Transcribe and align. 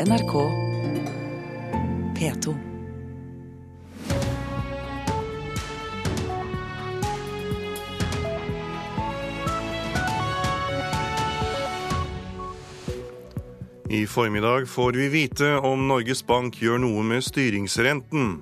NRK 0.00 0.32
P2. 2.18 2.54
I 13.88 14.06
formiddag 14.06 14.68
får 14.68 14.92
vi 14.92 15.08
vite 15.08 15.56
om 15.56 15.88
Norges 15.88 16.26
Bank 16.26 16.58
gjør 16.58 16.78
noe 16.82 17.04
med 17.06 17.22
styringsrenten. 17.22 18.40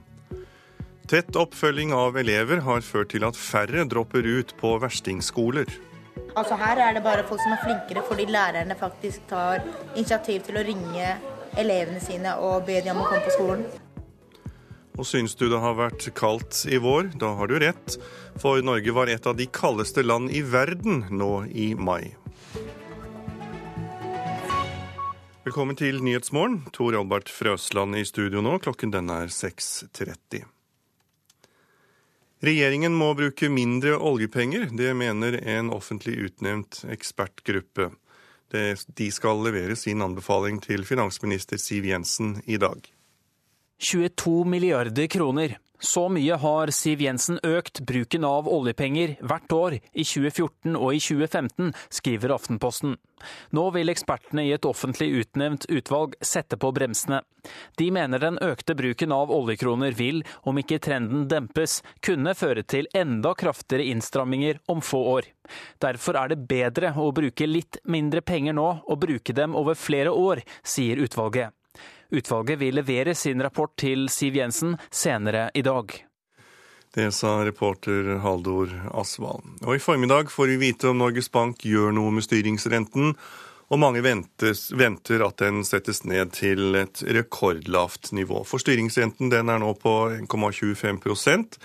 Tett 1.05 1.37
oppfølging 1.37 1.93
av 1.93 2.17
elever 2.17 2.65
har 2.65 2.81
ført 2.81 3.13
til 3.13 3.29
at 3.29 3.37
færre 3.37 3.85
dropper 3.85 4.25
ut 4.25 4.57
på 4.57 4.79
verstingskoler. 4.81 5.69
Altså 6.33 6.57
Her 6.57 6.81
er 6.81 6.97
det 6.97 7.05
bare 7.05 7.29
folk 7.29 7.45
som 7.45 7.53
er 7.53 7.61
flinkere, 7.61 8.07
fordi 8.09 8.25
lærerne 8.33 8.77
faktisk 8.81 9.29
tar 9.29 9.61
initiativ 9.93 10.41
til 10.49 10.57
å 10.57 10.65
ringe 10.65 11.13
elevene 11.59 12.01
sine 12.03 12.37
og 12.41 12.67
be 12.69 12.81
dem 12.85 12.97
om 12.97 13.05
å 13.05 13.09
komme 13.11 13.27
på 13.27 13.35
skolen. 13.37 13.65
Og 15.01 15.09
syns 15.09 15.35
du 15.41 15.47
det 15.49 15.61
har 15.61 15.79
vært 15.79 16.11
kaldt 16.17 16.67
i 16.69 16.79
vår? 16.83 17.15
Da 17.21 17.33
har 17.39 17.49
du 17.49 17.57
rett, 17.63 17.97
for 18.41 18.61
Norge 18.65 18.93
var 18.93 19.09
et 19.09 19.27
av 19.27 19.39
de 19.39 19.49
kaldeste 19.49 20.05
land 20.05 20.33
i 20.33 20.43
verden 20.45 21.07
nå 21.11 21.33
i 21.49 21.73
mai. 21.75 22.13
Velkommen 25.43 25.75
til 25.75 25.99
Nyhetsmorgen. 26.05 26.61
Tor 26.77 26.95
Albert 26.95 27.33
Frøsland 27.33 27.97
i 27.99 28.05
studio 28.07 28.45
nå. 28.45 28.59
Klokken 28.63 28.93
den 28.95 29.11
er 29.11 29.33
6.30. 29.33 30.45
Regjeringen 32.43 32.95
må 32.95 33.09
bruke 33.19 33.51
mindre 33.51 33.97
oljepenger. 33.99 34.69
Det 34.75 34.93
mener 34.99 35.41
en 35.57 35.73
offentlig 35.75 36.15
utnevnt 36.29 36.85
ekspertgruppe. 36.91 37.91
De 38.53 39.09
skal 39.13 39.43
levere 39.47 39.77
sin 39.77 40.03
anbefaling 40.05 40.61
til 40.65 40.85
finansminister 40.89 41.61
Siv 41.61 41.87
Jensen 41.89 42.37
i 42.47 42.59
dag. 42.61 42.83
22 43.83 44.45
milliarder 44.47 45.09
kroner. 45.11 45.57
Så 45.83 46.05
mye 46.15 46.37
har 46.39 46.71
Siv 46.71 47.01
Jensen 47.03 47.41
økt 47.43 47.81
bruken 47.83 48.23
av 48.25 48.47
oljepenger 48.47 49.17
hvert 49.19 49.55
år 49.57 49.75
i 49.83 50.05
2014 50.07 50.77
og 50.79 50.95
i 50.95 51.01
2015, 51.03 51.73
skriver 51.91 52.35
Aftenposten. 52.37 52.95
Nå 53.51 53.65
vil 53.75 53.91
ekspertene 53.91 54.45
i 54.47 54.53
et 54.55 54.67
offentlig 54.67 55.09
utnevnt 55.19 55.67
utvalg 55.71 56.15
sette 56.23 56.59
på 56.59 56.71
bremsene. 56.75 57.19
De 57.79 57.89
mener 57.95 58.23
den 58.23 58.39
økte 58.43 58.77
bruken 58.79 59.15
av 59.15 59.33
oljekroner 59.35 59.97
vil, 59.99 60.23
om 60.47 60.59
ikke 60.63 60.79
trenden 60.87 61.27
dempes, 61.31 61.81
kunne 62.01 62.37
føre 62.39 62.63
til 62.63 62.87
enda 62.95 63.35
kraftigere 63.39 63.89
innstramminger 63.91 64.61
om 64.71 64.83
få 64.87 65.03
år. 65.17 65.33
Derfor 65.83 66.21
er 66.21 66.31
det 66.31 66.45
bedre 66.47 66.95
å 66.95 67.11
bruke 67.15 67.51
litt 67.51 67.81
mindre 67.83 68.23
penger 68.23 68.55
nå 68.55 68.69
og 68.87 69.03
bruke 69.03 69.35
dem 69.35 69.59
over 69.59 69.75
flere 69.79 70.15
år, 70.15 70.45
sier 70.63 71.03
utvalget. 71.03 71.51
Utvalget 72.13 72.59
vil 72.59 72.75
levere 72.77 73.15
sin 73.15 73.41
rapport 73.43 73.73
til 73.81 74.09
Siv 74.13 74.37
Jensen 74.37 74.75
senere 74.93 75.47
i 75.55 75.63
dag. 75.65 75.95
Det 76.93 77.07
sa 77.17 77.39
reporter 77.41 78.19
Haldor 78.21 78.69
Asvald. 79.01 79.47
Og 79.65 79.79
I 79.79 79.81
formiddag 79.81 80.29
får 80.29 80.51
vi 80.51 80.59
vite 80.61 80.91
om 80.91 81.01
Norges 81.01 81.31
Bank 81.33 81.65
gjør 81.65 81.95
noe 81.97 82.13
med 82.13 82.27
styringsrenten, 82.27 83.15
og 83.73 83.81
mange 83.81 84.03
ventes, 84.05 84.67
venter 84.77 85.25
at 85.25 85.39
den 85.41 85.63
settes 85.65 86.03
ned 86.05 86.35
til 86.37 86.77
et 86.77 87.01
rekordlavt 87.17 88.13
nivå. 88.13 88.43
For 88.45 88.61
styringsrenten 88.61 89.33
den 89.33 89.49
er 89.49 89.63
nå 89.63 89.73
på 89.81 89.95
1,25% 90.19 91.57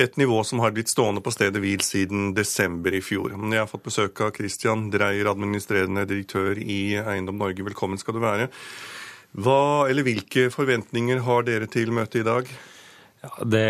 et 0.00 0.16
nivå 0.16 0.40
som 0.48 0.64
har 0.64 0.72
blitt 0.72 0.88
stående 0.88 1.20
på 1.20 1.34
stedet 1.36 1.60
hvil 1.60 1.84
siden 1.84 2.32
desember 2.32 2.96
i 2.96 3.02
fjor. 3.04 3.36
Jeg 3.36 3.60
har 3.60 3.68
fått 3.68 3.84
besøk 3.90 4.24
av 4.24 4.32
Christian 4.38 4.88
Dreyer, 4.88 5.28
administrerende 5.28 6.08
direktør 6.08 6.56
i 6.56 6.96
Eiendom 6.96 7.36
Norge. 7.44 7.68
Velkommen 7.68 8.00
skal 8.00 8.16
du 8.16 8.24
være. 8.24 8.48
Hva, 9.32 9.88
eller 9.88 10.04
Hvilke 10.04 10.50
forventninger 10.52 11.22
har 11.24 11.46
dere 11.46 11.68
til 11.70 11.92
møtet 11.94 12.20
i 12.20 12.26
dag? 12.26 12.50
Ja, 13.22 13.30
det 13.46 13.68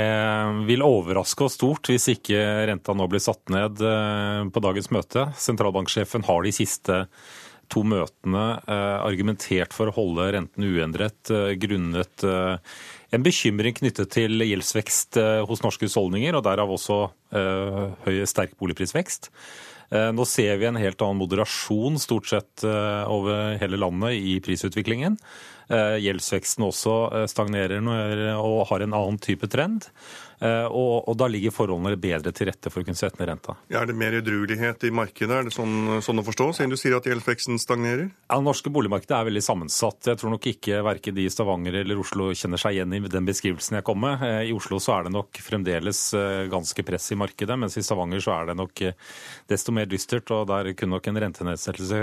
vil 0.66 0.82
overraske 0.82 1.44
oss 1.44 1.58
stort 1.58 1.90
hvis 1.90 2.08
ikke 2.14 2.40
renta 2.70 2.94
nå 2.96 3.06
blir 3.10 3.22
satt 3.22 3.52
ned 3.52 3.82
eh, 3.84 4.42
på 4.48 4.62
dagens 4.64 4.88
møte. 4.94 5.28
Sentralbanksjefen 5.38 6.24
har 6.26 6.42
de 6.42 6.54
siste 6.56 7.02
to 7.72 7.84
møtene 7.86 8.46
eh, 8.64 8.98
argumentert 9.04 9.76
for 9.76 9.92
å 9.92 9.94
holde 9.94 10.30
renten 10.34 10.66
uendret 10.66 11.30
eh, 11.30 11.52
grunnet 11.60 12.24
en 13.12 13.26
bekymring 13.26 13.76
knyttet 13.76 14.08
til 14.16 14.40
gjeldsvekst 14.40 15.20
hos 15.44 15.60
norske 15.60 15.84
husholdninger, 15.84 16.32
og 16.32 16.46
derav 16.46 16.70
også 16.72 17.02
høy, 17.28 18.22
sterk 18.24 18.54
boligprisvekst. 18.56 19.28
Nå 19.92 20.24
ser 20.24 20.56
vi 20.56 20.64
en 20.64 20.78
helt 20.80 21.02
annen 21.04 21.18
moderasjon 21.20 21.98
stort 22.00 22.30
sett 22.30 22.62
over 22.64 23.58
hele 23.60 23.76
landet 23.76 24.16
i 24.16 24.38
prisutviklingen. 24.40 25.18
Eh, 25.72 25.96
gjeldsveksten 26.02 26.66
også 26.66 26.94
eh, 27.14 27.26
stagnerer 27.30 27.80
og 28.34 28.66
har 28.72 28.84
en 28.84 28.96
annen 28.96 29.20
type 29.22 29.48
trend. 29.52 29.86
Eh, 30.42 30.66
og, 30.66 31.06
og, 31.06 31.14
da 31.18 31.28
ligger 31.30 31.54
forholdene 31.54 31.94
bedre 32.02 32.32
til 32.34 32.48
rette 32.50 32.70
for 32.72 32.82
å 32.82 32.86
kunne 32.86 32.98
sette 32.98 33.20
ned 33.20 33.28
renta. 33.30 33.54
Er 33.70 33.86
det 33.86 33.94
mer 33.98 34.16
edruelighet 34.18 34.82
i 34.88 34.90
markedet, 34.94 35.36
er 35.36 35.46
det 35.46 35.54
sånn, 35.54 36.00
sånn 36.02 36.18
å 36.18 36.24
forstå, 36.26 36.48
siden 36.58 36.72
du 36.72 36.78
sier 36.80 36.96
at 36.96 37.06
gjeldsveksten 37.06 37.60
stagnerer? 37.62 38.08
Ja, 38.26 38.40
Det 38.40 38.46
norske 38.48 38.72
boligmarkedet 38.74 39.14
er 39.20 39.28
veldig 39.28 39.44
sammensatt. 39.46 40.00
Jeg 40.10 40.18
tror 40.18 40.34
nok 40.34 40.48
ikke 40.50 40.80
verken 40.82 41.14
de 41.14 41.28
i 41.28 41.32
Stavanger 41.32 41.78
eller 41.82 42.00
Oslo 42.02 42.32
kjenner 42.34 42.58
seg 42.58 42.74
igjen 42.78 42.96
i 42.98 43.02
den 43.06 43.28
beskrivelsen 43.28 43.78
jeg 43.78 43.86
kom 43.86 44.02
med. 44.02 44.24
I 44.48 44.54
Oslo 44.56 44.80
så 44.82 44.96
er 44.96 45.06
det 45.06 45.14
nok 45.14 45.38
fremdeles 45.46 46.00
ganske 46.50 46.86
press 46.86 47.06
i 47.14 47.20
markedet, 47.22 47.58
mens 47.62 47.78
i 47.78 47.84
Stavanger 47.86 48.24
så 48.24 48.34
er 48.40 48.50
det 48.50 48.58
nok 48.58 48.84
desto 49.52 49.74
mer 49.76 49.86
dystert. 49.90 50.30
Og 50.34 50.48
der 50.50 50.72
kunne 50.74 50.96
nok 50.96 51.06
en 51.06 51.22
rentenedsettelse 51.22 52.02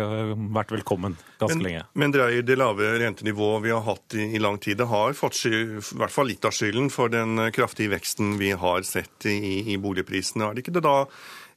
vært 0.56 0.72
velkommen 0.78 1.18
ganske 1.42 1.58
men, 1.58 1.66
lenge. 1.68 1.84
Men 2.00 2.16
dreier 2.16 2.46
det 2.46 2.60
lave 2.60 2.94
rentenivået 3.04 3.66
vi 3.68 3.76
har 3.76 3.84
hatt 3.84 4.16
i, 4.16 4.30
i 4.38 4.44
lang 4.44 4.62
tid, 4.64 4.80
det 4.80 4.88
har 4.92 5.18
fått 5.18 5.44
i 5.50 5.64
hvert 5.76 6.14
fall 6.14 6.32
litt 6.32 6.48
av 6.48 6.56
skylden 6.56 6.88
for 6.94 7.12
den 7.12 7.50
kraftige 7.56 7.92
veksten 7.92 8.29
vi 8.38 8.52
har 8.52 8.82
sett 8.88 9.26
i, 9.26 9.74
i 9.74 9.78
boligprisene. 9.82 10.46
Er 10.46 10.58
det 10.58 10.66
ikke 10.66 10.76
det 10.78 10.86
da 10.86 10.98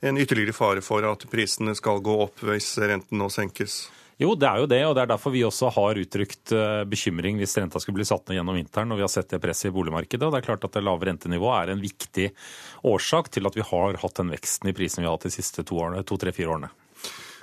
en 0.03 0.19
ytterligere 0.19 0.55
fare 0.57 0.83
for 0.83 1.05
at 1.07 1.27
prisene 1.31 1.75
skal 1.79 2.01
gå 2.03 2.15
opp 2.25 2.43
hvis 2.47 2.75
renten 2.83 3.21
nå 3.21 3.29
senkes? 3.31 3.85
Jo, 4.23 4.35
det 4.39 4.47
er 4.47 4.61
jo 4.61 4.69
det, 4.71 4.81
og 4.87 4.93
det 4.95 5.03
er 5.03 5.11
derfor 5.11 5.33
vi 5.35 5.43
også 5.47 5.71
har 5.75 5.99
uttrykt 5.99 6.53
eh, 6.55 6.83
bekymring 6.87 7.41
hvis 7.41 7.57
renta 7.59 7.81
skulle 7.83 7.99
bli 8.01 8.07
satt 8.07 8.29
ned 8.29 8.39
gjennom 8.39 8.59
vinteren 8.59 8.93
og 8.93 9.01
vi 9.01 9.07
har 9.07 9.11
sett 9.11 9.33
det 9.33 9.41
presset 9.43 9.71
i 9.71 9.75
boligmarkedet. 9.75 10.27
Og 10.27 10.35
det 10.35 10.43
er 10.43 10.47
klart 10.47 10.67
at 10.69 10.77
det 10.77 10.85
lave 10.85 11.09
rentenivået 11.09 11.57
er 11.57 11.73
en 11.73 11.83
viktig 11.83 12.29
årsak 12.93 13.33
til 13.35 13.49
at 13.49 13.59
vi 13.59 13.67
har 13.67 13.99
hatt 14.03 14.21
den 14.21 14.31
veksten 14.35 14.71
i 14.71 14.77
prisene 14.77 15.05
vi 15.05 15.11
har 15.11 15.17
hatt 15.17 15.27
de 15.27 15.35
siste 15.35 15.65
to-tre-fire 15.67 16.05
to, 16.07 16.19
to, 16.21 16.51
årene. 16.53 16.71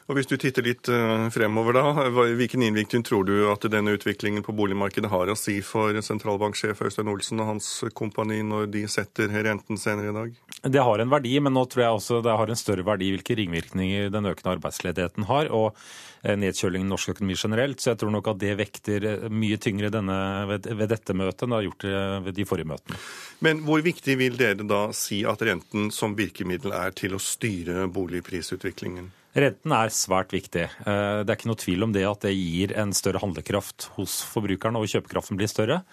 Og 0.10 0.18
Hvis 0.18 0.26
du 0.26 0.40
titter 0.42 0.66
litt 0.66 0.90
eh, 0.90 1.28
fremover, 1.30 1.76
da, 1.78 2.08
hvilken 2.34 2.64
innvirkning 2.66 3.04
tror 3.06 3.28
du 3.28 3.44
at 3.52 3.68
denne 3.70 3.94
utviklingen 3.94 4.42
på 4.42 4.56
boligmarkedet 4.58 5.12
har 5.12 5.30
å 5.30 5.36
si 5.38 5.60
for 5.62 5.94
sentralbanksjef 6.02 6.82
Øystein 6.82 7.12
Olsen 7.12 7.44
og 7.44 7.52
hans 7.52 7.68
kompani 7.94 8.40
når 8.42 8.72
de 8.74 8.82
setter 8.90 9.30
renten 9.46 9.78
senere 9.78 10.10
i 10.10 10.16
dag? 10.16 10.40
Det 10.66 10.82
har 10.82 11.04
en 11.04 11.14
verdi, 11.14 11.36
men 11.38 11.54
nå 11.54 11.62
tror 11.70 11.84
jeg 11.84 12.00
også 12.00 12.24
det 12.26 12.38
har 12.42 12.50
en 12.50 12.58
større 12.58 12.88
verdi 12.88 13.12
hvilke 13.14 13.38
ringvirkninger 13.38 14.10
den 14.16 14.32
økende 14.32 14.56
arbeidsledigheten 14.56 15.30
har. 15.30 15.52
og 15.54 15.78
eh, 16.24 16.34
nedkjølingen 16.42 16.90
i 16.90 16.94
norsk 16.96 17.14
økonomi 17.14 17.38
generelt. 17.38 17.78
Så 17.78 17.92
jeg 17.92 18.02
tror 18.02 18.16
nok 18.18 18.32
at 18.34 18.42
det 18.42 18.58
vekter 18.64 19.08
eh, 19.12 19.30
mye 19.30 19.62
tyngre 19.62 19.94
denne, 19.94 20.18
ved, 20.50 20.72
ved, 20.74 20.90
dette 20.90 21.14
møtet 21.14 21.46
enn 21.46 21.54
det 21.54 21.60
har 21.60 21.70
gjort 21.70 21.88
ved 22.26 22.34
de 22.42 22.50
forrige 22.50 22.72
møtene. 22.74 22.98
Men 23.46 23.62
hvor 23.70 23.86
viktig 23.86 24.18
vil 24.18 24.42
dere 24.42 24.66
da 24.66 24.88
si 24.90 25.22
at 25.22 25.46
renten 25.46 25.94
som 25.94 26.18
virkemiddel 26.18 26.74
er 26.74 26.98
til 26.98 27.14
å 27.14 27.22
styre 27.22 27.86
boligprisutviklingen? 27.94 29.14
Renten 29.38 29.74
er 29.76 29.92
svært 29.94 30.32
viktig. 30.34 30.64
Eh, 30.66 31.20
det 31.22 31.30
er 31.30 31.38
ikke 31.38 31.52
noe 31.52 31.62
tvil 31.62 31.86
om 31.86 31.92
det 31.94 32.02
at 32.10 32.24
det 32.26 32.32
gir 32.34 32.74
en 32.82 32.90
større 32.98 33.22
handlekraft 33.22 33.92
hos 34.00 34.24
forbrukerne, 34.26 34.82
og 34.82 34.90
kjøpekraften 34.90 35.38
blir 35.38 35.52
større. 35.52 35.84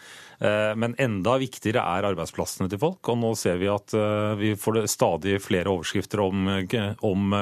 Eh, 0.40 0.72
men 0.78 0.96
enda 1.02 1.34
viktigere 1.42 1.84
er 1.84 2.08
arbeidsplassene 2.08 2.70
til 2.72 2.80
folk. 2.80 3.02
Og 3.12 3.20
nå 3.20 3.34
ser 3.36 3.60
vi 3.60 3.68
at 3.68 3.92
eh, 3.92 4.32
vi 4.40 4.54
får 4.56 4.86
stadig 4.88 5.36
flere 5.44 5.74
overskrifter 5.74 6.24
om, 6.24 6.48
om 7.04 7.36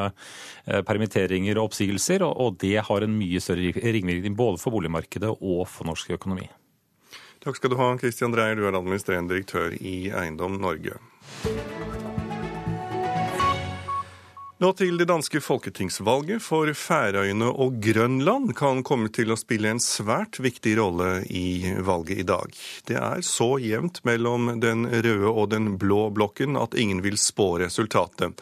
permitteringer 0.89 1.61
og 1.61 1.71
oppsigelser, 1.71 2.27
og 2.27 2.59
det 2.65 2.77
har 2.89 3.07
en 3.07 3.15
mye 3.15 3.43
større 3.43 3.71
ringvirkning 3.79 4.35
både 4.39 4.59
for 4.63 4.75
boligmarkedet 4.75 5.31
og 5.37 5.65
for 5.71 5.87
norsk 5.87 6.17
økonomi. 6.19 6.49
Takk 7.45 7.61
skal 7.61 7.71
du 7.71 7.79
ha, 7.79 7.93
Christian 8.01 8.35
Dreyer, 8.35 8.57
du 8.57 8.65
er 8.65 8.75
administrerende 8.75 9.35
direktør 9.35 9.77
i 9.77 10.09
Eiendom 10.11 10.57
Norge. 10.63 10.97
Nå 14.63 14.69
til 14.79 14.95
det 15.01 15.09
danske 15.11 15.41
folketingsvalget, 15.43 16.39
for 16.39 16.71
Færøyene 16.79 17.49
og 17.51 17.81
Grønland 17.83 18.53
kan 18.55 18.85
komme 18.87 19.11
til 19.11 19.35
å 19.35 19.37
spille 19.39 19.73
en 19.75 19.81
svært 19.83 20.39
viktig 20.39 20.77
rolle 20.79 21.25
i 21.27 21.73
valget 21.83 22.21
i 22.23 22.27
dag. 22.29 22.55
Det 22.87 22.95
er 22.95 23.25
så 23.27 23.57
jevnt 23.59 23.99
mellom 24.07 24.53
den 24.63 24.87
røde 24.87 25.33
og 25.33 25.49
den 25.51 25.73
blå 25.83 26.05
blokken 26.15 26.55
at 26.61 26.77
ingen 26.79 27.03
vil 27.03 27.19
spå 27.19 27.49
resultatet. 27.65 28.39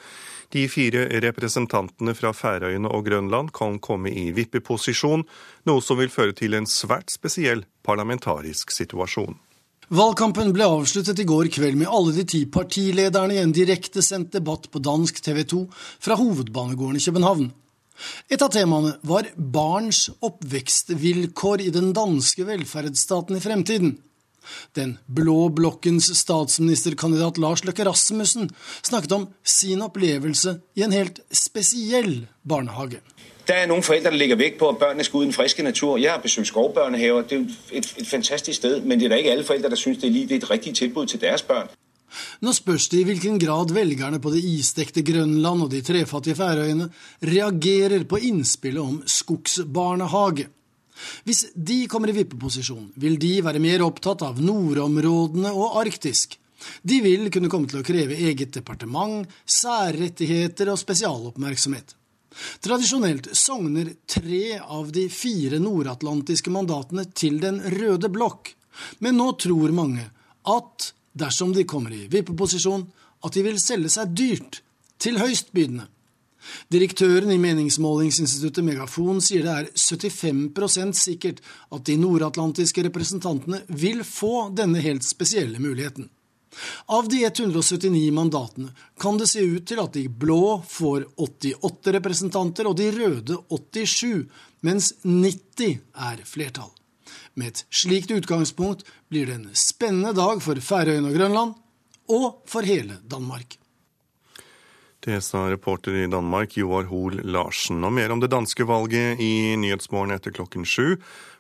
De 0.53 0.67
fire 0.69 1.06
representantene 1.25 2.12
fra 2.12 2.35
Færøyene 2.37 2.93
og 2.93 3.06
Grønland 3.09 3.55
kan 3.56 3.81
komme 3.81 4.12
i 4.12 4.26
vippeposisjon, 4.37 5.25
noe 5.64 5.81
som 5.81 5.97
vil 5.97 6.12
føre 6.12 6.37
til 6.37 6.59
en 6.59 6.69
svært 6.69 7.09
spesiell 7.14 7.64
parlamentarisk 7.88 8.76
situasjon. 8.76 9.41
Valgkampen 9.92 10.54
ble 10.56 10.64
avsluttet 10.64 11.18
i 11.20 11.24
går 11.28 11.50
kveld 11.52 11.76
med 11.76 11.90
alle 11.92 12.14
de 12.16 12.22
ti 12.24 12.38
partilederne 12.48 13.34
i 13.34 13.40
en 13.42 13.50
direktesendt 13.52 14.30
debatt 14.32 14.70
på 14.72 14.80
dansk 14.80 15.18
TV 15.20 15.42
2 15.44 15.58
fra 15.74 16.16
hovedbanegården 16.16 16.96
i 16.96 17.02
København. 17.04 17.50
Et 18.32 18.40
av 18.40 18.48
temaene 18.54 18.94
var 19.04 19.28
barns 19.36 20.06
oppvekstvilkår 20.24 21.66
i 21.66 21.68
den 21.76 21.92
danske 21.92 22.46
velferdsstaten 22.48 23.36
i 23.36 23.44
fremtiden. 23.44 23.92
Den 24.72 24.96
blå 25.12 25.50
blokkens 25.52 26.08
statsministerkandidat 26.22 27.36
Lars 27.44 27.66
Løkke 27.68 27.84
Rasmussen 27.84 28.48
snakket 28.80 29.12
om 29.18 29.28
sin 29.44 29.84
opplevelse 29.84 30.56
i 30.72 30.88
en 30.88 30.96
helt 30.96 31.20
spesiell 31.28 32.22
barnehage. 32.48 33.04
Der 33.48 33.54
er 33.54 33.66
noen 33.66 33.82
foreldre 33.82 34.10
der 34.10 34.16
ligger 34.16 34.36
vægt 34.36 34.58
på 34.58 34.68
at 34.68 34.78
børnene 34.78 35.04
skal 35.04 35.16
ud 35.18 35.22
i 35.22 35.26
den 35.26 35.34
friske 35.34 35.62
natur. 35.62 35.96
Jeg 35.98 36.12
har 36.12 36.20
besøkt 36.22 36.46
skovbørnehaver. 36.46 37.22
Det 37.22 37.38
er 37.38 37.44
et, 37.72 37.94
et, 37.98 38.06
fantastisk 38.06 38.56
sted, 38.56 38.80
men 38.80 39.00
det 39.00 39.04
er 39.06 39.08
da 39.08 39.14
ikke 39.14 39.30
alle 39.30 39.44
foreldre 39.44 39.70
der 39.70 39.76
synes, 39.76 39.98
det 39.98 40.32
er 40.32 40.36
et 40.36 40.50
riktig 40.50 40.74
tilbud 40.74 41.06
til 41.06 41.20
deres 41.20 41.42
børn. 41.42 41.68
Nå 42.40 42.52
spørs 42.52 42.88
det 42.92 43.00
i 43.00 43.06
hvilken 43.08 43.38
grad 43.40 43.72
velgerne 43.72 44.20
på 44.20 44.30
det 44.30 44.42
isdekte 44.44 45.02
Grønland 45.02 45.62
og 45.62 45.70
de 45.72 45.80
trefattige 45.80 46.36
Færøyene 46.36 46.90
reagerer 47.22 48.04
på 48.04 48.16
innspillet 48.16 48.82
om 48.82 49.02
skogsbarnehage. 49.06 50.46
Hvis 51.24 51.46
de 51.56 51.86
kommer 51.88 52.12
i 52.12 52.16
vippeposisjon, 52.20 52.92
vil 52.96 53.16
de 53.20 53.32
være 53.44 53.62
mer 53.64 53.82
opptatt 53.86 54.22
av 54.26 54.42
nordområdene 54.44 55.50
og 55.52 55.80
arktisk. 55.80 56.36
De 56.86 57.00
vil 57.02 57.26
kunne 57.32 57.50
komme 57.50 57.66
til 57.66 57.80
å 57.80 57.86
kreve 57.86 58.18
eget 58.28 58.52
departement, 58.54 59.26
særrettigheter 59.46 60.70
og 60.70 60.78
spesialoppmerksomhet. 60.78 61.96
Tradisjonelt 62.64 63.29
sogner 63.37 63.93
tre 64.08 64.58
av 64.58 64.90
de 64.93 65.06
fire 65.12 65.61
nordatlantiske 65.62 66.52
mandatene 66.55 67.06
til 67.14 67.40
Den 67.43 67.61
røde 67.76 68.11
blokk, 68.12 68.55
men 69.05 69.19
nå 69.20 69.32
tror 69.40 69.75
mange 69.76 70.08
at 70.49 70.93
dersom 71.12 71.52
de 71.52 71.67
kommer 71.69 71.93
i 71.93 72.06
vippeposisjon, 72.11 72.87
at 73.23 73.34
de 73.37 73.43
vil 73.44 73.61
selge 73.61 73.93
seg 73.93 74.14
dyrt 74.17 74.62
til 75.02 75.20
høystbydende. 75.20 75.88
Direktøren 76.73 77.31
i 77.31 77.38
meningsmålingsinstituttet 77.38 78.67
Megafon 78.67 79.20
sier 79.23 79.44
det 79.46 79.52
er 79.52 79.69
75% 79.78 80.99
sikkert 80.99 81.38
at 81.70 81.85
de 81.87 81.94
nordatlantiske 82.00 82.82
representantene 82.88 83.62
vil 83.69 84.02
få 84.06 84.49
denne 84.56 84.82
helt 84.82 85.06
spesielle 85.06 85.62
muligheten. 85.62 86.08
Av 86.87 87.08
de 87.08 87.22
179 87.25 88.12
mandatene 88.12 88.72
kan 89.00 89.19
det 89.19 89.31
se 89.31 89.40
ut 89.40 89.64
til 89.69 89.81
at 89.82 89.94
de 89.96 90.06
blå 90.08 90.60
får 90.69 91.06
88 91.16 91.96
representanter 91.99 92.69
og 92.69 92.76
de 92.81 92.90
røde 92.94 93.38
87, 93.49 94.28
mens 94.66 94.93
90 95.02 95.81
er 96.10 96.22
flertall. 96.28 96.70
Med 97.34 97.54
et 97.54 97.64
slikt 97.72 98.12
utgangspunkt 98.12 98.84
blir 99.08 99.26
det 99.26 99.38
en 99.40 99.50
spennende 99.56 100.12
dag 100.16 100.43
for 100.44 100.60
Færøyene 100.60 101.08
og 101.08 101.16
Grønland, 101.16 101.58
og 102.12 102.43
for 102.50 102.66
hele 102.66 102.99
Danmark. 103.08 103.56
Det 105.02 105.19
sa 105.25 105.49
reporter 105.50 105.96
i 105.99 106.06
Danmark 106.06 106.52
Joar 106.54 106.84
Hoel 106.87 107.25
Larsen. 107.26 107.81
Og 107.82 107.90
mer 107.96 108.12
om 108.14 108.20
det 108.22 108.31
danske 108.31 108.62
valget 108.69 109.19
i 109.19 109.56
Nyhetsmorgen 109.58 110.14
etter 110.14 110.34
klokken 110.34 110.66
sju, 110.69 110.94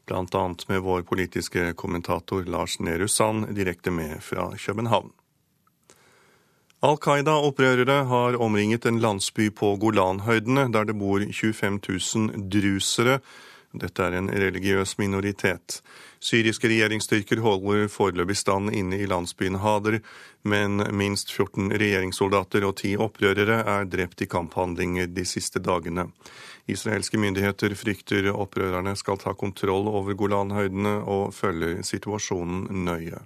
bl.a. 0.06 0.44
med 0.68 0.80
vår 0.82 1.02
politiske 1.02 1.72
kommentator 1.78 2.44
Lars 2.44 2.78
Nehru 2.80 3.08
Sand 3.08 3.54
direkte 3.56 3.90
med 3.90 4.20
fra 4.20 4.50
København. 4.58 5.12
Al 6.82 6.96
Qaida-opprørere 6.98 8.04
har 8.10 8.36
omringet 8.42 8.86
en 8.86 8.98
landsby 8.98 9.52
på 9.54 9.76
Golanhøydene, 9.78 10.66
der 10.74 10.84
det 10.84 10.96
bor 10.98 11.22
25 11.22 11.78
000 11.88 12.48
drusere. 12.50 13.20
Dette 13.72 14.04
er 14.04 14.18
en 14.18 14.28
religiøs 14.28 14.98
minoritet. 15.00 15.80
Syriske 16.22 16.68
regjeringsstyrker 16.70 17.40
holder 17.42 17.88
foreløpig 17.90 18.36
stand 18.36 18.70
inne 18.76 19.00
i 19.00 19.08
landsbyen 19.10 19.58
Hader, 19.62 19.98
men 20.44 20.84
minst 20.94 21.32
14 21.32 21.72
regjeringssoldater 21.72 22.66
og 22.68 22.76
ti 22.82 22.92
opprørere 23.00 23.62
er 23.64 23.88
drept 23.90 24.22
i 24.22 24.28
kamphandlinger 24.30 25.08
de 25.10 25.24
siste 25.26 25.62
dagene. 25.64 26.10
Israelske 26.70 27.18
myndigheter 27.18 27.74
frykter 27.74 28.30
opprørerne 28.30 28.94
skal 28.98 29.18
ta 29.18 29.34
kontroll 29.34 29.88
over 29.90 30.14
Golanhøydene 30.14 31.00
og 31.02 31.32
følger 31.34 31.82
situasjonen 31.86 32.68
nøye. 32.86 33.24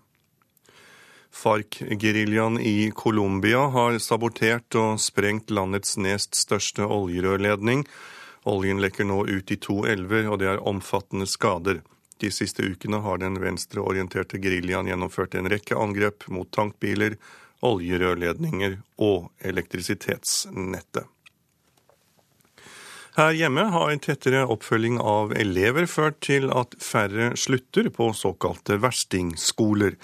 FARC-geriljaen 1.37 2.57
i 2.61 2.91
Colombia 2.97 3.67
har 3.75 3.99
sabotert 4.01 4.77
og 4.79 5.01
sprengt 5.03 5.53
landets 5.53 5.99
nest 6.01 6.39
største 6.39 6.87
oljerørledning. 6.87 7.85
Oljen 8.47 8.81
lekker 8.81 9.05
nå 9.09 9.25
ut 9.27 9.51
i 9.51 9.57
to 9.59 9.81
elver, 9.91 10.29
og 10.31 10.39
det 10.39 10.51
er 10.53 10.63
omfattende 10.63 11.27
skader. 11.27 11.81
De 12.23 12.31
siste 12.33 12.63
ukene 12.63 13.03
har 13.03 13.19
den 13.19 13.41
venstreorienterte 13.43 14.39
geriljaen 14.41 14.89
gjennomført 14.89 15.35
en 15.35 15.51
rekke 15.51 15.77
angrep 15.77 16.29
mot 16.33 16.49
tankbiler, 16.55 17.19
oljerørledninger 17.67 18.79
og 19.03 19.29
elektrisitetsnettet. 19.51 21.11
Her 23.17 23.33
hjemme 23.33 23.63
har 23.73 23.95
tettere 24.05 24.43
oppfølging 24.53 24.99
av 25.01 25.31
elever 25.41 25.87
ført 25.89 26.19
til 26.27 26.51
at 26.53 26.75
færre 26.85 27.31
slutter 27.41 27.89
på 27.89 28.11
såkalte 28.13 28.77
verstingskoler. 28.83 29.97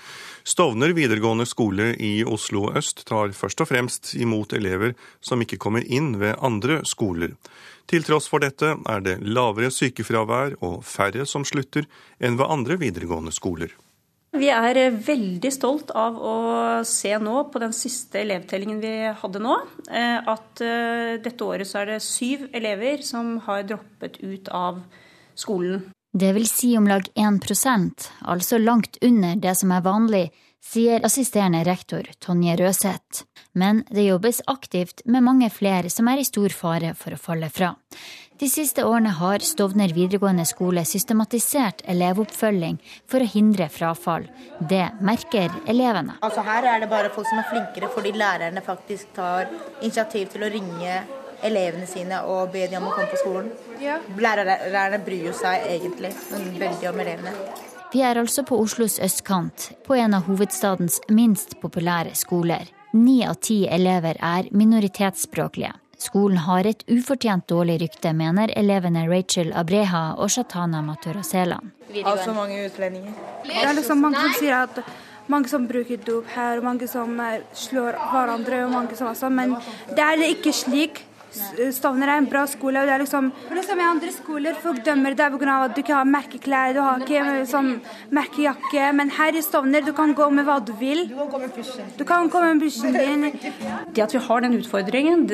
Stovner 0.45 0.91
videregående 0.97 1.47
skole 1.47 1.93
i 2.03 2.25
Oslo 2.27 2.67
øst 2.75 3.05
tar 3.07 3.31
først 3.37 3.63
og 3.63 3.69
fremst 3.71 4.15
imot 4.19 4.53
elever 4.57 4.97
som 5.23 5.43
ikke 5.43 5.61
kommer 5.63 5.87
inn 5.87 6.17
ved 6.19 6.35
andre 6.43 6.81
skoler. 6.89 7.37
Til 7.87 8.03
tross 8.07 8.27
for 8.31 8.43
dette 8.43 8.75
er 8.75 9.05
det 9.05 9.21
lavere 9.23 9.71
sykefravær 9.71 10.59
og 10.61 10.83
færre 10.87 11.27
som 11.31 11.47
slutter 11.47 11.87
enn 12.19 12.39
ved 12.41 12.51
andre 12.51 12.79
videregående 12.81 13.35
skoler. 13.35 13.71
Vi 14.33 14.49
er 14.49 14.79
veldig 15.05 15.51
stolt 15.53 15.91
av 15.93 16.17
å 16.17 16.37
se 16.89 17.13
nå 17.21 17.43
på 17.53 17.61
den 17.61 17.75
siste 17.77 18.23
elevtellingen 18.23 18.79
vi 18.81 18.95
hadde 19.21 19.43
nå, 19.45 19.59
eh, 19.93 20.25
at 20.25 20.63
eh, 20.65 21.19
dette 21.21 21.45
året 21.45 21.69
så 21.69 21.83
er 21.83 21.91
det 21.93 21.99
syv 22.07 22.47
elever 22.57 23.05
som 23.05 23.35
har 23.45 23.67
droppet 23.69 24.23
ut 24.25 24.49
av 24.49 24.81
skolen. 25.37 25.85
Det 26.13 26.33
vil 26.33 26.49
si 26.49 26.77
om 26.77 26.85
lag 26.89 27.07
1 27.15 28.11
altså 28.21 28.59
langt 28.59 28.99
under 29.01 29.37
det 29.37 29.55
som 29.57 29.71
er 29.73 29.81
vanlig 29.81 30.27
sier 30.61 31.01
assisterende 31.05 31.63
rektor 31.65 32.05
Tonje 32.21 32.57
Røseth. 32.61 33.23
Men 33.53 33.81
det 33.89 34.05
jobbes 34.05 34.43
aktivt 34.47 35.01
med 35.07 35.25
mange 35.25 35.49
flere 35.51 35.89
som 35.91 36.09
er 36.09 36.21
i 36.21 36.27
stor 36.29 36.53
fare 36.53 36.93
for 36.95 37.17
å 37.17 37.21
falle 37.21 37.49
fra. 37.49 37.73
De 38.39 38.49
siste 38.51 38.85
årene 38.85 39.15
har 39.17 39.41
Stovner 39.41 39.95
videregående 39.97 40.45
skole 40.45 40.85
systematisert 40.85 41.81
elevoppfølging 41.89 42.77
for 43.09 43.25
å 43.25 43.31
hindre 43.33 43.71
frafall. 43.73 44.29
Det 44.61 44.85
merker 45.01 45.49
elevene. 45.65 46.19
Altså 46.21 46.45
Her 46.45 46.69
er 46.75 46.85
det 46.85 46.93
bare 46.93 47.13
folk 47.17 47.29
som 47.31 47.41
er 47.41 47.49
flinkere 47.49 47.89
fordi 47.95 48.13
lærerne 48.21 48.61
faktisk 48.61 49.17
tar 49.17 49.49
initiativ 49.81 50.29
til 50.37 50.45
å 50.45 50.53
ringe 50.53 51.03
elevene 51.43 51.87
sine 51.91 52.23
og 52.29 52.53
be 52.55 52.67
dem 52.71 52.83
om 52.83 52.91
å 52.91 52.95
komme 52.97 53.11
på 53.13 53.21
skolen. 53.21 53.51
Ja. 53.83 53.99
Lærerne 54.19 55.03
bryr 55.05 55.33
seg 55.37 55.69
egentlig 55.75 56.13
veldig 56.61 56.91
om 56.93 57.05
elevene. 57.05 57.35
Vi 57.93 58.01
er 58.01 58.17
altså 58.17 58.45
på 58.49 58.57
Oslos 58.57 58.97
østkant, 59.05 59.73
på 59.85 59.99
en 60.01 60.17
av 60.17 60.25
hovedstadens 60.31 60.97
minst 61.13 61.59
populære 61.61 62.15
skoler. 62.17 62.71
Ni 62.97 63.21
av 63.29 63.37
ti 63.45 63.67
elever 63.69 64.17
er 64.17 64.49
minoritetsspråklige. 64.53 65.75
Skolen 66.03 66.41
har 66.47 66.67
et 66.67 66.83
ufortjent 66.91 67.45
dårlig 67.47 67.77
rykte, 67.85 68.11
mener 68.17 68.51
elevene 68.59 69.05
Rachel 69.07 69.53
Abreha 69.55 70.17
og 70.19 70.33
Shatana 70.35 70.81
Maturaselan. 70.83 71.71
Altså 72.03 72.33
mange 72.35 72.65
utlendinger. 72.65 73.15
Det 73.47 73.61
er 73.61 73.77
liksom 73.77 74.03
mange 74.03 74.25
som 74.25 74.35
sier 74.41 74.57
at 74.65 74.81
mange 75.31 75.53
som 75.53 75.69
bruker 75.69 76.01
dop 76.03 76.27
her, 76.35 76.65
mange 76.65 76.89
som 76.91 77.21
eh, 77.23 77.45
slår 77.55 78.01
hverandre, 78.11 78.65
og 78.67 78.75
mange 78.75 78.99
som 78.99 79.13
også, 79.13 79.31
men 79.31 79.55
det 79.93 80.03
er 80.09 80.27
ikke 80.33 80.53
slik. 80.57 81.05
Stovner 81.73 82.11
er 82.13 82.21
en 82.21 82.29
bra 82.29 82.45
skole. 82.51 82.81
og 82.81 82.87
det 82.89 82.95
er 82.95 83.03
liksom, 83.05 83.31
det 83.49 83.59
er 83.59 83.67
som 83.67 83.81
I 83.81 83.87
andre 83.89 84.13
skoler 84.13 84.59
folk 84.63 84.83
dømmer 84.85 85.17
deg 85.17 85.39
pga. 85.39 85.57
at 85.65 85.75
du 85.75 85.81
ikke 85.83 85.97
har 85.97 86.05
merkeklær, 86.05 86.75
du 86.75 86.81
har 86.81 87.01
ikke 87.01 87.47
sånn 87.49 87.73
merkejakke. 88.11 88.93
Men 88.93 89.11
her 89.11 89.37
i 89.37 89.43
Stovner 89.43 89.85
du 89.85 89.93
kan 89.93 90.15
gå 90.15 90.31
med 90.31 90.45
hva 90.45 90.61
du 90.61 90.73
vil. 90.73 91.09
Du 91.97 92.05
kan 92.05 92.31
komme 92.31 92.55
med 92.55 92.63
pysjen 92.67 92.93
din. 92.93 93.31
Det 93.95 94.03
at 94.03 94.15
vi 94.15 94.19
har 94.19 94.41
den 94.41 94.57
utfordringen, 94.59 95.27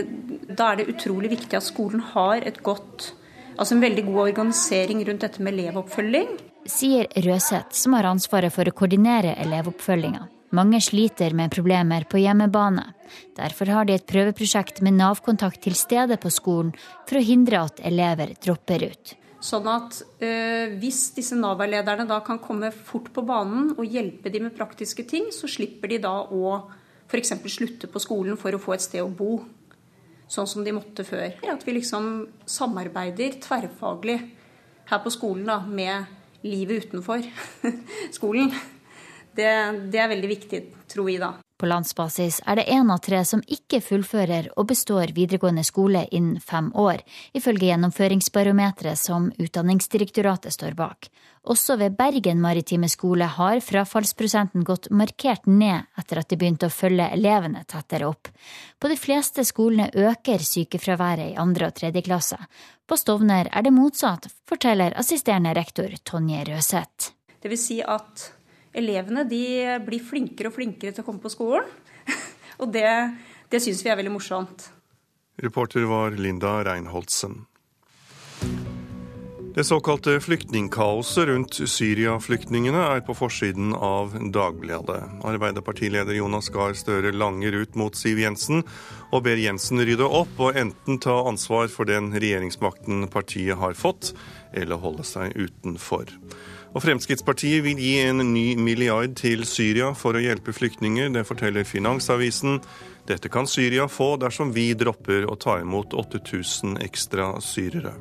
da 0.49 0.73
er 0.73 0.81
det 0.81 0.89
utrolig 0.95 1.31
viktig 1.31 1.57
at 1.59 1.67
skolen 1.67 2.01
har 2.15 2.43
et 2.47 2.63
godt 2.63 3.15
Altså 3.59 3.75
en 3.75 3.81
veldig 3.83 4.05
god 4.07 4.21
organisering 4.29 5.01
rundt 5.09 5.25
dette 5.25 5.43
med 5.43 5.57
elevoppfølging. 5.57 6.29
Sier 6.71 7.09
Røseth, 7.25 7.75
som 7.75 7.97
har 7.99 8.07
ansvaret 8.07 8.55
for 8.55 8.71
å 8.71 8.75
koordinere 8.77 9.33
elevoppfølginga. 9.43 10.29
Mange 10.51 10.81
sliter 10.81 11.35
med 11.37 11.53
problemer 11.53 12.07
på 12.09 12.21
hjemmebane. 12.23 12.87
Derfor 13.37 13.69
har 13.73 13.89
de 13.89 13.99
et 13.99 14.07
prøveprosjekt 14.09 14.81
med 14.85 14.97
Nav-kontakt 14.97 15.61
til 15.65 15.77
stede 15.77 16.17
på 16.21 16.31
skolen 16.33 16.73
for 17.05 17.19
å 17.19 17.25
hindre 17.25 17.61
at 17.67 17.83
elever 17.85 18.33
dropper 18.41 18.87
ut. 18.89 19.13
Sånn 19.45 19.69
at 19.71 20.01
øh, 20.25 20.73
Hvis 20.81 21.13
disse 21.15 21.37
Nav-veilederne 21.39 22.09
da 22.09 22.19
kan 22.27 22.41
komme 22.43 22.73
fort 22.73 23.13
på 23.15 23.23
banen 23.29 23.75
og 23.77 23.85
hjelpe 23.87 24.33
de 24.35 24.41
med 24.47 24.57
praktiske 24.57 25.05
ting, 25.07 25.29
så 25.37 25.51
slipper 25.51 25.93
de 25.93 26.01
da 26.03 26.15
å 26.25 26.57
f.eks. 27.09 27.37
slutte 27.53 27.93
på 27.93 28.03
skolen 28.03 28.41
for 28.41 28.57
å 28.57 28.63
få 28.63 28.75
et 28.75 28.85
sted 28.85 29.05
å 29.05 29.13
bo. 29.13 29.43
Sånn 30.29 30.49
som 30.49 30.65
de 30.65 30.75
måtte 30.77 31.05
før. 31.09 31.39
At 31.49 31.63
vi 31.65 31.77
liksom 31.77 32.27
samarbeider 32.49 33.39
tverrfaglig 33.45 34.19
her 34.89 35.05
på 35.05 35.13
skolen 35.13 35.47
da, 35.49 35.61
med 35.61 36.09
livet 36.43 36.89
utenfor 36.89 37.25
skolen. 38.17 38.53
Det, 39.39 39.51
det, 39.93 39.99
er 40.03 40.09
veldig 40.11 40.29
viktig, 40.29 40.59
tror 40.91 41.07
vi 41.07 41.13
da. 41.23 41.29
På 41.59 41.67
landsbasis 41.67 42.41
er 42.47 42.59
det 42.59 42.65
én 42.75 42.89
av 42.91 42.99
tre 43.03 43.21
som 43.27 43.39
ikke 43.47 43.79
fullfører 43.83 44.49
og 44.59 44.67
består 44.71 45.13
videregående 45.15 45.63
skole 45.67 46.01
innen 46.11 46.41
fem 46.43 46.73
år, 46.75 47.05
ifølge 47.39 47.69
gjennomføringsbarometeret 47.69 48.99
som 48.99 49.29
Utdanningsdirektoratet 49.39 50.55
står 50.55 50.75
bak. 50.79 51.07
Også 51.55 51.77
ved 51.79 51.95
Bergen 51.99 52.41
maritime 52.43 52.91
skole 52.91 53.29
har 53.37 53.61
frafallsprosenten 53.63 54.65
gått 54.67 54.89
markert 54.91 55.47
ned 55.47 55.87
etter 55.99 56.19
at 56.19 56.31
de 56.31 56.39
begynte 56.41 56.67
å 56.67 56.75
følge 56.75 57.07
elevene 57.15 57.63
tettere 57.67 58.09
opp. 58.11 58.31
På 58.79 58.91
de 58.91 58.97
fleste 58.99 59.45
skolene 59.47 59.87
øker 59.95 60.43
sykefraværet 60.43 61.37
i 61.37 61.39
andre 61.39 61.71
og 61.71 61.79
tredje 61.79 62.03
klasse. 62.11 62.41
På 62.91 62.99
Stovner 62.99 63.53
er 63.53 63.63
det 63.63 63.75
motsatt, 63.75 64.27
forteller 64.51 64.99
assisterende 64.99 65.55
rektor 65.55 65.95
Tonje 66.03 66.43
Røseth. 66.51 67.13
Det 67.39 67.55
vil 67.55 67.63
si 67.63 67.79
at 67.87 68.33
elevene 68.77 69.25
blir 69.29 70.03
flinkere 70.05 70.51
og 70.51 70.57
flinkere 70.59 70.95
til 70.95 71.05
å 71.05 71.07
komme 71.07 71.23
på 71.23 71.33
skolen. 71.33 71.69
og 72.61 72.73
det, 72.75 72.89
det 73.53 73.63
syns 73.65 73.85
vi 73.85 73.93
er 73.93 74.01
veldig 74.01 74.17
morsomt. 74.17 74.71
Reporter 75.39 75.87
var 75.87 76.17
Linda 76.19 76.59
Reinholdsen. 76.67 77.45
Det 79.59 79.65
såkalte 79.65 80.21
flyktningkaoset 80.21 81.27
rundt 81.27 81.57
Syria-flyktningene 81.71 82.79
er 82.79 83.01
på 83.03 83.15
forsiden 83.19 83.73
av 83.75 84.13
Dagbladet. 84.35 85.01
Arbeiderpartileder 85.27 86.15
Jonas 86.15 86.47
Gahr 86.55 86.77
Støre 86.79 87.11
langer 87.11 87.57
ut 87.65 87.75
mot 87.75 87.97
Siv 87.99 88.21
Jensen 88.23 88.63
og 89.11 89.25
ber 89.27 89.41
Jensen 89.43 89.83
rydde 89.83 90.07
opp 90.07 90.39
og 90.39 90.59
enten 90.63 91.01
ta 91.03 91.17
ansvar 91.27 91.67
for 91.75 91.91
den 91.91 92.13
regjeringsmakten 92.15 93.09
partiet 93.11 93.59
har 93.59 93.75
fått, 93.75 94.13
eller 94.55 94.79
holde 94.79 95.03
seg 95.03 95.35
utenfor. 95.35 96.13
Og 96.75 96.85
Fremskrittspartiet 96.85 97.65
vil 97.65 97.81
gi 97.81 97.95
en 98.05 98.21
ny 98.33 98.53
milliard 98.61 99.15
til 99.19 99.47
Syria 99.49 99.95
for 99.97 100.19
å 100.19 100.23
hjelpe 100.23 100.53
flyktninger. 100.53 101.09
Det 101.15 101.25
forteller 101.29 101.65
Finansavisen. 101.69 102.61
Dette 103.09 103.31
kan 103.33 103.49
Syria 103.49 103.89
få 103.89 104.17
dersom 104.21 104.53
vi 104.53 104.75
dropper 104.77 105.25
å 105.25 105.39
ta 105.41 105.59
imot 105.63 105.97
8000 105.97 106.77
ekstra 106.85 107.33
syrere. 107.41 107.95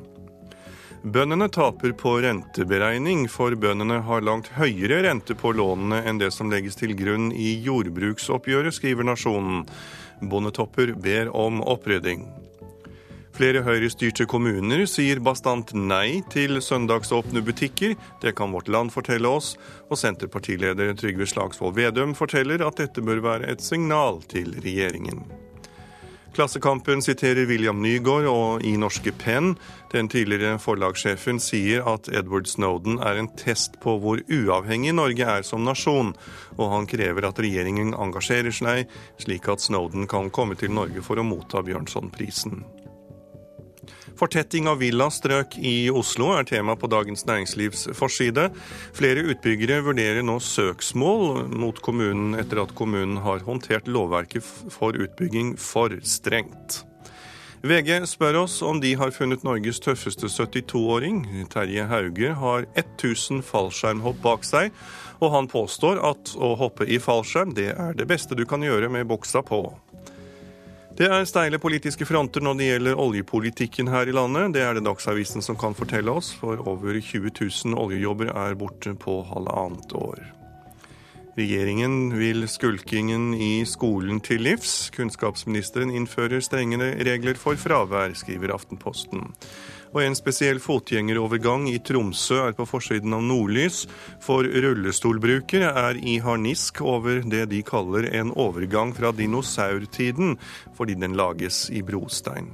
Bøndene 1.02 1.46
taper 1.48 1.92
på 1.94 2.16
renteberegning, 2.24 3.28
for 3.30 3.54
bøndene 3.54 4.00
har 4.04 4.24
langt 4.26 4.50
høyere 4.58 5.04
rente 5.06 5.36
på 5.38 5.52
lånene 5.54 6.02
enn 6.10 6.18
det 6.18 6.32
som 6.34 6.50
legges 6.50 6.76
til 6.76 6.92
grunn 6.98 7.30
i 7.32 7.54
jordbruksoppgjøret, 7.64 8.74
skriver 8.74 9.06
Nasjonen. 9.06 9.62
Bondetopper 10.20 10.92
ber 10.98 11.30
om 11.30 11.62
opprydding. 11.62 12.26
Flere 13.38 13.60
Høyre-styrte 13.62 14.24
kommuner 14.26 14.80
sier 14.90 15.20
bastant 15.22 15.70
nei 15.70 16.24
til 16.34 16.58
søndagsåpne 16.58 17.38
butikker. 17.46 17.92
Det 18.18 18.32
kan 18.34 18.50
Vårt 18.50 18.66
Land 18.66 18.90
fortelle 18.90 19.30
oss, 19.30 19.52
og 19.86 20.00
Senterpartileder 20.00 20.90
Trygve 20.98 21.28
Slagsvold 21.30 21.76
Vedum 21.76 22.16
forteller 22.18 22.64
at 22.66 22.80
dette 22.82 23.04
bør 23.06 23.22
være 23.22 23.52
et 23.52 23.62
signal 23.62 24.18
til 24.26 24.56
regjeringen. 24.58 25.22
Klassekampen 26.34 26.98
siterer 27.02 27.46
William 27.46 27.78
Nygaard 27.82 28.26
og 28.30 28.66
i 28.66 28.72
norske 28.78 29.14
Penn. 29.22 29.54
Den 29.94 30.10
tidligere 30.10 30.58
forlagssjefen 30.58 31.38
sier 31.42 31.86
at 31.94 32.10
Edward 32.10 32.50
Snowden 32.50 32.98
er 32.98 33.22
en 33.22 33.30
test 33.38 33.78
på 33.82 33.96
hvor 34.02 34.18
uavhengig 34.26 34.96
Norge 34.98 35.30
er 35.38 35.46
som 35.46 35.62
nasjon, 35.66 36.10
og 36.58 36.74
han 36.74 36.90
krever 36.90 37.30
at 37.30 37.38
regjeringen 37.38 37.94
engasjerer 37.94 38.54
seg, 38.54 38.90
slik 39.22 39.46
at 39.46 39.62
Snowden 39.62 40.10
kan 40.10 40.34
komme 40.34 40.58
til 40.58 40.74
Norge 40.74 41.06
for 41.06 41.22
å 41.22 41.26
motta 41.26 41.62
Bjørnsonprisen. 41.62 42.66
Fortetting 44.18 44.66
av 44.66 44.80
villastrøk 44.82 45.52
i 45.62 45.86
Oslo 45.94 46.32
er 46.34 46.46
tema 46.48 46.74
på 46.74 46.88
Dagens 46.90 47.22
Næringslivs 47.28 47.84
forside. 47.94 48.48
Flere 48.96 49.22
utbyggere 49.30 49.78
vurderer 49.86 50.26
nå 50.26 50.40
søksmål 50.42 51.44
mot 51.54 51.78
kommunen 51.86 52.34
etter 52.40 52.64
at 52.64 52.74
kommunen 52.74 53.20
har 53.22 53.46
håndtert 53.46 53.86
lovverket 53.86 54.42
for 54.74 54.98
utbygging 54.98 55.54
for 55.62 55.94
strengt. 56.02 56.82
VG 57.62 58.04
spør 58.10 58.42
oss 58.42 58.58
om 58.62 58.82
de 58.82 58.92
har 58.98 59.14
funnet 59.14 59.46
Norges 59.46 59.78
tøffeste 59.82 60.26
72-åring. 60.30 61.24
Terje 61.50 61.86
Hauge 61.90 62.34
har 62.42 62.66
1000 62.74 63.42
fallskjermhopp 63.46 64.18
bak 64.22 64.46
seg, 64.46 64.74
og 65.22 65.34
han 65.34 65.50
påstår 65.50 65.98
at 66.10 66.34
å 66.34 66.56
hoppe 66.58 66.86
i 66.90 66.98
fallskjerm 67.02 67.54
det 67.54 67.72
er 67.74 67.98
det 67.98 68.06
beste 68.10 68.38
du 68.38 68.46
kan 68.50 68.66
gjøre 68.66 68.90
med 68.90 69.06
buksa 69.10 69.46
på. 69.46 69.62
Det 70.98 71.06
er 71.06 71.28
steile 71.30 71.60
politiske 71.62 72.02
fronter 72.08 72.42
når 72.42 72.56
det 72.58 72.66
gjelder 72.72 72.98
oljepolitikken 72.98 73.86
her 73.92 74.08
i 74.10 74.14
landet. 74.16 74.56
Det 74.56 74.64
er 74.66 74.74
det 74.74 74.82
Dagsavisen 74.82 75.44
som 75.46 75.54
kan 75.54 75.76
fortelle 75.78 76.10
oss, 76.10 76.32
for 76.34 76.58
over 76.66 76.98
20 76.98 77.30
000 77.38 77.78
oljejobber 77.78 78.32
er 78.32 78.56
borte 78.58 78.96
på 78.98 79.20
halvannet 79.28 79.94
år. 79.94 80.24
Regjeringen 81.38 82.10
vil 82.18 82.48
skulkingen 82.50 83.30
i 83.38 83.62
skolen 83.62 84.18
til 84.26 84.42
livs. 84.42 84.88
Kunnskapsministeren 84.96 85.94
innfører 85.94 86.42
strengere 86.42 86.96
regler 87.06 87.38
for 87.38 87.54
fravær, 87.54 88.18
skriver 88.18 88.56
Aftenposten. 88.56 89.28
Og 89.94 90.02
en 90.04 90.16
spesiell 90.18 90.60
fotgjengerovergang 90.60 91.68
i 91.70 91.78
Tromsø 91.84 92.42
er 92.48 92.56
på 92.56 92.66
forsiden 92.68 93.16
av 93.16 93.24
Nordlys. 93.24 93.86
For 94.24 94.44
rullestolbrukere 94.44 95.72
er 95.88 96.00
i 96.00 96.18
harnisk 96.24 96.82
over 96.84 97.22
det 97.24 97.46
de 97.52 97.62
kaller 97.66 98.10
en 98.12 98.32
overgang 98.36 98.94
fra 98.96 99.12
dinosaurtiden, 99.16 100.36
fordi 100.76 100.98
den 101.00 101.16
lages 101.18 101.66
i 101.72 101.82
brostein. 101.82 102.52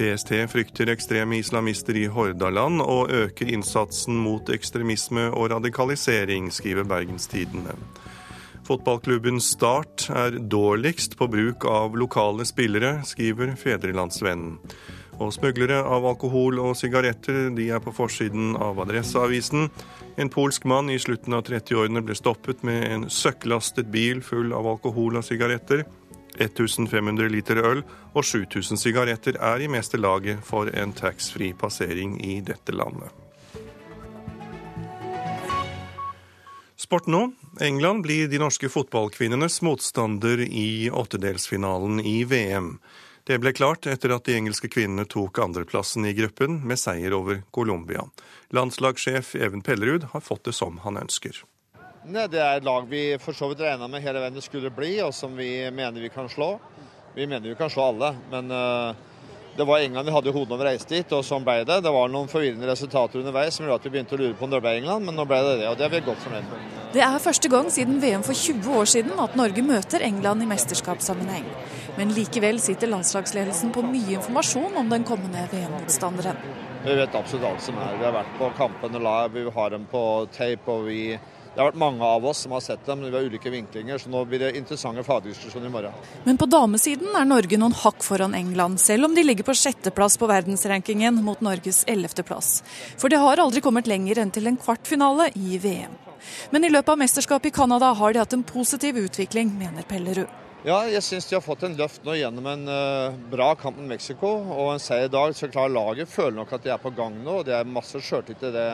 PST 0.00 0.30
frykter 0.48 0.88
ekstreme 0.88 1.36
islamister 1.42 1.98
i 2.00 2.06
Hordaland 2.08 2.80
og 2.80 3.10
øker 3.12 3.50
innsatsen 3.52 4.16
mot 4.16 4.48
ekstremisme 4.48 5.26
og 5.28 5.50
radikalisering, 5.52 6.48
skriver 6.52 6.88
Bergenstidene. 6.88 7.74
Fotballklubben 8.64 9.42
Start 9.44 10.06
er 10.14 10.38
dårligst 10.38 11.18
på 11.18 11.28
bruk 11.28 11.66
av 11.68 11.98
lokale 11.98 12.46
spillere, 12.48 13.00
skriver 13.04 13.52
Fedrelandsvennen. 13.60 14.56
Og 15.20 15.34
smuglere 15.36 15.82
av 15.84 16.06
alkohol 16.08 16.58
og 16.62 16.76
sigaretter 16.80 17.50
de 17.52 17.66
er 17.74 17.82
på 17.84 17.92
forsiden 17.92 18.54
av 18.56 18.80
Adresseavisen. 18.80 19.68
En 20.16 20.32
polsk 20.32 20.64
mann 20.64 20.88
i 20.88 20.98
slutten 21.00 21.36
av 21.36 21.44
30-årene 21.44 22.00
ble 22.04 22.16
stoppet 22.16 22.64
med 22.64 22.86
en 22.88 23.08
søkklastet 23.12 23.90
bil 23.92 24.22
full 24.24 24.54
av 24.56 24.68
alkohol 24.70 25.20
og 25.20 25.26
sigaretter. 25.26 25.84
1500 26.40 27.28
liter 27.28 27.60
øl 27.60 27.82
og 28.14 28.24
7000 28.24 28.80
sigaretter 28.80 29.36
er 29.36 29.60
i 29.60 29.68
meste 29.68 30.00
laget 30.00 30.40
for 30.46 30.70
en 30.72 30.94
taxfree 30.96 31.52
passering 31.58 32.16
i 32.24 32.38
dette 32.40 32.72
landet. 32.72 33.12
Sport 36.80 37.06
nå. 37.12 37.26
England 37.60 38.02
blir 38.06 38.30
de 38.32 38.40
norske 38.40 38.70
fotballkvinnenes 38.72 39.60
motstander 39.62 40.40
i 40.40 40.88
åttedelsfinalen 40.88 42.00
i 42.00 42.22
VM. 42.24 42.72
Det 43.30 43.36
ble 43.38 43.52
klart 43.54 43.86
etter 43.86 44.10
at 44.10 44.24
de 44.26 44.34
engelske 44.34 44.66
kvinnene 44.66 45.04
tok 45.06 45.38
andreplassen 45.38 46.02
i 46.08 46.10
gruppen 46.18 46.56
med 46.66 46.80
seier 46.82 47.14
over 47.14 47.44
Colombia. 47.54 48.02
Landslagssjef 48.50 49.36
Even 49.38 49.62
Pellerud 49.62 50.08
har 50.10 50.24
fått 50.26 50.48
det 50.48 50.54
som 50.56 50.80
han 50.82 50.98
ønsker. 50.98 51.38
Nei, 52.10 52.24
det 52.32 52.40
er 52.42 52.58
et 52.58 52.66
lag 52.66 52.88
vi 52.90 53.04
for 53.22 53.38
så 53.38 53.52
vidt 53.52 53.62
regna 53.62 53.86
med 53.86 54.02
hele 54.02 54.18
veien 54.18 54.34
det 54.34 54.42
skulle 54.42 54.72
bli, 54.74 54.96
og 55.04 55.14
som 55.14 55.38
vi 55.38 55.52
mener 55.70 56.02
vi 56.02 56.10
kan 56.10 56.26
slå. 56.32 56.56
Vi 57.14 57.28
mener 57.30 57.52
vi 57.52 57.54
kan 57.54 57.70
slå 57.70 57.92
alle, 57.92 58.10
men 58.32 58.50
uh, 58.50 58.98
det 59.54 59.68
var 59.68 59.78
England 59.78 60.10
vi 60.10 60.16
hadde 60.16 60.32
i 60.32 60.34
hodet 60.34 60.50
når 60.50 60.64
vi 60.64 60.66
reiste 60.72 60.96
dit, 60.96 61.14
og 61.14 61.22
sånn 61.30 61.46
ble 61.46 61.60
det. 61.68 61.78
Det 61.86 61.94
var 61.94 62.10
noen 62.10 62.30
forvirrende 62.32 62.66
resultater 62.66 63.22
underveis 63.22 63.54
som 63.54 63.68
gjorde 63.68 63.78
at 63.78 63.86
vi 63.86 63.94
begynte 63.94 64.18
å 64.18 64.24
lure 64.24 64.34
på 64.34 64.48
om 64.48 64.56
det 64.56 64.64
ble 64.64 64.74
England, 64.80 65.06
men 65.06 65.14
nå 65.14 65.30
ble 65.30 65.38
det 65.46 65.58
det, 65.62 65.70
og 65.70 65.78
det 65.78 65.86
er 65.86 65.94
vi 65.94 66.02
godt 66.10 66.26
fornøyd 66.26 66.50
med. 66.50 66.78
Det 66.98 67.06
er 67.06 67.22
første 67.22 67.50
gang 67.52 67.70
siden 67.70 68.02
VM 68.02 68.26
for 68.26 68.34
20 68.34 68.80
år 68.80 68.90
siden 68.90 69.22
at 69.22 69.38
Norge 69.38 69.62
møter 69.62 70.02
England 70.02 70.42
i 70.42 70.50
mesterskapssammenheng. 70.50 71.46
Men 72.00 72.14
likevel 72.16 72.56
sitter 72.64 72.88
landslagsledelsen 72.88 73.74
på 73.74 73.82
mye 73.84 74.14
informasjon 74.16 74.76
om 74.80 74.86
den 74.88 75.02
kommende 75.04 75.42
VM-motstanderen. 75.50 76.38
Vi 76.84 76.94
vet 76.96 77.14
absolutt 77.14 77.44
alt 77.44 77.60
som 77.60 77.76
er. 77.76 77.98
Vi 78.00 78.06
har 78.06 78.14
vært 78.14 78.30
på 78.38 78.48
kampene 78.56 79.02
live, 79.04 79.34
vi 79.34 79.52
har 79.52 79.74
dem 79.74 79.84
på 79.90 80.00
tape. 80.32 80.72
og 80.72 80.86
vi 80.88 81.02
det 81.50 81.58
har 81.58 81.72
vært 81.72 81.80
mange 81.82 82.06
av 82.06 82.24
oss 82.24 82.44
som 82.46 82.52
har 82.54 82.62
sett 82.64 82.86
dem, 82.86 83.00
men 83.02 83.10
vi 83.10 83.18
har 83.18 83.26
ulike 83.26 83.50
vinklinger, 83.50 83.98
så 83.98 84.08
nå 84.08 84.22
blir 84.24 84.38
det 84.38 84.52
interessante 84.56 85.02
fagdiskusjoner 85.04 85.66
i 85.66 85.72
morgen. 85.74 86.08
Men 86.24 86.38
på 86.40 86.46
damesiden 86.46 87.10
er 87.18 87.26
Norge 87.28 87.58
noen 87.58 87.74
hakk 87.74 88.04
foran 88.06 88.36
England, 88.38 88.80
selv 88.80 89.10
om 89.10 89.16
de 89.18 89.24
ligger 89.26 89.44
på 89.44 89.56
sjetteplass 89.58 90.16
på 90.16 90.28
verdensrankingen 90.30 91.18
mot 91.26 91.42
Norges 91.44 91.82
ellevteplass. 91.90 92.62
For 92.96 93.12
det 93.12 93.18
har 93.20 93.42
aldri 93.42 93.60
kommet 93.66 93.90
lenger 93.90 94.22
enn 94.22 94.30
til 94.32 94.46
en 94.48 94.56
kvartfinale 94.62 95.32
i 95.34 95.58
VM. 95.58 95.98
Men 96.54 96.64
i 96.64 96.70
løpet 96.70 96.94
av 96.94 97.02
mesterskapet 97.02 97.50
i 97.50 97.58
Canada 97.58 97.92
har 97.98 98.14
de 98.14 98.22
hatt 98.22 98.38
en 98.38 98.46
positiv 98.46 99.02
utvikling, 99.02 99.50
mener 99.58 99.84
Pellerud. 99.90 100.30
Ja, 100.64 100.82
jeg 100.92 101.00
syns 101.06 101.28
de 101.28 101.38
har 101.38 101.44
fått 101.44 101.62
en 101.64 101.76
løft 101.78 102.02
nå 102.04 102.18
gjennom 102.18 102.48
en 102.50 102.66
uh, 102.68 103.14
bra 103.32 103.54
kamp 103.56 103.78
med 103.80 103.94
Mexico 103.94 104.28
og 104.28 104.74
en 104.74 104.82
seier 104.82 105.08
i 105.08 105.12
dag. 105.12 105.32
Så 105.36 105.48
klart 105.48 105.72
laget 105.72 106.10
føler 106.12 106.36
nok 106.36 106.52
at 106.52 106.66
de 106.66 106.74
er 106.74 106.82
på 106.82 106.92
gang 106.92 107.16
nå. 107.24 107.38
og 107.40 107.46
Det 107.48 107.56
er 107.56 107.76
masse 107.78 108.02
sjøltillit 108.04 108.50
i 108.50 108.56
det 108.58 108.66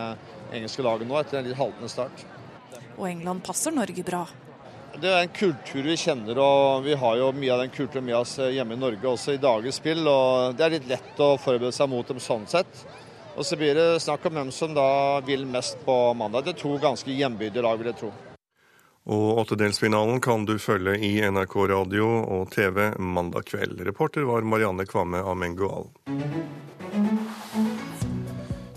engelske 0.56 0.82
laget 0.82 1.06
nå 1.06 1.20
etter 1.20 1.38
en 1.38 1.46
litt 1.46 1.60
haltende 1.60 1.92
start 1.92 2.26
og 2.96 3.08
England 3.08 3.44
passer 3.44 3.74
Norge 3.74 4.04
bra. 4.04 4.24
Det 4.96 5.10
er 5.12 5.26
en 5.26 5.32
kultur 5.36 5.84
vi 5.84 5.96
kjenner, 6.00 6.38
og 6.40 6.86
vi 6.86 6.94
har 6.96 7.18
jo 7.20 7.32
mye 7.36 7.52
av 7.52 7.64
den 7.64 7.72
kulturen 7.74 8.06
med 8.06 8.16
oss 8.16 8.38
hjemme 8.40 8.76
i 8.76 8.80
Norge 8.80 9.10
også 9.10 9.34
i 9.34 9.40
dagens 9.42 9.80
spill. 9.82 10.06
og 10.08 10.56
Det 10.56 10.64
er 10.64 10.76
litt 10.78 10.88
lett 10.88 11.20
å 11.20 11.34
forberede 11.36 11.74
seg 11.76 11.90
mot 11.92 12.08
dem 12.08 12.22
sånn 12.22 12.46
sett. 12.48 12.86
Og 13.36 13.44
så 13.44 13.58
blir 13.60 13.76
det 13.76 14.00
snakk 14.00 14.24
om 14.24 14.38
hvem 14.38 14.52
som 14.54 14.72
da 14.72 15.20
vil 15.26 15.44
mest 15.44 15.76
på 15.84 15.96
mandag. 16.16 16.46
Det 16.46 16.54
er 16.54 16.62
to 16.62 16.78
ganske 16.80 17.12
hjembydige 17.12 17.66
lag, 17.66 17.76
vil 17.76 17.92
jeg 17.92 18.00
tro. 18.00 18.12
Og 19.06 19.38
åttedelsfinalen 19.38 20.20
kan 20.20 20.44
du 20.44 20.56
følge 20.58 20.96
i 20.98 21.20
NRK 21.22 21.56
radio 21.70 22.08
og 22.26 22.50
TV 22.50 22.90
mandag 22.98 23.46
kveld. 23.46 23.78
Reporter 23.86 24.26
var 24.26 24.42
Marianne 24.42 24.86
Kvamme 24.86 25.20
Amengual. 25.22 25.86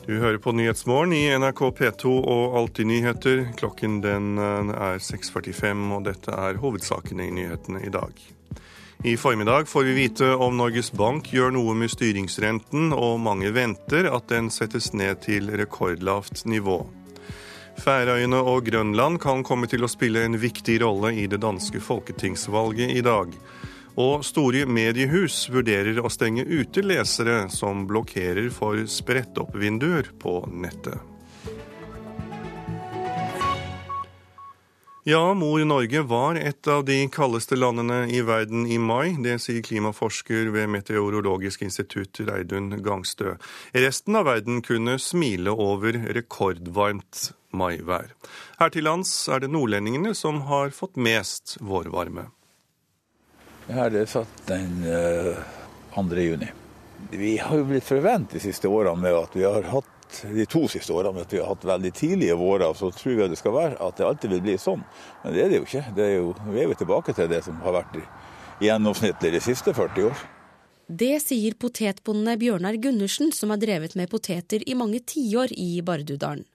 Du 0.06 0.16
hører 0.18 0.38
på 0.38 0.54
Nyhetsmorgen 0.54 1.14
i 1.14 1.26
NRK 1.38 1.60
P2 1.78 2.14
og 2.20 2.58
Alltid 2.58 2.90
nyheter. 2.90 3.44
Klokken 3.58 4.00
den 4.02 4.38
eh, 4.42 4.72
er 4.74 5.02
6.45, 5.02 5.84
og 5.98 6.06
dette 6.06 6.34
er 6.34 6.62
hovedsakene 6.62 7.28
i 7.28 7.34
nyhetene 7.34 7.84
i 7.86 7.92
dag. 7.94 8.14
I 9.06 9.18
formiddag 9.18 9.70
får 9.70 9.84
vi 9.84 9.94
vite 9.98 10.32
om 10.36 10.58
Norges 10.58 10.92
Bank 10.92 11.30
gjør 11.34 11.54
noe 11.56 11.74
med 11.78 11.94
styringsrenten, 11.94 12.90
og 12.94 13.22
mange 13.22 13.54
venter 13.56 14.10
at 14.14 14.30
den 14.34 14.50
settes 14.54 14.92
ned 14.98 15.22
til 15.26 15.54
rekordlavt 15.62 16.46
nivå. 16.46 16.82
Færøyene 17.80 18.40
og 18.44 18.66
Grønland 18.68 19.20
kan 19.24 19.44
komme 19.48 19.68
til 19.72 19.86
å 19.86 19.90
spille 19.92 20.26
en 20.28 20.38
viktig 20.40 20.80
rolle 20.84 21.14
i 21.16 21.26
det 21.32 21.40
danske 21.44 21.82
folketingsvalget 21.84 22.92
i 22.98 23.04
dag. 23.06 23.34
Og 24.00 24.24
store 24.28 24.66
mediehus 24.70 25.48
vurderer 25.52 26.00
å 26.00 26.12
stenge 26.12 26.46
ute 26.48 26.84
lesere 26.86 27.46
som 27.52 27.88
blokkerer 27.90 28.52
for 28.54 28.84
spredt-opp-vinduer 28.88 30.14
på 30.22 30.42
nettet. 30.52 31.09
Ja, 35.08 35.34
mor 35.34 35.62
Norge 35.64 36.02
var 36.02 36.36
et 36.36 36.68
av 36.68 36.82
de 36.84 36.98
kaldeste 37.08 37.56
landene 37.56 38.02
i 38.12 38.20
verden 38.28 38.66
i 38.68 38.76
mai. 38.84 39.16
Det 39.24 39.38
sier 39.40 39.64
klimaforsker 39.64 40.50
ved 40.52 40.68
Meteorologisk 40.74 41.62
institutt 41.64 42.20
Reidun 42.28 42.82
Gangstø. 42.84 43.38
Resten 43.72 44.20
av 44.20 44.28
verden 44.28 44.60
kunne 44.66 44.98
smile 45.00 45.54
over 45.56 45.96
rekordvarmt 46.18 47.30
maivær. 47.56 48.12
Her 48.60 48.74
til 48.76 48.90
lands 48.90 49.14
er 49.32 49.40
det 49.40 49.54
nordlendingene 49.56 50.12
som 50.12 50.44
har 50.52 50.76
fått 50.76 51.00
mest 51.00 51.56
vårvarme. 51.64 52.28
Jeg 53.70 53.80
har 53.80 53.94
det 53.96 54.04
satt 54.12 54.44
den 54.52 54.82
2. 55.96 56.04
Eh, 56.12 56.26
juni. 56.26 56.52
Vi 57.16 57.38
har 57.40 57.56
jo 57.56 57.70
blitt 57.72 57.88
forvent 57.88 58.36
de 58.36 58.44
siste 58.44 58.68
årene 58.68 59.00
med 59.00 59.16
at 59.16 59.40
vi 59.40 59.48
har 59.48 59.64
hatt 59.72 59.99
de 60.10 60.46
to 60.50 60.64
siste 60.72 60.94
årene 60.94 61.24
at 61.24 61.34
vi 61.34 61.40
har 61.42 61.52
hatt 61.52 61.68
veldig 61.68 61.92
tidlige 61.96 62.38
vårer, 62.40 62.74
så 62.78 62.90
tror 62.96 63.16
vi 63.20 63.30
det 63.32 63.40
skal 63.40 63.56
være 63.56 63.78
at 63.84 64.00
det 64.00 64.08
alltid 64.08 64.36
vil 64.36 64.44
bli 64.48 64.58
sånn. 64.62 64.84
Men 65.24 65.36
det 65.36 65.44
er 65.44 65.52
det 65.52 65.62
jo 65.62 65.68
ikke. 65.68 65.86
Det 65.96 66.06
er 66.06 66.16
jo, 66.18 66.34
vi 66.50 66.62
er 66.62 66.68
jo 66.70 66.80
tilbake 66.82 67.16
til 67.18 67.32
det 67.32 67.44
som 67.46 67.62
har 67.66 67.78
vært 67.82 68.00
gjennomsnittlig 68.64 69.34
de 69.38 69.42
siste 69.44 69.74
40 69.76 70.10
år. 70.10 70.24
Det 70.90 71.20
sier 71.22 71.54
potetbonde 71.54 72.34
Bjørnar 72.42 72.80
Gundersen, 72.82 73.30
som 73.36 73.54
har 73.54 73.62
drevet 73.62 73.94
med 74.00 74.10
poteter 74.10 74.64
i 74.66 74.78
mange 74.78 75.04
tiår 75.06 75.54
i 75.54 75.84
Bardudalen. 75.86 76.48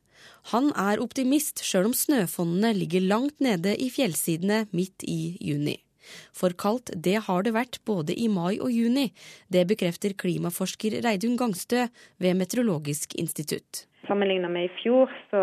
Han 0.51 0.73
er 0.77 1.01
optimist 1.01 1.63
sjøl 1.65 1.89
om 1.89 1.95
snøfonnene 1.97 2.75
ligger 2.77 3.05
langt 3.07 3.39
nede 3.45 3.77
i 3.81 3.89
fjellsidene 3.93 4.65
midt 4.77 5.07
i 5.07 5.37
juni. 5.41 5.79
For 6.37 6.55
kaldt, 6.59 6.93
det 6.95 7.25
har 7.29 7.47
det 7.47 7.55
vært 7.57 7.81
både 7.89 8.17
i 8.17 8.29
mai 8.29 8.59
og 8.59 8.71
juni. 8.73 9.11
Det 9.49 9.67
bekrefter 9.71 10.17
klimaforsker 10.19 11.01
Reidun 11.05 11.37
Gangstø 11.41 11.87
ved 12.23 12.39
Meteorologisk 12.39 13.17
institutt. 13.21 13.87
Sammenlignet 14.09 14.53
med 14.53 14.69
i 14.69 14.73
fjor, 14.83 15.13
så 15.31 15.41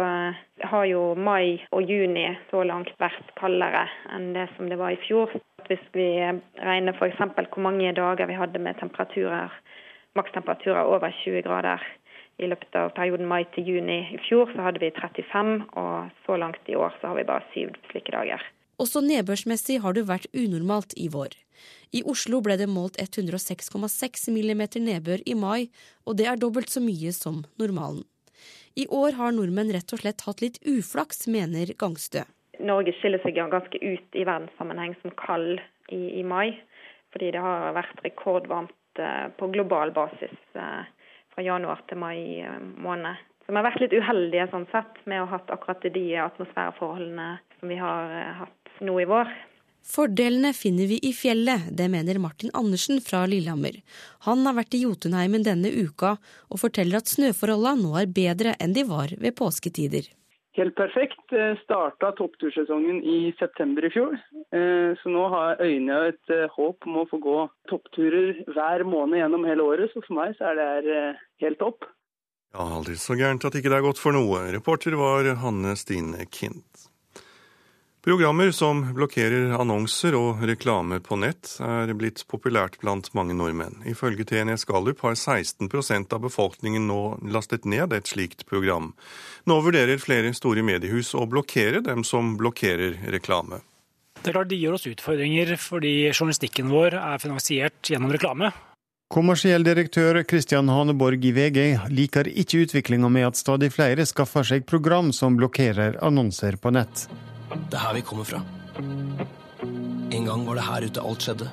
har 0.72 0.86
jo 0.86 1.16
mai 1.18 1.62
og 1.74 1.90
juni 1.90 2.28
så 2.52 2.62
langt 2.68 2.92
vært 3.02 3.32
kaldere 3.40 3.88
enn 4.14 4.34
det 4.36 4.46
som 4.56 4.70
det 4.70 4.78
var 4.78 4.94
i 4.94 5.02
fjor. 5.08 5.34
Hvis 5.70 5.82
vi 5.98 6.10
regner 6.62 6.94
f.eks. 6.94 7.24
hvor 7.24 7.64
mange 7.66 7.94
dager 7.98 8.30
vi 8.30 8.38
hadde 8.38 8.62
med 8.62 8.78
temperaturer, 8.78 9.50
makstemperaturer 10.14 10.86
over 10.86 11.10
20 11.24 11.42
grader 11.48 11.82
i 12.42 12.50
løpet 12.50 12.76
av 12.78 12.94
perioden 12.98 13.30
mai 13.30 13.44
til 13.56 13.68
juni 13.70 14.00
i 14.16 14.20
fjor 14.28 14.50
så 14.54 14.66
hadde 14.66 14.82
vi 14.82 14.92
35, 14.98 15.54
og 15.78 16.10
så 16.26 16.38
langt 16.42 16.70
i 16.70 16.78
år 16.78 16.94
så 17.00 17.12
har 17.12 17.20
vi 17.20 17.28
bare 17.28 17.46
syv 17.54 17.76
slike 17.92 18.14
dager. 18.14 18.44
Også 18.82 19.02
nedbørsmessig 19.06 19.80
har 19.84 19.94
det 19.94 20.08
vært 20.10 20.30
unormalt 20.34 20.96
i 20.98 21.08
vår. 21.14 21.36
I 21.94 22.02
Oslo 22.08 22.40
ble 22.42 22.56
det 22.58 22.70
målt 22.72 22.98
106,6 23.02 24.30
mm 24.32 24.64
nedbør 24.88 25.22
i 25.28 25.36
mai, 25.38 25.70
og 26.08 26.18
det 26.18 26.26
er 26.32 26.40
dobbelt 26.42 26.72
så 26.74 26.82
mye 26.82 27.12
som 27.14 27.44
normalen. 27.62 28.06
I 28.80 28.88
år 28.88 29.18
har 29.20 29.36
nordmenn 29.36 29.74
rett 29.76 29.92
og 29.94 30.02
slett 30.02 30.24
hatt 30.26 30.42
litt 30.42 30.58
uflaks, 30.64 31.28
mener 31.28 31.74
Gangstø. 31.78 32.24
Norge 32.62 32.94
skiller 32.98 33.22
seg 33.22 33.36
ganske 33.36 33.78
ut 33.78 34.18
i 34.18 34.24
verdenssammenheng 34.24 34.96
som 35.02 35.14
kald 35.20 35.60
i, 35.92 36.22
i 36.22 36.24
mai, 36.24 36.56
fordi 37.12 37.34
det 37.36 37.44
har 37.44 37.76
vært 37.76 38.02
rekordvarmt 38.06 39.02
eh, 39.04 39.28
på 39.38 39.52
global 39.52 39.92
basis. 39.94 40.38
Eh, 40.56 40.88
fra 41.36 41.44
januar 41.44 41.84
til 41.90 42.00
mai 42.00 42.42
eh, 42.44 42.58
måned. 42.86 43.20
Så 43.44 43.52
vi 43.52 43.60
har 43.60 43.68
vært 43.68 43.84
litt 43.84 43.96
uheldige 43.98 44.48
sånn 44.52 44.68
sett 44.72 45.00
med 45.10 45.22
å 45.22 45.28
ha 45.28 45.38
hatt 45.38 45.52
akkurat 45.54 45.84
de 45.84 46.06
atmosfæreforholdene 46.24 47.30
som 47.60 47.72
vi 47.72 47.78
har 47.80 48.14
hatt 48.40 48.61
nå 48.82 48.98
i 49.02 49.08
vår. 49.10 49.32
Fordelene 49.92 50.52
finner 50.54 50.86
vi 50.92 51.00
i 51.08 51.10
fjellet, 51.18 51.72
det 51.74 51.88
mener 51.90 52.20
Martin 52.22 52.54
Andersen 52.54 53.02
fra 53.02 53.24
Lillehammer. 53.26 53.80
Han 54.28 54.46
har 54.46 54.60
vært 54.60 54.78
i 54.78 54.84
Jotunheimen 54.84 55.46
denne 55.46 55.74
uka 55.74 56.16
og 56.50 56.62
forteller 56.62 57.02
at 57.02 57.10
snøforholdene 57.10 57.82
nå 57.82 57.96
er 58.02 58.12
bedre 58.22 58.54
enn 58.62 58.78
de 58.78 58.86
var 58.86 59.16
ved 59.18 59.38
påsketider 59.40 60.12
helt 60.58 60.76
perfekt. 60.76 61.24
Eh, 61.32 61.56
Starta 61.64 62.12
topptursesongen 62.18 63.02
i 63.04 63.34
september 63.40 63.86
i 63.86 63.92
fjor. 63.94 64.18
Eh, 64.52 64.92
så 65.02 65.14
nå 65.14 65.24
har 65.34 65.62
øynene 65.64 66.12
et 66.12 66.34
eh, 66.34 66.50
håp 66.56 66.88
om 66.88 67.02
å 67.02 67.08
få 67.10 67.22
gå 67.24 67.38
toppturer 67.72 68.44
hver 68.52 68.86
måned 68.88 69.22
gjennom 69.22 69.48
hele 69.48 69.66
året. 69.66 69.94
Så 69.94 70.04
for 70.06 70.18
meg 70.20 70.36
så 70.38 70.52
er 70.52 70.86
det 70.88 71.02
helt 71.46 71.62
topp. 71.62 71.88
Ja, 72.52 72.68
aldri 72.68 72.98
så 73.00 73.16
gærent 73.16 73.46
at 73.48 73.56
ikke 73.56 73.72
det 73.72 73.80
er 73.80 73.88
godt 73.88 74.02
for 74.02 74.16
noe. 74.16 74.44
Reporter 74.52 74.98
var 75.00 75.30
Hanne 75.44 75.78
Stine 75.80 76.28
Kind. 76.28 76.66
Programmer 78.02 78.52
som 78.52 78.80
blokkerer 78.98 79.52
annonser 79.62 80.16
og 80.18 80.40
reklame 80.50 80.98
på 81.06 81.20
nett, 81.22 81.52
er 81.62 81.92
blitt 81.94 82.24
populært 82.26 82.80
blant 82.82 83.12
mange 83.14 83.36
nordmenn. 83.38 83.84
Ifølge 83.86 84.26
TNS 84.26 84.66
Gallup 84.66 85.04
har 85.06 85.14
16% 85.14 86.16
av 86.18 86.24
befolkningen 86.24 86.90
nå 86.90 87.02
lastet 87.30 87.70
ned 87.70 87.94
et 87.94 88.10
slikt 88.10 88.48
program. 88.50 88.96
Nå 89.46 89.60
vurderer 89.62 90.02
flere 90.02 90.34
store 90.34 90.66
mediehus 90.66 91.14
å 91.14 91.28
blokkere 91.30 91.84
dem 91.86 92.02
som 92.02 92.34
blokkerer 92.42 92.98
reklame. 93.14 93.62
Det 94.18 94.34
er 94.34 94.40
klart 94.40 94.50
De 94.50 94.58
gir 94.58 94.74
oss 94.74 94.90
utfordringer 94.90 95.54
fordi 95.62 95.96
journalistikken 96.10 96.74
vår 96.74 96.98
er 96.98 97.22
finansiert 97.22 97.86
gjennom 97.86 98.18
reklame. 98.18 98.50
Kommersiell 99.14 99.62
direktør 99.62 100.24
Christian 100.26 100.74
Haneborg 100.74 101.22
i 101.22 101.38
VG 101.38 101.92
liker 101.94 102.34
ikke 102.34 102.66
utviklinga 102.66 103.14
med 103.14 103.30
at 103.30 103.38
stadig 103.38 103.70
flere 103.76 104.10
skaffer 104.10 104.56
seg 104.56 104.66
program 104.66 105.14
som 105.14 105.38
blokkerer 105.38 106.02
annonser 106.02 106.58
på 106.58 106.74
nett. 106.74 107.12
Det 107.52 107.78
er 107.78 107.84
her 107.86 107.98
vi 107.98 108.06
kommer 108.06 108.28
fra. 108.28 108.42
En 110.12 110.26
gang 110.28 110.46
var 110.46 110.60
det 110.60 110.68
her 110.68 110.88
ute 110.88 111.04
alt 111.04 111.26
skjedde. 111.26 111.50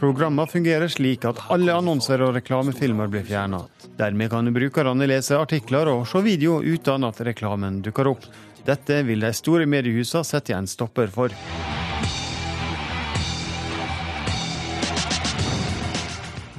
Programmene 0.00 0.50
fungerer 0.50 0.90
slik 0.90 1.24
at 1.28 1.38
alle 1.54 1.72
annonser 1.72 2.22
og 2.26 2.34
reklamefilmer 2.36 3.08
blir 3.12 3.24
fjerna. 3.24 3.62
Dermed 3.98 4.30
kan 4.32 4.50
brukerne 4.52 5.06
lese 5.08 5.38
artikler 5.38 5.88
og 5.92 6.02
se 6.10 6.20
video 6.24 6.58
uten 6.60 7.06
at 7.06 7.22
reklamen 7.24 7.80
dukker 7.84 8.10
opp. 8.10 8.26
Dette 8.66 9.02
vil 9.06 9.22
de 9.22 9.30
store 9.36 9.68
mediehusene 9.70 10.26
sette 10.26 10.56
en 10.56 10.68
stopper 10.68 11.12
for. 11.14 11.32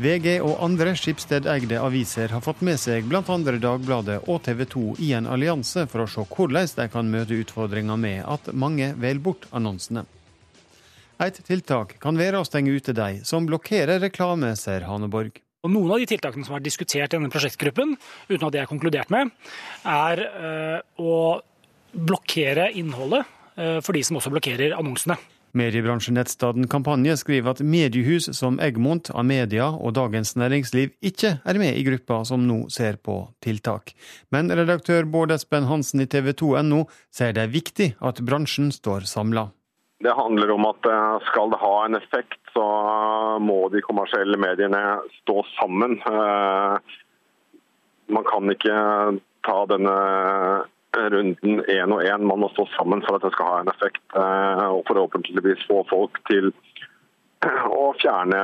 VG 0.06 0.36
og 0.46 0.60
andre 0.62 0.92
Skipsted-eide 0.94 1.80
aviser 1.82 2.30
har 2.30 2.42
fått 2.46 2.60
med 2.66 2.78
seg 2.78 3.08
bl.a. 3.10 3.24
Dagbladet 3.24 4.20
og 4.30 4.44
TV 4.46 4.62
2 4.70 4.84
i 5.02 5.08
en 5.18 5.26
allianse 5.26 5.88
for 5.90 6.04
å 6.04 6.10
se 6.10 6.26
hvordan 6.30 6.70
de 6.78 6.86
kan 6.94 7.10
møte 7.10 7.40
utfordringa 7.42 7.96
med 7.98 8.20
at 8.30 8.52
mange 8.54 8.92
velger 9.02 9.24
bort 9.26 9.48
annonsene. 9.50 10.04
Et 11.26 11.40
tiltak 11.48 11.96
kan 12.04 12.20
være 12.20 12.38
å 12.38 12.46
stenge 12.46 12.76
ute 12.76 12.94
de 12.94 13.24
som 13.26 13.48
blokkerer 13.50 14.04
reklame, 14.04 14.52
sier 14.60 14.86
Haneborg. 14.86 15.40
Og 15.66 15.74
Noen 15.74 15.96
av 15.96 16.04
de 16.04 16.10
tiltakene 16.12 16.46
som 16.46 16.60
er 16.60 16.66
diskutert 16.68 17.10
i 17.10 17.18
denne 17.18 17.34
prosjektgruppen, 17.34 17.96
uten 18.30 18.46
at 18.46 18.54
det 18.54 18.62
er 18.62 18.70
konkludert 18.70 19.10
med, 19.10 19.34
er 19.90 20.22
øh, 20.28 20.80
å 21.02 21.16
blokkere 21.96 22.70
innholdet 22.78 23.24
øh, 23.58 23.80
for 23.82 23.98
de 23.98 24.06
som 24.06 24.20
også 24.22 24.36
blokkerer 24.36 24.78
annonsene. 24.78 25.18
Mediebransjenettstaden 25.56 26.68
Kampanje 26.68 27.16
skriver 27.18 27.56
at 27.56 27.62
mediehus 27.64 28.28
som 28.36 28.60
Egmont, 28.60 29.08
Amedia 29.16 29.70
og 29.72 29.96
Dagens 29.96 30.36
Næringsliv 30.36 30.92
ikke 31.00 31.38
er 31.40 31.60
med 31.62 31.80
i 31.80 31.86
gruppa 31.88 32.22
som 32.28 32.44
nå 32.44 32.66
ser 32.74 33.00
på 33.00 33.22
tiltak. 33.44 33.94
Men 34.36 34.52
redaktør 34.52 35.08
Bård 35.08 35.32
Espen 35.32 35.70
Hansen 35.70 36.04
i 36.04 36.10
TV 36.12 36.34
2.no 36.36 36.86
sier 37.08 37.32
det 37.36 37.46
er 37.46 37.54
viktig 37.56 37.94
at 38.04 38.20
bransjen 38.28 38.74
står 38.76 39.08
samla. 39.08 39.48
Det 40.04 40.12
handler 40.12 40.52
om 40.52 40.68
at 40.68 40.92
eh, 40.92 41.18
skal 41.32 41.54
det 41.54 41.62
ha 41.62 41.74
en 41.86 41.96
effekt, 41.98 42.42
så 42.52 42.66
må 43.40 43.70
de 43.72 43.84
kommersielle 43.86 44.38
mediene 44.38 44.82
stå 45.22 45.40
sammen. 45.56 45.96
Eh, 46.04 46.96
man 48.12 48.28
kan 48.28 48.52
ikke 48.52 48.76
ta 49.48 49.58
denne 49.72 49.96
runden 51.14 51.62
én 51.72 51.94
og 51.94 52.04
én. 52.04 52.26
Man 52.28 52.42
må 52.44 52.50
stå 52.54 52.68
sammen 52.76 53.04
for 53.06 53.18
at 53.18 53.26
det 53.26 53.34
skal 53.36 53.52
ha 53.52 53.60
en 53.62 53.72
effekt, 53.72 54.04
eh, 54.16 54.66
og 54.72 54.84
forhåpentligvis 54.90 55.68
få 55.70 55.84
folk 55.90 56.20
til 56.30 56.52
å 57.46 57.92
fjerne 58.02 58.40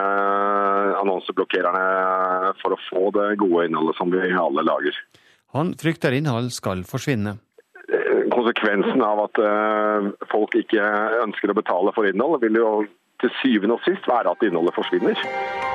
annonseblokkererne 1.00 2.54
for 2.62 2.76
å 2.76 2.82
få 2.90 3.08
det 3.16 3.40
gode 3.42 3.66
innholdet 3.66 3.98
som 3.98 4.12
vi 4.14 4.22
alle 4.30 4.66
lager. 4.68 4.98
Han 5.58 5.74
frykter 5.80 6.14
innhold 6.14 6.52
skal 6.54 6.86
forsvinne. 6.88 7.38
Eh, 7.90 8.24
konsekvensen 8.36 9.02
av 9.04 9.26
at 9.26 9.44
folk 10.32 10.56
ikke 10.56 10.86
ønsker 11.26 11.52
å 11.52 11.58
betale 11.58 11.96
for 11.96 12.08
innhold, 12.08 12.42
vil 12.46 12.62
jo 12.62 12.72
til 13.22 13.34
syvende 13.42 13.78
og 13.78 13.86
sist 13.86 14.08
være 14.10 14.34
at 14.34 14.48
innholdet 14.48 14.78
forsvinner. 14.78 15.71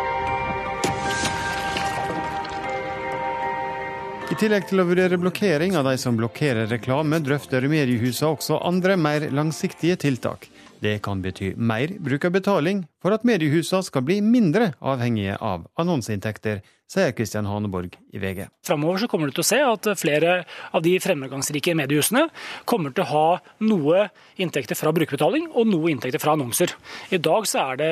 I 4.37 4.41
tillegg 4.43 4.67
til 4.69 4.83
å 4.83 4.85
vurdere 4.85 5.17
blokkering 5.17 5.79
av 5.81 5.87
de 5.89 5.95
som 5.97 6.13
blokkerer 6.19 6.67
reklame, 6.69 7.23
drøfter 7.25 7.65
mediehusene 7.73 8.35
også 8.35 8.59
andre, 8.69 8.93
mer 9.01 9.25
langsiktige 9.33 9.97
tiltak. 9.97 10.43
Det 10.85 10.99
kan 11.07 11.23
bety 11.25 11.55
mer 11.57 11.95
bruk 12.05 12.27
av 12.29 12.35
betaling 12.35 12.83
for 13.01 13.17
at 13.17 13.23
mediehusene 13.25 13.87
skal 13.87 14.03
bli 14.05 14.19
mindre 14.21 14.75
avhengige 14.85 15.39
av 15.41 15.63
annonseinntekter, 15.81 16.61
sier 16.85 17.15
Kristian 17.17 17.49
Haneborg 17.49 17.97
i 18.13 18.21
VG. 18.21 18.43
Framover 18.69 19.01
så 19.01 19.09
kommer 19.09 19.33
du 19.33 19.39
til 19.39 19.45
å 19.47 19.49
se 19.49 19.61
at 19.65 19.89
flere 19.97 20.35
av 20.69 20.85
de 20.85 20.93
fremgangsrike 21.01 21.73
mediehusene 21.81 22.27
kommer 22.69 22.93
til 22.93 23.07
å 23.07 23.13
ha 23.15 23.31
noe 23.65 24.11
inntekter 24.37 24.77
fra 24.77 24.93
brukerbetaling 24.93 25.47
og 25.55 25.71
noe 25.71 25.95
inntekter 25.95 26.21
fra 26.21 26.35
annonser. 26.37 26.75
I 27.09 27.23
dag 27.25 27.49
så 27.49 27.71
er 27.71 27.81
det 27.81 27.89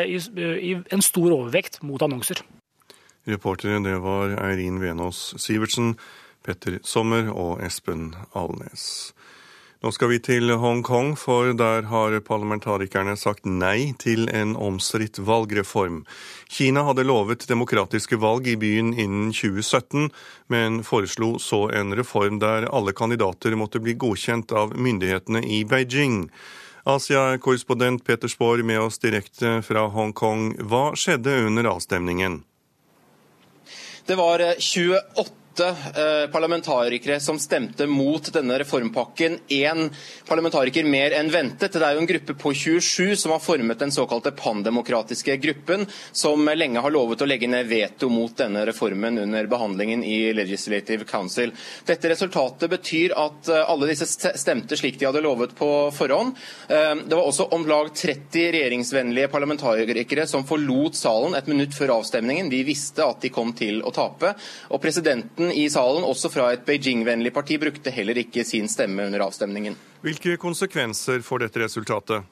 en 0.93 1.07
stor 1.09 1.39
overvekt 1.39 1.81
mot 1.89 2.05
annonser. 2.05 2.45
Reportere 3.25 3.81
det 3.81 3.97
var 4.05 4.37
Eirin 4.45 4.77
Venås 4.85 5.31
Sivertsen. 5.41 5.95
Petter 6.45 6.79
Sommer 6.85 7.31
og 7.33 7.63
Espen 7.65 8.13
Alnes. 8.37 9.15
Nå 9.85 9.91
skal 9.93 10.09
vi 10.15 10.17
til 10.25 10.49
Hongkong, 10.57 11.11
for 11.21 11.51
der 11.53 11.85
har 11.91 12.15
parlamentarikerne 12.25 13.19
sagt 13.21 13.45
nei 13.45 13.93
til 14.01 14.31
en 14.33 14.55
omstridt 14.57 15.19
valgreform. 15.21 15.99
Kina 16.49 16.87
hadde 16.87 17.05
lovet 17.05 17.45
demokratiske 17.51 18.17
valg 18.23 18.49
i 18.49 18.57
byen 18.57 18.95
innen 18.95 19.29
2017, 19.37 20.09
men 20.49 20.81
foreslo 20.89 21.35
så 21.37 21.67
en 21.77 21.93
reform 22.01 22.41
der 22.41 22.65
alle 22.73 22.97
kandidater 22.97 23.59
måtte 23.61 23.83
bli 23.85 23.93
godkjent 24.07 24.57
av 24.57 24.73
myndighetene 24.73 25.45
i 25.45 25.61
Beijing. 25.69 26.31
Asia-korrespondent 26.89 28.05
Peter 28.09 28.29
Spaar 28.33 28.65
med 28.65 28.81
oss 28.81 29.01
direkte 29.05 29.59
fra 29.69 29.85
Hongkong. 29.93 30.55
Hva 30.65 30.95
skjedde 30.97 31.43
under 31.45 31.69
avstemningen? 31.77 32.41
Det 34.09 34.17
var 34.17 34.41
28 34.57 35.44
åtte 35.55 35.69
eh, 35.69 36.31
parlamentarikere 36.31 37.21
som 37.21 37.39
stemte 37.39 37.87
mot 37.87 38.33
denne 38.33 38.59
reformpakken. 38.59 39.39
Én 39.49 39.91
parlamentariker 40.27 40.85
mer 40.85 41.15
enn 41.15 41.31
ventet. 41.31 41.73
Det 41.73 41.83
er 41.83 41.95
jo 41.95 42.03
en 42.03 42.09
gruppe 42.09 42.35
på 42.35 42.53
27 42.55 43.15
som 43.17 43.31
har 43.33 43.43
formet 43.43 43.79
den 43.79 43.93
såkalte 43.95 44.33
pandemokratiske 44.35 45.37
gruppen, 45.37 45.87
som 46.13 46.49
lenge 46.55 46.83
har 46.83 46.91
lovet 46.91 47.23
å 47.23 47.29
legge 47.29 47.47
ned 47.47 47.69
veto 47.71 48.09
mot 48.11 48.35
denne 48.37 48.65
reformen 48.67 49.19
under 49.23 49.47
behandlingen 49.47 50.03
i 50.05 50.33
Legislative 50.35 51.07
Council. 51.07 51.55
Dette 51.87 52.11
resultatet 52.11 52.71
betyr 52.71 53.15
at 53.15 53.49
eh, 53.49 53.63
alle 53.71 53.91
disse 53.93 54.11
stemte 54.11 54.79
slik 54.81 54.99
de 54.99 55.07
hadde 55.07 55.23
lovet 55.23 55.55
på 55.55 55.71
forhånd. 55.95 56.35
Eh, 56.67 56.97
det 57.05 57.15
var 57.15 57.29
også 57.29 57.49
om 57.55 57.69
lag 57.71 57.93
30 57.95 58.51
regjeringsvennlige 58.59 59.31
parlamentarikere 59.31 60.27
som 60.27 60.47
forlot 60.49 60.99
salen 60.99 61.39
et 61.39 61.51
minutt 61.51 61.79
før 61.79 62.01
avstemningen. 62.01 62.51
De 62.51 62.65
visste 62.67 63.07
at 63.07 63.23
de 63.23 63.31
kom 63.31 63.55
til 63.55 63.85
å 63.87 63.95
tape. 63.95 64.35
og 64.75 64.81
presidenten 64.83 65.44
Representanten 65.45 65.53
i 65.53 65.71
salen, 65.71 66.05
også 66.05 66.31
fra 66.31 66.53
et 66.53 66.65
Beijing-vennlig 66.65 67.33
parti, 67.33 67.59
brukte 67.59 67.91
heller 67.91 68.17
ikke 68.17 68.45
sin 68.45 68.69
stemme 68.69 69.05
under 69.07 69.21
avstemningen. 69.21 69.77
Hvilke 70.03 70.37
konsekvenser 70.41 71.21
får 71.23 71.45
dette 71.45 71.61
resultatet? 71.61 72.25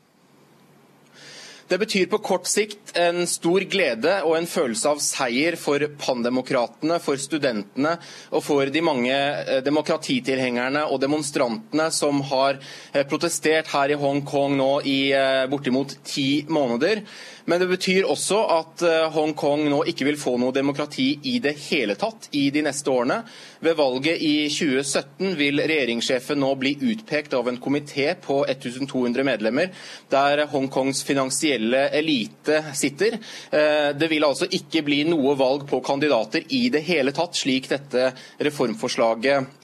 Det 1.69 1.79
betyr 1.79 2.09
på 2.11 2.19
kort 2.21 2.47
sikt 2.51 2.91
en 2.99 3.25
stor 3.27 3.65
glede 3.71 4.19
og 4.27 4.35
en 4.37 4.49
følelse 4.51 4.91
av 4.91 4.99
seier 5.01 5.57
for 5.57 5.81
pandemokratene, 6.03 6.99
for 7.01 7.17
studentene 7.17 7.95
og 8.31 8.43
for 8.45 8.69
de 8.69 8.83
mange 8.85 9.15
eh, 9.15 9.63
demokratitilhengerne 9.65 10.85
og 10.91 11.01
demonstrantene 11.01 11.89
som 11.95 12.21
har 12.29 12.59
eh, 12.93 13.07
protestert 13.09 13.73
her 13.73 13.95
i 13.95 13.97
Hongkong 13.97 14.59
nå 14.59 14.73
i 14.85 14.99
eh, 15.17 15.47
bortimot 15.49 15.97
ti 16.05 16.45
måneder. 16.53 17.07
Men 17.45 17.61
det 17.61 17.69
betyr 17.71 18.07
også 18.07 18.39
at 18.55 18.83
eh, 18.87 19.07
Hongkong 19.15 19.65
nå 19.71 19.83
ikke 19.91 20.07
vil 20.07 20.19
få 20.21 20.37
noe 20.41 20.55
demokrati 20.55 21.09
i 21.31 21.39
det 21.43 21.55
hele 21.69 21.97
tatt 21.99 22.29
i 22.39 22.49
de 22.55 22.63
neste 22.67 22.93
årene. 22.93 23.23
Ved 23.63 23.79
valget 23.79 24.23
i 24.23 24.35
2017 24.53 25.35
vil 25.39 25.63
regjeringssjefen 25.63 26.41
nå 26.43 26.53
bli 26.61 26.77
utpekt 26.93 27.35
av 27.39 27.51
en 27.51 27.59
komité 27.63 28.13
på 28.23 28.43
1200 28.47 29.27
medlemmer, 29.27 29.73
der 30.13 30.45
Hongkongs 30.53 31.03
finansielle 31.07 31.89
elite 31.99 32.63
sitter. 32.79 33.19
Eh, 33.51 33.91
det 33.99 34.11
vil 34.13 34.29
altså 34.29 34.51
ikke 34.51 34.85
bli 34.87 35.03
noe 35.09 35.35
valg 35.39 35.67
på 35.71 35.83
kandidater 35.85 36.47
i 36.55 36.69
det 36.73 36.85
hele 36.87 37.15
tatt, 37.17 37.37
slik 37.39 37.71
dette 37.73 38.13
reformforslaget 38.43 39.62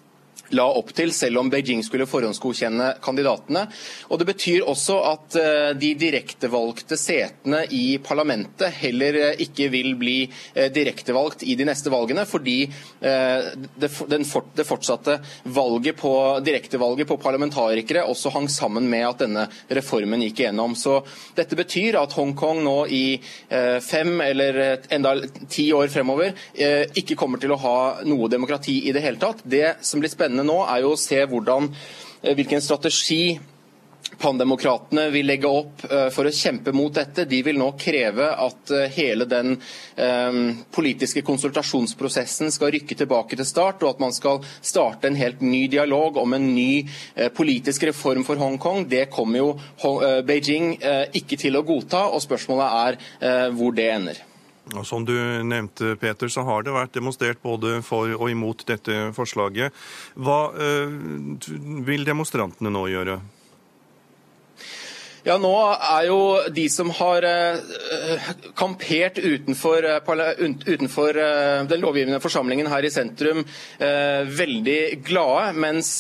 la 0.57 0.67
opp 0.79 0.93
til, 0.97 1.13
selv 1.13 1.43
om 1.43 1.51
Beijing 1.53 1.83
skulle 1.85 2.07
forhåndsgodkjenne 2.09 2.95
kandidatene. 3.05 3.67
Og 4.09 4.19
Det 4.19 4.29
betyr 4.29 4.67
også 4.69 4.99
at 5.09 5.37
eh, 5.39 5.71
de 5.79 5.93
direktevalgte 5.99 6.99
setene 6.99 7.65
i 7.75 7.99
parlamentet 8.05 8.73
heller 8.83 9.19
eh, 9.21 9.43
ikke 9.45 9.69
vil 9.73 9.95
bli 10.01 10.17
eh, 10.55 10.71
direktevalgt 10.73 11.45
i 11.45 11.57
de 11.59 11.67
neste 11.69 11.93
valgene, 11.93 12.25
fordi 12.29 12.59
det 12.99 14.67
fortsatte 14.67 15.19
valget 15.55 15.97
på, 15.99 16.13
direktevalget 16.45 17.09
på 17.09 17.17
parlamentarikere 17.21 18.05
også 18.09 18.33
hang 18.35 18.49
sammen 18.51 18.89
med 18.91 19.05
at 19.07 19.23
denne 19.23 19.45
reformen 19.75 20.23
gikk 20.25 20.43
igjennom. 20.43 20.75
Så 20.79 20.99
Dette 21.37 21.57
betyr 21.59 21.99
at 22.01 22.15
Hongkong 22.17 22.61
nå 22.65 22.77
i 22.93 23.19
fem 23.85 24.21
eller 24.25 24.61
enda 24.95 25.15
ti 25.51 25.69
år 25.77 25.91
fremover 25.93 26.35
ikke 26.99 27.17
kommer 27.19 27.41
til 27.43 27.55
å 27.55 27.61
ha 27.63 27.79
noe 28.09 28.31
demokrati 28.33 28.81
i 28.89 28.95
det 28.95 29.05
hele 29.05 29.21
tatt. 29.23 29.45
Det 29.45 29.79
som 29.87 30.03
blir 30.03 30.13
spennende 30.13 30.38
spennende 30.39 30.53
nå, 30.53 30.65
er 30.67 30.83
jo 30.83 30.95
å 30.95 30.99
se 30.99 31.25
hvordan, 31.27 31.75
eh, 32.23 32.35
hvilken 32.35 32.61
strategi 32.63 33.39
Pandemokratene 34.19 35.11
vil 35.13 35.27
legge 35.27 35.47
opp 35.47 35.85
eh, 35.85 36.09
for 36.11 36.25
å 36.25 36.33
kjempe 36.33 36.73
mot 36.73 36.91
dette. 36.95 37.27
De 37.29 37.43
vil 37.43 37.59
nå 37.59 37.75
kreve 37.79 38.25
at 38.25 38.71
eh, 38.71 38.89
hele 38.97 39.27
den 39.29 39.59
politiske 40.73 41.23
konsultasjonsprosessen 41.23 42.51
skal 42.51 42.73
rykke 42.73 42.97
tilbake 42.97 43.37
til 43.37 43.47
start, 43.47 43.83
og 43.83 43.91
at 43.91 44.01
man 44.01 44.13
skal 44.13 44.41
starte 44.63 45.09
en 45.09 45.19
helt 45.19 45.43
ny 45.43 45.67
dialog 45.69 46.17
om 46.17 46.33
en 46.35 46.55
ny 46.55 46.87
politisk 47.35 47.85
reform 47.91 48.25
for 48.25 48.41
Hongkong. 48.41 48.89
Det 48.89 49.11
kommer 49.11 49.43
jo 49.43 50.23
Beijing 50.25 50.79
ikke 51.13 51.37
til 51.37 51.59
å 51.59 51.67
godta, 51.67 52.07
og 52.09 52.23
spørsmålet 52.25 52.99
er 53.21 53.53
hvor 53.59 53.75
det 53.77 53.91
ender. 53.93 54.28
Som 54.85 55.05
du 55.09 55.15
nevnte, 55.45 55.95
Peter, 56.01 56.29
så 56.33 56.45
har 56.47 56.65
det 56.65 56.75
vært 56.75 56.95
demonstrert 56.97 57.41
både 57.43 57.79
for 57.87 58.13
og 58.19 58.29
imot 58.31 58.67
dette 58.69 59.11
forslaget. 59.17 59.75
Hva 60.19 60.39
øh, 60.53 60.95
vil 61.89 62.07
demonstrantene 62.09 62.73
nå 62.73 62.87
gjøre? 62.93 63.19
Ja, 65.29 65.35
nå 65.37 65.51
er 65.53 66.07
jo 66.09 66.21
de 66.57 66.63
som 66.73 66.89
har 66.97 67.25
uh, 67.29 68.29
kampert 68.57 69.19
utenfor, 69.21 69.85
uh, 69.85 70.39
utenfor 70.65 71.19
uh, 71.21 71.67
den 71.69 71.83
lovgivende 71.83 72.21
forsamlingen 72.23 72.71
her 72.73 72.87
i 72.87 72.91
sentrum, 72.93 73.43
veldig 73.79 74.79
glade, 75.05 75.53
mens 75.61 75.91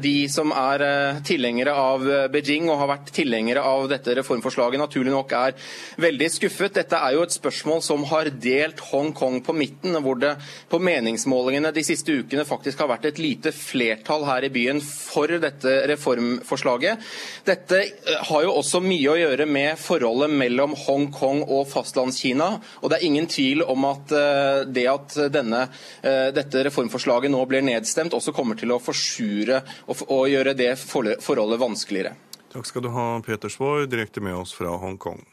de 0.00 0.14
som 0.32 0.52
er 0.56 0.82
tilhengere 1.26 1.72
av 1.76 2.04
Beijing 2.32 2.68
og 2.70 2.78
har 2.80 2.90
vært 2.90 3.12
tilhengere 3.14 3.62
av 3.66 3.86
dette 3.90 4.14
reformforslaget, 4.18 4.80
naturlig 4.80 5.12
nok 5.12 5.34
er 5.36 5.54
veldig 6.00 6.28
skuffet. 6.32 6.74
Dette 6.80 6.98
er 6.98 7.16
jo 7.16 7.24
et 7.26 7.34
spørsmål 7.34 7.82
som 7.84 8.04
har 8.10 8.30
delt 8.42 8.80
Hongkong 8.90 9.40
på 9.46 9.54
midten, 9.56 9.98
hvor 10.02 10.18
det 10.20 10.32
på 10.70 10.80
meningsmålingene 10.82 11.72
de 11.76 11.84
siste 11.86 12.16
ukene 12.16 12.46
faktisk 12.48 12.82
har 12.82 12.90
vært 12.94 13.10
et 13.10 13.22
lite 13.22 13.52
flertall 13.56 14.26
her 14.28 14.46
i 14.48 14.52
byen 14.54 14.82
for 14.84 15.30
dette 15.42 15.76
reformforslaget. 15.92 17.10
Dette 17.50 17.82
har 18.30 18.46
jo 18.46 18.56
også 18.56 18.69
også 18.70 18.86
mye 18.86 19.10
å 19.10 19.18
gjøre 19.18 19.46
med 19.50 19.78
forholdet 19.82 20.30
mellom 20.30 20.76
Hongkong 20.78 21.42
og 21.42 21.66
fastlandskina. 21.72 22.52
Og 22.84 22.92
det 22.92 23.00
er 23.00 23.06
ingen 23.08 23.26
tvil 23.26 23.64
om 23.66 23.86
at 23.88 24.14
eh, 24.14 24.62
det 24.70 24.86
at 24.86 25.16
denne, 25.34 25.64
eh, 26.06 26.30
dette 26.34 26.62
reformforslaget 26.68 27.32
nå 27.34 27.42
blir 27.50 27.66
nedstemt, 27.66 28.14
også 28.14 28.34
kommer 28.36 28.58
til 28.60 28.70
å 28.70 28.78
forsure 28.78 29.58
og, 29.88 30.04
og 30.06 30.28
gjøre 30.30 30.54
det 30.54 30.76
forholdet 30.78 31.60
vanskeligere. 31.60 32.14
Takk 32.50 32.66
skal 32.66 32.86
du 32.86 32.92
ha, 32.94 33.08
Peter 33.26 33.50
Svaar, 33.50 33.88
direkte 33.90 34.22
med 34.22 34.38
oss 34.38 34.54
fra 34.54 34.76
Hongkong. 34.78 35.24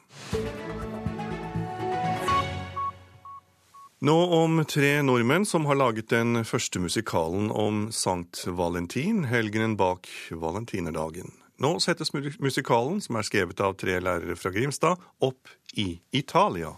Nå 4.07 4.17
om 4.37 4.61
tre 4.69 4.99
nordmenn 5.05 5.45
som 5.49 5.65
har 5.69 5.77
laget 5.77 6.13
den 6.13 6.43
første 6.45 6.81
musikalen 6.81 7.49
om 7.49 7.87
Sankt 7.93 8.45
Valentin, 8.45 9.25
helgenen 9.29 9.73
bak 9.77 10.09
valentinerdagen. 10.29 11.33
Nå 11.57 11.77
settes 11.81 12.11
musikalen, 12.13 12.99
som 13.01 13.17
er 13.17 13.25
skrevet 13.25 13.61
av 13.65 13.77
tre 13.81 13.97
lærere 13.97 14.35
fra 14.37 14.51
Grimstad, 14.53 15.01
opp 15.25 15.49
i 15.73 15.95
Italia. 16.13 16.75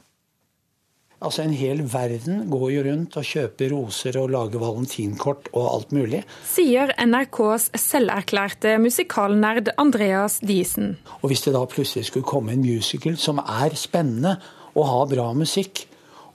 Altså 1.19 1.43
En 1.43 1.51
hel 1.51 1.81
verden 1.91 2.45
går 2.47 2.69
jo 2.71 2.83
rundt 2.85 3.17
og 3.19 3.27
kjøper 3.27 3.73
roser 3.73 4.15
og 4.21 4.29
lager 4.31 4.61
valentinkort 4.61 5.49
og 5.51 5.65
alt 5.67 5.91
mulig. 5.91 6.21
Sier 6.47 6.93
NRKs 7.03 7.73
selverklærte 7.75 8.77
musikalnerd 8.79 9.73
Andreas 9.75 10.39
Diesen. 10.39 10.93
Og 11.19 11.33
Hvis 11.33 11.43
det 11.43 11.57
da 11.57 11.65
plutselig 11.67 12.07
skulle 12.07 12.29
komme 12.29 12.55
en 12.55 12.63
musical 12.63 13.19
som 13.19 13.43
er 13.43 13.75
spennende 13.75 14.37
og 14.77 14.85
har 14.87 15.09
bra 15.11 15.31
musikk, 15.35 15.89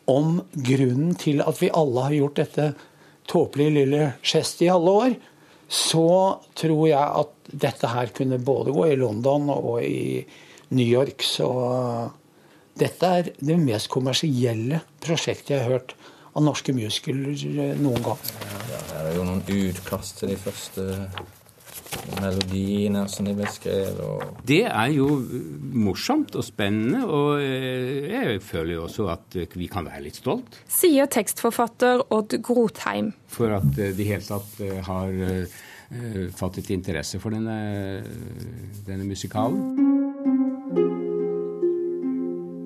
om 0.05 0.43
grunnen 0.53 1.15
til 1.17 1.41
at 1.41 1.57
vi 1.63 1.73
alle 1.73 2.03
har 2.05 2.13
gjort 2.19 2.41
dette 2.43 2.67
tåpelige 3.25 3.73
lille 3.73 4.09
gestet 4.21 4.67
i 4.67 4.69
alle 4.69 4.93
år, 4.93 5.15
så 5.69 6.41
tror 6.57 6.83
jeg 6.89 7.21
at 7.23 7.53
dette 7.65 7.91
her 7.91 8.13
kunne 8.17 8.41
både 8.43 8.75
gå 8.75 8.89
i 8.91 8.99
London 9.01 9.49
og 9.55 9.79
i 9.85 10.25
New 10.75 10.87
York. 10.87 11.25
Så 11.25 11.49
dette 12.79 13.13
er 13.19 13.31
det 13.39 13.59
mest 13.61 13.91
kommersielle 13.93 14.83
prosjektet 15.05 15.57
jeg 15.57 15.65
har 15.65 15.77
hørt 15.79 15.97
av 16.35 16.43
norske 16.43 16.75
musikere 16.75 17.75
noen 17.79 18.03
gang. 18.03 18.21
Ja, 18.71 18.81
det 18.91 19.01
er 19.01 19.19
jo 19.19 19.27
noen 19.29 19.45
utkast 19.47 20.21
til 20.21 20.35
de 20.35 20.39
første 20.41 20.89
melodiene 22.21 23.05
som 23.11 23.29
de 23.29 23.35
ble 23.37 23.49
skrevet. 23.51 24.01
Og... 24.05 24.41
Det 24.47 24.63
er 24.69 24.93
jo 24.95 25.09
morsomt 25.75 26.37
og 26.39 26.47
spennende, 26.47 27.05
og 27.07 27.43
eh, 27.43 28.11
jeg 28.13 28.41
føler 28.45 28.77
jo 28.77 28.87
også 28.89 29.09
at 29.15 29.39
vi 29.55 29.69
kan 29.71 29.89
være 29.89 30.07
litt 30.07 30.21
stolt. 30.21 30.61
Sier 30.71 31.11
tekstforfatter 31.11 32.07
Odd 32.15 32.39
Grotheim. 32.45 33.13
For 33.35 33.55
at 33.57 33.71
de 33.75 33.93
i 33.95 34.11
hele 34.11 34.25
tatt 34.27 34.61
eh, 34.65 34.81
har 34.85 35.47
fattet 36.35 36.73
interesse 36.75 37.21
for 37.23 37.31
denne, 37.31 38.03
denne 38.87 39.05
musikalen. 39.07 39.93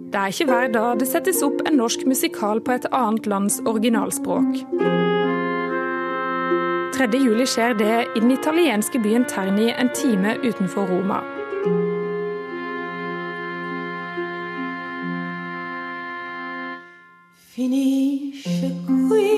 Det 0.08 0.16
er 0.16 0.32
ikke 0.32 0.46
hver 0.48 0.70
dag 0.72 1.02
det 1.02 1.10
settes 1.10 1.42
opp 1.44 1.60
en 1.68 1.76
norsk 1.76 2.06
musikal 2.08 2.62
på 2.64 2.78
et 2.78 2.88
annet 2.96 3.28
lands 3.28 3.60
originalspråk. 3.68 5.07
3. 6.98 7.18
juli 7.22 7.44
skjer 7.46 7.76
det 7.78 7.96
i 8.16 8.20
den 8.20 8.30
italienske 8.30 8.98
byen 8.98 9.24
Terni 9.24 9.70
en 9.70 9.90
time 9.94 10.34
utenfor 10.48 10.86
Roma. 10.86 11.20
Finisce 17.54 18.70
qui, 18.86 19.30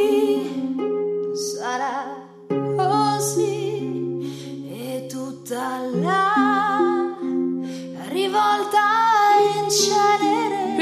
sarà 1.35 1.97
così, 2.77 3.77
e 4.73 5.07
tutta 5.11 5.81
la 5.93 6.30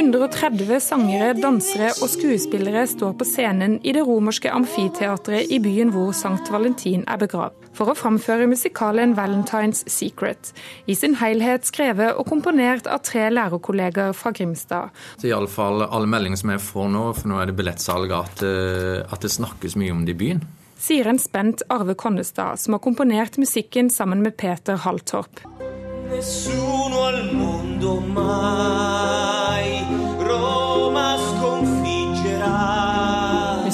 130 0.08 0.80
sangere, 0.80 1.34
dansere 1.36 1.90
og 2.00 2.08
skuespillere 2.08 2.86
står 2.88 3.12
på 3.18 3.26
scenen 3.28 3.74
i 3.84 3.92
det 3.92 4.04
romerske 4.06 4.48
amfiteatret 4.54 5.50
i 5.52 5.58
byen 5.60 5.90
hvor 5.92 6.14
Sankt 6.16 6.48
Valentin 6.52 7.02
er 7.10 7.20
begravd, 7.20 7.66
for 7.76 7.92
å 7.92 7.96
framføre 7.98 8.48
musikalen 8.48 9.12
Valentines 9.18 9.84
Secret, 9.92 10.54
i 10.88 10.96
sin 10.96 11.18
helhet 11.20 11.68
skrevet 11.68 12.16
og 12.16 12.28
komponert 12.30 12.88
av 12.88 13.02
tre 13.04 13.26
lærerkolleger 13.34 14.14
fra 14.16 14.32
Grimstad. 14.32 14.94
Så 15.20 15.28
Iallfall 15.28 15.84
alle 15.84 16.08
meldinger 16.08 16.40
som 16.40 16.54
jeg 16.54 16.64
får 16.64 16.88
nå, 16.94 17.04
for 17.18 17.32
nå 17.32 17.42
er 17.42 17.50
det 17.50 17.58
billettsalg, 17.60 18.14
at, 18.16 18.44
eh, 18.48 19.04
at 19.04 19.24
det 19.24 19.34
snakkes 19.34 19.76
mye 19.76 19.92
om 19.92 20.06
det 20.08 20.16
i 20.16 20.20
byen. 20.24 20.42
Sier 20.78 21.10
en 21.10 21.20
spent 21.20 21.66
Arve 21.74 21.98
Konnestad, 21.98 22.56
som 22.62 22.78
har 22.78 22.80
komponert 22.80 23.36
musikken 23.36 23.92
sammen 23.92 24.24
med 24.24 24.38
Peter 24.40 24.80
Halltorp. 24.80 25.44
Nessuno 26.08 27.02
al 27.04 27.34
mondo 27.36 27.98
mai 28.00 29.97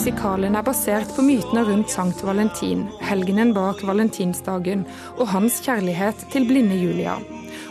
Musikalen 0.05 0.53
er 0.53 0.61
basert 0.61 1.15
på 1.17 1.23
mytene 1.25 1.63
rundt 1.65 1.89
Sankt 1.89 2.19
Valentin, 2.29 2.83
helgenen 3.01 3.55
bak 3.57 3.79
valentinsdagen, 3.89 4.83
og 5.17 5.31
hans 5.33 5.63
kjærlighet 5.65 6.27
til 6.29 6.45
blinde 6.45 6.77
Julia. 6.77 7.15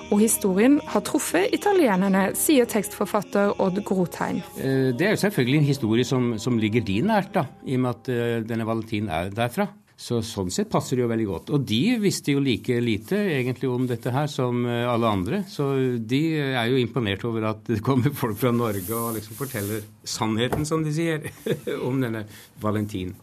Og 0.10 0.18
historien 0.18 0.80
har 0.90 1.04
truffet 1.06 1.54
italienerne, 1.54 2.24
sier 2.34 2.66
tekstforfatter 2.66 3.54
Odd 3.62 3.78
Grotheim. 3.86 4.42
Det 4.58 5.06
er 5.06 5.14
jo 5.14 5.22
selvfølgelig 5.28 5.60
en 5.60 5.70
historie 5.70 6.08
som, 6.10 6.32
som 6.42 6.58
ligger 6.58 6.82
din 6.82 7.12
nært, 7.14 7.30
da, 7.38 7.46
i 7.70 7.78
og 7.78 7.86
med 7.86 8.02
at 8.02 8.10
eh, 8.10 8.42
denne 8.50 8.66
Valentin 8.66 9.14
er 9.14 9.30
derfra. 9.30 9.70
Så 10.04 10.20
Sånn 10.26 10.52
sett 10.52 10.68
passer 10.72 10.98
det 10.98 11.06
jo 11.06 11.12
veldig 11.12 11.28
godt. 11.30 11.52
Og 11.56 11.64
de 11.68 11.96
visste 12.02 12.34
jo 12.34 12.42
like 12.44 12.76
lite 12.84 13.22
egentlig 13.38 13.70
om 13.72 13.86
dette 13.88 14.12
her 14.12 14.28
som 14.32 14.66
eh, 14.68 14.84
alle 14.90 15.08
andre. 15.08 15.44
Så 15.48 15.70
de 16.00 16.22
er 16.44 16.68
jo 16.72 16.82
imponert 16.82 17.24
over 17.30 17.48
at 17.54 17.64
det 17.70 17.80
kommer 17.86 18.12
folk 18.12 18.36
fra 18.42 18.52
Norge 18.52 18.98
og 18.98 19.14
liksom 19.16 19.38
forteller 19.40 19.86
sannheten, 20.04 20.68
som 20.68 20.84
de 20.84 20.92
sier, 20.96 21.30
om 21.88 22.04
denne 22.04 22.26
Valentin. 22.64 23.16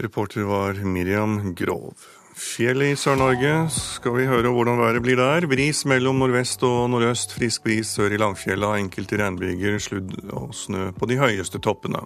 Reporter 0.00 0.48
var 0.48 0.80
Miriam 0.88 1.52
Grov. 1.58 2.08
Fjell 2.32 2.80
i 2.86 2.94
Sør-Norge 2.96 3.52
skal 3.74 4.14
vi 4.16 4.24
høre 4.30 4.48
hvordan 4.54 4.80
været 4.80 5.04
blir 5.04 5.20
der. 5.20 5.44
Bris 5.50 5.84
mellom 5.84 6.16
nordvest 6.22 6.64
og 6.64 6.86
nordøst, 6.94 7.36
frisk 7.36 7.66
bris 7.66 7.92
sør 7.98 8.16
i 8.16 8.20
Langfjella, 8.20 8.72
enkelte 8.80 9.20
regnbyger, 9.20 9.76
sludd 9.84 10.16
og 10.32 10.54
snø 10.56 10.88
på 10.96 11.10
de 11.10 11.20
høyeste 11.20 11.60
toppene. 11.60 12.00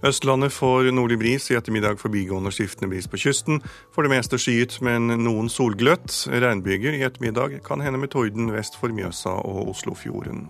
Østlandet 0.00 0.52
får 0.52 0.88
nordlig 0.96 1.18
bris, 1.20 1.50
i 1.50 1.56
ettermiddag 1.58 1.98
forbigående 2.00 2.52
skiftende 2.54 2.88
bris 2.88 3.08
på 3.10 3.18
kysten. 3.20 3.60
For 3.92 4.06
det 4.06 4.14
meste 4.14 4.38
skyet, 4.40 4.78
men 4.80 5.12
noen 5.20 5.50
solgløtt. 5.52 6.22
Regnbyger 6.32 6.96
i 6.96 7.04
ettermiddag, 7.04 7.58
kan 7.66 7.84
hende 7.84 8.00
med 8.00 8.14
torden 8.14 8.48
vest 8.54 8.78
for 8.80 8.88
Mjøsa 8.96 9.36
og 9.44 9.74
Oslofjorden. 9.74 10.46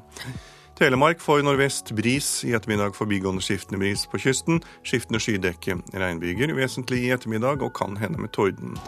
Telemark 0.78 1.18
får 1.20 1.42
nordvest 1.44 1.90
bris, 1.98 2.28
i 2.46 2.54
ettermiddag 2.54 2.94
forbigående 2.96 3.42
skiftende 3.42 3.82
bris 3.82 4.06
på 4.08 4.22
kysten. 4.22 4.62
Skiftende 4.86 5.20
skydekke. 5.20 5.80
Regnbyger 5.98 6.54
vesentlig 6.54 7.02
i 7.08 7.10
ettermiddag 7.16 7.66
og 7.66 7.74
kan 7.76 7.98
hende 8.00 8.22
med 8.22 8.30
torden. 8.32 8.78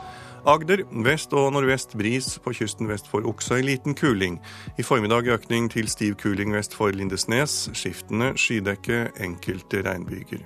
Agder 0.43 0.81
vest 1.07 1.31
og 1.39 1.53
nordvest 1.55 1.93
bris, 1.95 2.27
på 2.43 2.51
kysten 2.59 2.89
vest 2.91 3.07
for 3.07 3.23
Oksøy 3.31 3.61
liten 3.63 3.95
kuling. 3.95 4.41
I 4.75 4.83
formiddag 4.83 5.29
økning 5.31 5.69
til 5.71 5.87
stiv 5.87 6.17
kuling 6.19 6.51
vest 6.51 6.75
for 6.75 6.91
Lindesnes. 6.91 7.69
Skiftende 7.79 8.33
skydekke, 8.35 9.13
enkelte 9.23 9.85
regnbyger. 9.87 10.43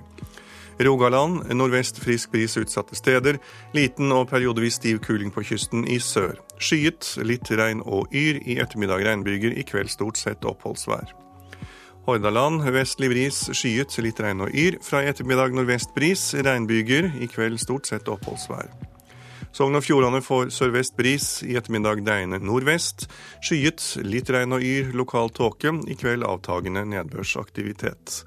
Rogaland 0.85 1.49
nordvest 1.49 1.97
frisk 2.03 2.29
bris 2.31 2.53
utsatte 2.61 2.93
steder. 2.95 3.39
Liten 3.73 4.11
og 4.13 4.27
periodevis 4.29 4.77
stiv 4.77 4.99
kuling 5.01 5.33
på 5.33 5.41
kysten 5.41 5.87
i 5.89 5.97
sør. 5.97 6.35
Skyet, 6.61 7.15
litt 7.25 7.49
regn 7.49 7.81
og 7.81 8.13
yr. 8.13 8.37
I 8.45 8.59
ettermiddag 8.61 9.01
regnbyger, 9.07 9.55
i 9.57 9.65
kveld 9.65 9.89
stort 9.89 10.21
sett 10.21 10.45
oppholdsvær. 10.45 11.09
Hordaland 12.05 12.61
vestlig 12.69 13.09
bris, 13.15 13.41
skyet, 13.49 13.97
litt 14.05 14.21
regn 14.21 14.45
og 14.45 14.53
yr. 14.53 14.77
Fra 14.85 15.01
i 15.01 15.09
ettermiddag 15.09 15.57
nordvest 15.57 15.97
bris, 15.97 16.29
regnbyger. 16.37 17.09
I 17.17 17.31
kveld 17.33 17.57
stort 17.65 17.89
sett 17.89 18.13
oppholdsvær. 18.13 18.69
Sogn 19.55 19.77
og 19.79 19.85
Fjordane 19.85 20.21
får 20.21 20.51
sørvest 20.53 20.97
bris, 20.97 21.29
i 21.47 21.55
ettermiddag 21.57 22.03
deiende 22.05 22.39
nordvest. 22.43 23.07
Skyet, 23.41 23.83
litt 24.05 24.29
regn 24.33 24.57
og 24.57 24.65
yr, 24.65 24.91
lokal 24.97 25.31
tåke. 25.33 25.73
I 25.87 25.97
kveld 25.97 26.27
avtagende 26.27 26.85
nedbørsaktivitet. 26.91 28.21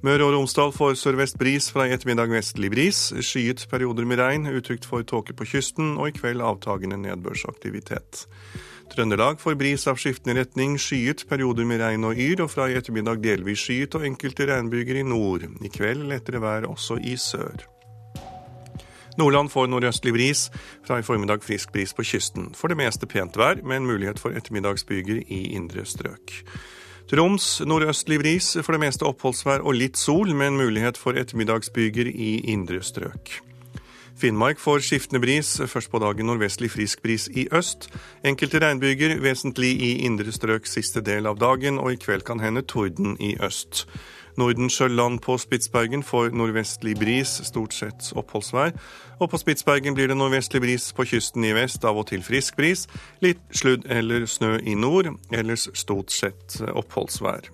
Møre 0.00 0.24
og 0.24 0.32
Romsdal 0.32 0.70
får 0.72 0.94
sørvest 0.96 1.36
bris, 1.40 1.66
fra 1.74 1.84
i 1.84 1.92
ettermiddag 1.92 2.30
vestlig 2.32 2.70
bris. 2.72 3.00
Skyet 3.20 3.66
perioder 3.68 4.06
med 4.08 4.20
regn, 4.22 4.46
utrygt 4.48 4.88
for 4.88 5.04
tåke 5.04 5.36
på 5.36 5.48
kysten, 5.48 5.96
og 6.00 6.08
i 6.08 6.14
kveld 6.16 6.40
avtagende 6.40 6.96
nedbørsaktivitet. 7.02 8.24
Trøndelag 8.90 9.36
får 9.42 9.58
bris 9.60 9.84
av 9.90 10.00
skiftende 10.00 10.40
retning, 10.40 10.78
skyet, 10.80 11.26
perioder 11.30 11.68
med 11.68 11.82
regn 11.82 12.08
og 12.08 12.18
yr, 12.18 12.46
og 12.46 12.50
fra 12.50 12.70
i 12.70 12.78
ettermiddag 12.80 13.20
delvis 13.22 13.66
skyet 13.66 13.98
og 13.98 14.06
enkelte 14.08 14.48
regnbyger 14.50 15.02
i 15.02 15.04
nord. 15.06 15.44
I 15.60 15.70
kveld 15.70 16.08
lettere 16.10 16.42
vær 16.42 16.66
også 16.70 16.98
i 16.98 17.14
sør. 17.20 17.68
Nordland 19.20 19.50
får 19.52 19.68
nordøstlig 19.68 20.14
bris, 20.16 20.46
fra 20.86 20.96
i 20.98 21.04
formiddag 21.04 21.44
frisk 21.44 21.72
bris 21.74 21.92
på 21.92 22.04
kysten. 22.08 22.54
For 22.56 22.72
det 22.72 22.78
meste 22.80 23.06
pent 23.06 23.36
vær, 23.36 23.60
med 23.60 23.82
en 23.82 23.88
mulighet 23.90 24.20
for 24.22 24.32
ettermiddagsbyger 24.32 25.20
i 25.28 25.40
indre 25.58 25.84
strøk. 25.84 26.32
Troms 27.10 27.58
nordøstlig 27.66 28.20
bris, 28.22 28.54
for 28.64 28.72
det 28.72 28.80
meste 28.86 29.04
oppholdsvær 29.04 29.66
og 29.66 29.76
litt 29.76 30.00
sol, 30.00 30.32
med 30.32 30.52
en 30.52 30.60
mulighet 30.62 30.96
for 30.96 31.20
ettermiddagsbyger 31.20 32.08
i 32.08 32.32
indre 32.54 32.80
strøk. 32.86 33.40
Finnmark 34.20 34.60
får 34.60 34.82
skiftende 34.84 35.20
bris, 35.20 35.52
først 35.66 35.90
på 35.92 36.00
dagen 36.00 36.28
nordvestlig 36.28 36.70
frisk 36.70 37.02
bris 37.02 37.28
i 37.28 37.46
øst. 37.56 37.90
Enkelte 38.24 38.60
regnbyger, 38.60 39.18
vesentlig 39.20 39.74
i 39.80 39.92
indre 40.06 40.32
strøk 40.32 40.68
siste 40.68 41.00
del 41.04 41.28
av 41.28 41.40
dagen, 41.40 41.80
og 41.80 41.92
i 41.92 42.00
kveld 42.00 42.24
kan 42.28 42.40
hende 42.40 42.62
torden 42.62 43.16
i 43.20 43.34
øst. 43.40 43.86
Nordensjøland 44.38 45.20
på 45.24 45.38
Spitsbergen 45.40 46.02
får 46.06 46.34
nordvestlig 46.36 46.96
bris, 47.00 47.32
stort 47.48 47.74
sett 47.74 48.12
oppholdsvær. 48.14 48.74
Og 49.20 49.30
på 49.30 49.40
Spitsbergen 49.40 49.96
blir 49.96 50.10
det 50.10 50.18
nordvestlig 50.18 50.62
bris 50.62 50.90
på 50.96 51.06
kysten 51.10 51.44
i 51.44 51.54
vest, 51.56 51.84
av 51.84 51.98
og 51.98 52.08
til 52.12 52.22
frisk 52.26 52.58
bris. 52.60 52.86
Litt 53.24 53.42
sludd 53.50 53.88
eller 53.90 54.26
snø 54.30 54.58
i 54.62 54.76
nord, 54.78 55.12
ellers 55.34 55.68
stort 55.74 56.14
sett 56.14 56.60
oppholdsvær. 56.70 57.50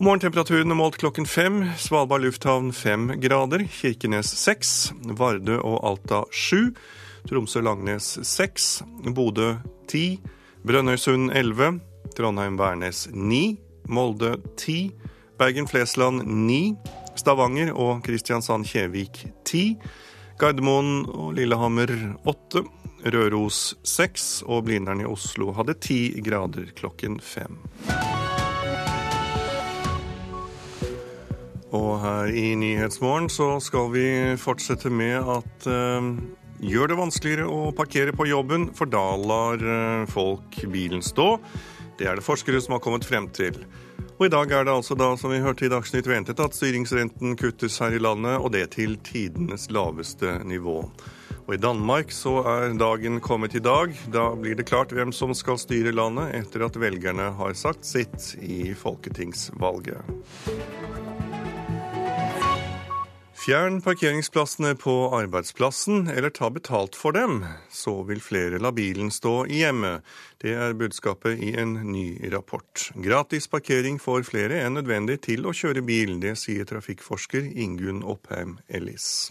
Morgentemperaturen 0.00 0.72
er 0.72 0.78
målt 0.78 0.96
klokken 0.96 1.26
fem. 1.28 1.58
Svalbard 1.76 2.22
lufthavn 2.24 2.70
fem 2.72 3.10
grader. 3.20 3.66
Kirkenes 3.68 4.30
seks. 4.32 4.94
Vardø 5.04 5.58
og 5.60 5.82
Alta 5.84 6.22
sju. 6.32 6.70
Tromsø-Langnes 7.28 8.14
seks. 8.24 8.80
Bodø 9.12 9.58
ti. 9.92 10.16
Brønnøysund 10.64 11.34
elleve. 11.36 11.74
Trondheim-Værnes 12.16 13.10
ni. 13.12 13.58
Molde 13.92 14.38
ti. 14.56 14.78
Bergen-Flesland 15.40 16.26
9, 16.26 16.76
Stavanger 17.16 17.70
og 17.72 18.02
Kristiansand-Kjevik 18.04 19.22
10, 19.48 19.78
Gardermoen 20.40 21.06
og 21.08 21.32
Lillehammer 21.38 21.88
8, 22.28 22.60
Røros 23.14 23.62
6 23.88 24.26
og 24.44 24.66
Blindern 24.66 25.00
i 25.00 25.08
Oslo 25.08 25.54
hadde 25.56 25.78
10 25.78 26.20
grader 26.26 26.68
klokken 26.76 27.16
5. 27.24 27.56
Og 31.72 31.90
her 32.02 32.36
i 32.36 32.46
Nyhetsmorgen 32.60 33.32
så 33.32 33.54
skal 33.64 33.88
vi 33.94 34.06
fortsette 34.42 34.92
med 34.92 35.24
at 35.38 35.68
eh, 35.72 36.08
gjør 36.68 36.92
det 36.92 37.00
vanskeligere 37.00 37.48
å 37.48 37.70
parkere 37.72 38.12
på 38.12 38.28
jobben, 38.28 38.74
for 38.76 38.90
da 38.92 39.06
lar 39.16 39.62
eh, 39.62 40.08
folk 40.10 40.60
bilen 40.68 41.00
stå. 41.00 41.38
Det 41.96 42.08
er 42.10 42.20
det 42.20 42.26
forskere 42.28 42.60
som 42.60 42.76
har 42.76 42.84
kommet 42.84 43.08
frem 43.08 43.30
til. 43.32 43.56
Og 44.20 44.26
I 44.26 44.32
dag 44.34 44.50
er 44.52 44.66
det 44.68 44.72
altså 44.76 44.92
da, 45.00 45.14
som 45.16 45.32
vi 45.32 45.38
hørte 45.40 45.64
i 45.64 45.70
Dagsnytt 45.72 46.04
ventet, 46.04 46.40
at 46.44 46.52
styringsrenten 46.52 47.38
kuttes 47.40 47.78
her 47.80 47.94
i 47.96 48.00
landet, 48.04 48.34
og 48.36 48.50
det 48.52 48.66
til 48.74 48.98
tidenes 49.00 49.70
laveste 49.72 50.34
nivå. 50.44 50.82
Og 51.46 51.54
I 51.56 51.60
Danmark 51.62 52.12
så 52.12 52.34
er 52.44 52.76
dagen 52.76 53.16
kommet 53.24 53.56
i 53.56 53.64
dag. 53.64 53.96
Da 54.12 54.26
blir 54.36 54.60
det 54.60 54.68
klart 54.68 54.92
hvem 54.92 55.08
som 55.16 55.32
skal 55.32 55.56
styre 55.56 55.96
landet, 55.96 56.34
etter 56.36 56.66
at 56.68 56.76
velgerne 56.76 57.30
har 57.40 57.56
sagt 57.56 57.88
sitt 57.88 58.34
i 58.44 58.74
folketingsvalget. 58.76 60.04
Fjern 63.40 63.78
parkeringsplassene 63.80 64.74
på 64.76 64.92
arbeidsplassen, 65.16 66.10
eller 66.12 66.28
ta 66.28 66.50
betalt 66.52 66.92
for 66.98 67.16
dem. 67.16 67.38
Så 67.72 68.02
vil 68.04 68.20
flere 68.20 68.58
la 68.60 68.68
bilen 68.76 69.08
stå 69.08 69.46
i 69.48 69.62
hjemmet. 69.62 70.04
Det 70.44 70.52
er 70.52 70.76
budskapet 70.76 71.40
i 71.40 71.54
en 71.56 71.72
ny 71.88 72.20
rapport. 72.34 72.90
Gratis 73.00 73.48
parkering 73.48 73.96
får 73.96 74.26
flere 74.28 74.58
enn 74.60 74.76
nødvendig 74.76 75.22
til 75.24 75.48
å 75.48 75.54
kjøre 75.56 75.80
bil. 75.88 76.18
Det 76.20 76.34
sier 76.36 76.68
trafikkforsker 76.68 77.48
Ingunn 77.64 78.02
Oppheim 78.04 78.58
Ellis. 78.68 79.30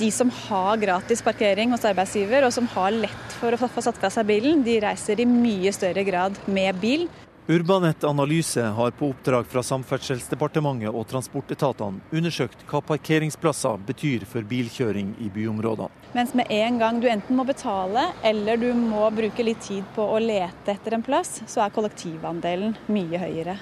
De 0.00 0.08
som 0.08 0.32
har 0.46 0.80
gratis 0.80 1.20
parkering 1.20 1.74
hos 1.76 1.84
arbeidsgiver, 1.84 2.46
og 2.48 2.56
som 2.56 2.70
har 2.72 2.96
lett 2.96 3.36
for 3.36 3.52
å 3.52 3.68
få 3.68 3.84
satt 3.84 4.00
fra 4.00 4.08
seg 4.14 4.32
bilen, 4.32 4.64
de 4.64 4.78
reiser 4.80 5.20
i 5.20 5.28
mye 5.28 5.74
større 5.76 6.06
grad 6.08 6.40
med 6.48 6.80
bil. 6.80 7.04
Urbanett 7.46 8.04
Analyse 8.04 8.62
har 8.62 8.90
på 8.90 9.08
oppdrag 9.10 9.46
fra 9.46 9.62
Samferdselsdepartementet 9.62 10.94
og 10.94 11.08
transportetatene 11.10 11.98
undersøkt 12.14 12.60
hva 12.70 12.78
parkeringsplasser 12.86 13.80
betyr 13.88 14.22
for 14.30 14.46
bilkjøring 14.46 15.08
i 15.18 15.26
byområdene. 15.34 15.90
Mens 16.14 16.36
med 16.38 16.46
en 16.54 16.78
gang 16.78 17.00
du 17.02 17.08
enten 17.10 17.34
må 17.34 17.42
betale 17.48 18.12
eller 18.22 18.62
du 18.62 18.68
må 18.78 19.10
bruke 19.10 19.42
litt 19.42 19.58
tid 19.66 19.82
på 19.96 20.06
å 20.06 20.22
lete 20.22 20.76
etter 20.76 20.94
en 20.94 21.02
plass, 21.02 21.40
så 21.50 21.64
er 21.66 21.74
kollektivandelen 21.74 22.76
mye 22.86 23.24
høyere. 23.24 23.58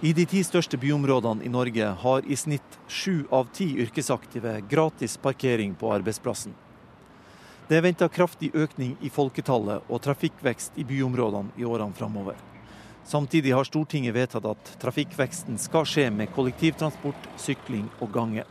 I 0.00 0.14
de 0.16 0.24
ti 0.24 0.40
største 0.40 0.80
byområdene 0.80 1.44
i 1.44 1.52
Norge 1.52 1.92
har 2.00 2.24
i 2.24 2.36
snitt 2.36 2.80
sju 2.88 3.26
av 3.28 3.52
ti 3.52 3.74
yrkesaktive 3.84 4.62
gratis 4.70 5.20
parkering 5.20 5.76
på 5.76 5.92
arbeidsplassen. 5.92 6.56
Det 7.68 7.76
er 7.76 7.84
venta 7.84 8.08
kraftig 8.08 8.54
økning 8.56 8.96
i 9.04 9.12
folketallet 9.12 9.84
og 9.84 10.00
trafikkvekst 10.00 10.80
i 10.80 10.88
byområdene 10.88 11.60
i 11.60 11.68
årene 11.68 11.92
framover. 11.92 12.47
Samtidig 13.08 13.54
har 13.56 13.64
Stortinget 13.64 14.12
vedtatt 14.12 14.44
at 14.44 14.70
trafikkveksten 14.82 15.56
skal 15.56 15.86
skje 15.88 16.10
med 16.12 16.28
kollektivtransport, 16.34 17.28
sykling 17.40 17.86
og 18.04 18.10
gange. 18.12 18.44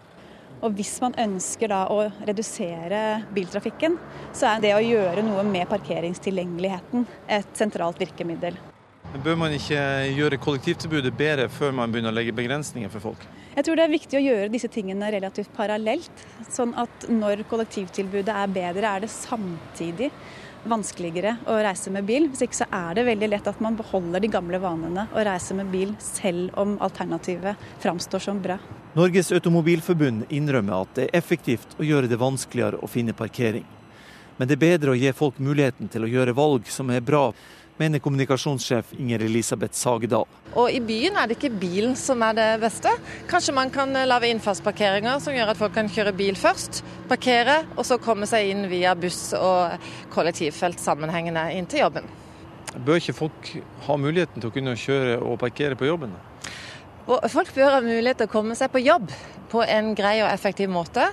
Og 0.66 0.74
Hvis 0.74 0.96
man 1.04 1.14
ønsker 1.22 1.70
da 1.70 1.84
å 1.94 2.08
redusere 2.26 3.02
biltrafikken, 3.36 4.00
så 4.34 4.56
er 4.56 4.64
det 4.64 4.72
å 4.74 4.82
gjøre 4.82 5.22
noe 5.28 5.44
med 5.46 5.70
parkeringstilgjengeligheten 5.70 7.06
et 7.38 7.54
sentralt 7.60 8.02
virkemiddel. 8.02 8.58
Bør 9.24 9.38
man 9.40 9.54
ikke 9.54 9.78
gjøre 10.18 10.42
kollektivtilbudet 10.42 11.14
bedre 11.16 11.46
før 11.54 11.78
man 11.78 11.94
begynner 11.94 12.10
å 12.10 12.18
legge 12.18 12.34
begrensninger 12.36 12.90
for 12.92 13.12
folk? 13.12 13.30
Jeg 13.54 13.66
tror 13.66 13.78
det 13.78 13.86
er 13.86 13.94
viktig 13.94 14.18
å 14.18 14.26
gjøre 14.26 14.50
disse 14.54 14.72
tingene 14.74 15.14
relativt 15.14 15.54
parallelt. 15.54 16.26
Sånn 16.50 16.74
at 16.82 17.08
når 17.14 17.46
kollektivtilbudet 17.50 18.34
er 18.34 18.52
bedre, 18.58 18.90
er 18.90 19.06
det 19.06 19.14
samtidig 19.14 20.10
vanskeligere 20.64 21.36
å 21.48 21.58
reise 21.62 21.92
med 21.94 22.08
bil. 22.08 22.28
Hvis 22.32 22.46
ikke 22.48 22.60
så 22.62 22.68
er 22.74 22.98
det 22.98 23.06
veldig 23.08 23.30
lett 23.30 23.50
at 23.50 23.62
man 23.64 23.78
beholder 23.78 24.24
de 24.24 24.32
gamle 24.32 24.60
vanene 24.64 25.08
og 25.12 25.24
reiser 25.28 25.60
med 25.60 25.72
bil, 25.74 25.94
selv 26.02 26.56
om 26.58 26.78
alternativet 26.84 27.60
framstår 27.84 28.24
som 28.28 28.42
bra. 28.42 28.58
Norges 28.98 29.32
Automobilforbund 29.36 30.32
innrømmer 30.34 30.88
at 30.88 30.96
det 30.98 31.08
er 31.08 31.20
effektivt 31.20 31.78
å 31.78 31.86
gjøre 31.86 32.10
det 32.10 32.18
vanskeligere 32.22 32.82
å 32.82 32.90
finne 32.90 33.14
parkering. 33.18 33.66
Men 34.38 34.50
det 34.50 34.58
er 34.58 34.66
bedre 34.66 34.94
å 34.94 34.98
gi 34.98 35.12
folk 35.18 35.40
muligheten 35.42 35.90
til 35.90 36.06
å 36.06 36.10
gjøre 36.10 36.36
valg 36.38 36.68
som 36.70 36.90
er 36.94 37.06
bra 37.06 37.32
mener 37.78 38.02
kommunikasjonssjef 38.04 38.94
Inger 38.98 39.24
Elisabeth 39.26 39.78
Sagedal. 39.78 40.28
Og 40.58 40.72
I 40.74 40.80
byen 40.82 41.18
er 41.18 41.30
det 41.30 41.38
ikke 41.38 41.54
bilen 41.62 41.96
som 42.00 42.24
er 42.26 42.38
det 42.38 42.48
beste. 42.64 42.92
Kanskje 43.30 43.56
man 43.56 43.72
kan 43.74 43.94
lage 44.10 44.32
innfartsparkeringer 44.34 45.22
som 45.24 45.36
gjør 45.36 45.54
at 45.54 45.60
folk 45.60 45.76
kan 45.78 45.92
kjøre 45.92 46.16
bil 46.18 46.38
først, 46.40 46.82
parkere, 47.10 47.62
og 47.78 47.86
så 47.88 48.00
komme 48.02 48.30
seg 48.30 48.52
inn 48.54 48.66
via 48.72 48.96
buss 48.98 49.30
og 49.38 49.90
kollektivfelt 50.14 50.82
sammenhengende 50.82 51.50
inn 51.58 51.70
til 51.70 51.86
jobben. 51.86 52.10
Bør 52.78 53.00
ikke 53.00 53.16
folk 53.16 53.52
ha 53.88 53.96
muligheten 53.98 54.42
til 54.42 54.50
å 54.50 54.54
kunne 54.54 54.78
kjøre 54.78 55.20
og 55.22 55.40
parkere 55.42 55.78
på 55.78 55.88
jobben? 55.88 56.14
Folk 57.08 57.54
bør 57.56 57.78
ha 57.78 57.80
mulighet 57.80 58.20
til 58.20 58.28
å 58.28 58.32
komme 58.32 58.56
seg 58.60 58.72
på 58.74 58.82
jobb 58.84 59.12
på 59.48 59.62
en 59.64 59.94
grei 59.96 60.18
og 60.20 60.28
effektiv 60.28 60.68
måte, 60.68 61.06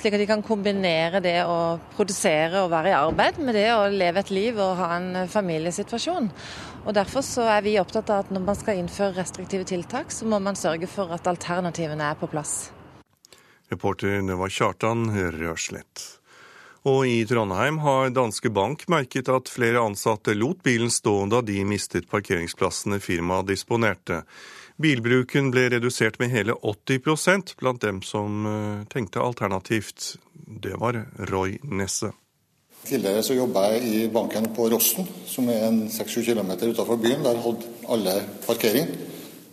slik 0.00 0.14
at 0.16 0.22
de 0.22 0.28
kan 0.30 0.44
kombinere 0.44 1.20
det 1.20 1.42
å 1.44 1.76
produsere 1.92 2.62
og 2.62 2.70
være 2.72 2.88
i 2.88 2.96
arbeid 2.96 3.40
med 3.44 3.58
det 3.58 3.66
å 3.74 3.90
leve 3.92 4.22
et 4.22 4.32
liv 4.32 4.56
og 4.56 4.78
ha 4.80 4.94
en 4.96 5.28
familiesituasjon. 5.28 6.30
Og 6.86 6.96
Derfor 6.96 7.24
så 7.26 7.44
er 7.52 7.60
vi 7.66 7.76
opptatt 7.80 8.08
av 8.10 8.24
at 8.24 8.32
når 8.32 8.46
man 8.46 8.58
skal 8.58 8.80
innføre 8.80 9.18
restriktive 9.20 9.68
tiltak, 9.68 10.08
så 10.08 10.24
må 10.24 10.40
man 10.40 10.56
sørge 10.56 10.88
for 10.88 11.12
at 11.12 11.28
alternativene 11.28 12.08
er 12.08 12.16
på 12.16 12.30
plass. 12.32 12.72
Reporter 13.72 14.24
det 14.24 14.40
var 14.40 14.52
Kjartan 14.52 15.06
Rørslett. 15.36 16.08
Og 16.88 17.04
i 17.06 17.20
Trondheim 17.28 17.78
har 17.84 18.10
Danske 18.10 18.50
Bank 18.50 18.88
merket 18.90 19.28
at 19.30 19.52
flere 19.52 19.84
ansatte 19.84 20.34
lot 20.34 20.64
bilen 20.66 20.90
stå 20.90 21.14
da 21.30 21.38
de 21.46 21.60
mistet 21.68 22.08
parkeringsplassene 22.10 22.98
firmaet 23.04 23.52
disponerte. 23.52 24.24
Bilbruken 24.80 25.50
ble 25.52 25.68
redusert 25.72 26.18
med 26.22 26.32
hele 26.32 26.56
80% 26.62 27.56
blant 27.60 27.82
dem 27.82 28.00
som 28.06 28.46
eh, 28.48 28.82
tenkte 28.92 29.20
alternativt. 29.20 30.16
Det 30.32 30.74
var 30.80 31.04
Roy 31.30 31.58
Nesse. 31.62 32.12
Tidligere 32.82 33.22
så 33.22 33.36
jobba 33.36 33.68
jeg 33.70 33.82
i 33.86 33.98
banken 34.10 34.48
på 34.56 34.66
Rossen, 34.72 35.06
som 35.30 35.46
er 35.52 35.68
en 35.68 35.84
6-7 35.92 36.24
km 36.32 36.50
utenfor 36.50 36.98
byen. 36.98 37.22
Der 37.22 37.38
hadde 37.44 37.74
alle 37.94 38.14
parkering. 38.46 38.88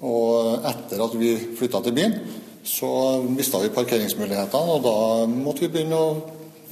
Og 0.01 0.65
etter 0.65 1.03
at 1.03 1.17
vi 1.19 1.35
flytta 1.59 1.83
til 1.83 1.93
byen, 1.93 2.15
så 2.63 2.89
mista 3.27 3.61
vi 3.61 3.73
parkeringsmulighetene. 3.75 4.77
Og 4.77 4.81
da 4.87 4.95
måtte 5.29 5.67
vi 5.67 5.73
begynne 5.75 5.99
å 5.99 6.09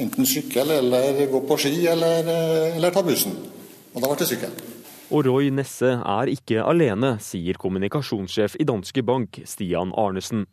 enten 0.01 0.25
sykle 0.29 0.79
eller 0.79 1.27
gå 1.29 1.43
på 1.45 1.59
ski 1.61 1.85
eller, 1.91 2.25
eh, 2.25 2.77
eller 2.77 2.91
ta 2.95 3.03
bussen. 3.05 3.37
Og 3.93 4.01
da 4.01 4.07
ble 4.07 4.17
det 4.17 4.29
sykkel. 4.29 4.57
Og 5.07 5.23
Roy 5.23 5.47
Nesse 5.55 5.93
er 6.03 6.27
ikke 6.27 6.65
alene, 6.67 7.13
sier 7.23 7.55
kommunikasjonssjef 7.55 8.57
i 8.59 8.65
Danske 8.67 9.05
Bank, 9.07 9.39
Stian 9.47 9.93
Arnesen. 9.95 10.43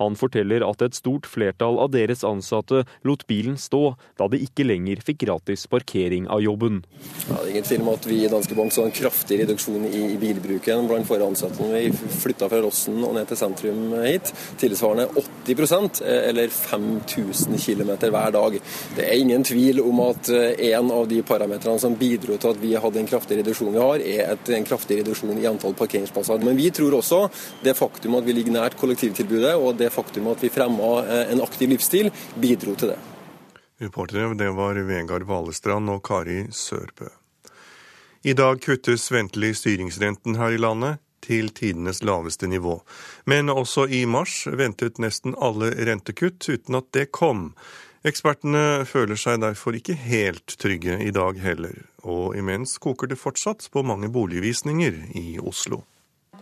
Han 0.00 0.16
forteller 0.18 0.64
at 0.66 0.82
et 0.84 0.96
stort 0.96 1.28
flertall 1.30 1.78
av 1.82 1.92
deres 1.94 2.24
ansatte 2.26 2.84
lot 3.06 3.26
bilen 3.30 3.58
stå 3.60 3.94
da 4.20 4.28
de 4.30 4.40
ikke 4.44 4.66
lenger 4.66 5.02
fikk 5.04 5.22
gratis 5.24 5.66
parkering 5.70 6.28
av 6.32 6.42
jobben. 6.44 6.82
Ja, 7.28 7.38
det 7.38 7.42
er 7.42 7.50
ingen 7.54 7.68
tvil 7.68 7.84
om 7.84 7.92
at 7.94 8.08
vi 8.08 8.18
i 8.24 8.30
Danske 8.32 8.56
Bank 8.58 8.74
så 8.74 8.86
en 8.86 8.94
kraftig 8.94 9.40
reduksjon 9.42 9.86
i 9.88 10.04
bilbruken 10.20 10.88
blant 10.90 11.10
våre 11.10 11.28
ansatte 11.28 11.62
når 11.62 11.76
vi 11.76 12.12
flytta 12.22 12.48
fra 12.50 12.62
Rossen 12.64 13.00
og 13.02 13.16
ned 13.16 13.30
til 13.30 13.40
sentrum 13.40 13.82
hit. 14.04 14.32
Tilsvarende 14.60 15.08
80% 15.46 16.02
eller 16.06 16.52
5000 16.52 17.58
km 17.62 17.92
hver 18.02 18.34
dag. 18.34 18.58
Det 18.96 19.06
er 19.06 19.20
ingen 19.20 19.44
tvil 19.46 19.82
om 19.82 20.02
at 20.06 20.30
en 20.32 20.92
av 20.94 21.08
de 21.10 21.22
parametrene 21.26 21.80
som 21.82 21.96
bidro 21.98 22.38
til 22.40 22.52
at 22.52 22.60
vi 22.62 22.74
hadde 22.78 23.00
en 23.02 23.08
kraftig 23.08 23.40
reduksjon 23.40 23.72
vi 23.72 23.82
har, 23.82 24.02
er 24.02 24.34
et, 24.34 24.52
en 24.56 24.68
kraftig 24.68 25.00
reduksjon 25.02 25.38
i 25.38 25.48
antall 25.50 25.74
parkeringsplasser. 25.78 26.42
Men 26.44 26.58
vi 26.58 26.70
tror 26.74 26.98
også 26.98 27.24
det 27.64 27.76
faktum 27.78 28.18
at 28.18 28.26
vi 28.26 28.36
ligger 28.36 28.56
nært 28.56 28.78
kollektivtilbudet 28.80 29.54
og 29.62 29.78
det 29.78 29.92
faktum 29.94 30.28
at 30.32 30.42
vi 30.42 30.50
fremma 30.52 30.92
eh, 31.06 31.32
en 31.32 31.42
aktiv 31.44 31.70
livsstil, 31.72 32.10
bidro 32.42 32.74
til 32.76 32.94
det. 32.94 33.00
Reportere 33.82 34.34
det 34.38 34.50
var 34.54 34.78
Vegard 34.86 35.26
Valestrand 35.26 35.90
og 35.90 36.02
Kari 36.06 36.44
Sørbø. 36.50 37.08
I 38.22 38.36
dag 38.38 38.60
kuttes 38.62 39.08
ventelig 39.10 39.56
styringsrenten 39.58 40.36
her 40.38 40.54
i 40.54 40.60
landet 40.60 41.00
til 41.22 41.50
tidenes 41.54 42.02
laveste 42.02 42.46
nivå. 42.46 42.82
Men 43.26 43.50
også 43.50 43.88
i 43.90 44.04
mars 44.06 44.44
ventet 44.46 45.00
nesten 45.02 45.34
alle 45.38 45.72
rentekutt 45.86 46.46
uten 46.48 46.78
at 46.78 46.90
det 46.94 47.08
kom. 47.10 47.52
Ekspertene 48.06 48.82
føler 48.86 49.18
seg 49.18 49.42
derfor 49.42 49.78
ikke 49.78 49.94
helt 49.94 50.56
trygge 50.58 50.98
i 51.02 51.10
dag 51.14 51.38
heller. 51.42 51.84
Og 52.02 52.36
imens 52.38 52.74
koker 52.82 53.10
det 53.10 53.18
fortsatt 53.18 53.68
på 53.70 53.84
mange 53.86 54.10
boligvisninger 54.10 54.98
i 55.18 55.38
Oslo. 55.38 55.84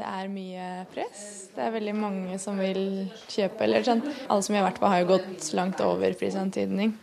Det 0.01 0.09
er 0.09 0.29
mye 0.33 0.67
press. 0.95 1.23
Det 1.53 1.61
er 1.61 1.73
veldig 1.75 1.93
mange 1.93 2.39
som 2.41 2.57
vil 2.57 3.11
kjøpe. 3.29 3.67
eller 3.67 3.85
sånn. 3.85 4.01
Alle 4.33 4.43
som 4.47 4.55
vi 4.55 4.61
har 4.61 4.65
vært 4.65 4.81
på, 4.81 4.89
har 4.89 5.03
jo 5.03 5.09
gått 5.11 5.51
langt 5.53 5.81
over 5.85 6.15
prisantydning. 6.17 6.95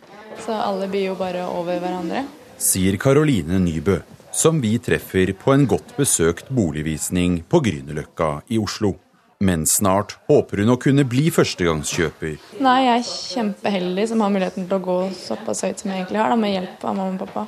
Så 0.42 0.50
alle 0.50 0.88
byr 0.90 1.12
jo 1.12 1.14
bare 1.14 1.44
over 1.46 1.78
hverandre. 1.78 2.24
Sier 2.58 2.96
Karoline 2.98 3.60
Nybø, 3.62 4.00
som 4.34 4.58
vi 4.60 4.80
treffer 4.82 5.30
på 5.30 5.54
en 5.54 5.68
godt 5.70 5.94
besøkt 5.94 6.50
boligvisning 6.50 7.44
på 7.46 7.60
Grünerløkka 7.68 8.40
i 8.50 8.58
Oslo. 8.58 8.96
Men 9.38 9.62
snart 9.70 10.16
håper 10.26 10.64
hun 10.64 10.74
å 10.74 10.80
kunne 10.82 11.04
bli 11.06 11.28
førstegangskjøper. 11.30 12.32
Nei, 12.58 12.78
jeg 12.82 12.96
er 12.96 13.04
kjempeheldig 13.06 14.08
som 14.10 14.24
har 14.24 14.32
muligheten 14.34 14.66
til 14.66 14.80
å 14.80 14.82
gå 14.82 14.96
såpass 15.14 15.62
høyt 15.62 15.84
som 15.84 15.92
jeg 15.92 16.02
egentlig 16.02 16.18
har, 16.18 16.34
da, 16.34 16.40
med 16.42 16.56
hjelp 16.56 16.82
av 16.82 16.98
mamma 16.98 17.14
og 17.14 17.28
pappa. 17.28 17.46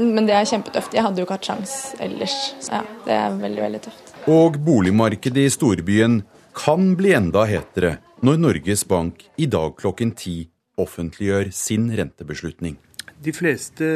Men 0.00 0.24
det 0.24 0.38
er 0.38 0.48
kjempetøft. 0.48 0.96
Jeg 0.96 1.04
hadde 1.04 1.20
jo 1.20 1.28
ikke 1.28 1.36
hatt 1.36 1.50
sjans 1.52 1.76
ellers. 2.00 2.38
Så 2.64 2.78
ja, 2.78 2.86
det 3.04 3.18
er 3.18 3.36
veldig, 3.44 3.62
veldig 3.66 3.82
tøft. 3.90 4.09
Og 4.28 4.58
boligmarkedet 4.60 5.46
i 5.46 5.50
storbyen 5.50 6.18
kan 6.52 6.90
bli 6.98 7.14
enda 7.16 7.46
hetere 7.48 7.94
når 8.20 8.36
Norges 8.42 8.82
Bank 8.84 9.22
i 9.40 9.46
dag 9.48 9.72
klokken 9.78 10.12
ti 10.12 10.42
offentliggjør 10.80 11.48
sin 11.56 11.86
rentebeslutning. 11.96 12.76
De 13.20 13.32
fleste 13.36 13.86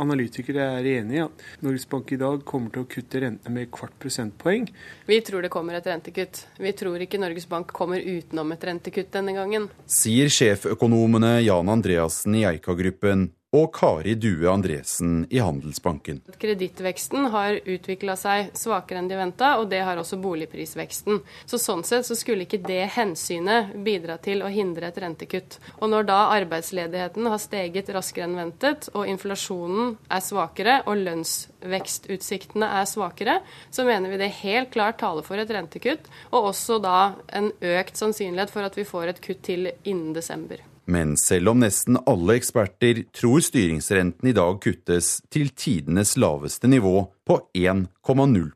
analytikere 0.00 0.66
er 0.78 0.88
enig 0.98 1.16
i 1.16 1.22
at 1.24 1.42
Norges 1.64 1.84
Bank 1.88 2.12
i 2.12 2.18
dag 2.20 2.44
kommer 2.48 2.72
til 2.72 2.84
å 2.84 2.88
kutte 2.88 3.20
rentene 3.24 3.52
med 3.56 3.70
kvart 3.72 3.96
prosentpoeng. 4.00 4.68
Vi 5.08 5.18
tror 5.24 5.44
det 5.44 5.52
kommer 5.52 5.76
et 5.76 5.88
rentekutt. 5.88 6.42
Vi 6.60 6.72
tror 6.76 7.00
ikke 7.00 7.20
Norges 7.20 7.48
Bank 7.48 7.72
kommer 7.76 8.04
utenom 8.04 8.52
et 8.52 8.64
rentekutt 8.68 9.12
denne 9.16 9.32
gangen. 9.36 9.70
Sier 9.88 10.32
sjeføkonomene 10.32 11.38
Jan 11.44 11.72
Andreassen 11.72 12.36
i 12.40 12.44
Eika-gruppen 12.48 13.30
og 13.54 13.70
Kari 13.74 14.14
Due 14.18 14.48
Andresen 14.50 15.26
i 15.30 15.38
Handelsbanken. 15.38 16.20
Kredittveksten 16.40 17.28
har 17.30 17.60
utvikla 17.62 18.16
seg 18.18 18.50
svakere 18.58 18.98
enn 18.98 19.10
de 19.10 19.18
venta, 19.18 19.52
og 19.60 19.68
det 19.70 19.84
har 19.86 20.00
også 20.00 20.18
boligprisveksten. 20.22 21.20
Så 21.46 21.60
Sånn 21.64 21.84
sett 21.86 22.04
så 22.08 22.16
skulle 22.18 22.44
ikke 22.48 22.60
det 22.66 22.82
hensynet 22.96 23.72
bidra 23.86 24.18
til 24.22 24.42
å 24.44 24.50
hindre 24.52 24.90
et 24.90 24.98
rentekutt. 25.00 25.58
Og 25.78 25.88
Når 25.94 26.08
da 26.10 26.18
arbeidsledigheten 26.34 27.30
har 27.30 27.40
steget 27.42 27.92
raskere 27.94 28.26
enn 28.26 28.36
ventet, 28.36 28.90
og 28.92 29.08
inflasjonen 29.08 29.94
er 30.10 30.24
svakere 30.24 30.80
og 30.90 30.98
lønnsvekstutsiktene 31.06 32.68
er 32.82 32.90
svakere, 32.90 33.38
så 33.70 33.86
mener 33.86 34.10
vi 34.10 34.20
det 34.20 34.32
helt 34.42 34.74
klart 34.74 34.98
taler 34.98 35.22
for 35.22 35.38
et 35.38 35.54
rentekutt, 35.54 36.10
og 36.34 36.50
også 36.50 36.82
da 36.82 37.14
en 37.32 37.52
økt 37.54 38.02
sannsynlighet 38.02 38.50
for 38.50 38.66
at 38.66 38.78
vi 38.78 38.88
får 38.88 39.14
et 39.14 39.24
kutt 39.24 39.44
til 39.46 39.70
innen 39.84 40.12
desember. 40.16 40.73
Men 40.86 41.16
selv 41.16 41.54
om 41.54 41.62
nesten 41.62 41.98
alle 42.04 42.36
eksperter 42.38 43.04
tror 43.14 43.40
styringsrenten 43.44 44.28
i 44.28 44.34
dag 44.36 44.58
kuttes 44.64 45.16
til 45.32 45.52
tidenes 45.56 46.16
laveste 46.20 46.68
nivå 46.68 47.06
på 47.24 47.38
1,0 47.56 48.50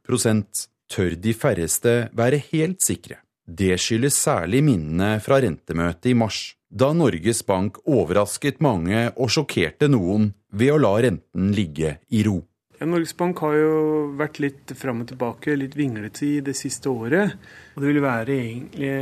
tør 0.89 1.17
de 1.21 1.35
færreste 1.37 1.95
være 2.17 2.43
helt 2.51 2.85
sikre. 2.85 3.21
Det 3.49 3.79
skyldes 3.81 4.17
særlig 4.17 4.61
minnene 4.65 5.17
fra 5.25 5.39
rentemøtet 5.41 6.11
i 6.11 6.17
mars, 6.17 6.55
da 6.69 6.91
Norges 6.93 7.41
Bank 7.49 7.81
overrasket 7.89 8.61
mange 8.61 9.07
og 9.17 9.33
sjokkerte 9.33 9.89
noen 9.89 10.35
ved 10.53 10.75
å 10.75 10.81
la 10.81 10.93
renten 11.01 11.53
ligge 11.57 11.97
i 12.13 12.21
ro. 12.27 12.43
Ja, 12.79 12.87
Norges 12.87 13.17
Bank 13.17 13.41
har 13.43 13.57
jo 13.57 13.79
vært 14.21 14.37
litt 14.39 14.75
fram 14.79 15.01
og 15.03 15.09
tilbake, 15.11 15.57
litt 15.57 15.75
vinglete 15.75 16.27
i 16.29 16.35
det 16.45 16.55
siste 16.55 16.93
året. 16.93 17.33
Og 17.75 17.83
det 17.83 17.89
vil 17.91 18.05
være 18.05 18.37
egentlig 18.37 18.93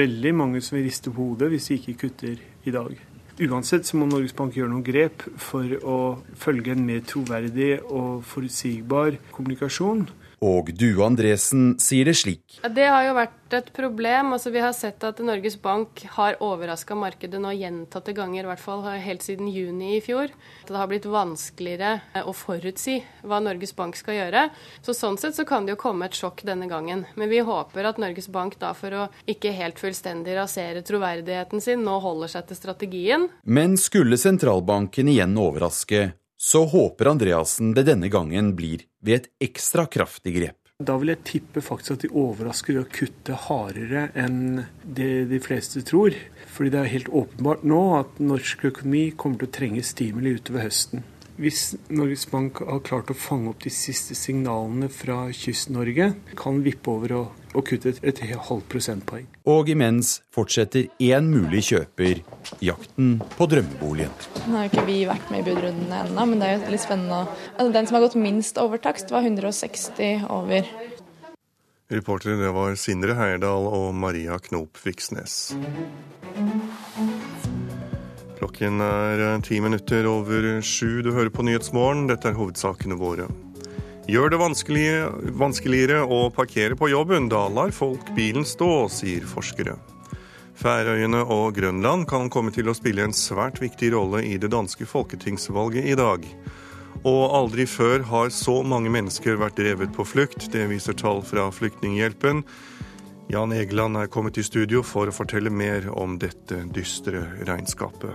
veldig 0.00 0.32
mange 0.34 0.64
som 0.64 0.78
vil 0.78 0.88
riste 0.88 1.12
på 1.12 1.28
hodet 1.28 1.52
hvis 1.52 1.68
de 1.68 1.78
ikke 1.78 1.98
kutter 2.06 2.40
i 2.64 2.74
dag. 2.74 2.96
Uansett 3.34 3.86
så 3.86 3.98
må 3.98 4.06
Norges 4.06 4.34
Bank 4.36 4.54
gjøre 4.54 4.70
noen 4.70 4.86
grep 4.86 5.24
for 5.42 5.66
å 5.82 5.96
følge 6.38 6.74
en 6.74 6.84
mer 6.86 7.00
troverdig 7.02 7.80
og 7.82 8.22
forutsigbar 8.30 9.18
kommunikasjon. 9.34 10.06
Og 10.44 10.68
Due 10.76 11.00
Andresen 11.06 11.74
sier 11.80 12.04
det 12.04 12.18
slik. 12.20 12.58
Det 12.60 12.84
har 12.84 13.06
jo 13.06 13.14
vært 13.16 13.54
et 13.56 13.70
problem. 13.72 14.34
Altså, 14.34 14.50
vi 14.52 14.60
har 14.60 14.74
sett 14.76 15.04
at 15.06 15.20
Norges 15.24 15.56
Bank 15.62 16.02
har 16.16 16.36
overraska 16.44 16.96
markedet 16.98 17.40
nå 17.40 17.52
gjentatte 17.56 18.12
ganger, 18.16 18.44
i 18.44 18.50
hvert 18.50 18.62
fall 18.62 18.82
helt 18.84 19.24
siden 19.24 19.48
juni 19.48 19.94
i 19.96 20.02
fjor. 20.04 20.32
Det 20.68 20.76
har 20.76 20.90
blitt 20.90 21.06
vanskeligere 21.08 21.94
eh, 22.12 22.26
å 22.26 22.34
forutsi 22.36 22.98
hva 23.24 23.40
Norges 23.44 23.72
Bank 23.76 23.96
skal 23.96 24.18
gjøre. 24.18 24.48
Så 24.84 24.96
Sånn 25.04 25.18
sett 25.20 25.36
så 25.36 25.46
kan 25.48 25.66
det 25.66 25.74
jo 25.74 25.80
komme 25.80 26.08
et 26.08 26.18
sjokk 26.18 26.44
denne 26.46 26.68
gangen. 26.70 27.06
Men 27.18 27.30
vi 27.32 27.40
håper 27.44 27.88
at 27.88 28.00
Norges 28.02 28.28
Bank 28.32 28.58
da 28.60 28.72
for 28.76 28.94
å 28.96 29.06
ikke 29.30 29.54
helt 29.56 29.80
fullstendig 29.80 30.36
rasere 30.38 30.84
troverdigheten 30.86 31.64
sin, 31.64 31.84
nå 31.84 31.98
holder 32.04 32.36
seg 32.36 32.50
til 32.50 32.60
strategien. 32.60 33.26
Men 33.44 33.78
skulle 33.80 34.20
sentralbanken 34.20 35.10
igjen 35.12 35.36
overraske, 35.40 36.10
så 36.44 36.64
håper 36.68 37.08
Andreassen 37.08 37.72
det 37.72 37.86
denne 37.88 38.10
gangen 38.12 38.50
blir 38.58 38.82
ved 39.00 39.14
et 39.16 39.30
ekstra 39.46 39.86
kraftig 39.88 40.34
grep. 40.36 40.58
Da 40.84 40.96
vil 41.00 41.12
jeg 41.14 41.22
tippe 41.24 41.62
faktisk 41.64 41.94
at 41.94 42.04
de 42.04 42.10
overrasker 42.20 42.74
ved 42.76 42.82
å 42.82 42.90
kutte 42.92 43.38
hardere 43.46 44.08
enn 44.18 44.64
det 44.84 45.30
de 45.30 45.38
fleste 45.40 45.80
tror. 45.88 46.12
Fordi 46.52 46.72
det 46.74 46.80
er 46.82 46.92
helt 46.92 47.08
åpenbart 47.08 47.64
nå 47.64 47.80
at 48.00 48.20
norsk 48.20 48.66
økonomi 48.68 49.06
kommer 49.16 49.40
til 49.40 49.48
å 49.48 49.54
trenge 49.56 49.86
stimuli 49.86 50.34
utover 50.36 50.66
høsten. 50.66 51.06
Hvis 51.34 51.74
Norges 51.90 52.28
Bank 52.30 52.60
har 52.62 52.78
klart 52.86 53.08
å 53.10 53.16
fange 53.18 53.50
opp 53.50 53.64
de 53.64 53.70
siste 53.74 54.14
signalene 54.14 54.86
fra 54.92 55.24
Kyst-Norge, 55.34 56.12
kan 56.38 56.60
vippe 56.62 56.92
over 56.92 57.14
og, 57.18 57.40
og 57.58 57.66
kutte 57.66 57.90
et, 57.90 57.98
et 58.06 58.22
halvt 58.22 58.68
prosentpoeng. 58.70 59.26
Og 59.50 59.72
imens 59.74 60.20
fortsetter 60.34 60.86
én 61.02 61.26
mulig 61.32 61.64
kjøper 61.72 62.22
jakten 62.62 63.16
på 63.34 63.48
drømmeboligen. 63.50 64.14
Nå 64.46 64.60
har 64.60 64.68
jo 64.68 64.72
ikke 64.76 64.86
vi 64.86 65.00
vært 65.10 65.34
med 65.34 65.42
i 65.42 65.48
budrundene 65.50 66.04
ennå, 66.06 66.28
men 66.30 66.38
det 66.38 66.50
er 66.52 66.56
jo 66.60 66.74
litt 66.76 66.86
spennende. 66.86 67.24
Altså, 67.56 67.70
den 67.80 67.90
som 67.90 67.98
har 67.98 68.06
gått 68.06 68.18
minst 68.30 68.62
over 68.62 68.82
takst, 68.86 69.10
var 69.10 69.26
160 69.26 70.28
over. 70.30 70.70
Reportere 71.90 72.38
det 72.38 72.54
var 72.54 72.78
Sindre 72.78 73.18
Heierdal 73.18 73.66
og 73.74 73.90
Maria 73.98 74.38
Knop 74.46 74.78
Viksnes. 74.86 75.50
Klokken 78.44 78.76
er 78.84 79.20
eh, 79.24 79.40
ti 79.40 79.56
minutter 79.64 80.04
over 80.04 80.60
sju. 80.60 81.00
Du 81.00 81.14
hører 81.16 81.30
på 81.32 81.40
Nyhetsmorgen. 81.46 82.02
Dette 82.10 82.28
er 82.28 82.36
hovedsakene 82.36 82.98
våre. 83.00 83.24
Gjør 84.04 84.34
det 84.34 84.40
vanskeligere 85.40 86.02
å 86.04 86.18
parkere 86.28 86.76
på 86.76 86.90
jobben. 86.92 87.30
Da 87.32 87.46
lar 87.48 87.72
folk 87.72 88.10
bilen 88.12 88.44
stå, 88.44 88.68
sier 88.92 89.24
forskere. 89.24 89.78
Færøyene 90.60 91.22
og 91.24 91.56
Grønland 91.56 92.04
kan 92.10 92.28
komme 92.28 92.52
til 92.52 92.68
å 92.68 92.76
spille 92.76 93.06
en 93.08 93.16
svært 93.16 93.62
viktig 93.64 93.94
rolle 93.96 94.20
i 94.28 94.36
det 94.36 94.52
danske 94.52 94.84
folketingsvalget 94.92 95.88
i 95.88 95.96
dag. 95.96 96.28
Og 97.00 97.22
aldri 97.40 97.64
før 97.64 98.04
har 98.12 98.28
så 98.28 98.58
mange 98.60 98.92
mennesker 98.92 99.40
vært 99.40 99.56
drevet 99.56 99.96
på 99.96 100.04
flukt. 100.04 100.50
Det 100.52 100.68
viser 100.68 101.00
tall 101.00 101.24
fra 101.24 101.48
Flyktninghjelpen. 101.48 102.44
Jan 103.28 103.52
Egeland 103.52 103.96
er 103.96 104.10
kommet 104.12 104.38
i 104.38 104.44
studio 104.44 104.82
for 104.84 105.08
å 105.08 105.14
fortelle 105.14 105.50
mer 105.50 105.86
om 105.90 106.18
dette 106.20 106.60
dystre 106.76 107.22
regnskapet. 107.48 108.12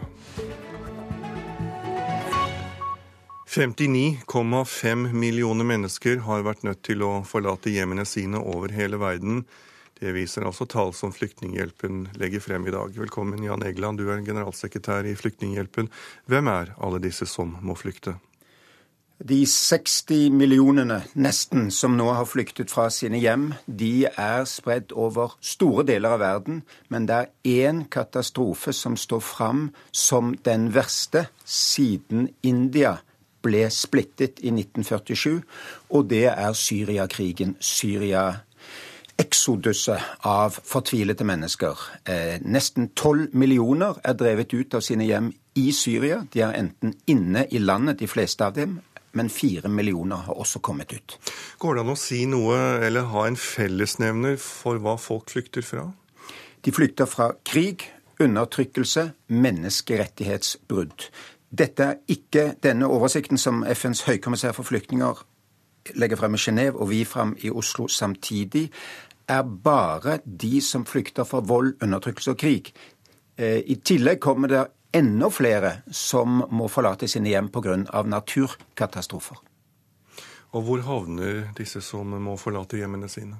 59,5 3.49 5.07
millioner 5.13 5.65
mennesker 5.65 6.21
har 6.27 6.45
vært 6.45 6.61
nødt 6.67 6.83
til 6.85 7.01
å 7.01 7.09
forlate 7.25 7.73
hjemmene 7.73 8.05
sine 8.05 8.37
over 8.37 8.69
hele 8.77 9.01
verden. 9.01 9.41
Det 9.99 10.13
viser 10.13 10.45
altså 10.45 10.69
tall 10.69 10.93
som 10.93 11.11
Flyktninghjelpen 11.11 12.05
legger 12.21 12.45
frem 12.45 12.69
i 12.69 12.75
dag. 12.77 12.93
Velkommen, 12.93 13.41
Jan 13.43 13.65
Egeland, 13.65 13.97
du 13.97 14.13
er 14.13 14.21
generalsekretær 14.21 15.09
i 15.09 15.17
Flyktninghjelpen. 15.17 15.89
Hvem 16.29 16.53
er 16.53 16.75
alle 16.77 17.01
disse 17.03 17.25
som 17.27 17.57
må 17.65 17.73
flykte? 17.75 18.19
De 19.19 19.45
60 19.45 20.29
millionene 20.31 21.01
nesten 21.19 21.67
som 21.75 21.97
nå 21.99 22.05
har 22.15 22.27
flyktet 22.29 22.71
fra 22.71 22.85
sine 22.93 23.19
hjem, 23.19 23.49
de 23.67 24.07
er 24.07 24.45
spredt 24.47 24.93
over 24.95 25.33
store 25.43 25.83
deler 25.89 26.15
av 26.15 26.21
verden. 26.23 26.61
Men 26.87 27.07
det 27.09 27.17
er 27.17 27.65
én 27.67 27.81
katastrofe 27.91 28.71
som 28.71 28.95
står 28.95 29.19
fram 29.19 29.65
som 29.91 30.37
den 30.47 30.69
verste 30.71 31.25
siden 31.43 32.29
India 32.47 32.95
ble 33.43 33.65
splittet 33.71 34.39
i 34.39 34.53
1947, 34.55 35.41
og 35.91 36.07
det 36.11 36.25
er 36.31 36.55
Syriakrigen. 36.55 37.57
Syria 37.59 38.29
eksoduset 39.19 39.99
av 40.27 40.55
fortvilete 40.63 41.25
mennesker. 41.27 41.75
Eh, 42.07 42.39
nesten 42.47 42.93
tolv 42.95 43.35
millioner 43.35 43.99
er 44.03 44.15
drevet 44.15 44.53
ut 44.55 44.79
av 44.79 44.83
sine 44.85 45.07
hjem 45.09 45.33
i 45.59 45.71
Syria. 45.75 46.21
De 46.31 46.43
er 46.45 46.55
enten 46.55 46.93
inne 47.11 47.45
i 47.51 47.59
landet, 47.59 47.99
de 47.99 48.07
fleste 48.07 48.45
av 48.45 48.55
dem, 48.55 48.79
men 49.11 49.29
fire 49.29 49.69
millioner 49.69 50.25
har 50.27 50.37
også 50.37 50.59
kommet 50.59 50.93
ut. 50.93 51.17
Går 51.59 51.75
det 51.75 51.85
an 51.85 51.93
å 51.93 51.97
si 51.99 52.25
noe, 52.29 52.59
eller 52.85 53.09
ha 53.13 53.25
en 53.27 53.39
fellesnevner 53.39 54.37
for 54.41 54.81
hva 54.83 54.97
folk 55.01 55.31
flykter 55.33 55.65
fra? 55.65 55.87
De 56.65 56.73
flykter 56.75 57.07
fra 57.09 57.31
krig, 57.47 57.87
undertrykkelse, 58.19 59.09
menneskerettighetsbrudd. 59.31 61.09
Dette 61.49 61.83
er 61.83 62.01
ikke 62.11 62.53
denne 62.61 62.89
oversikten 62.91 63.39
som 63.41 63.63
FNs 63.65 64.03
høykommissær 64.05 64.53
for 64.57 64.67
flyktninger 64.67 65.23
legger 65.95 66.19
frem 66.19 66.35
i 66.35 66.41
Genéve 66.41 66.77
og 66.77 66.89
vi 66.91 67.03
frem 67.07 67.35
i 67.41 67.49
Oslo 67.49 67.87
samtidig, 67.87 68.69
er 69.29 69.43
bare 69.63 70.19
de 70.25 70.61
som 70.61 70.85
flykter 70.85 71.23
fra 71.23 71.39
vold, 71.45 71.75
undertrykkelse 71.81 72.31
og 72.31 72.37
krig. 72.37 72.73
Eh, 73.37 73.61
I 73.65 73.75
tillegg 73.85 74.19
kommer 74.19 74.47
det 74.47 74.65
enda 74.95 75.29
flere 75.29 75.73
som 75.91 76.43
må 76.51 76.67
forlate 76.71 77.07
sine 77.07 77.29
hjem 77.29 77.49
pga. 77.53 77.77
naturkatastrofer. 78.03 79.37
Og 80.51 80.63
hvor 80.65 80.81
havner 80.81 81.49
disse 81.57 81.81
som 81.81 82.09
må 82.09 82.35
forlate 82.37 82.77
hjemmene 82.77 83.09
sine? 83.09 83.37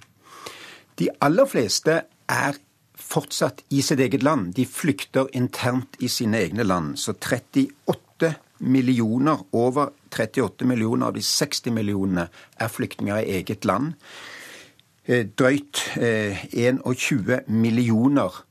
De 0.99 1.09
aller 1.21 1.47
fleste 1.49 2.01
er 2.29 2.57
fortsatt 2.99 3.63
i 3.73 3.81
sitt 3.81 3.99
eget 4.03 4.23
land. 4.23 4.53
De 4.53 4.65
flykter 4.65 5.29
internt 5.33 5.97
i 5.99 6.07
sine 6.07 6.37
egne 6.37 6.63
land. 6.63 6.97
Så 6.99 7.15
38 7.15 8.35
millioner, 8.59 9.39
over 9.53 9.93
38 10.11 10.67
millioner 10.67 11.07
av 11.07 11.15
de 11.15 11.23
60 11.23 11.73
millionene 11.73 12.27
er 12.59 12.67
flyktninger 12.69 13.23
i 13.23 13.39
eget 13.39 13.65
land. 13.65 13.95
Eh, 15.05 15.25
drøyt 15.25 15.81
21 15.97 17.31
eh, 17.33 17.47
millioner 17.47 18.43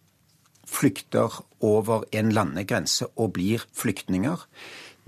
flykter 0.68 1.40
over 1.64 2.04
en 2.12 2.32
landegrense 2.34 3.08
og 3.16 3.32
blir 3.38 3.64
flyktninger. 3.72 4.44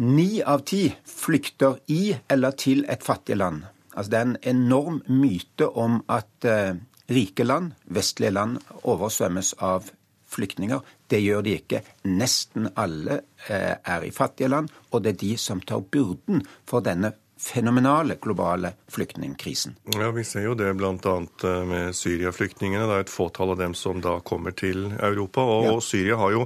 Ni 0.01 0.41
av 0.41 0.65
ti 0.69 0.87
flykter 1.05 1.79
i 1.93 2.15
eller 2.33 2.57
til 2.57 2.87
et 2.89 3.05
fattig 3.05 3.37
land. 3.37 3.67
Altså, 3.93 4.11
det 4.11 4.19
er 4.19 4.29
en 4.29 4.37
enorm 4.57 5.01
myte 5.09 5.69
om 5.69 6.01
at 6.09 6.47
eh, 6.49 6.79
rike 7.11 7.45
land, 7.45 7.75
vestlige 7.85 8.33
land, 8.33 8.61
oversvømmes 8.83 9.55
av 9.59 9.91
flyktninger. 10.31 10.81
Det 11.11 11.21
gjør 11.21 11.43
de 11.45 11.57
ikke. 11.59 11.83
Nesten 12.09 12.71
alle 12.79 13.21
eh, 13.49 13.75
er 13.77 14.07
i 14.07 14.15
fattige 14.15 14.49
land, 14.49 14.71
og 14.91 15.05
det 15.05 15.15
er 15.15 15.23
de 15.25 15.35
som 15.43 15.61
tar 15.61 15.83
byrden 15.83 16.45
for 16.71 16.87
denne 16.87 17.13
fenomenale 17.41 18.15
globale 18.21 18.73
flyktningkrisen. 18.89 19.77
Ja, 19.85 20.11
Vi 20.11 20.25
ser 20.25 20.45
jo 20.45 20.55
det 20.55 20.75
bl.a. 20.77 21.15
Eh, 21.45 21.65
med 21.65 21.97
Syria-flyktningene. 21.97 22.85
Det 22.85 22.99
er 22.99 23.07
et 23.07 23.13
fåtall 23.13 23.55
av 23.55 23.63
dem 23.63 23.75
som 23.75 24.03
da 24.05 24.19
kommer 24.21 24.53
til 24.53 24.91
Europa. 24.93 25.41
Og, 25.41 25.65
ja. 25.65 25.73
og 25.73 25.81
Syria 25.83 26.19
har 26.21 26.35
jo 26.37 26.45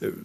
eh, 0.00 0.16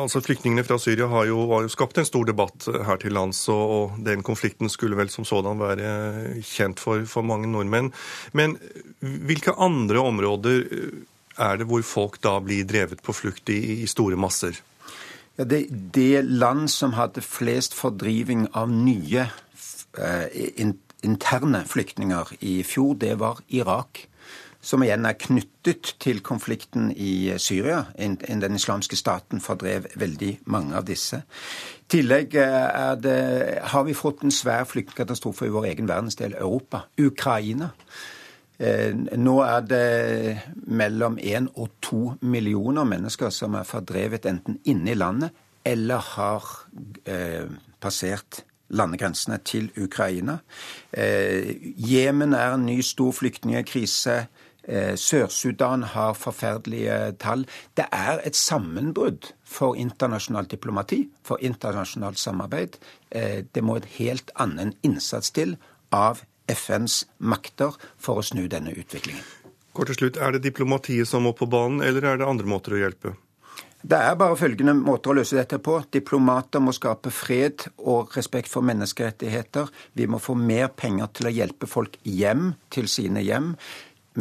altså 0.00 0.22
Flyktningene 0.24 0.64
fra 0.64 0.80
Syria 0.80 1.10
har 1.12 1.28
jo, 1.28 1.44
har 1.52 1.66
jo, 1.66 1.74
skapt 1.74 2.00
en 2.00 2.08
stor 2.08 2.24
debatt 2.32 2.70
her 2.88 3.02
til 3.04 3.12
lands, 3.12 3.44
og, 3.52 3.76
og 3.76 4.02
den 4.08 4.24
konflikten 4.24 4.72
skulle 4.72 4.96
vel 4.96 5.12
som 5.12 5.28
sådan 5.28 5.60
være 5.60 6.40
kjent 6.40 6.80
for, 6.80 7.04
for 7.04 7.26
mange 7.26 7.52
nordmenn. 7.52 7.92
Men 8.32 8.56
hvilke 9.00 9.52
andre 9.60 10.00
områder 10.00 10.64
er 11.36 11.60
det 11.60 11.68
hvor 11.68 11.84
folk 11.84 12.20
da 12.24 12.38
blir 12.40 12.64
drevet 12.68 13.04
på 13.04 13.14
flukt 13.16 13.52
i, 13.52 13.82
i 13.82 13.88
store 13.90 14.16
masser? 14.16 14.56
Ja, 15.38 15.44
det, 15.44 15.66
det, 15.94 16.24
land 16.24 16.68
som 16.68 16.92
hadde 16.92 17.24
flest 17.24 17.74
fordriving 17.74 18.48
av 18.52 18.70
nye 18.70 19.26
eh, 19.98 20.26
in, 20.60 20.74
interne 21.02 21.64
flyktninger 21.66 22.34
i 22.40 22.62
fjor, 22.62 22.94
det 23.00 23.14
var 23.20 23.40
Irak. 23.48 24.06
Som 24.62 24.84
igjen 24.84 25.08
er 25.08 25.16
knyttet 25.18 25.96
til 25.98 26.20
konflikten 26.22 26.92
i 26.94 27.32
Syria. 27.42 27.80
Den 27.98 28.54
islamske 28.54 28.96
staten 28.96 29.40
fordrev 29.42 29.88
veldig 29.98 30.36
mange 30.46 30.76
av 30.78 30.86
disse. 30.86 31.24
I 31.80 31.88
tillegg 31.96 32.36
eh, 32.38 32.92
det, 33.00 33.16
har 33.72 33.88
vi 33.88 33.96
fått 33.96 34.22
en 34.22 34.34
svær 34.34 34.68
flyktningkatastrofe 34.68 35.48
i 35.48 35.54
vår 35.56 35.72
egen 35.72 35.88
verdensdel, 35.88 36.36
Europa. 36.38 36.84
Ukraina. 37.00 37.72
Eh, 38.62 38.94
nå 39.18 39.40
er 39.42 39.64
det 39.66 40.38
mellom 40.70 41.16
én 41.18 41.48
og 41.58 41.72
to 41.82 42.12
millioner 42.22 42.86
mennesker 42.86 43.32
som 43.34 43.56
er 43.58 43.66
fordrevet 43.66 44.28
enten 44.30 44.60
inne 44.70 44.92
i 44.92 44.98
landet 44.98 45.34
eller 45.66 46.04
har 46.14 46.46
eh, 47.10 47.50
passert 47.82 48.44
landegrensene 48.70 49.40
til 49.44 49.66
Ukraina. 49.76 50.38
Eh, 50.92 51.50
er 51.98 52.54
en 52.54 52.66
ny 52.66 52.80
stor 52.80 53.12
flyktningkrise. 53.12 54.26
Sør-Sudan 54.62 55.82
har 55.82 56.12
forferdelige 56.14 57.16
tall. 57.18 57.42
Det 57.76 57.84
er 57.90 58.20
et 58.22 58.36
sammenbrudd 58.36 59.32
for 59.42 59.74
internasjonalt 59.74 60.50
diplomati, 60.50 61.08
for 61.24 61.42
internasjonalt 61.42 62.18
samarbeid. 62.18 62.78
Det 63.10 63.64
må 63.64 63.76
et 63.76 63.88
helt 63.98 64.30
annen 64.38 64.70
innsats 64.86 65.34
til 65.34 65.56
av 65.90 66.22
FNs 66.50 67.02
makter 67.18 67.76
for 67.98 68.20
å 68.20 68.26
snu 68.26 68.48
denne 68.50 68.74
utviklingen. 68.74 69.24
Kort 69.72 69.88
til 69.88 69.96
slutt, 69.96 70.16
Er 70.16 70.32
det 70.32 70.42
diplomatiet 70.44 71.08
som 71.08 71.22
må 71.22 71.32
på 71.32 71.46
banen, 71.48 71.80
eller 71.80 72.04
er 72.04 72.18
det 72.18 72.28
andre 72.28 72.46
måter 72.46 72.74
å 72.74 72.80
hjelpe? 72.82 73.14
Det 73.82 73.98
er 73.98 74.14
bare 74.14 74.36
følgende 74.38 74.74
måter 74.78 75.10
å 75.10 75.16
løse 75.18 75.34
dette 75.34 75.58
på. 75.58 75.80
Diplomater 75.90 76.62
må 76.62 76.70
skape 76.72 77.10
fred 77.10 77.64
og 77.78 78.12
respekt 78.14 78.48
for 78.48 78.62
menneskerettigheter. 78.62 79.72
Vi 79.98 80.06
må 80.06 80.20
få 80.22 80.36
mer 80.38 80.68
penger 80.68 81.10
til 81.10 81.26
å 81.26 81.32
hjelpe 81.34 81.66
folk 81.66 81.96
hjem 82.06 82.52
til 82.70 82.86
sine 82.86 83.24
hjem. 83.26 83.56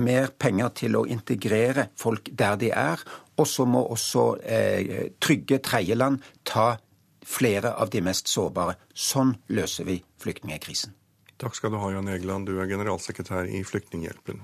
Mer 0.02 0.32
penger 0.34 0.72
til 0.82 0.98
å 0.98 1.04
integrere 1.06 1.92
folk 2.00 2.32
der 2.34 2.58
de 2.58 2.72
er. 2.74 3.04
Og 3.38 3.46
så 3.46 3.68
må 3.70 3.84
også 3.86 4.26
eh, 4.42 5.12
trygge 5.22 5.62
tredjeland 5.62 6.24
ta 6.44 6.80
flere 7.22 7.76
av 7.78 7.94
de 7.94 8.02
mest 8.02 8.34
sårbare. 8.34 8.80
Sånn 8.98 9.36
løser 9.54 9.86
vi 9.86 10.00
flyktningkrisen. 10.24 10.96
Takk 11.42 11.56
skal 11.58 11.74
du 11.74 11.82
ha, 11.82 11.92
Jan 11.92 12.08
Egeland. 12.08 12.46
Du 12.46 12.60
er 12.62 12.70
generalsekretær 12.70 13.50
i 13.50 13.64
Flyktninghjelpen. 13.66 14.44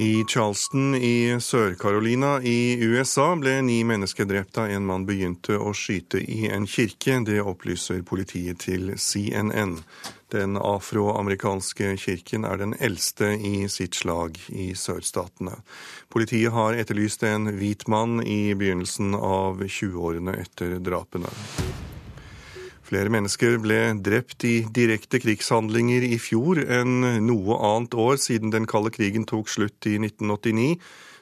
I 0.00 0.24
Charleston 0.28 0.94
i 0.94 1.36
Sør-Carolina 1.42 2.38
i 2.46 2.78
USA 2.80 3.34
ble 3.36 3.58
ni 3.66 3.82
mennesker 3.84 4.24
drept 4.24 4.54
da 4.56 4.68
en 4.70 4.86
mann 4.88 5.02
begynte 5.04 5.58
å 5.58 5.74
skyte 5.76 6.22
i 6.22 6.46
en 6.48 6.64
kirke. 6.70 7.18
Det 7.26 7.42
opplyser 7.42 8.00
politiet 8.06 8.62
til 8.62 8.94
CNN. 8.96 9.76
Den 10.32 10.56
afroamerikanske 10.56 11.96
kirken 12.00 12.46
er 12.48 12.62
den 12.62 12.78
eldste 12.78 13.34
i 13.34 13.66
sitt 13.68 13.98
slag 13.98 14.38
i 14.48 14.70
sørstatene. 14.78 15.58
Politiet 16.08 16.54
har 16.54 16.78
etterlyst 16.78 17.26
en 17.26 17.50
hvit 17.58 17.88
mann 17.90 18.22
i 18.22 18.54
begynnelsen 18.54 19.18
av 19.18 19.60
20-årene 19.66 20.38
etter 20.46 20.78
drapene. 20.78 21.34
Flere 22.90 23.06
mennesker 23.12 23.60
ble 23.62 23.76
drept 24.02 24.42
i 24.48 24.64
direkte 24.74 25.20
krigshandlinger 25.22 26.02
i 26.02 26.16
fjor 26.18 26.58
enn 26.58 27.04
noe 27.22 27.58
annet 27.68 27.94
år 27.94 28.18
siden 28.18 28.50
den 28.50 28.66
kalde 28.66 28.90
krigen 28.90 29.28
tok 29.30 29.46
slutt 29.52 29.86
i 29.86 29.94
1989. 30.00 30.72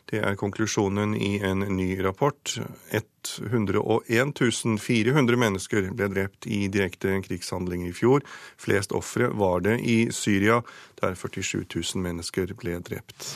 Det 0.09 0.23
er 0.25 0.39
konklusjonen 0.41 1.13
i 1.13 1.35
en 1.45 1.67
ny 1.77 1.91
rapport. 2.01 2.55
101 2.89 4.81
400 4.81 5.41
mennesker 5.45 5.91
ble 5.93 6.09
drept 6.15 6.49
i 6.49 6.63
direkte 6.73 7.21
krigshandlinger 7.29 7.93
i 7.93 7.99
fjor. 8.01 8.25
Flest 8.57 8.97
ofre 8.97 9.29
var 9.37 9.61
det 9.69 9.77
i 9.85 9.99
Syria, 10.09 10.63
der 11.03 11.21
47 11.21 11.67
000 11.69 12.05
mennesker 12.09 12.57
ble 12.57 12.81
drept. 12.81 13.35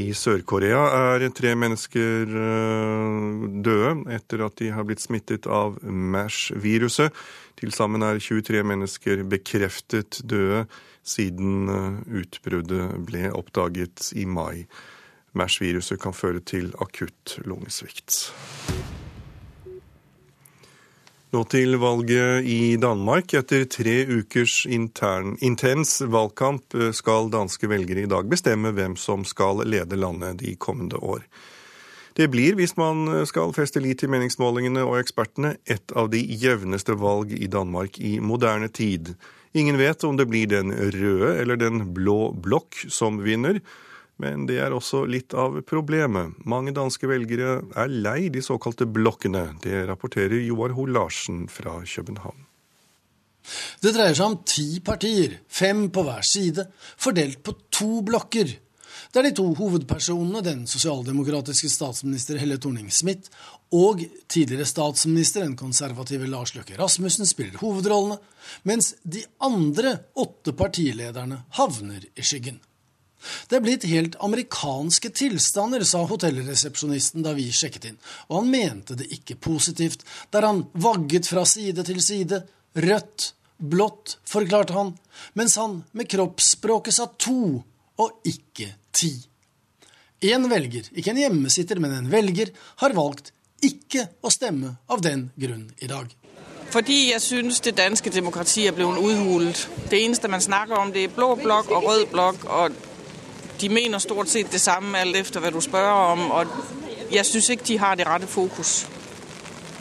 I 0.00 0.10
Sør-Korea 0.16 0.80
er 0.96 1.24
tre 1.36 1.52
mennesker 1.58 2.30
eh, 2.40 3.46
døde 3.64 3.90
etter 4.14 4.44
at 4.46 4.56
de 4.60 4.70
har 4.72 4.86
blitt 4.88 5.02
smittet 5.02 5.48
av 5.50 5.76
MASH-viruset. 5.84 7.12
Til 7.60 7.74
sammen 7.76 8.04
er 8.06 8.20
23 8.22 8.62
mennesker 8.64 9.24
bekreftet 9.28 10.22
døde 10.24 10.64
siden 11.06 11.68
eh, 11.74 12.00
utbruddet 12.22 12.96
ble 13.08 13.28
oppdaget 13.36 14.12
i 14.16 14.24
mai. 14.24 14.64
MASH-viruset 15.36 16.00
kan 16.02 16.16
føre 16.16 16.40
til 16.40 16.72
akutt 16.80 17.38
lungesvikt. 17.44 18.30
Nå 21.30 21.44
til 21.46 21.76
valget 21.78 22.42
i 22.50 22.74
Danmark. 22.82 23.30
Etter 23.38 23.62
tre 23.70 24.00
ukers 24.10 24.64
intern, 24.66 25.36
intens 25.38 26.00
valgkamp 26.02 26.74
eh, 26.74 26.88
skal 26.90 27.30
danske 27.30 27.70
velgere 27.70 28.02
i 28.02 28.10
dag 28.10 28.26
bestemme 28.26 28.72
hvem 28.74 28.96
som 28.98 29.22
skal 29.22 29.62
lede 29.62 29.94
landet 29.94 30.40
de 30.40 30.56
kommende 30.58 30.98
år. 30.98 31.22
Det 32.18 32.26
blir, 32.32 32.56
hvis 32.58 32.74
man 32.74 33.06
skal 33.30 33.54
feste 33.54 33.78
lit 33.78 34.02
til 34.02 34.10
meningsmålingene 34.10 34.82
og 34.82 34.98
ekspertene, 34.98 35.54
et 35.70 35.94
av 35.94 36.10
de 36.10 36.18
jevneste 36.18 36.98
valg 36.98 37.30
i 37.38 37.46
Danmark 37.46 38.00
i 38.02 38.16
moderne 38.18 38.66
tid. 38.66 39.14
Ingen 39.54 39.78
vet 39.78 40.02
om 40.02 40.18
det 40.18 40.26
blir 40.26 40.50
den 40.50 40.74
røde 40.74 41.36
eller 41.38 41.62
den 41.62 41.92
blå 41.94 42.32
blokk 42.34 42.74
som 42.90 43.22
vinner. 43.22 43.62
Men 44.20 44.44
det 44.48 44.58
er 44.60 44.74
også 44.76 45.06
litt 45.08 45.32
av 45.32 45.56
problemet. 45.68 46.36
Mange 46.48 46.74
danske 46.76 47.08
velgere 47.08 47.60
er 47.78 47.92
lei 48.04 48.28
de 48.32 48.42
såkalte 48.44 48.84
blokkene. 48.84 49.46
Det 49.64 49.86
rapporterer 49.88 50.42
Joar 50.44 50.76
Hoel 50.76 50.92
Larsen 50.96 51.46
fra 51.48 51.78
København. 51.88 52.46
Det 53.80 53.94
dreier 53.96 54.16
seg 54.16 54.26
om 54.26 54.40
ti 54.44 54.82
partier, 54.84 55.38
fem 55.48 55.86
på 55.92 56.04
hver 56.04 56.26
side, 56.26 56.66
fordelt 57.00 57.40
på 57.46 57.56
to 57.72 58.02
blokker. 58.04 58.52
Der 59.14 59.24
de 59.26 59.32
to 59.34 59.46
hovedpersonene, 59.56 60.42
den 60.44 60.66
sosialdemokratiske 60.70 61.70
statsminister 61.72 62.38
Helle 62.38 62.60
Thorning-Smith 62.60 63.30
og 63.74 64.04
tidligere 64.30 64.68
statsminister, 64.68 65.46
den 65.46 65.56
konservative 65.58 66.28
Lars 66.30 66.52
Løkke 66.54 66.76
Rasmussen, 66.78 67.26
spiller 67.26 67.58
hovedrollene, 67.62 68.20
mens 68.68 68.92
de 69.02 69.24
andre 69.42 69.96
åtte 70.20 70.54
partilederne 70.58 71.40
havner 71.58 72.04
i 72.14 72.26
skyggen. 72.26 72.60
Det 73.48 73.58
er 73.58 73.64
blitt 73.64 73.86
helt 73.90 74.16
amerikanske 74.24 75.10
tilstander, 75.16 75.84
sa 75.84 76.02
hotellresepsjonisten 76.08 77.24
da 77.26 77.34
vi 77.36 77.50
sjekket 77.52 77.90
inn, 77.90 77.98
og 78.28 78.40
han 78.40 78.52
mente 78.52 78.96
det 78.98 79.10
ikke 79.16 79.38
positivt, 79.40 80.04
der 80.32 80.46
han 80.48 80.64
vagget 80.72 81.28
fra 81.28 81.44
side 81.48 81.84
til 81.86 82.00
side, 82.04 82.42
rødt, 82.80 83.32
blått, 83.60 84.18
forklarte 84.28 84.76
han, 84.76 84.94
mens 85.38 85.58
han 85.60 85.82
med 85.92 86.08
kroppsspråket 86.10 86.96
sa 86.96 87.10
to 87.20 87.60
og 88.00 88.30
ikke 88.30 88.72
ti. 88.96 89.12
En 90.30 90.48
velger, 90.52 90.88
ikke 90.92 91.12
en 91.14 91.20
hjemmesitter, 91.20 91.80
men 91.80 91.94
en 91.96 92.10
velger, 92.12 92.52
har 92.82 92.96
valgt 92.96 93.32
ikke 93.64 94.06
å 94.24 94.32
stemme 94.32 94.74
av 94.88 95.04
den 95.04 95.28
grunn 95.40 95.68
i 95.80 95.88
dag. 95.88 96.08
Fordi 96.70 97.10
jeg 97.10 97.22
synes 97.24 97.60
det 97.60 97.74
danske 97.80 98.12
demokratiet 98.14 98.70
er 98.70 98.76
blitt 98.76 99.00
uthulet. 99.00 99.64
Det 99.90 99.98
eneste 100.04 100.30
man 100.30 100.44
snakker 100.44 100.78
om, 100.78 100.92
det 100.94 101.08
er 101.08 101.16
blå 101.16 101.34
blokk 101.40 101.72
og 101.74 101.88
rød 101.88 102.06
blokk. 102.12 102.44
og 102.44 102.89
de 103.60 103.68
mener 103.68 103.98
stort 103.98 104.28
sett 104.28 104.52
det 104.52 104.60
samme, 104.60 104.98
alt 104.98 105.16
efter 105.16 105.42
hva 105.42 105.52
du 105.52 105.60
spør 105.60 105.90
om. 105.90 106.26
Og 106.30 107.12
jeg 107.12 107.26
syns 107.26 107.50
ikke 107.52 107.68
de 107.68 107.78
har 107.82 107.96
det 107.98 108.08
rette 108.08 108.28
fokus. 108.30 108.86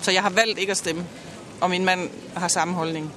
Så 0.02 0.12
jeg 0.12 0.24
har 0.24 0.36
valgt 0.36 0.60
ikke 0.60 0.76
å 0.76 0.80
stemme. 0.80 1.06
Og 1.60 1.72
min 1.72 1.86
mann 1.86 2.08
har 2.36 2.52
samme 2.52 2.76
holdning. 2.76 3.10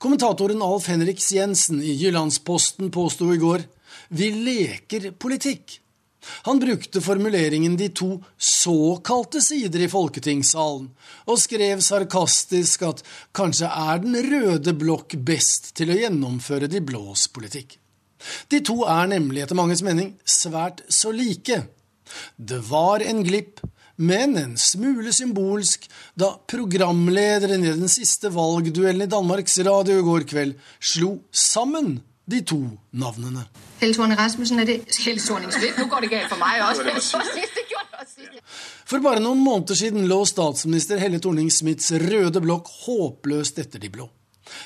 Kommentatoren 0.00 0.62
Alf 0.64 0.88
Henriks 0.90 1.30
Jensen 1.32 1.80
i 1.84 1.94
Jyllandsposten 1.96 2.90
påsto 2.92 3.30
i 3.32 3.40
går 3.40 3.64
vi 4.12 4.28
leker 4.32 5.12
politikk. 5.16 5.78
Han 6.46 6.58
brukte 6.58 7.00
formuleringen 7.00 7.76
'de 7.76 7.88
to 7.88 8.24
såkalte 8.38 9.40
sider 9.40 9.80
i 9.80 9.88
folketingssalen', 9.88 10.90
og 11.26 11.38
skrev 11.38 11.80
sarkastisk 11.80 12.82
at 12.82 13.02
kanskje 13.34 13.66
er 13.66 13.98
den 13.98 14.16
røde 14.30 14.72
blokk 14.72 15.16
best 15.16 15.74
til 15.74 15.90
å 15.90 15.98
gjennomføre 15.98 16.68
de 16.68 16.80
blås 16.80 17.26
politikk. 17.28 17.81
De 18.52 18.62
to 18.64 18.82
er 18.88 19.10
nemlig 19.10 19.44
etter 19.44 19.58
manges 19.58 19.82
mening 19.84 20.14
svært 20.24 20.82
så 20.92 21.12
like. 21.14 21.62
Det 22.36 22.60
var 22.68 23.04
en 23.04 23.22
glipp, 23.26 23.60
men 23.96 24.36
en 24.38 24.54
smule 24.58 25.12
symbolsk 25.14 25.88
da 26.18 26.32
programlederen 26.48 27.64
i 27.64 27.74
den 27.74 27.90
siste 27.92 28.32
valgduellen 28.34 29.06
i 29.06 29.10
Danmarks 29.10 29.58
Radio 29.66 30.00
i 30.00 30.06
går 30.06 30.26
kveld 30.32 30.56
slo 30.80 31.18
sammen 31.30 32.00
de 32.26 32.40
to 32.46 32.60
navnene. 32.92 33.44
Helle 33.80 33.94
Thorning 33.96 34.18
Rasmussen, 34.18 34.60
er 34.62 34.68
det 34.68 34.78
Helle 35.04 35.20
Thorning-Schmidt? 35.20 35.78
Nå 35.78 35.88
går 35.90 36.04
det 36.04 36.10
galt 36.12 36.30
for 36.30 36.38
meg 36.42 36.62
også. 36.62 37.22
For 38.88 39.00
bare 39.02 39.22
noen 39.22 39.40
måneder 39.40 39.78
siden 39.78 40.08
lå 40.10 40.18
statsminister 40.28 41.00
Helle 41.00 41.20
Thorning-Smiths 41.22 41.94
røde 42.02 42.42
blokk 42.44 42.68
håpløst 42.82 43.60
etter 43.62 43.82
de 43.82 43.90
blå. 43.92 44.08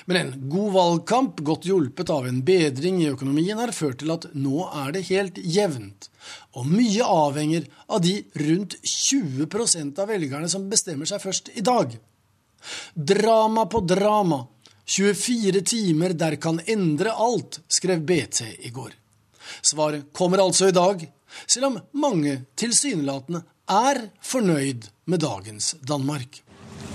Men 0.07 0.17
en 0.17 0.33
god 0.51 0.73
valgkamp, 0.73 1.41
godt 1.45 1.67
hjulpet 1.69 2.11
av 2.11 2.27
en 2.29 2.43
bedring 2.47 3.03
i 3.03 3.11
økonomien, 3.13 3.59
har 3.59 3.75
ført 3.77 4.01
til 4.03 4.13
at 4.15 4.29
nå 4.35 4.67
er 4.71 4.93
det 4.97 5.07
helt 5.11 5.41
jevnt. 5.43 6.09
Og 6.57 6.69
mye 6.71 7.05
avhenger 7.05 7.67
av 7.93 8.03
de 8.05 8.19
rundt 8.43 8.79
20% 8.83 10.03
av 10.03 10.11
velgerne 10.11 10.51
som 10.51 10.69
bestemmer 10.71 11.09
seg 11.09 11.23
først 11.23 11.53
i 11.55 11.65
dag. 11.67 11.97
Drama 12.95 13.67
på 13.71 13.83
drama. 13.87 14.47
24 14.87 15.61
timer 15.67 16.15
der 16.15 16.37
kan 16.39 16.61
endre 16.71 17.11
alt, 17.11 17.61
skrev 17.69 18.05
BT 18.07 18.43
i 18.69 18.71
går. 18.71 18.95
Svaret 19.63 20.13
kommer 20.15 20.43
altså 20.43 20.69
i 20.71 20.75
dag, 20.75 21.03
selv 21.47 21.73
om 21.73 21.79
mange 21.99 22.39
tilsynelatende 22.59 23.43
er 23.67 24.05
fornøyd 24.23 24.87
med 25.11 25.23
dagens 25.27 25.75
Danmark. 25.83 26.46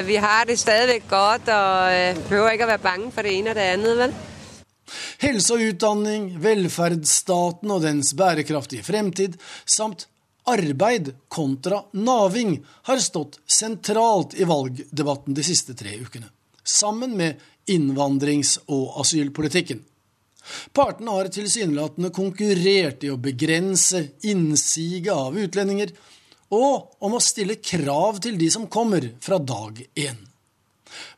Vi 0.05 0.15
har 0.17 0.45
det 0.45 0.57
stadig 0.59 1.01
godt 1.09 1.49
og 1.53 1.93
øh, 1.93 2.21
behøver 2.29 2.55
ikke 2.55 2.65
å 2.65 2.71
være 2.71 2.83
bange 2.83 3.11
for 3.13 3.27
det 3.27 3.33
ene 3.37 3.51
og 3.51 3.57
det 3.59 3.67
andre, 3.75 3.95
vel? 3.99 4.15
Helse 5.21 5.55
og 5.55 5.65
utdanning, 5.69 6.25
velferdsstaten 6.41 7.71
og 7.71 7.83
dens 7.85 8.13
bærekraftige 8.17 8.85
fremtid, 8.85 9.37
samt 9.65 10.07
arbeid 10.49 11.13
kontra 11.29 11.83
naving, 11.93 12.57
har 12.89 13.03
stått 13.03 13.39
sentralt 13.45 14.33
i 14.39 14.47
valgdebatten 14.49 15.37
de 15.37 15.45
siste 15.45 15.77
tre 15.77 15.93
ukene. 16.01 16.31
Sammen 16.63 17.15
med 17.17 17.41
innvandrings- 17.69 18.57
og 18.67 18.99
asylpolitikken. 19.03 19.83
Partene 20.73 21.13
har 21.13 21.29
tilsynelatende 21.29 22.09
konkurrert 22.13 23.03
i 23.05 23.11
å 23.13 23.19
begrense 23.21 24.07
innsiget 24.25 25.13
av 25.13 25.37
utlendinger, 25.37 25.93
og 26.51 27.03
om 27.03 27.15
å 27.15 27.23
stille 27.23 27.59
krav 27.63 28.19
til 28.23 28.37
de 28.39 28.49
som 28.51 28.67
kommer 28.71 29.07
fra 29.23 29.39
dag 29.39 29.79
én. 29.95 30.19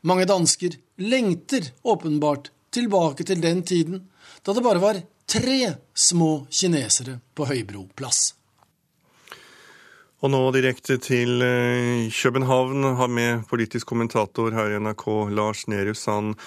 Mange 0.06 0.26
dansker 0.30 0.76
lengter 1.02 1.72
åpenbart 1.82 2.52
tilbake 2.74 3.26
til 3.26 3.42
den 3.42 3.62
tiden 3.66 4.06
da 4.44 4.54
det 4.54 4.64
bare 4.64 4.82
var 4.82 5.02
tre 5.30 5.74
små 5.94 6.46
kinesere 6.50 7.18
på 7.34 7.46
Høybro 7.48 7.88
plass. 7.96 8.34
Og 10.24 10.30
nå 10.32 10.40
direkte 10.54 10.96
til 11.04 11.42
eh, 11.44 12.06
København 12.08 12.86
har 12.96 13.10
med 13.12 13.42
politisk 13.50 13.90
kommentator 13.90 14.54
her 14.56 14.72
i 14.72 14.78
NRK, 14.80 15.04
Lars 15.36 15.66
Nehru 15.68 15.92
Sand. 15.98 16.38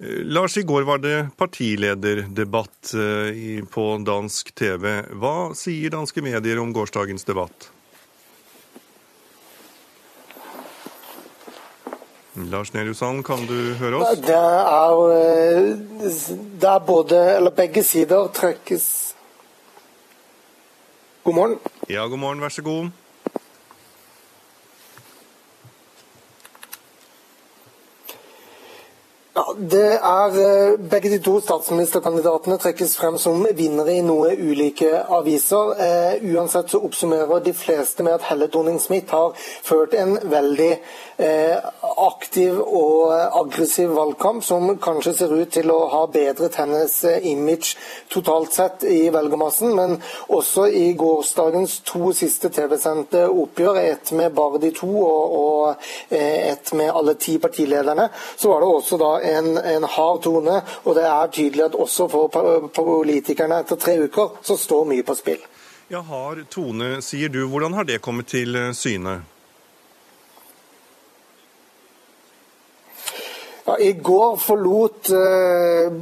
Eh, 0.00 0.24
Lars, 0.26 0.56
i 0.58 0.64
går 0.66 0.86
var 0.88 0.98
det 1.04 1.18
partilederdebatt 1.38 2.94
eh, 2.98 3.60
på 3.70 3.84
dansk 4.02 4.50
TV. 4.58 4.88
Hva 5.14 5.52
sier 5.54 5.94
danske 5.94 6.24
medier 6.26 6.58
om 6.58 6.74
gårsdagens 6.74 7.28
debatt? 7.28 7.70
Lars 12.50 12.72
Nehru 12.74 12.94
Sand, 12.94 13.24
kan 13.24 13.44
du 13.48 13.74
høre 13.80 14.00
oss? 14.00 14.18
Det 14.24 14.34
er, 14.34 15.76
det 16.60 16.68
er 16.68 16.78
både 16.86 17.20
Eller 17.36 17.50
begge 17.50 17.82
sider 17.84 18.28
trekkes 18.34 19.14
God 21.24 21.34
morgen. 21.34 21.58
Ja, 21.90 22.06
god 22.08 22.18
morgen. 22.18 22.40
Vær 22.40 22.48
så 22.48 22.62
god. 22.62 22.88
Ja, 29.40 29.54
det 29.56 29.92
er 30.04 30.34
eh, 30.36 30.78
Begge 30.90 31.08
de 31.08 31.18
to 31.24 31.38
statsministerkandidatene 31.40 32.58
trekkes 32.60 32.96
frem 33.00 33.14
som 33.18 33.46
vinnere 33.56 33.94
i 33.96 34.02
noe 34.04 34.34
ulike 34.36 34.90
aviser. 35.16 35.70
Eh, 35.80 36.24
uansett 36.34 36.68
så 36.74 36.80
oppsummerer 36.84 37.40
de 37.46 37.54
fleste 37.56 38.04
med 38.04 38.18
at 38.18 38.26
Helle 38.28 38.50
Thorning-Smith 38.52 39.14
har 39.14 39.32
ført 39.64 39.96
en 39.96 40.18
veldig 40.28 40.72
eh, 41.24 41.56
aktiv 42.04 42.58
og 42.60 43.14
aggressiv 43.14 43.94
valgkamp, 43.96 44.44
som 44.44 44.74
kanskje 44.82 45.14
ser 45.22 45.32
ut 45.32 45.52
til 45.56 45.72
å 45.72 45.78
ha 45.94 46.02
bedret 46.12 46.58
hennes 46.60 46.98
eh, 47.08 47.24
image 47.32 47.78
totalt 48.12 48.52
sett 48.56 48.84
i 48.84 49.08
velgermassen. 49.14 49.72
Men 49.76 49.96
også 50.28 50.66
i 50.68 50.90
gårsdagens 51.00 51.78
to 51.88 52.12
siste 52.16 52.52
TV-sendte 52.52 53.24
oppgjør, 53.30 53.80
ett 53.86 54.12
med 54.20 54.36
bare 54.36 54.60
de 54.60 54.74
to 54.76 54.90
og, 55.00 55.38
og 55.40 55.88
eh, 56.12 56.52
ett 56.52 56.74
med 56.76 56.92
alle 56.92 57.16
ti 57.16 57.38
partilederne, 57.40 58.10
så 58.36 58.52
var 58.52 58.60
det 58.60 58.72
også 58.74 59.00
da 59.00 59.14
en, 59.38 59.56
en, 59.56 59.86
hard 59.96 60.22
tone. 60.26 60.60
Og 60.84 60.94
det 60.98 61.06
er 61.08 61.32
tydelig 61.32 61.64
at 61.68 61.78
også 61.78 62.08
for 62.10 62.70
politikerne 62.74 63.62
etter 63.64 63.80
tre 63.80 63.98
uker 64.04 64.38
så 64.42 64.56
står 64.58 64.88
mye 64.92 65.06
på 65.06 65.16
spill. 65.18 65.42
Ja, 65.90 66.04
Hard 66.06 66.44
tone, 66.54 67.00
sier 67.02 67.32
du. 67.32 67.40
Hvordan 67.50 67.74
har 67.74 67.84
det 67.88 67.98
kommet 68.02 68.28
til 68.30 68.54
syne? 68.78 69.20
Ja, 73.64 73.78
I 73.78 73.92
går 73.92 74.36
forlot 74.40 75.10
eh, 75.10 75.92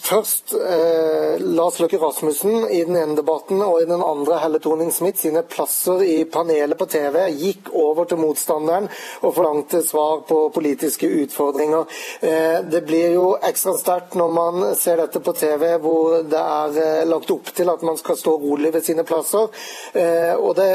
først 0.00 0.54
eh, 0.54 1.40
Lars 1.40 1.78
Løkke 1.80 1.98
Rasmussen 2.00 2.64
i 2.72 2.82
den 2.84 2.96
ene 2.96 3.16
debatten, 3.18 3.60
og 3.62 3.82
i 3.82 3.88
den 3.88 4.02
andre 4.02 4.38
Helle 4.40 4.60
Thorning-Smith 4.64 5.20
sine 5.20 5.42
plasser 5.44 6.00
i 6.06 6.24
panelet 6.24 6.78
på 6.78 6.88
TV. 6.88 7.18
Gikk 7.36 7.68
over 7.76 8.08
til 8.08 8.20
motstanderen 8.22 8.88
og 9.20 9.34
forlangte 9.36 9.82
svar 9.84 10.22
på 10.28 10.40
politiske 10.54 11.10
utfordringer. 11.24 11.84
Eh, 12.24 12.62
det 12.64 12.82
blir 12.88 13.12
jo 13.18 13.26
ekstra 13.44 13.76
sterkt 13.76 14.16
når 14.16 14.32
man 14.32 14.66
ser 14.80 15.02
dette 15.02 15.20
på 15.20 15.36
TV, 15.36 15.66
hvor 15.84 16.24
det 16.24 16.40
er 16.40 16.80
eh, 16.80 17.04
lagt 17.08 17.32
opp 17.34 17.52
til 17.56 17.72
at 17.72 17.84
man 17.84 18.00
skal 18.00 18.16
stå 18.20 18.38
rolig 18.40 18.72
ved 18.72 18.88
sine 18.88 19.04
plasser. 19.04 19.52
Eh, 19.92 20.32
og 20.32 20.56
det 20.56 20.70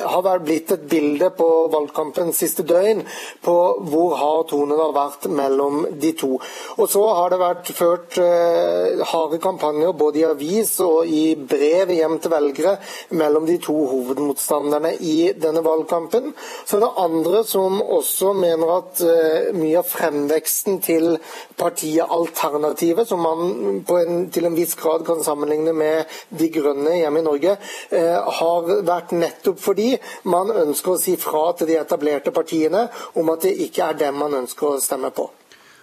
har 0.00 0.24
vel 0.24 0.42
blitt 0.48 0.72
et 0.72 0.88
bilde 0.88 1.28
på 1.36 1.50
valgkampens 1.76 2.40
siste 2.40 2.64
døgn 2.64 3.04
på 3.44 3.58
hvor 3.92 4.16
hard 4.16 4.48
tonen 4.54 4.80
har 4.80 4.96
vært 4.96 5.28
mellom 5.28 5.57
mellom 5.58 5.86
de 6.00 6.12
to. 6.12 6.38
Og 6.78 6.90
så 6.90 7.02
har 7.14 7.32
det 7.32 7.40
vært 7.40 7.70
ført 7.76 8.18
eh, 8.22 9.02
harde 9.10 9.38
kampanjer 9.42 9.94
både 9.98 10.20
i 10.20 10.26
avis 10.28 10.76
og 10.84 11.08
i 11.10 11.34
brev 11.34 11.90
hjem 11.94 12.18
til 12.22 12.32
velgere 12.32 12.76
mellom 13.18 13.46
de 13.48 13.58
to 13.62 13.74
hovedmotstanderne 13.90 14.94
i 15.00 15.32
denne 15.38 15.62
valgkampen. 15.64 16.32
Så 16.64 16.78
det 16.78 16.88
er 16.88 17.02
andre 17.04 17.42
som 17.46 17.80
også 17.82 18.32
mener 18.38 18.74
at 18.78 19.02
eh, 19.04 19.50
mye 19.56 19.80
av 19.82 19.88
fremveksten 19.88 20.80
til 20.84 21.16
partiet 21.58 22.06
Alternativet, 22.08 23.08
som 23.08 23.22
man 23.22 23.82
en, 23.98 24.28
til 24.32 24.46
en 24.46 24.56
viss 24.56 24.76
grad 24.78 25.04
kan 25.06 25.22
sammenligne 25.24 25.74
med 25.76 26.18
De 26.38 26.48
Grønne 26.54 26.94
hjemme 27.00 27.22
i 27.22 27.26
Norge, 27.26 27.56
eh, 27.90 28.16
har 28.38 28.70
vært 28.86 29.14
nettopp 29.16 29.58
fordi 29.62 29.90
man 30.30 30.52
ønsker 30.54 30.94
å 30.94 31.00
si 31.00 31.16
fra 31.20 31.50
til 31.58 31.70
de 31.70 31.78
etablerte 31.80 32.32
partiene 32.34 32.86
om 33.18 33.34
at 33.34 33.44
det 33.46 33.56
ikke 33.66 33.90
er 33.90 34.00
dem 34.06 34.22
man 34.22 34.38
ønsker 34.42 34.74
å 34.74 34.80
stemme 34.82 35.10
på. 35.14 35.28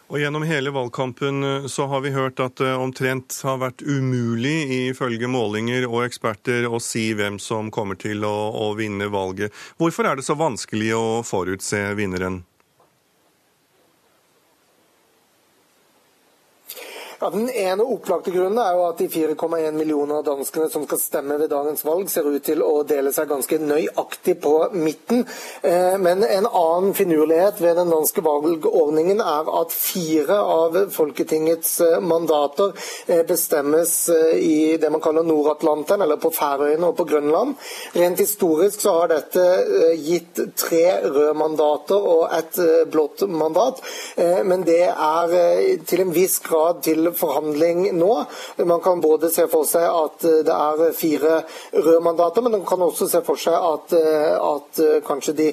Og 0.06 0.20
Gjennom 0.22 0.44
hele 0.46 0.70
valgkampen 0.70 1.44
eh, 1.44 1.66
så 1.66 1.88
har 1.90 2.04
vi 2.06 2.14
hørt 2.14 2.40
at 2.44 2.60
det 2.62 2.76
omtrent 2.78 3.40
har 3.44 3.58
vært 3.64 3.82
umulig 3.82 4.86
ifølge 4.92 5.30
målinger 5.32 5.88
og 5.90 6.04
eksperter 6.06 6.68
å 6.70 6.78
si 6.84 7.08
hvem 7.18 7.40
som 7.42 7.72
kommer 7.74 7.98
til 7.98 8.22
å, 8.28 8.36
å 8.54 8.68
vinne 8.78 9.10
valget. 9.10 9.54
Hvorfor 9.82 10.06
er 10.06 10.20
det 10.20 10.28
så 10.28 10.38
vanskelig 10.38 10.92
å 10.94 11.08
forutse 11.26 11.82
vinneren? 11.98 12.44
Ja, 17.26 17.32
Den 17.32 17.50
ene 17.50 17.84
opplagte 17.84 18.30
grunnen 18.30 18.60
er 18.62 18.76
jo 18.78 18.84
at 18.86 19.00
de 19.02 19.08
4,1 19.10 19.74
millioner 19.74 20.22
danskene 20.22 20.68
som 20.70 20.84
skal 20.86 21.00
stemme 21.02 21.40
ved 21.42 21.50
dagens 21.50 21.82
valg, 21.82 22.06
ser 22.12 22.28
ut 22.30 22.44
til 22.46 22.60
å 22.62 22.84
dele 22.86 23.10
seg 23.16 23.32
ganske 23.32 23.58
nøyaktig 23.58 24.36
på 24.44 24.52
midten. 24.78 25.24
Eh, 25.66 25.96
men 25.98 26.22
en 26.22 26.46
annen 26.46 26.94
finurlighet 26.94 27.58
ved 27.64 27.80
den 27.80 27.90
danske 27.90 28.22
valgordningen 28.22 29.24
er 29.26 29.50
at 29.62 29.74
fire 29.74 30.38
av 30.38 30.78
Folketingets 30.94 31.72
eh, 31.88 31.96
mandater 31.98 32.76
eh, 33.08 33.24
bestemmes 33.26 33.96
i 34.38 34.78
det 34.78 34.94
man 34.94 35.02
kaller 35.02 35.26
Nord-Atlanteren, 35.26 36.06
eller 36.06 36.22
på 36.22 36.30
Færøyene 36.36 36.92
og 36.92 37.00
på 37.02 37.08
Grønland. 37.10 37.58
Rent 37.98 38.22
historisk 38.22 38.86
så 38.86 39.00
har 39.00 39.16
dette 39.16 39.48
gitt 39.98 40.44
tre 40.62 40.84
røde 41.08 41.34
mandater 41.42 42.06
og 42.06 42.30
et 42.38 42.62
blått 42.94 43.26
mandat, 43.26 43.82
men 44.46 44.62
det 44.68 44.84
er 44.92 45.36
til 45.90 46.04
en 46.04 46.14
viss 46.14 46.38
grad 46.46 46.84
til 46.86 47.15
forhandling 47.18 47.90
nå. 47.98 48.12
Man 48.66 48.82
kan 48.84 49.02
både 49.04 49.30
se 49.34 49.48
for 49.52 49.68
seg 49.70 49.86
at 49.86 50.26
det 50.48 50.56
er 50.56 50.96
fire 50.96 51.42
røde 51.74 52.02
mandater, 52.04 52.44
men 52.46 52.58
man 52.58 52.66
kan 52.68 52.82
også 52.86 53.08
se 53.12 53.22
for 53.26 53.40
seg 53.40 53.56
at, 53.56 53.96
at 53.96 54.82
kanskje 55.06 55.36
de 55.38 55.50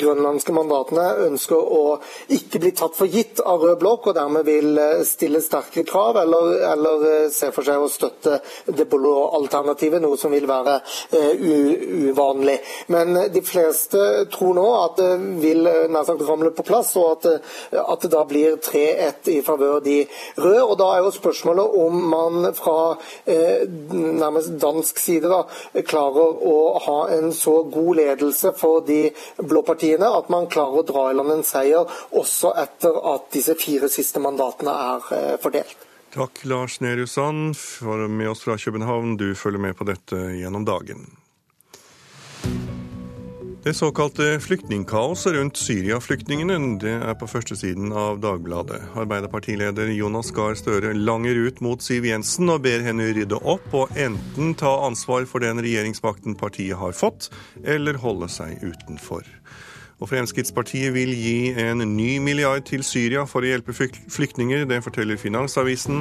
grønlandske 0.00 0.54
mandatene 0.54 1.06
ønsker 1.26 1.56
å 1.56 1.98
ikke 2.32 2.62
bli 2.62 2.72
tatt 2.76 2.96
for 2.98 3.10
gitt 3.10 3.42
av 3.44 3.62
rød 3.62 3.78
blokk, 3.80 4.10
og 4.10 4.18
dermed 4.18 4.46
vil 4.48 4.78
stille 5.06 5.42
sterkere 5.44 5.88
krav, 5.88 6.20
eller, 6.22 6.54
eller 6.72 7.06
se 7.34 7.50
for 7.54 7.66
seg 7.66 7.80
å 7.80 7.90
støtte 7.90 8.40
det 8.66 8.88
blå 8.90 9.14
alternativet, 9.40 10.02
noe 10.02 10.18
som 10.20 10.32
vil 10.34 10.48
være 10.50 10.78
uvanlig. 11.10 12.58
Men 12.92 13.14
de 13.32 13.42
fleste 13.46 14.26
tror 14.32 14.56
nå 14.56 14.66
at 14.80 15.00
det 15.00 15.10
vil 15.42 15.64
nær 15.64 16.06
sagt 16.06 16.24
ramle 16.26 16.52
på 16.56 16.66
plass, 16.66 16.94
og 17.00 17.10
at, 17.16 17.44
at 17.80 18.04
det 18.04 18.12
da 18.12 18.24
blir 18.28 18.58
3-1 18.64 19.30
i 19.34 19.38
favør 19.46 19.80
de 19.84 19.98
røde. 20.36 20.64
Og 20.64 20.76
da 20.80 20.88
er 20.96 21.04
jo 21.04 21.12
spørsmålet 21.14 21.76
om 21.84 21.98
man 22.12 22.48
fra 22.56 22.76
eh, 23.28 23.66
nærmest 23.68 24.56
dansk 24.62 25.02
side 25.02 25.30
da, 25.30 25.42
klarer 25.86 26.40
å 26.50 26.56
ha 26.86 26.98
en 27.16 27.30
så 27.36 27.60
god 27.70 28.00
ledelse 28.00 28.54
for 28.58 28.84
de 28.86 29.02
blå 29.36 29.62
partiene 29.66 30.08
at 30.20 30.32
man 30.32 30.48
klarer 30.50 30.80
å 30.80 30.88
dra 30.88 31.06
i 31.10 31.18
land 31.18 31.36
en 31.36 31.46
seier 31.46 32.00
også 32.16 32.54
etter 32.64 32.96
at 33.14 33.30
disse 33.34 33.56
fire 33.60 33.90
siste 33.92 34.22
mandatene 34.22 34.74
er 34.94 35.14
eh, 35.16 35.36
fordelt. 35.42 35.86
Takk, 36.10 36.42
Lars 36.50 36.80
Nehru 36.82 37.06
Sand, 37.06 37.54
for 37.56 38.08
med 38.08 38.32
oss 38.32 38.42
fra 38.42 38.56
København. 38.58 39.14
Du 39.16 39.34
følger 39.38 39.62
med 39.62 39.76
på 39.78 39.86
dette 39.86 40.18
gjennom 40.40 40.66
dagen. 40.66 41.06
Det 43.62 43.74
såkalte 43.74 44.40
flyktningkaoset 44.40 45.34
rundt 45.34 45.58
Syria-flyktningene 45.60 46.78
det 46.80 46.94
er 46.96 47.16
på 47.20 47.26
førstesiden 47.28 47.90
av 47.92 48.16
Dagbladet. 48.22 48.78
Arbeiderpartileder 48.96 49.92
Jonas 49.92 50.30
Gahr 50.32 50.56
Støre 50.56 50.94
langer 50.96 51.36
ut 51.36 51.60
mot 51.60 51.84
Siv 51.84 52.08
Jensen 52.08 52.48
og 52.48 52.62
ber 52.64 52.80
henne 52.86 53.10
rydde 53.12 53.36
opp 53.36 53.68
og 53.76 53.92
enten 54.00 54.54
ta 54.56 54.72
ansvar 54.86 55.28
for 55.28 55.44
den 55.44 55.60
regjeringsmakten 55.60 56.40
partiet 56.40 56.80
har 56.80 56.96
fått, 56.96 57.28
eller 57.60 58.00
holde 58.00 58.32
seg 58.32 58.64
utenfor. 58.64 59.28
Og 60.00 60.08
Fremskrittspartiet 60.08 60.96
vil 60.96 61.12
gi 61.12 61.52
en 61.60 61.84
ny 61.84 62.14
milliard 62.24 62.64
til 62.64 62.80
Syria 62.80 63.26
for 63.28 63.44
å 63.44 63.50
hjelpe 63.52 63.76
flyktninger. 63.76 64.64
Det 64.72 64.80
forteller 64.88 65.20
Finansavisen. 65.20 66.00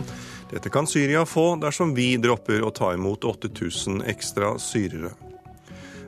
Dette 0.53 0.71
kan 0.71 0.87
Syria 0.87 1.27
få 1.27 1.57
dersom 1.59 1.91
vi 1.91 2.13
dropper 2.23 2.63
å 2.63 2.71
ta 2.71 2.95
imot 2.95 3.27
8000 3.27 4.05
ekstra 4.07 4.55
syrere. 4.63 5.11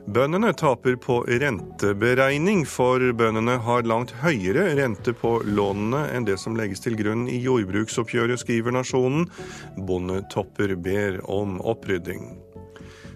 Bøndene 0.06 0.50
taper 0.58 0.96
på 0.98 1.20
renteberegning, 1.30 2.64
for 2.66 3.04
bøndene 3.14 3.54
har 3.62 3.86
langt 3.86 4.10
høyere 4.18 4.72
rente 4.74 5.14
på 5.14 5.36
lånene 5.46 6.08
enn 6.10 6.26
det 6.26 6.40
som 6.42 6.56
legges 6.58 6.82
til 6.82 6.96
grunn 6.98 7.28
i 7.30 7.38
jordbruksoppgjøret, 7.44 8.42
skriver 8.42 8.74
Nasjonen. 8.74 9.28
Bondetopper 9.78 10.74
ber 10.74 11.20
om 11.30 11.60
opprydding. 11.62 12.32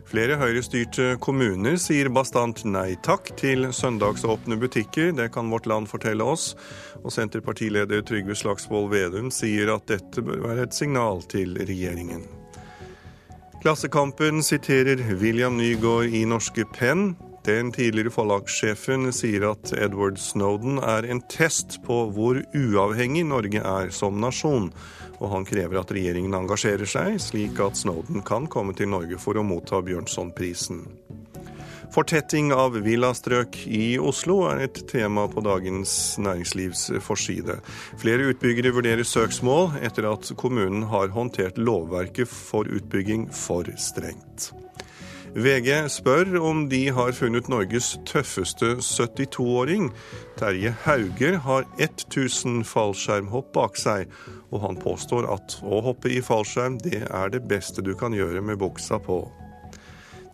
Flere 0.07 0.37
høyrestyrte 0.39 1.17
kommuner 1.19 1.75
sier 1.83 2.07
bastant 2.15 2.63
nei 2.63 2.93
takk 3.03 3.33
til 3.41 3.67
søndagsåpne 3.75 4.55
butikker. 4.63 5.11
Det 5.19 5.33
kan 5.35 5.51
Vårt 5.51 5.67
Land 5.67 5.91
fortelle 5.91 6.23
oss. 6.23 6.53
Og 7.03 7.11
Senterpartileder 7.11 8.07
Trygve 8.07 8.39
Slagsvold 8.39 8.93
Vedum 8.95 9.35
sier 9.35 9.75
at 9.75 9.91
dette 9.91 10.23
bør 10.23 10.47
være 10.47 10.69
et 10.69 10.79
signal 10.79 11.27
til 11.27 11.59
regjeringen. 11.59 12.29
Klassekampen 13.67 14.43
siterer 14.47 15.01
William 15.19 15.57
Nygaard 15.57 16.13
i 16.15 16.21
Norske 16.25 16.63
Penn. 16.71 17.17
Den 17.43 17.73
tidligere 17.75 18.13
forlagssjefen 18.15 19.09
sier 19.11 19.49
at 19.49 19.73
Edward 19.75 20.21
Snowden 20.23 20.79
er 20.79 21.09
en 21.11 21.19
test 21.27 21.81
på 21.83 21.97
hvor 22.15 22.39
uavhengig 22.55 23.25
Norge 23.27 23.59
er 23.59 23.91
som 23.91 24.21
nasjon, 24.23 24.69
og 25.19 25.33
han 25.33 25.49
krever 25.51 25.81
at 25.81 25.91
regjeringen 25.91 26.39
engasjerer 26.39 26.87
seg, 26.87 27.19
slik 27.19 27.59
at 27.59 27.83
Snowden 27.83 28.23
kan 28.23 28.47
komme 28.47 28.77
til 28.79 28.93
Norge 28.95 29.19
for 29.19 29.35
å 29.35 29.43
motta 29.43 29.83
Bjørnsonprisen. 29.83 30.85
Fortetting 31.95 32.51
av 32.53 32.77
villastrøk 32.85 33.57
i 33.67 33.97
Oslo 34.03 34.43
er 34.51 34.65
et 34.67 34.83
tema 34.91 35.27
på 35.33 35.43
dagens 35.45 35.91
næringslivs 36.21 36.89
forside. 37.05 37.61
Flere 38.01 38.31
utbyggere 38.33 38.75
vurderer 38.77 39.07
søksmål 39.07 39.79
etter 39.87 40.11
at 40.11 40.31
kommunen 40.41 40.89
har 40.93 41.15
håndtert 41.15 41.59
lovverket 41.59 42.29
for 42.29 42.69
utbygging 42.69 43.29
for 43.33 43.69
strengt. 43.81 44.51
VG 45.37 45.91
spør 45.93 46.39
om 46.49 46.63
de 46.73 46.87
har 46.97 47.13
funnet 47.13 47.49
Norges 47.53 47.91
tøffeste 48.09 48.79
72-åring. 48.81 49.91
Terje 50.41 50.73
Hauger 50.87 51.37
har 51.45 51.67
1000 51.77 52.63
fallskjermhopp 52.65 53.51
bak 53.53 53.77
seg, 53.77 54.09
og 54.49 54.65
han 54.65 54.81
påstår 54.81 55.29
at 55.37 55.59
å 55.61 55.83
hoppe 55.91 56.09
i 56.09 56.23
fallskjerm 56.25 56.81
det 56.81 57.03
er 57.05 57.35
det 57.37 57.45
beste 57.51 57.85
du 57.85 57.93
kan 58.01 58.17
gjøre 58.17 58.41
med 58.41 58.63
buksa 58.65 58.97
på. 58.97 59.27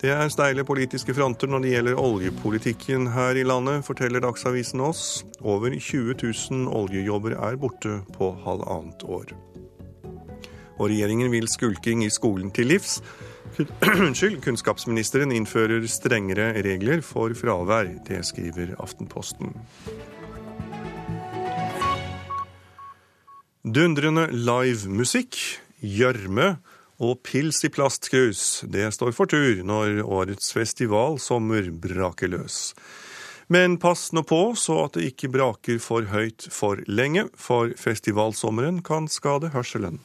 Det 0.03 0.11
er 0.11 0.27
steile 0.27 0.65
politiske 0.67 1.13
fronter 1.15 1.47
når 1.47 1.61
det 1.63 1.69
gjelder 1.71 1.99
oljepolitikken 2.01 3.05
her 3.13 3.37
i 3.39 3.45
landet, 3.47 3.85
forteller 3.87 4.19
Dagsavisen 4.19 4.81
oss. 4.83 5.21
Over 5.39 5.71
20 5.77 6.17
000 6.19 6.65
oljejobber 6.75 7.37
er 7.37 7.55
borte 7.55 8.01
på 8.11 8.33
halvannet 8.43 9.05
år. 9.07 9.31
Og 10.75 10.89
regjeringen 10.91 11.31
vil 11.31 11.47
skulking 11.47 12.03
i 12.03 12.09
skolen 12.11 12.51
til 12.51 12.67
livs. 12.73 12.97
Unnskyld, 13.93 14.41
kunnskapsministeren 14.43 15.31
innfører 15.31 15.87
strengere 15.87 16.51
regler 16.67 16.99
for 16.99 17.31
fravær. 17.31 17.93
Det 18.03 18.25
skriver 18.27 18.75
Aftenposten. 18.83 19.55
Dundrende 23.63 24.27
livemusikk, 24.35 25.39
gjørme 25.79 26.57
og 27.01 27.23
pils 27.25 27.63
i 27.65 27.71
plastkrus, 27.73 28.63
det 28.69 28.91
står 28.93 29.13
for 29.17 29.29
tur 29.29 29.63
når 29.65 30.03
årets 30.03 30.53
festivalsommer 30.53 31.71
braker 31.73 32.29
løs. 32.33 32.59
Men 33.51 33.77
pass 33.77 34.11
nå 34.15 34.23
på 34.25 34.53
så 34.57 34.85
at 34.85 34.95
det 34.97 35.11
ikke 35.11 35.31
braker 35.33 35.81
for 35.83 36.07
høyt 36.13 36.47
for 36.53 36.79
lenge, 36.87 37.27
for 37.35 37.73
festivalsommeren 37.79 38.81
kan 38.85 39.09
skade 39.11 39.51
hørselen. 39.53 39.99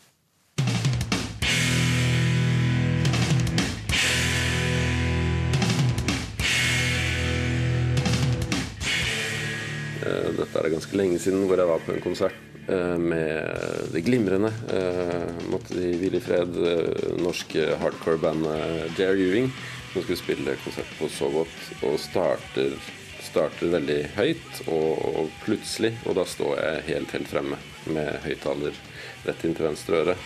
Eh, 10.09 10.29
dette 10.35 10.59
er 10.59 10.73
ganske 10.73 10.99
lenge 10.99 11.23
siden 11.23 11.47
hvor 11.47 11.61
jeg 11.61 11.71
var 11.71 11.83
på 11.85 11.95
en 11.95 12.05
konsert 12.05 12.48
med 12.69 13.93
det 13.93 14.01
glimrende, 14.01 14.53
eh, 14.73 15.49
måtte 15.51 15.75
de 15.75 15.95
hvile 15.97 16.21
i 16.21 16.25
fred, 16.25 16.57
eh, 16.69 17.17
norske 17.23 17.65
hardcore-bandet 17.81 18.97
Dare 18.99 19.17
Ewing, 19.17 19.51
som 19.93 20.03
skulle 20.03 20.21
spille 20.21 20.57
konsert 20.65 20.93
på 20.99 21.09
så 21.09 21.31
godt, 21.33 21.59
og 21.83 21.99
starter, 22.01 22.77
starter 23.25 23.73
veldig 23.73 24.01
høyt, 24.17 24.63
og, 24.67 25.05
og, 25.15 25.33
plutselig, 25.45 25.95
og 26.07 26.19
da 26.21 26.27
står 26.29 26.57
jeg 26.61 26.87
helt, 26.93 27.17
helt 27.17 27.33
fremme 27.33 27.61
med 27.89 28.21
høyttaler 28.27 28.77
rett 29.25 29.45
inn 29.45 29.57
til 29.57 29.71
venstre 29.71 30.05
øre. 30.05 30.19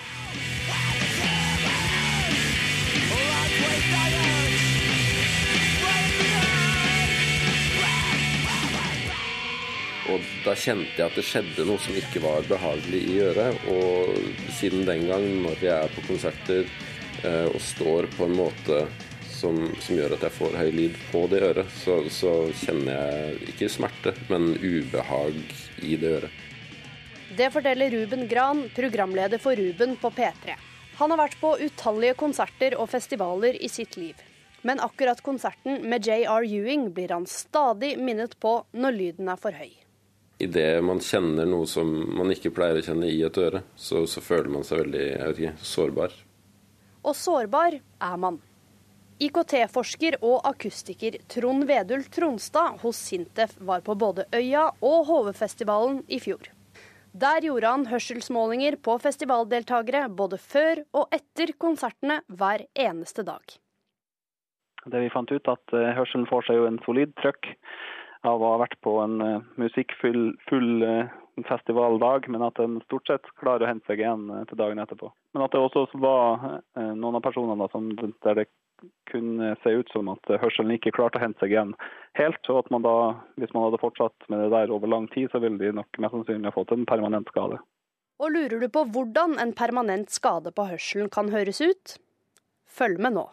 Og 10.10 10.22
da 10.42 10.54
kjente 10.58 10.96
jeg 10.98 11.06
at 11.06 11.14
det 11.18 11.24
skjedde 11.26 11.66
noe 11.68 11.78
som 11.82 11.94
ikke 11.94 12.22
var 12.24 12.46
behagelig 12.48 13.02
i 13.12 13.18
øret. 13.22 13.66
Og 13.70 14.16
siden 14.58 14.86
den 14.88 15.06
gang, 15.06 15.26
når 15.44 15.62
jeg 15.62 15.74
er 15.76 15.94
på 15.94 16.02
konserter 16.08 16.64
eh, 17.22 17.46
og 17.46 17.60
står 17.62 18.08
på 18.16 18.26
en 18.26 18.34
måte 18.40 18.82
som, 19.30 19.60
som, 19.78 19.94
gjør 19.98 20.16
at 20.16 20.24
jeg 20.26 20.34
får 20.38 20.56
høy 20.58 20.72
lyd 20.74 20.98
på 21.10 21.22
det 21.30 21.42
øret, 21.46 21.70
så, 21.82 22.00
så 22.10 22.32
kjenner 22.64 22.98
jeg 22.98 23.52
ikke 23.54 23.70
smerte, 23.70 24.14
men 24.30 24.52
ubehag 24.58 25.38
i 25.82 25.96
det 25.98 26.16
øret. 26.18 26.42
Det 27.32 27.48
forteller 27.54 27.94
Ruben 27.94 28.26
Gran, 28.28 28.66
programleder 28.74 29.40
for 29.40 29.56
Ruben 29.56 29.96
på 29.96 30.10
P3. 30.12 30.58
Han 30.98 31.14
har 31.14 31.22
vært 31.22 31.38
på 31.40 31.54
utallige 31.62 32.18
konserter 32.20 32.76
og 32.78 32.90
festivaler 32.92 33.56
i 33.56 33.70
sitt 33.72 33.96
liv. 33.96 34.18
Men 34.62 34.82
akkurat 34.82 35.22
konserten 35.24 35.80
med 35.90 36.06
JR 36.06 36.44
Ewing 36.46 36.90
blir 36.94 37.14
han 37.14 37.26
stadig 37.26 37.96
minnet 37.98 38.36
på 38.38 38.60
når 38.76 38.98
lyden 38.98 39.32
er 39.32 39.40
for 39.40 39.56
høy 39.56 39.81
idet 40.42 40.82
man 40.84 41.00
kjenner 41.02 41.48
noe 41.48 41.66
som 41.70 41.90
man 42.16 42.32
ikke 42.34 42.52
pleier 42.54 42.80
å 42.80 42.86
kjenne 42.86 43.10
i 43.10 43.20
et 43.26 43.38
øre, 43.38 43.62
så, 43.76 44.04
så 44.10 44.22
føler 44.24 44.50
man 44.52 44.66
seg 44.66 44.84
veldig 44.84 45.04
jeg 45.04 45.28
vet 45.28 45.42
ikke, 45.42 45.66
sårbar. 45.72 46.16
Og 47.02 47.14
sårbar 47.18 47.78
er 47.78 48.16
man. 48.22 48.40
IKT-forsker 49.22 50.16
og 50.26 50.40
akustiker 50.48 51.20
Trond 51.30 51.66
Vedul 51.68 52.02
Tronstad 52.10 52.80
hos 52.82 52.98
Sintef 52.98 53.54
var 53.62 53.84
på 53.86 53.94
både 53.98 54.26
Øya 54.34 54.66
og 54.82 55.06
HV-festivalen 55.06 56.02
i 56.10 56.18
fjor. 56.22 56.50
Der 57.12 57.44
gjorde 57.44 57.68
han 57.68 57.84
hørselsmålinger 57.90 58.78
på 58.82 58.96
festivaldeltakere 59.02 60.06
både 60.08 60.38
før 60.40 60.80
og 60.96 61.12
etter 61.14 61.52
konsertene 61.60 62.22
hver 62.26 62.64
eneste 62.72 63.22
dag. 63.26 63.42
Det 64.82 65.02
vi 65.04 65.10
fant 65.14 65.30
ut, 65.30 65.50
at 65.52 65.74
eh, 65.76 65.92
hørselen 65.94 66.26
får 66.26 66.48
seg 66.48 66.58
jo 66.58 66.66
en 66.66 66.80
solid 66.86 67.12
trøkk 67.20 67.52
av 68.28 68.42
å 68.42 68.52
ha 68.54 68.60
vært 68.62 68.78
på 68.84 68.96
en 69.02 69.18
uh, 69.22 69.44
musikkfull 69.60 70.32
full, 70.48 70.84
uh, 70.84 71.10
festivaldag, 71.48 72.28
men 72.30 72.44
at 72.46 72.60
en 72.62 72.78
stort 72.86 73.08
sett 73.10 73.30
klarer 73.40 73.66
å 73.66 73.70
hente 73.72 73.90
seg 73.90 74.02
igjen 74.02 74.28
uh, 74.30 74.42
til 74.48 74.60
dagen 74.60 74.82
etterpå. 74.82 75.10
Men 75.34 75.46
at 75.46 75.54
det 75.54 75.62
også 75.62 75.86
var 76.02 76.60
noen 76.76 77.16
av 77.18 77.24
personene 77.24 77.68
som, 77.72 77.88
der 77.96 78.42
det 78.42 78.46
kunne 79.10 79.52
se 79.62 79.72
ut 79.78 79.90
som 79.94 80.10
at 80.12 80.32
hørselen 80.42 80.74
ikke 80.74 80.92
klarte 80.94 81.20
å 81.20 81.22
hente 81.22 81.40
seg 81.40 81.54
igjen 81.54 81.74
helt. 82.18 82.42
Og 82.50 82.62
at 82.64 82.72
man 82.74 82.84
da, 82.84 82.94
Hvis 83.40 83.52
man 83.54 83.68
hadde 83.68 83.80
fortsatt 83.80 84.26
med 84.28 84.42
det 84.42 84.50
der 84.54 84.74
over 84.74 84.90
lang 84.90 85.06
tid, 85.14 85.30
så 85.32 85.40
ville 85.42 85.60
de 85.60 85.72
nok 85.78 86.02
mest 86.02 86.16
sannsynlig 86.16 86.50
ha 86.50 86.56
fått 86.56 86.74
en 86.74 86.88
permanent 86.88 87.30
skade. 87.32 87.60
Og 88.22 88.34
lurer 88.34 88.60
du 88.60 88.68
på 88.70 88.84
hvordan 88.94 89.38
en 89.42 89.54
permanent 89.56 90.10
skade 90.12 90.52
på 90.54 90.66
hørselen 90.68 91.10
kan 91.10 91.32
høres 91.32 91.62
ut? 91.62 91.96
Følg 92.70 93.00
med 93.02 93.16
nå. 93.18 93.30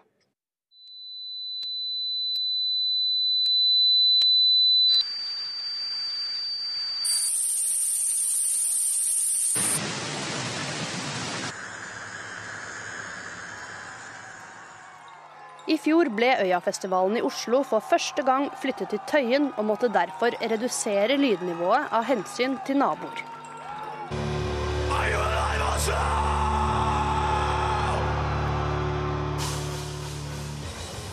I 15.68 15.68
fjor 15.79 16.09
ble 16.15 16.29
Øyafestivalen 16.43 17.17
i 17.19 17.23
Oslo 17.25 17.63
for 17.67 17.83
første 17.83 18.23
gang 18.27 18.49
flyttet 18.61 18.91
til 18.93 19.01
Tøyen, 19.09 19.49
og 19.57 19.67
måtte 19.71 19.89
derfor 19.91 20.35
redusere 20.41 21.17
lydnivået 21.19 21.91
av 21.95 22.07
hensyn 22.09 22.57
til 22.67 22.79
naboer. 22.81 23.25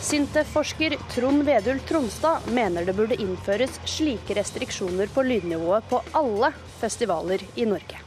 Sintef-forsker 0.06 0.94
Trond 1.10 1.42
Vedul 1.42 1.80
Tronstad 1.88 2.44
mener 2.54 2.84
det 2.86 2.94
burde 2.94 3.16
innføres 3.18 3.80
slike 3.90 4.36
restriksjoner 4.38 5.10
på 5.10 5.24
lydnivået 5.26 5.88
på 5.90 5.98
alle 6.14 6.52
festivaler 6.78 7.42
i 7.58 7.66
Norge. 7.66 7.98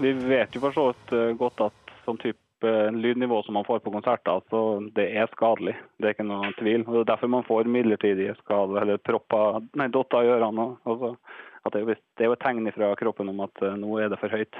Vi 0.00 0.12
vet 0.12 0.52
jo 0.52 0.60
for 0.66 0.76
så 0.76 0.84
vidt 0.90 1.14
eh, 1.16 1.32
godt 1.40 1.64
at 1.70 1.94
sånn 2.04 2.20
type 2.20 2.49
lydnivå 2.66 3.42
som 3.42 3.54
man 3.54 3.64
får 3.64 3.78
på 3.84 3.92
konserter, 3.94 4.42
så 4.50 4.60
det 4.96 5.06
er 5.16 5.30
skadelig. 5.32 5.76
Det 5.98 6.10
er 6.10 6.16
ikke 6.16 6.26
noe 6.28 6.50
tvil. 6.58 6.84
Og 6.86 6.92
Det 6.92 7.00
er 7.00 7.12
derfor 7.12 7.32
man 7.32 7.46
får 7.46 7.70
midlertidige 7.70 8.34
skader 8.42 8.82
eller 8.82 9.00
propper, 9.04 9.62
nei, 9.80 9.88
dotter 9.88 10.26
i 10.26 10.32
ørene. 10.34 10.66
Altså, 10.84 11.14
det, 11.72 11.80
er 11.80 12.28
jo, 12.28 12.32
et 12.32 12.42
tegn 12.42 12.70
fra 12.72 12.94
kroppen 12.96 13.32
om 13.32 13.44
at 13.44 13.62
eh, 13.62 13.76
nå 13.76 13.98
er 14.00 14.12
det 14.12 14.20
for 14.20 14.32
høyt. 14.32 14.58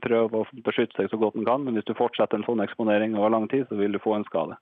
Prøv 0.00 0.34
å 0.36 0.46
beskytte 0.64 0.96
seg 0.96 1.10
så 1.10 1.18
godt 1.18 1.36
den 1.38 1.48
kan, 1.48 1.64
men 1.64 1.76
hvis 1.76 1.88
du 1.88 1.96
fortsetter 1.98 2.38
en 2.38 2.46
sånn 2.46 2.62
eksponering 2.62 3.16
over 3.18 3.32
lang 3.34 3.48
tid, 3.50 3.66
så 3.68 3.78
vil 3.78 3.96
du 3.96 4.02
få 4.02 4.14
en 4.16 4.26
skade. 4.28 4.58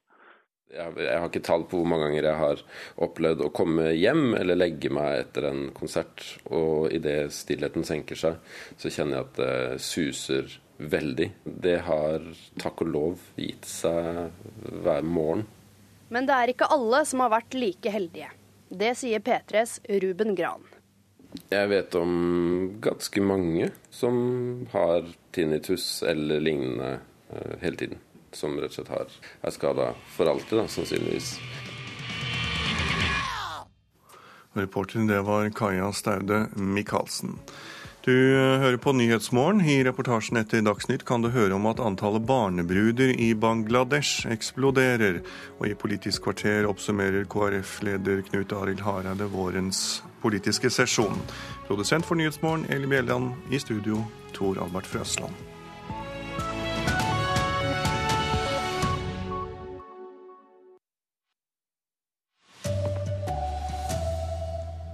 Jeg, 0.68 0.92
jeg 1.00 1.16
har 1.16 1.28
ikke 1.30 1.44
tall 1.46 1.64
på 1.68 1.80
hvor 1.80 1.88
mange 1.88 2.08
ganger 2.08 2.26
jeg 2.28 2.40
har 2.42 2.62
opplevd 3.06 3.44
å 3.46 3.52
komme 3.56 3.88
hjem 3.96 4.34
eller 4.36 4.58
legge 4.58 4.90
meg 4.92 5.22
etter 5.22 5.48
en 5.48 5.62
konsert, 5.76 6.24
og 6.52 6.92
idet 6.92 7.32
stillheten 7.32 7.86
senker 7.88 8.20
seg, 8.20 8.40
så 8.76 8.92
kjenner 8.92 9.18
jeg 9.20 9.28
at 9.28 9.38
det 9.40 9.54
suser 9.84 10.58
veldig. 10.78 11.30
Det 11.44 11.76
har 11.86 12.24
takk 12.62 12.82
og 12.86 12.90
lov 12.94 13.28
gitt 13.36 13.68
seg 13.68 14.32
hver 14.82 15.06
morgen. 15.06 15.46
Men 16.08 16.26
det 16.28 16.34
er 16.34 16.54
ikke 16.54 16.70
alle 16.72 17.02
som 17.06 17.22
har 17.24 17.34
vært 17.34 17.56
like 17.58 17.92
heldige. 17.92 18.30
Det 18.68 18.94
sier 18.96 19.20
P3s 19.24 19.78
Ruben 20.02 20.34
Gran. 20.38 20.64
Jeg 21.52 21.68
vet 21.68 21.94
om 21.98 22.12
ganske 22.80 23.20
mange 23.20 23.68
som 23.92 24.66
har 24.72 25.04
tinnitus 25.36 26.02
eller 26.02 26.40
lignende 26.40 26.94
uh, 27.28 27.56
hele 27.60 27.76
tiden 27.76 28.04
som 28.32 28.56
rett 28.60 28.72
og 28.72 28.78
slett 28.78 28.92
har, 28.92 29.16
er 29.42 29.54
skada 29.54 29.88
for 30.14 30.28
alltid, 30.30 30.58
da, 30.60 30.66
sannsynligvis. 30.68 31.34
Reporteren 34.58 35.08
det 35.08 35.20
var 35.26 35.48
Kaja 35.54 35.90
Staude 35.94 36.46
Michaelsen. 36.56 37.38
Du 38.04 38.14
hører 38.62 38.76
på 38.76 38.92
Nyhetsmorgen. 38.94 39.60
I 39.66 39.80
reportasjen 39.84 40.38
etter 40.38 40.62
Dagsnytt 40.62 41.02
kan 41.08 41.24
du 41.24 41.32
høre 41.34 41.56
om 41.56 41.66
at 41.66 41.82
antallet 41.82 42.22
barnebruder 42.28 43.10
i 43.10 43.32
Bangladesh 43.34 44.28
eksploderer. 44.30 45.20
Og 45.58 45.66
i 45.66 45.74
Politisk 45.74 46.28
kvarter 46.28 46.68
oppsummerer 46.70 47.26
KrF-leder 47.28 48.22
Knut 48.30 48.54
Arild 48.54 48.86
Hareide 48.86 49.28
vårens 49.34 50.00
politiske 50.22 50.70
sesjon. 50.70 51.18
Produsent 51.66 52.06
for 52.06 52.14
Nyhetsmorgen, 52.14 52.68
Eli 52.70 52.86
Bjelland. 52.86 53.34
I 53.50 53.58
studio, 53.58 54.04
Tor 54.32 54.62
Albert 54.62 54.86
Frøsland. 54.86 55.47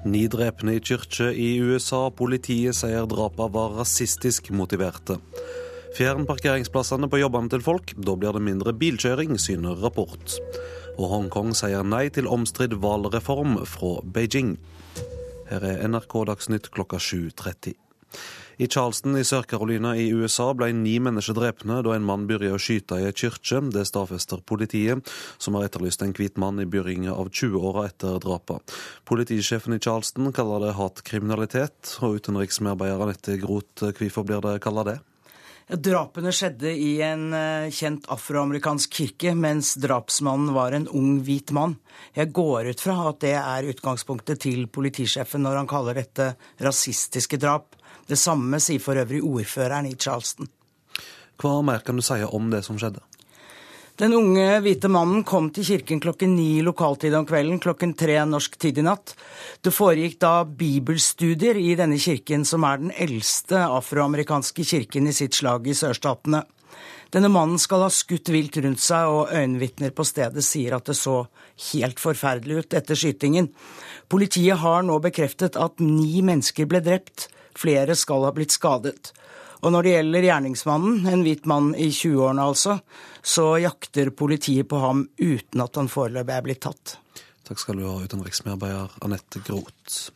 Ni 0.04 0.26
drepne 0.28 0.74
i 0.76 0.80
kirke 0.84 1.30
i 1.32 1.54
USA. 1.64 2.10
Politiet 2.12 2.76
sier 2.76 3.06
drapene 3.08 3.48
var 3.54 3.72
rasistisk 3.78 4.50
motiverte. 4.52 5.16
Fjern 5.96 6.26
parkeringsplassene 6.28 7.08
på 7.08 7.22
jobbene 7.22 7.48
til 7.48 7.64
folk. 7.64 7.94
Da 7.96 8.12
blir 8.18 8.36
det 8.36 8.42
mindre 8.44 8.74
bilkjøring, 8.76 9.38
syner 9.40 9.80
rapport. 9.80 10.36
Og 10.98 11.08
Hongkong 11.08 11.54
sier 11.56 11.86
nei 11.88 12.10
til 12.12 12.28
omstridt 12.28 12.76
valreform 12.84 13.56
fra 13.70 13.96
Beijing. 14.04 14.58
Her 15.48 15.64
er 15.70 15.80
NRK 15.88 16.20
Dagsnytt 16.28 16.68
klokka 16.74 17.00
7.30. 17.00 17.72
I 18.56 18.68
Charleston 18.68 19.16
i 19.18 19.24
Sør-Carolina 19.26 19.94
i 19.98 20.10
USA 20.14 20.52
ble 20.54 20.68
ni 20.76 20.94
mennesker 21.02 21.34
drepne 21.34 21.80
da 21.82 21.94
en 21.94 22.06
mann 22.06 22.26
begynte 22.28 22.54
å 22.54 22.60
skyte 22.62 23.00
i 23.02 23.08
en 23.08 23.16
kirke. 23.16 23.62
Det 23.74 23.86
stadfester 23.88 24.42
politiet, 24.46 25.10
som 25.42 25.56
har 25.58 25.66
etterlyst 25.66 26.04
en 26.04 26.14
hvit 26.14 26.38
mann 26.38 26.62
i 26.62 26.68
begynnelsen 26.68 27.14
av 27.14 27.30
20-åra 27.32 27.88
etter 27.88 28.20
drapet. 28.22 28.74
Politisjefen 29.08 29.74
i 29.74 29.80
Charleston 29.82 30.30
kaller 30.36 30.68
det 30.68 30.76
hatkriminalitet, 30.78 31.96
og 32.04 32.20
utenriksmedarbeider 32.20 33.02
Anette 33.08 33.40
Groth, 33.42 33.90
hvorfor 33.98 34.28
blir 34.28 34.44
det 34.44 34.60
kalla 34.62 34.86
det? 34.86 35.00
Drapene 35.64 36.28
skjedde 36.34 36.68
i 36.76 36.98
en 37.00 37.30
eh, 37.32 37.70
kjent 37.72 38.04
afroamerikansk 38.12 38.98
kirke, 38.98 39.32
mens 39.32 39.72
drapsmannen 39.80 40.52
var 40.52 40.76
en 40.76 40.84
ung, 40.92 41.22
hvit 41.24 41.54
mann. 41.56 41.78
Jeg 42.12 42.34
går 42.36 42.68
ut 42.74 42.84
fra 42.84 42.98
at 43.08 43.22
det 43.24 43.32
er 43.40 43.70
utgangspunktet 43.72 44.42
til 44.44 44.66
politisjefen 44.68 45.40
når 45.40 45.62
han 45.62 45.70
kaller 45.70 45.96
dette 45.96 46.34
rasistiske 46.60 47.40
drap. 47.40 47.72
Det 48.08 48.18
samme 48.20 48.60
sier 48.60 48.82
for 48.82 49.00
øvrig 49.00 49.22
ordføreren 49.24 49.88
i 49.88 49.96
Charleston. 49.96 50.50
Hva 51.40 51.58
mer 51.66 51.82
kan 51.84 51.98
du 51.98 52.04
si 52.04 52.20
om 52.24 52.50
det 52.52 52.62
som 52.66 52.78
skjedde? 52.78 53.02
Den 53.94 54.10
unge 54.16 54.56
hvite 54.64 54.88
mannen 54.90 55.20
kom 55.22 55.52
til 55.54 55.66
kirken 55.68 56.00
klokken 56.02 56.32
ni 56.34 56.58
lokaltid 56.66 57.14
om 57.14 57.26
kvelden, 57.28 57.60
klokken 57.62 57.92
tre 57.94 58.16
norsk 58.26 58.56
tid 58.58 58.80
i 58.82 58.82
natt. 58.82 59.12
Det 59.62 59.70
foregikk 59.70 60.16
da 60.24 60.32
bibelstudier 60.42 61.60
i 61.60 61.76
denne 61.78 62.00
kirken, 62.02 62.42
som 62.42 62.66
er 62.66 62.82
den 62.82 62.90
eldste 62.90 63.60
afroamerikanske 63.62 64.66
kirken 64.66 65.06
i 65.06 65.14
sitt 65.14 65.38
slag 65.38 65.70
i 65.70 65.76
sørstatene. 65.78 66.42
Denne 67.14 67.30
mannen 67.30 67.60
skal 67.62 67.84
ha 67.84 67.90
skutt 67.94 68.32
vilt 68.34 68.58
rundt 68.58 68.82
seg, 68.82 69.06
og 69.06 69.30
øyenvitner 69.30 69.94
på 69.94 70.02
stedet 70.08 70.42
sier 70.42 70.74
at 70.74 70.90
det 70.90 70.96
så 70.98 71.20
helt 71.70 72.02
forferdelig 72.02 72.64
ut 72.64 72.74
etter 72.74 72.98
skytingen. 72.98 73.52
Politiet 74.10 74.58
har 74.58 74.82
nå 74.82 74.98
bekreftet 75.04 75.54
at 75.54 75.78
ni 75.78 76.18
mennesker 76.26 76.66
ble 76.66 76.82
drept. 76.82 77.28
Flere 77.58 77.96
skal 77.98 78.26
ha 78.26 78.32
blitt 78.34 78.54
skadet. 78.54 79.12
Og 79.64 79.72
når 79.72 79.86
det 79.86 79.92
gjelder 79.94 80.26
gjerningsmannen, 80.28 81.06
en 81.08 81.22
hvit 81.24 81.46
mann 81.48 81.70
i 81.80 81.88
20-årene 81.88 82.48
altså, 82.50 82.78
så 83.24 83.54
jakter 83.62 84.10
politiet 84.12 84.68
på 84.68 84.80
ham 84.82 85.06
uten 85.16 85.62
at 85.64 85.80
han 85.80 85.88
foreløpig 85.88 86.34
er 86.34 86.44
blitt 86.44 86.64
tatt. 86.66 86.98
Takk 87.44 87.60
skal 87.60 87.80
du 87.80 87.86
ha, 87.86 87.94
utenriksmedarbeider 88.04 88.98
Anette 89.04 89.40
Groth. 89.44 90.12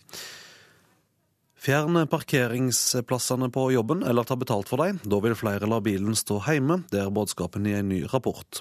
Fjern 1.59 1.99
parkeringsplassene 2.09 3.49
på 3.51 3.65
jobben, 3.75 4.05
eller 4.07 4.25
ta 4.25 4.37
betalt 4.39 4.69
for 4.71 4.81
dem. 4.85 5.01
Da 5.03 5.19
vil 5.21 5.35
flere 5.37 5.69
la 5.69 5.81
bilen 5.85 6.15
stå 6.17 6.39
hjemme. 6.47 6.83
Det 6.93 7.03
er 7.03 7.13
budskapen 7.13 7.67
i 7.67 7.75
en 7.77 7.91
ny 7.91 8.03
rapport. 8.13 8.61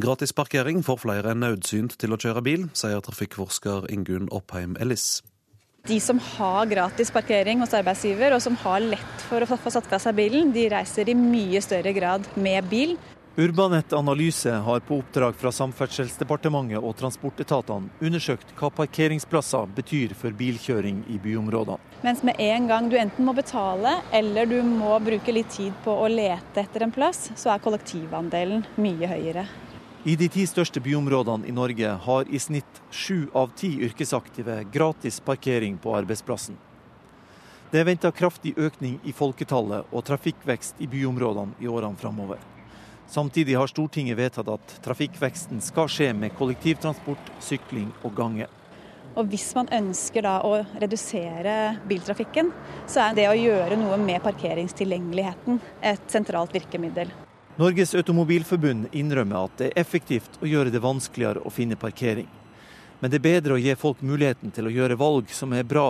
Gratis 0.00 0.32
parkering 0.32 0.80
får 0.86 1.02
flere 1.04 1.34
enn 1.34 1.44
nødsynt 1.44 1.98
til 2.00 2.14
å 2.14 2.18
kjøre 2.18 2.42
bil, 2.46 2.68
sier 2.78 3.04
trafikkforsker 3.04 3.90
Ingunn 3.92 4.30
Oppheim 4.34 4.78
Ellis. 4.80 5.18
De 5.86 6.00
som 6.00 6.18
har 6.18 6.66
gratis 6.66 7.10
parkering 7.10 7.60
hos 7.60 7.74
arbeidsgiver, 7.74 8.34
og 8.34 8.42
som 8.42 8.56
har 8.64 8.82
lett 8.82 9.22
for 9.28 9.44
å 9.44 9.48
få 9.48 9.70
satt 9.72 9.86
fra 9.88 10.00
seg 10.02 10.16
bilen, 10.18 10.50
de 10.52 10.66
reiser 10.72 11.08
i 11.08 11.14
mye 11.16 11.62
større 11.64 11.94
grad 11.96 12.26
med 12.36 12.66
bil. 12.68 12.96
Urbanett 13.38 13.92
Analyse 13.94 14.50
har 14.50 14.80
på 14.80 14.96
oppdrag 14.98 15.36
fra 15.38 15.52
Samferdselsdepartementet 15.54 16.82
og 16.82 16.96
transportetatene 16.98 17.92
undersøkt 18.02 18.50
hva 18.58 18.72
parkeringsplasser 18.74 19.70
betyr 19.76 20.16
for 20.18 20.34
bilkjøring 20.34 21.04
i 21.06 21.20
byområdene. 21.22 21.78
Mens 22.02 22.24
med 22.26 22.34
en 22.42 22.66
gang 22.66 22.90
du 22.90 22.96
enten 22.98 23.28
må 23.28 23.36
betale 23.38 24.00
eller 24.10 24.50
du 24.50 24.58
må 24.66 24.98
bruke 25.06 25.36
litt 25.36 25.54
tid 25.54 25.78
på 25.86 25.94
å 25.94 26.10
lete 26.10 26.66
etter 26.66 26.82
en 26.82 26.94
plass, 26.94 27.28
så 27.38 27.54
er 27.54 27.62
kollektivandelen 27.62 28.66
mye 28.82 29.12
høyere. 29.14 29.46
I 30.04 30.14
de 30.16 30.28
ti 30.30 30.44
største 30.46 30.78
byområdene 30.78 31.48
i 31.50 31.52
Norge 31.52 31.88
har 32.04 32.28
i 32.30 32.38
snitt 32.38 32.82
sju 32.94 33.26
av 33.34 33.50
ti 33.58 33.72
yrkesaktive 33.82 34.60
gratis 34.70 35.18
parkering 35.20 35.74
på 35.82 35.90
arbeidsplassen. 35.98 36.54
Det 37.72 37.80
er 37.80 37.88
venta 37.88 38.12
kraftig 38.14 38.54
økning 38.56 39.00
i 39.02 39.12
folketallet 39.12 39.90
og 39.90 40.06
trafikkvekst 40.06 40.78
i 40.78 40.86
byområdene 40.86 41.58
i 41.58 41.66
årene 41.66 41.98
framover. 41.98 42.38
Samtidig 43.10 43.58
har 43.58 43.66
Stortinget 43.66 44.20
vedtatt 44.20 44.48
at 44.54 44.78
trafikkveksten 44.86 45.60
skal 45.64 45.90
skje 45.90 46.12
med 46.14 46.36
kollektivtransport, 46.38 47.34
sykling 47.42 47.90
og 48.04 48.14
gange. 48.14 48.46
Og 49.18 49.26
hvis 49.32 49.50
man 49.58 49.66
ønsker 49.74 50.22
da 50.22 50.38
å 50.46 50.60
redusere 50.78 51.80
biltrafikken, 51.90 52.52
så 52.86 53.08
er 53.08 53.18
det 53.18 53.30
å 53.32 53.38
gjøre 53.38 53.80
noe 53.80 53.98
med 53.98 54.22
parkeringstilgjengeligheten 54.22 55.58
et 55.82 56.12
sentralt 56.12 56.54
virkemiddel. 56.54 57.10
Norges 57.58 57.90
Automobilforbund 57.98 58.92
innrømmer 58.94 59.48
at 59.48 59.54
det 59.58 59.66
er 59.72 59.80
effektivt 59.80 60.36
å 60.38 60.46
gjøre 60.46 60.70
det 60.70 60.78
vanskeligere 60.78 61.40
å 61.42 61.50
finne 61.50 61.74
parkering. 61.74 62.28
Men 63.00 63.10
det 63.10 63.18
er 63.18 63.24
bedre 63.24 63.56
å 63.56 63.58
gi 63.58 63.74
folk 63.74 64.04
muligheten 64.06 64.52
til 64.54 64.68
å 64.68 64.70
gjøre 64.70 64.94
valg 65.00 65.32
som 65.34 65.50
er 65.58 65.66
bra, 65.66 65.88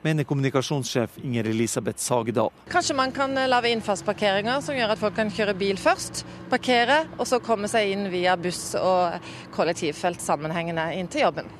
mener 0.00 0.24
kommunikasjonssjef 0.24 1.18
Inger 1.20 1.50
Elisabeth 1.52 2.00
Sagedal. 2.00 2.48
Kanskje 2.72 2.96
man 2.96 3.12
kan 3.12 3.36
lage 3.52 3.68
innfartsparkeringer 3.68 4.64
som 4.64 4.78
gjør 4.78 4.94
at 4.94 5.02
folk 5.02 5.18
kan 5.20 5.28
kjøre 5.36 5.58
bil 5.60 5.76
først, 5.76 6.24
parkere, 6.48 7.02
og 7.18 7.28
så 7.28 7.42
komme 7.44 7.68
seg 7.68 7.92
inn 7.92 8.08
via 8.08 8.38
buss 8.40 8.70
og 8.80 9.20
kollektivfelt 9.52 10.24
sammenhengende 10.24 10.88
inn 10.96 11.12
til 11.12 11.26
jobben. 11.26 11.52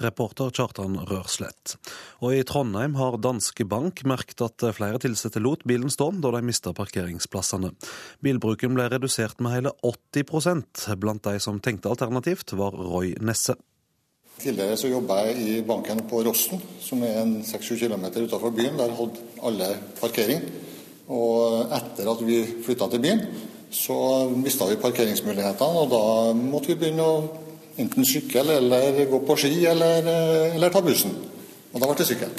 Reporter 0.00 0.52
Kjartan 0.54 0.96
Rørslett. 1.08 1.76
Og 2.24 2.36
i 2.36 2.44
Trondheim 2.48 2.96
har 2.96 3.18
Danske 3.22 3.66
Bank 3.68 4.04
merket 4.08 4.40
at 4.44 4.64
flere 4.76 5.00
ansatte 5.02 5.42
lot 5.42 5.66
bilen 5.68 5.92
stå 5.92 6.10
da 6.22 6.32
de 6.36 6.42
mista 6.46 6.72
parkeringsplassene. 6.76 7.72
Bilbruken 8.24 8.76
ble 8.78 8.88
redusert 8.92 9.42
med 9.42 9.56
hele 9.58 9.74
80% 9.84 10.88
Blant 11.02 11.24
de 11.26 11.38
som 11.42 11.60
tenkte 11.60 11.90
alternativt, 11.92 12.54
var 12.58 12.74
Roy 12.76 13.14
Nesse. 13.20 13.56
Tidligere 14.40 14.76
så 14.80 14.88
jobba 14.90 15.20
jeg 15.28 15.42
i 15.42 15.62
banken 15.66 16.00
på 16.10 16.22
Rossen, 16.26 16.60
som 16.80 17.02
er 17.04 17.20
en 17.20 17.34
6-7 17.46 17.76
km 17.84 18.08
utenfor 18.24 18.50
byen. 18.56 18.78
Der 18.80 18.94
hadde 18.96 19.26
alle 19.44 19.68
parkering. 20.00 20.42
Og 21.12 21.68
etter 21.74 22.08
at 22.10 22.22
vi 22.24 22.40
flytta 22.64 22.88
til 22.90 23.02
byen, 23.04 23.22
så 23.72 23.96
mista 24.32 24.66
vi 24.70 24.80
parkeringsmulighetene. 24.80 25.82
Og 25.84 25.92
da 25.92 26.04
måtte 26.38 26.72
vi 26.72 26.78
begynne 26.80 27.06
å 27.06 27.22
enten 27.82 28.06
sykkel 28.08 28.54
eller 28.56 29.02
gå 29.10 29.20
på 29.26 29.36
ski 29.44 29.66
eller, 29.70 30.08
eller 30.54 30.72
ta 30.72 30.82
bussen. 30.84 31.14
Og 31.72 31.80
da 31.80 31.88
ble 31.88 31.98
det 31.98 32.08
sykkel. 32.08 32.32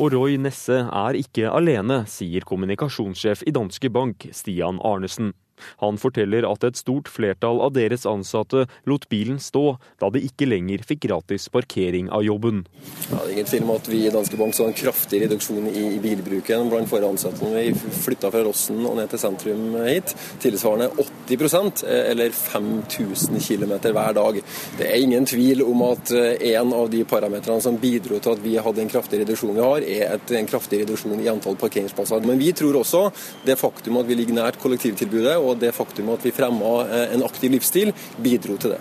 Og 0.00 0.14
Roy 0.14 0.38
Nesse 0.40 0.78
er 0.86 1.16
ikke 1.18 1.50
alene, 1.52 2.04
sier 2.08 2.46
kommunikasjonssjef 2.48 3.42
i 3.44 3.52
Danske 3.52 3.90
Bank, 3.92 4.30
Stian 4.32 4.78
Arnesen. 4.86 5.34
Han 5.82 5.98
forteller 6.00 6.46
at 6.48 6.64
et 6.66 6.78
stort 6.80 7.10
flertall 7.10 7.60
av 7.64 7.74
deres 7.76 8.06
ansatte 8.08 8.66
lot 8.88 9.06
bilen 9.12 9.40
stå 9.42 9.76
da 10.00 10.10
de 10.12 10.22
ikke 10.26 10.48
lenger 10.48 10.84
fikk 10.86 11.04
gratis 11.06 11.48
parkering 11.52 12.10
av 12.14 12.24
jobben. 12.26 12.64
Ja, 13.10 13.20
det 13.20 13.26
er 13.26 13.34
ingen 13.36 13.50
tvil 13.50 13.66
om 13.66 13.74
at 13.74 13.90
vi 13.90 14.02
i 14.06 14.12
Danske 14.14 14.38
Bank 14.40 14.56
så 14.56 14.68
en 14.68 14.76
kraftig 14.76 15.22
reduksjon 15.24 15.68
i 15.70 15.84
bilbruken 16.02 16.70
blant 16.72 16.90
våre 16.90 17.10
ansatte 17.10 17.44
når 17.44 17.56
vi 17.58 17.94
flytta 18.00 18.30
fra 18.32 18.44
Rossen 18.46 18.80
og 18.84 18.96
ned 18.98 19.10
til 19.12 19.22
sentrum 19.22 19.64
hit. 19.86 20.14
Tilsvarende 20.42 20.90
80% 21.28 21.84
eller 21.90 22.34
5000 22.36 23.40
km 23.40 23.74
hver 23.90 24.14
dag. 24.16 24.40
Det 24.78 24.88
er 24.88 25.02
ingen 25.02 25.26
tvil 25.28 25.64
om 25.64 25.84
at 25.90 26.12
en 26.12 26.74
av 26.76 26.90
de 26.92 27.02
parametrene 27.08 27.62
som 27.64 27.78
bidro 27.80 28.20
til 28.20 28.34
at 28.34 28.42
vi 28.44 28.56
hadde 28.60 28.84
en 28.84 28.92
kraftig 28.92 29.22
reduksjon 29.22 29.54
vi 29.56 29.64
har, 29.64 29.84
er 29.84 30.14
et, 30.16 30.34
en 30.38 30.48
kraftig 30.48 30.82
reduksjon 30.84 31.20
i 31.20 31.28
antall 31.30 31.58
parkeringsplasser. 31.60 32.24
Men 32.26 32.40
vi 32.40 32.52
tror 32.56 32.80
også 32.80 33.06
det 33.46 33.58
faktum 33.60 34.00
at 34.00 34.08
vi 34.08 34.18
ligger 34.18 34.38
nært 34.38 34.60
kollektivtilbudet 34.62 35.36
og 35.40 35.49
det 35.58 35.74
faktum 35.76 36.12
at 36.14 36.24
vi 36.24 36.34
fremma 36.34 36.72
eh, 36.86 37.14
en 37.16 37.26
aktiv 37.26 37.52
livsstil, 37.56 37.92
bidro 38.22 38.56
til 38.60 38.76
det. 38.76 38.80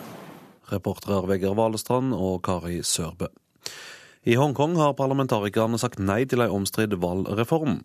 Reportere 0.69 1.25
Vegard 1.31 1.57
Valestrand 1.57 2.13
og 2.13 2.43
Kari 2.45 2.83
Sørbø. 2.85 3.31
I 4.27 4.35
Hongkong 4.35 4.73
har 4.75 4.97
parlamentarikerne 4.99 5.77
sagt 5.79 6.01
nei 6.03 6.25
til 6.27 6.41
en 6.43 6.51
omstridt 6.57 6.91
valgreform. 6.99 7.77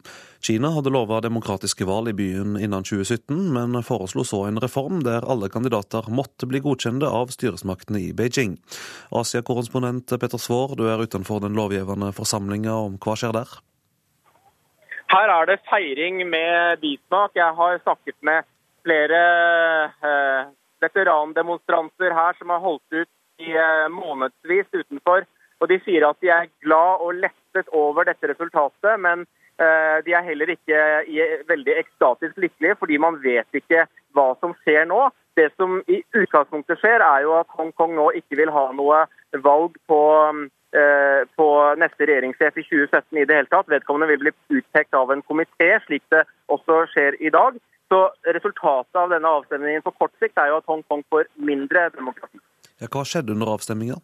Kina 0.43 0.73
hadde 0.75 0.91
lova 0.91 1.21
demokratiske 1.23 1.87
valg 1.87 2.11
i 2.11 2.17
byen 2.19 2.57
innen 2.59 2.83
2017, 2.83 3.53
men 3.55 3.79
foreslo 3.87 4.25
så 4.27 4.43
en 4.49 4.59
reform 4.61 5.05
der 5.07 5.25
alle 5.31 5.49
kandidater 5.49 6.11
måtte 6.11 6.49
bli 6.51 6.59
godkjente 6.65 7.07
av 7.07 7.31
styresmaktene 7.31 8.03
i 8.03 8.11
Beijing. 8.19 8.59
Asia-korrespondent 9.15 10.11
Petter 10.19 10.43
Svaar, 10.43 10.75
du 10.75 10.89
er 10.91 11.07
utenfor 11.07 11.41
den 11.47 11.55
lovgivende 11.55 12.11
forsamlinga. 12.13 12.75
Om 12.91 12.99
hva 12.99 13.15
skjer 13.15 13.39
der? 13.39 13.55
Her 15.15 15.31
er 15.39 15.47
det 15.53 15.61
feiring 15.71 16.19
med 16.27 16.83
bismak. 16.83 17.39
Jeg 17.39 17.55
har 17.55 17.79
snakket 17.87 18.19
med 18.27 18.43
flere 18.85 19.21
eh, 20.05 20.53
veterandemonstranter 20.85 22.15
her 22.15 22.37
som 22.39 22.53
har 22.53 22.63
holdt 22.65 22.93
ut 22.93 23.43
i 23.43 23.57
eh, 23.57 23.89
månedsvis 23.93 24.69
utenfor. 24.73 25.25
Og 25.63 25.71
De 25.71 25.81
sier 25.85 26.05
at 26.07 26.21
de 26.21 26.31
er 26.35 26.53
glad 26.65 27.05
og 27.05 27.21
lettet 27.23 27.71
over 27.73 28.07
dette 28.09 28.29
resultatet, 28.29 29.01
men 29.01 29.25
eh, 29.59 29.99
de 30.05 30.17
er 30.17 30.27
heller 30.29 30.55
ikke 30.55 30.81
veldig 31.49 31.77
ekstatisk 31.81 32.37
lykkelige, 32.37 32.79
fordi 32.81 32.99
man 33.01 33.21
vet 33.23 33.61
ikke 33.61 33.87
hva 34.15 34.33
som 34.43 34.57
skjer 34.63 34.85
nå. 34.91 35.07
Det 35.35 35.49
som 35.57 35.81
i 35.91 36.03
utgangspunktet 36.15 36.79
skjer, 36.79 37.03
er 37.03 37.25
jo 37.25 37.33
at 37.41 37.51
Hongkong 37.59 37.97
nå 37.97 38.11
ikke 38.21 38.39
vil 38.39 38.53
ha 38.55 38.69
noe 38.77 39.01
valg 39.43 39.75
på, 39.91 39.99
på 41.35 41.47
neste 41.83 42.07
regjeringssjef 42.07 42.61
i 42.61 42.63
2017 42.69 43.19
i 43.19 43.25
det 43.27 43.41
hele 43.41 43.51
tatt. 43.51 43.67
Vedkommende 43.73 44.13
vil 44.13 44.21
bli 44.23 44.61
utpekt 44.61 44.95
av 44.95 45.11
en 45.11 45.25
komité, 45.27 45.73
slik 45.89 46.05
det 46.15 46.23
også 46.55 46.85
skjer 46.93 47.19
i 47.19 47.35
dag. 47.35 47.59
Så 47.95 48.03
Resultatet 48.27 48.97
av 48.99 49.13
denne 49.13 49.31
avstemningen 49.39 49.83
på 49.87 49.93
kort 49.95 50.15
sikt 50.19 50.41
er 50.43 50.51
jo 50.51 50.59
at 50.59 50.67
Hongkong 50.67 51.05
får 51.15 51.29
mindre 51.39 51.87
demokrati. 51.95 52.41
Ja, 52.83 52.89
hva 52.91 53.05
skjedde 53.07 53.37
under 53.37 53.53
avstemninga? 53.53 54.01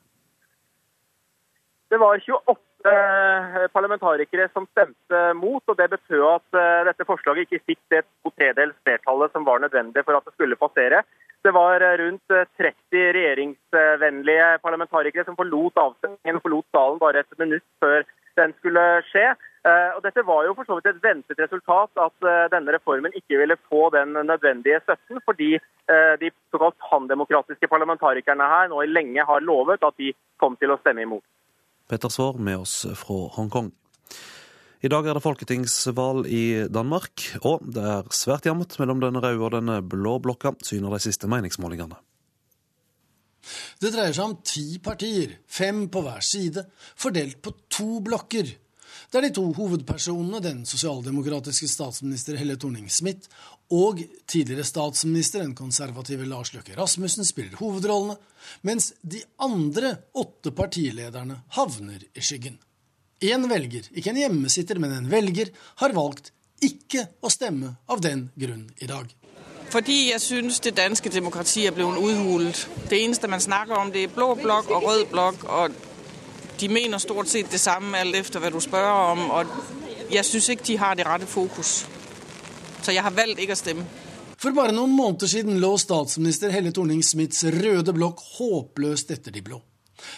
Det 1.91 1.99
var 1.99 2.21
28 2.23 2.55
eh, 2.87 3.65
parlamentarikere 3.75 4.47
som 4.53 4.69
stemte 4.71 5.23
mot, 5.35 5.65
og 5.67 5.79
det 5.81 5.89
betød 5.91 6.23
at 6.29 6.61
eh, 6.61 6.85
dette 6.87 7.09
forslaget 7.09 7.49
ikke 7.49 7.73
fikk 7.73 7.81
det 7.91 8.05
to 8.07 8.31
tredels 8.39 8.79
flertallet 8.87 9.35
som 9.35 9.49
var 9.49 9.65
nødvendig 9.65 10.07
for 10.07 10.21
at 10.21 10.29
det 10.29 10.37
skulle 10.37 10.61
passere. 10.61 11.03
Det 11.43 11.55
var 11.57 11.83
eh, 11.83 11.99
rundt 12.05 12.39
30 12.63 13.11
regjeringsvennlige 13.19 14.53
parlamentarikere 14.63 15.27
som 15.27 15.41
forlot 15.41 15.83
avstemningen, 15.89 16.45
forlot 16.47 16.71
salen 16.71 17.03
bare 17.03 17.25
et 17.25 17.43
minutt 17.43 17.67
før 17.83 18.07
den 18.39 18.55
skulle 18.61 18.87
skje. 19.11 19.33
Eh, 19.61 19.91
og 19.93 20.01
Dette 20.01 20.23
var 20.25 20.47
jo 20.47 20.55
for 20.57 20.65
så 20.65 20.79
vidt 20.79 20.89
et 20.89 21.03
ventet 21.05 21.41
resultat, 21.43 21.91
at 22.01 22.25
eh, 22.25 22.47
denne 22.53 22.73
reformen 22.73 23.13
ikke 23.13 23.37
ville 23.43 23.59
få 23.69 23.91
den 23.93 24.17
nødvendige 24.17 24.81
støtten, 24.87 25.21
fordi 25.27 25.51
eh, 25.59 26.15
de 26.23 26.31
såkalt 26.49 26.79
pandemokratiske 26.81 27.69
parlamentarikerne 27.69 28.47
her 28.55 28.71
nå 28.73 28.81
lenge 28.89 29.27
har 29.29 29.45
lovet 29.45 29.85
at 29.85 29.99
de 30.01 30.15
kom 30.41 30.57
til 30.57 30.73
å 30.73 30.79
stemme 30.81 31.05
imot. 31.05 31.25
Petter 31.93 32.09
Svaar 32.09 32.41
med 32.41 32.63
oss 32.63 32.87
fra 33.03 33.19
Hongkong. 33.37 33.69
I 34.81 34.89
dag 34.89 35.05
er 35.05 35.19
det 35.19 35.25
folketingsvalg 35.27 36.25
i 36.33 36.45
Danmark, 36.73 37.27
og 37.45 37.61
det 37.69 37.85
er 37.85 38.09
svært 38.17 38.49
jevnt 38.49 38.79
mellom 38.81 39.05
den 39.05 39.21
røde 39.21 39.45
og 39.45 39.53
den 39.59 39.75
blå 39.93 40.17
blokka, 40.25 40.55
syner 40.65 40.97
de 40.97 41.03
siste 41.05 41.29
meningsmålingene. 41.29 42.01
Det 43.81 43.93
dreier 43.93 44.17
seg 44.17 44.25
om 44.25 44.39
ti 44.41 44.81
partier, 44.81 45.37
fem 45.45 45.85
på 45.93 46.01
hver 46.05 46.25
side, 46.25 46.65
fordelt 46.97 47.43
på 47.45 47.53
to 47.69 48.01
blokker 48.05 48.49
der 49.13 49.27
de 49.27 49.33
to 49.35 49.45
hovedpersonene, 49.57 50.41
den 50.45 50.65
sosialdemokratiske 50.69 51.69
statsminister 51.69 52.39
Helle 52.41 52.57
Thorning-Smith 52.61 53.29
og 53.71 54.03
tidligere 54.31 54.65
statsminister, 54.67 55.45
den 55.45 55.55
konservative 55.55 56.27
Lars 56.29 56.53
Løkke 56.55 56.77
Rasmussen, 56.79 57.25
spiller 57.25 57.59
hovedrollene, 57.61 58.17
mens 58.67 58.93
de 59.03 59.23
andre 59.39 59.95
åtte 60.15 60.53
partilederne 60.57 61.41
havner 61.57 62.03
i 62.15 62.25
skyggen. 62.25 62.59
Én 63.21 63.45
velger, 63.51 63.91
ikke 63.93 64.15
en 64.15 64.23
hjemmesitter, 64.23 64.79
men 64.81 64.97
en 64.97 65.11
velger, 65.13 65.53
har 65.83 65.95
valgt 65.97 66.33
ikke 66.65 67.07
å 67.21 67.31
stemme 67.33 67.75
av 67.89 68.01
den 68.05 68.29
grunn 68.37 68.69
i 68.81 68.89
dag. 68.89 69.11
Fordi 69.71 70.11
jeg 70.11 70.21
synes 70.21 70.59
det 70.65 70.75
danske 70.77 71.13
demokratiet 71.13 71.71
er 71.71 71.77
blevet 71.77 72.01
uthulet. 72.03 72.65
Det 72.91 72.99
eneste 73.05 73.31
man 73.31 73.41
snakker 73.41 73.79
om, 73.79 73.93
det 73.95 74.03
er 74.09 74.15
blå 74.15 74.33
blokk 74.41 74.73
og 74.75 74.89
rød 74.89 75.05
blokk. 75.13 75.45
og 75.45 75.90
de 76.61 76.69
mener 76.69 77.01
stort 77.01 77.29
sett 77.29 77.51
det 77.51 77.61
samme, 77.61 77.99
alt 77.99 78.17
efter 78.19 78.43
hva 78.43 78.51
du 78.53 78.61
spør 78.61 78.91
om. 78.91 79.25
Og 79.39 80.13
jeg 80.13 80.27
syns 80.27 80.51
ikke 80.53 80.69
de 80.69 80.79
har 80.81 80.99
det 80.99 81.07
rette 81.09 81.29
fokus. 81.31 81.81
Så 82.81 82.93
jeg 82.95 83.05
har 83.05 83.15
valgt 83.17 83.41
ikke 83.41 83.57
å 83.57 83.61
stemme. 83.61 83.89
For 84.41 84.57
bare 84.57 84.73
noen 84.73 84.93
måneder 84.97 85.29
siden 85.29 85.59
lå 85.61 85.75
statsminister 85.81 86.53
Helle 86.53 86.73
Thorning-Smiths 86.73 87.45
røde 87.59 87.93
blokk 87.93 88.23
håpløst 88.39 89.13
etter 89.13 89.35
de 89.35 89.43
blå. 89.45 89.61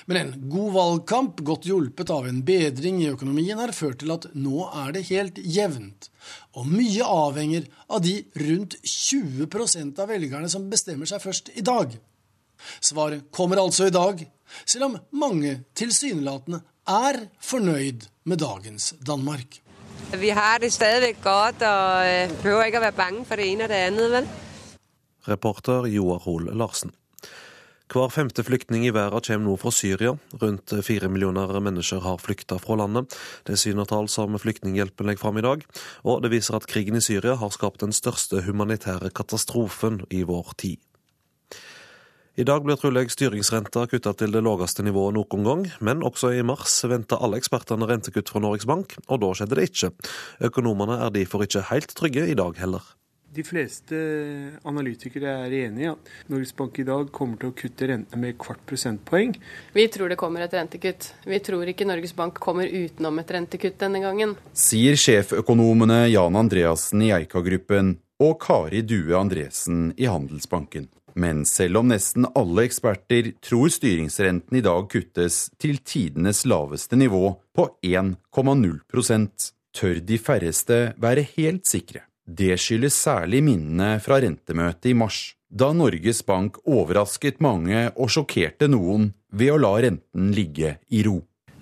Men 0.07 0.19
en 0.21 0.45
god 0.51 0.69
valgkamp, 0.77 1.41
godt 1.43 1.67
hjulpet 1.67 2.11
av 2.15 2.29
en 2.31 2.39
bedring 2.47 3.01
i 3.03 3.11
økonomien, 3.11 3.59
har 3.59 3.75
ført 3.75 3.99
til 4.03 4.15
at 4.15 4.29
nå 4.39 4.69
er 4.85 4.95
det 4.95 5.09
helt 5.09 5.41
jevnt. 5.43 6.07
Og 6.55 6.71
mye 6.71 7.03
avhenger 7.03 7.67
av 7.91 8.05
de 8.05 8.21
rundt 8.45 8.79
20% 8.87 9.99
av 9.99 10.15
velgerne 10.15 10.51
som 10.53 10.71
bestemmer 10.71 11.11
seg 11.11 11.23
først 11.25 11.51
i 11.59 11.67
dag. 11.67 11.99
Svaret 12.79 13.27
kommer 13.35 13.59
altså 13.59 13.89
i 13.91 13.95
dag, 13.95 14.23
selv 14.67 14.89
om 14.91 14.97
mange 15.13 15.59
tilsynelatende 15.79 16.63
er 16.89 17.21
fornøyd 17.41 18.09
med 18.25 18.43
dagens 18.43 18.95
Danmark. 19.07 19.61
Vi 20.13 20.29
har 20.29 20.59
det 20.59 20.73
stadig 20.73 21.15
godt 21.23 21.63
og 21.63 22.07
øh, 22.07 22.33
behøver 22.43 22.65
ikke 22.69 22.81
å 22.83 22.87
være 22.89 22.99
bange 22.99 23.25
for 23.25 23.41
det 23.41 23.47
ene 23.49 23.65
og 23.65 23.73
det 23.73 23.85
andre, 23.87 24.09
vel? 24.17 24.27
Reporter 25.29 25.87
Joar 25.89 26.21
Hoel 26.27 26.51
Larsen. 26.59 26.93
Hver 27.93 28.09
femte 28.09 28.41
flyktning 28.41 28.87
i 28.89 28.93
verden 28.95 29.21
kommer 29.21 29.51
nå 29.51 29.55
fra 29.61 29.71
Syria. 29.75 30.15
Rundt 30.41 30.73
fire 30.85 31.11
millioner 31.13 31.51
mennesker 31.61 32.01
har 32.01 32.23
flykta 32.23 32.57
fra 32.61 32.79
landet. 32.81 33.13
Det 33.45 33.59
syner 33.61 33.85
tall 33.89 34.09
som 34.09 34.39
Flyktninghjelpen 34.41 35.07
legger 35.07 35.21
fram 35.21 35.37
i 35.37 35.45
dag. 35.45 35.67
Og 36.09 36.23
det 36.25 36.33
viser 36.33 36.57
at 36.57 36.69
krigen 36.71 36.97
i 36.97 37.05
Syria 37.05 37.37
har 37.37 37.53
skapt 37.53 37.85
den 37.85 37.93
største 37.93 38.41
humanitære 38.47 39.13
katastrofen 39.13 40.07
i 40.09 40.23
vår 40.25 40.57
tid. 40.57 40.81
I 42.33 42.47
dag 42.49 42.63
blir 42.65 42.79
trolig 42.81 43.11
styringsrenta 43.13 43.83
kutta 43.93 44.15
til 44.17 44.33
det 44.33 44.41
laveste 44.41 44.81
nivået 44.81 45.13
noen 45.19 45.43
gang, 45.45 45.67
men 45.85 46.01
også 46.01 46.31
i 46.33 46.41
mars 46.41 46.79
venta 46.89 47.19
alle 47.21 47.37
ekspertene 47.37 47.85
rentekutt 47.85 48.31
fra 48.33 48.41
Norges 48.41 48.65
Bank, 48.65 48.95
og 49.13 49.19
da 49.21 49.29
skjedde 49.37 49.59
det 49.59 49.67
ikke. 49.69 49.91
Økonomene 50.49 50.97
er 51.05 51.13
derfor 51.13 51.45
ikke 51.45 51.67
helt 51.69 51.93
trygge 51.93 52.25
i 52.33 52.37
dag 52.39 52.57
heller. 52.57 52.87
De 53.37 53.45
fleste 53.45 53.99
analytikere 54.65 55.35
er 55.45 55.57
enig 55.59 55.85
i 55.85 55.91
at 55.91 56.09
Norges 56.33 56.55
Bank 56.57 56.81
i 56.81 56.87
dag 56.89 57.13
kommer 57.13 57.37
til 57.41 57.53
å 57.53 57.57
kutte 57.57 57.91
rentene 57.91 58.23
med 58.25 58.39
kvart 58.41 58.65
prosentpoeng. 58.65 59.37
Vi 59.77 59.85
tror 59.93 60.09
det 60.09 60.19
kommer 60.21 60.47
et 60.47 60.57
rentekutt. 60.57 61.11
Vi 61.29 61.43
tror 61.45 61.69
ikke 61.69 61.89
Norges 61.89 62.17
Bank 62.17 62.41
kommer 62.41 62.65
utenom 62.65 63.21
et 63.21 63.35
rentekutt 63.37 63.77
denne 63.85 64.01
gangen. 64.01 64.39
Sier 64.57 64.97
sjeføkonomene 64.97 66.07
Jan 66.15 66.41
Andreassen 66.41 67.05
i 67.05 67.13
Eika-gruppen 67.13 67.99
og 68.25 68.39
Kari 68.41 68.81
Due 68.89 69.21
Andresen 69.21 69.91
i 70.01 70.09
Handelsbanken. 70.09 70.89
Men 71.15 71.45
selv 71.49 71.83
om 71.83 71.91
nesten 71.93 72.27
alle 72.39 72.67
eksperter 72.67 73.33
tror 73.45 73.73
styringsrenten 73.73 74.59
i 74.59 74.65
dag 74.65 74.89
kuttes 74.93 75.51
til 75.61 75.81
tidenes 75.85 76.45
laveste 76.49 76.97
nivå 76.97 77.35
på 77.57 77.69
1,0 77.83 78.79
tør 79.73 80.01
de 80.05 80.19
færreste 80.21 80.81
være 81.01 81.25
helt 81.37 81.69
sikre. 81.69 82.05
Det 82.23 82.55
skyldes 82.61 82.95
særlig 82.95 83.43
minnene 83.43 83.97
fra 84.01 84.21
rentemøtet 84.23 84.93
i 84.93 84.95
mars, 84.95 85.35
da 85.51 85.73
Norges 85.75 86.23
Bank 86.25 86.61
overrasket 86.65 87.43
mange 87.45 87.89
og 87.97 88.13
sjokkerte 88.13 88.69
noen 88.71 89.11
ved 89.33 89.53
å 89.53 89.59
la 89.61 89.73
renten 89.85 90.31
ligge 90.37 90.77
i 90.93 91.03
ro. 91.05 91.19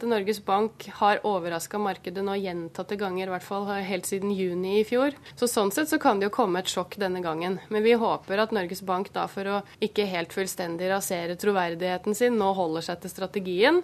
Norges 0.08 0.38
Bank 0.44 0.86
har 1.00 1.20
overraska 1.26 1.78
markedet 1.78 2.24
nå 2.24 2.36
gjentatte 2.40 2.96
ganger, 3.00 3.26
i 3.28 3.34
hvert 3.34 3.46
fall 3.46 3.68
helt 3.68 4.08
siden 4.08 4.32
juni 4.32 4.80
i 4.80 4.84
fjor. 4.88 5.16
Så 5.36 5.48
Sånn 5.50 5.72
sett 5.74 5.90
så 5.90 5.98
kan 6.00 6.20
det 6.20 6.30
jo 6.30 6.36
komme 6.38 6.62
et 6.62 6.70
sjokk 6.72 6.96
denne 7.00 7.22
gangen. 7.24 7.58
Men 7.68 7.84
vi 7.84 7.96
håper 7.98 8.40
at 8.40 8.54
Norges 8.56 8.84
Bank 8.86 9.12
da 9.16 9.26
for 9.28 9.48
å 9.48 9.62
ikke 9.84 10.08
helt 10.08 10.32
fullstendig 10.32 10.88
rasere 10.92 11.36
troverdigheten 11.40 12.16
sin, 12.16 12.38
nå 12.40 12.52
holder 12.56 12.86
seg 12.86 13.02
til 13.02 13.14
strategien. 13.14 13.82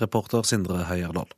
Reporter 0.00 0.46
Sindre 0.46 0.86
Heierdal. 0.88 1.30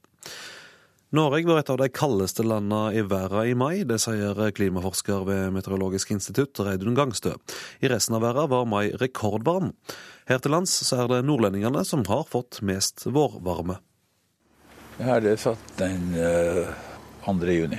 Norge 1.15 1.47
var 1.47 1.61
et 1.61 1.71
av 1.71 1.79
de 1.79 1.87
kaldeste 1.89 2.43
landene 2.43 2.99
i 2.99 3.03
verden 3.07 3.47
i 3.47 3.55
mai. 3.55 3.85
Det 3.87 3.97
sier 4.03 4.41
klimaforsker 4.53 5.23
ved 5.29 5.53
Meteorologisk 5.55 6.11
institutt, 6.17 6.59
Reidun 6.67 6.97
Gangstø. 6.99 7.37
I 7.81 7.89
resten 7.93 8.19
av 8.19 8.25
verden 8.27 8.51
var 8.51 8.67
mai 8.67 8.91
rekordvarm. 8.91 9.71
Her 10.27 10.43
til 10.43 10.53
lands 10.57 10.75
er 10.93 11.07
det 11.09 11.23
nordlendingene 11.25 11.85
som 11.87 12.03
har 12.11 12.27
fått 12.27 12.59
mest 12.67 13.07
vårvarme. 13.07 13.79
Er 14.99 15.21
det 15.21 15.37
satt 15.37 15.77
den 15.77 16.15
2. 17.25 17.33
Eh, 17.43 17.55
juni. 17.55 17.79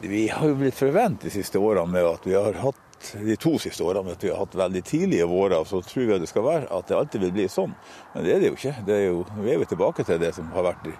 Vi 0.00 0.28
har 0.28 0.48
jo 0.48 0.56
blitt 0.56 0.74
forvent 0.74 1.20
de 1.22 1.30
siste 1.30 1.60
årene 1.60 1.92
med 1.92 2.06
at 2.08 2.24
vi 2.26 2.34
har 2.34 2.56
hatt 2.62 3.10
de 3.12 3.36
to 3.36 3.58
siste 3.60 3.84
årene 3.84 4.14
at 4.16 4.24
vi 4.24 4.30
har 4.32 4.40
hatt 4.40 4.56
veldig 4.56 4.82
tidlige 4.84 5.28
vårer, 5.28 5.64
så 5.68 5.82
tror 5.84 6.08
vi 6.08 6.18
det 6.18 6.30
skal 6.30 6.46
være 6.46 6.70
at 6.72 6.88
det 6.88 6.96
alltid 6.96 7.26
vil 7.26 7.34
bli 7.36 7.46
sånn. 7.52 7.76
Men 8.14 8.24
det 8.24 8.32
er 8.32 8.40
det 8.40 8.50
jo 8.50 8.56
ikke. 8.56 8.74
Det 8.88 8.96
er 8.96 9.04
jo, 9.10 9.22
vi 9.36 9.52
er 9.52 9.60
jo 9.60 9.68
tilbake 9.68 10.06
til 10.08 10.20
det 10.22 10.32
som 10.36 10.48
har 10.56 10.66
vært 10.70 10.90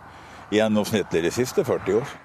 gjennomsnittlig 0.53 1.25
de 1.25 1.35
siste 1.35 1.65
40 1.65 2.01
år. 2.03 2.17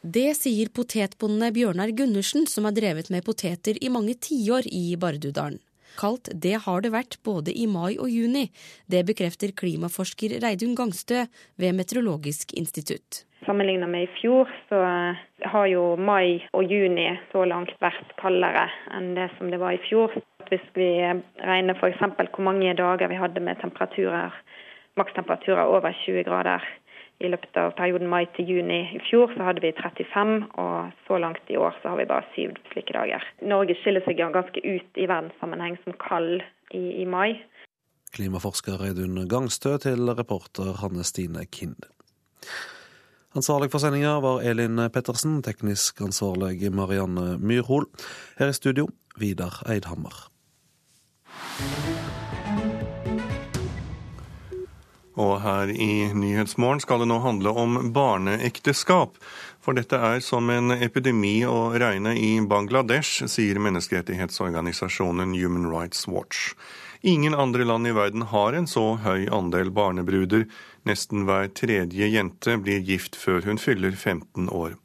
Det 0.00 0.30
sier 0.38 0.72
potetbonde 0.72 1.50
Bjørnar 1.52 1.92
Gundersen, 1.92 2.46
som 2.48 2.64
har 2.64 2.72
drevet 2.72 3.12
med 3.12 3.24
poteter 3.26 3.76
i 3.84 3.92
mange 3.92 4.16
tiår 4.16 4.64
i 4.72 4.96
Bardudalen. 4.96 5.60
Kaldt 5.98 6.30
det 6.34 6.58
har 6.66 6.84
det 6.84 6.92
vært 6.94 7.18
både 7.26 7.54
i 7.54 7.66
mai 7.70 7.96
og 7.96 8.10
juni. 8.12 8.48
Det 8.90 9.02
bekrefter 9.08 9.54
klimaforsker 9.56 10.38
Reidun 10.44 10.76
Gangstø 10.78 11.24
ved 11.60 11.76
Meteorologisk 11.78 12.54
institutt. 12.58 13.24
Sammenlignet 13.46 13.88
med 13.88 14.04
i 14.04 14.10
fjor, 14.20 14.50
så 14.68 14.78
har 15.48 15.66
jo 15.72 15.96
mai 15.96 16.42
og 16.52 16.64
juni 16.68 17.08
så 17.32 17.46
langt 17.48 17.72
vært 17.80 18.12
kaldere 18.20 18.66
enn 18.92 19.14
det 19.16 19.30
som 19.38 19.48
det 19.50 19.60
var 19.62 19.74
i 19.74 19.82
fjor. 19.88 20.12
Hvis 20.50 20.66
vi 20.76 20.90
regner 21.00 21.78
f.eks. 21.78 22.02
hvor 22.04 22.44
mange 22.44 22.74
dager 22.76 23.08
vi 23.08 23.18
hadde 23.20 23.40
med 23.40 23.60
temperaturer, 23.62 24.36
makstemperaturer 25.00 25.70
over 25.70 25.94
20 26.04 26.26
grader 26.28 26.64
i 27.20 27.28
løpet 27.28 27.58
av 27.60 27.74
perioden 27.76 28.08
mai 28.08 28.24
til 28.36 28.48
juni 28.48 28.80
i 28.96 29.00
fjor 29.10 29.32
så 29.36 29.44
hadde 29.44 29.62
vi 29.64 29.74
35, 29.76 30.32
og 30.62 30.90
så 31.06 31.20
langt 31.20 31.52
i 31.52 31.58
år 31.60 31.76
så 31.82 31.92
har 31.92 32.00
vi 32.00 32.08
bare 32.08 32.26
syv 32.34 32.56
slike 32.72 32.96
dager. 32.96 33.24
Norge 33.44 33.76
skiller 33.82 34.04
seg 34.06 34.20
ganske 34.20 34.64
ut 34.64 35.00
i 35.00 35.08
verdenssammenheng 35.10 35.76
som 35.84 35.96
kald 36.00 36.40
i, 36.72 37.02
i 37.02 37.06
mai. 37.06 37.36
Klimaforsker 38.16 38.80
Reidun 38.80 39.28
Gangstø 39.30 39.76
til 39.78 40.10
reporter 40.18 40.80
Hanne 40.80 41.04
Stine 41.06 41.44
Kind. 41.46 41.86
Ansvarlig 43.36 43.70
for 43.70 43.78
sendinga 43.78 44.16
var 44.24 44.42
Elin 44.42 44.80
Pettersen, 44.90 45.38
teknisk 45.46 46.00
ansvarlig 46.02 46.72
Marianne 46.74 47.36
Myrhol. 47.38 47.86
Her 48.40 48.50
i 48.50 48.56
studio, 48.58 48.88
Vidar 49.20 49.62
Eidhammer. 49.70 50.26
Og 55.20 55.40
her 55.44 55.68
i 55.74 56.08
Nyhetsmorgen 56.16 56.80
skal 56.80 57.02
det 57.02 57.10
nå 57.10 57.18
handle 57.20 57.52
om 57.52 57.78
barneekteskap. 57.92 59.18
For 59.60 59.76
dette 59.76 59.98
er 60.00 60.22
som 60.24 60.48
en 60.52 60.72
epidemi 60.72 61.42
å 61.44 61.74
regne 61.76 62.14
i 62.16 62.38
Bangladesh, 62.48 63.26
sier 63.28 63.60
menneskerettighetsorganisasjonen 63.60 65.34
Human 65.36 65.68
Rights 65.68 66.06
Watch. 66.08 66.54
Ingen 67.02 67.34
andre 67.34 67.64
land 67.64 67.88
i 67.88 67.92
verden 67.96 68.22
har 68.32 68.56
en 68.56 68.68
så 68.68 68.94
høy 69.04 69.28
andel 69.32 69.70
barnebruder. 69.76 70.46
Nesten 70.88 71.28
hver 71.28 71.52
tredje 71.52 72.08
jente 72.08 72.56
blir 72.60 72.80
gift 72.84 73.16
før 73.16 73.44
hun 73.44 73.60
fyller 73.60 73.92
15 73.92 74.48
år. 74.48 74.76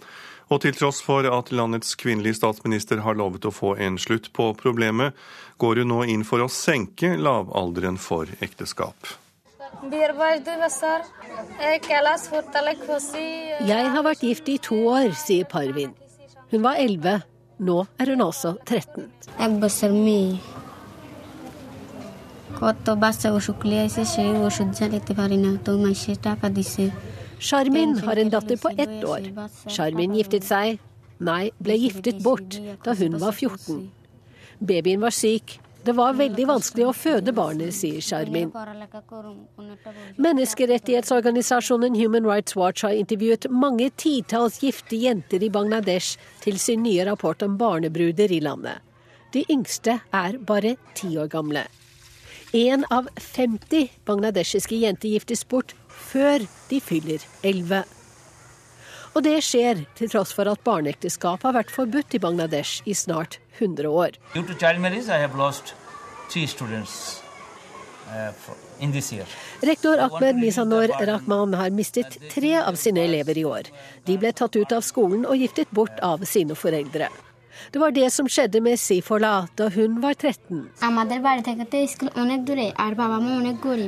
Og 0.52 0.62
til 0.62 0.76
tross 0.78 1.02
for 1.02 1.26
at 1.26 1.52
landets 1.56 1.96
kvinnelige 1.98 2.38
statsminister 2.38 3.02
har 3.08 3.18
lovet 3.18 3.48
å 3.48 3.56
få 3.56 3.76
en 3.82 3.98
slutt 3.98 4.32
på 4.36 4.52
problemet, 4.60 5.16
går 5.58 5.82
hun 5.82 5.92
nå 5.96 6.04
inn 6.12 6.28
for 6.28 6.44
å 6.44 6.52
senke 6.52 7.16
lavalderen 7.18 7.98
for 7.98 8.30
ekteskap. 8.44 9.16
Jeg 13.68 13.92
har 13.92 14.04
vært 14.06 14.24
gift 14.24 14.50
i 14.50 14.58
to 14.64 14.78
år, 14.92 15.12
sier 15.20 15.48
Parvin. 15.50 15.94
Hun 16.52 16.64
var 16.64 16.80
11. 16.80 17.22
Nå 17.66 17.78
er 18.00 18.12
hun 18.12 18.22
altså 18.26 18.56
13. 18.66 19.10
Sharmin 27.40 27.98
har 28.00 28.20
en 28.22 28.32
datter 28.32 28.60
på 28.62 28.72
ett 28.80 29.04
år. 29.04 29.28
Sharmin 29.68 30.16
giftet 30.16 30.48
seg, 30.48 30.80
nei, 31.20 31.52
ble 31.60 31.76
giftet 31.82 32.24
bort 32.24 32.56
da 32.86 32.96
hun 32.96 33.20
var 33.20 33.36
14. 33.36 33.90
Babyen 34.64 35.04
var 35.04 35.12
syk, 35.12 35.58
det 35.86 35.94
var 35.94 36.16
veldig 36.18 36.48
vanskelig 36.50 36.88
å 36.90 36.94
føde 36.98 37.34
barnet, 37.36 37.74
sier 37.78 38.02
Sharmin. 38.02 38.50
Menneskerettighetsorganisasjonen 40.18 41.98
Human 42.00 42.26
Rights 42.26 42.56
Watch 42.58 42.86
har 42.88 42.96
intervjuet 42.98 43.46
mange 43.54 43.92
titalls 44.02 44.58
gifte 44.64 44.98
jenter 44.98 45.46
i 45.46 45.52
Bangladesh 45.54 46.18
til 46.42 46.58
sin 46.62 46.82
nye 46.86 47.06
rapport 47.06 47.46
om 47.46 47.58
barnebruder 47.62 48.34
i 48.34 48.42
landet. 48.42 48.82
De 49.36 49.44
yngste 49.52 50.00
er 50.16 50.40
bare 50.48 50.76
ti 50.98 51.12
år 51.22 51.30
gamle. 51.30 51.68
Én 52.56 52.86
av 52.90 53.10
50 53.20 53.90
bangladeshiske 54.08 54.78
jenter 54.80 55.12
giftes 55.12 55.44
bort 55.46 55.76
før 55.92 56.46
de 56.70 56.80
fyller 56.82 57.22
11. 57.44 57.84
Og 59.16 59.24
det 59.24 59.38
skjer 59.48 59.86
til 59.96 60.12
tross 60.12 60.34
for 60.36 60.50
at 60.52 60.64
barneekteskap 60.68 61.46
har 61.48 61.56
vært 61.56 61.72
forbudt 61.72 62.18
i 62.18 62.20
Bangladesh 62.20 62.84
i 62.84 62.94
snart 62.94 63.40
100 63.60 63.88
år. 63.88 64.18
Uh, 68.06 68.32
Rektor 69.66 70.02
Ahmed 70.04 70.36
Misanor 70.36 70.92
Rahman 71.08 71.56
har 71.58 71.72
mistet 71.74 72.20
tre 72.34 72.52
av 72.60 72.76
sine 72.78 73.06
elever 73.08 73.38
i 73.40 73.46
år. 73.48 73.72
De 74.06 74.18
ble 74.20 74.34
tatt 74.36 74.60
ut 74.60 74.76
av 74.76 74.84
skolen 74.86 75.24
og 75.26 75.40
giftet 75.40 75.72
bort 75.72 76.04
av 76.04 76.28
sine 76.28 76.60
foreldre. 76.60 77.10
Det 77.72 77.80
var 77.82 77.92
det 77.96 78.10
som 78.14 78.28
skjedde 78.30 78.62
med 78.64 78.80
Sifola 78.80 79.48
da 79.58 79.70
hun 79.74 80.00
var 80.04 80.14
13. 80.14 80.70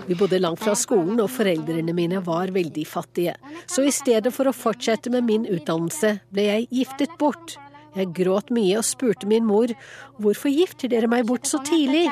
Vi 0.08 0.18
bodde 0.20 0.40
langt 0.40 0.64
fra 0.64 0.76
skolen, 0.76 1.22
og 1.22 1.30
foreldrene 1.34 1.96
mine 1.96 2.22
var 2.26 2.52
veldig 2.56 2.86
fattige. 2.88 3.38
Så 3.68 3.86
i 3.88 3.94
stedet 3.94 4.34
for 4.36 4.50
å 4.50 4.56
fortsette 4.56 5.12
med 5.14 5.28
min 5.28 5.48
utdannelse, 5.48 6.20
ble 6.34 6.50
jeg 6.50 6.70
giftet 6.82 7.18
bort. 7.20 7.58
Jeg 7.98 8.12
gråt 8.14 8.52
mye 8.54 8.78
og 8.78 8.86
spurte 8.86 9.26
min 9.30 9.46
mor 9.48 9.72
hvorfor 10.22 10.54
gifter 10.54 10.92
dere 10.92 11.10
meg 11.10 11.26
bort 11.26 11.48
så 11.50 11.64
tidlig? 11.66 12.06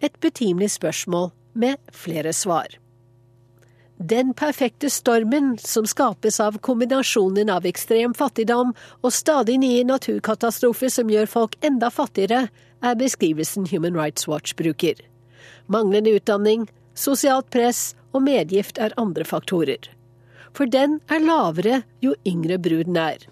Et 0.00 0.20
betimelig 0.22 0.70
spørsmål 0.78 1.30
med 1.52 1.76
flere 1.92 2.32
svar. 2.32 2.78
Den 3.98 4.34
perfekte 4.34 4.90
stormen 4.90 5.58
som 5.58 5.86
skapes 5.86 6.40
av 6.40 6.58
kombinasjonen 6.58 7.48
av 7.50 7.64
ekstrem 7.66 8.12
fattigdom 8.14 8.74
og 9.00 9.12
stadig 9.12 9.56
nye 9.62 9.86
naturkatastrofer 9.88 10.92
som 10.92 11.08
gjør 11.10 11.30
folk 11.32 11.56
enda 11.64 11.88
fattigere, 11.90 12.48
er 12.84 12.98
beskrivelsen 13.00 13.64
Human 13.70 13.96
Rights 13.96 14.28
Watch 14.28 14.52
bruker. 14.54 15.00
Manglende 15.66 16.12
utdanning, 16.12 16.66
sosialt 16.92 17.48
press 17.50 17.94
og 18.12 18.26
medgift 18.26 18.76
er 18.76 18.92
andre 19.00 19.24
faktorer. 19.24 19.88
For 20.56 20.68
den 20.68 20.98
er 21.12 21.20
lavere 21.20 21.80
jo 22.04 22.12
yngre 22.28 22.58
bruden 22.60 22.96
er. 23.00 23.24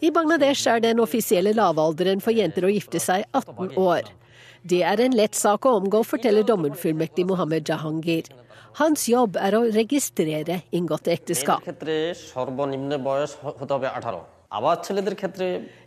I 0.00 0.10
Bangladesh 0.10 0.68
er 0.68 0.84
den 0.84 1.00
offisielle 1.00 1.56
lavalderen 1.56 2.24
for 2.24 2.36
jenter 2.36 2.68
å 2.68 2.72
gifte 2.72 3.00
seg 3.00 3.24
18 3.32 3.76
år. 3.80 4.12
Det 4.64 4.80
er 4.80 5.00
en 5.04 5.12
lett 5.12 5.36
sak 5.36 5.66
å 5.68 5.74
omgå, 5.76 6.00
forteller 6.08 6.46
dommerfullmektig 6.48 7.26
Mohammed 7.28 7.68
Jahangir. 7.68 8.30
Hans 8.78 9.04
jobb 9.10 9.36
er 9.36 9.54
å 9.58 9.66
registrere 9.68 10.62
inngåtte 10.72 11.12
ekteskap. 11.12 11.66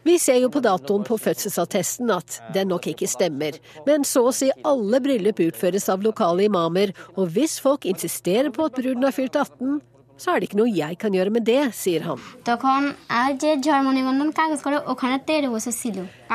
Vi 0.06 0.18
ser 0.22 0.40
jo 0.44 0.52
på 0.54 0.62
datoen 0.62 1.10
på 1.10 1.18
fødselsattesten 1.26 2.14
at 2.14 2.38
den 2.54 2.70
nok 2.70 2.86
ikke 2.94 3.10
stemmer, 3.10 3.58
men 3.90 4.06
så 4.06 4.28
å 4.30 4.36
si 4.36 4.54
alle 4.62 5.02
bryllup 5.02 5.42
utføres 5.50 5.90
av 5.90 6.06
lokale 6.06 6.46
imamer, 6.46 6.94
og 7.18 7.34
hvis 7.34 7.58
folk 7.64 7.90
insisterer 7.90 8.54
på 8.54 8.70
at 8.70 8.78
bruden 8.78 9.10
har 9.10 9.16
fylt 9.16 9.42
18, 9.42 9.82
så 10.18 10.34
er 10.34 10.42
det 10.42 10.50
ikke 10.50 10.60
noe 10.62 10.74
jeg 10.74 11.00
kan 11.02 11.16
gjøre 11.16 11.34
med 11.34 11.48
det, 11.48 11.62
sier 11.78 12.06
han. 12.08 12.22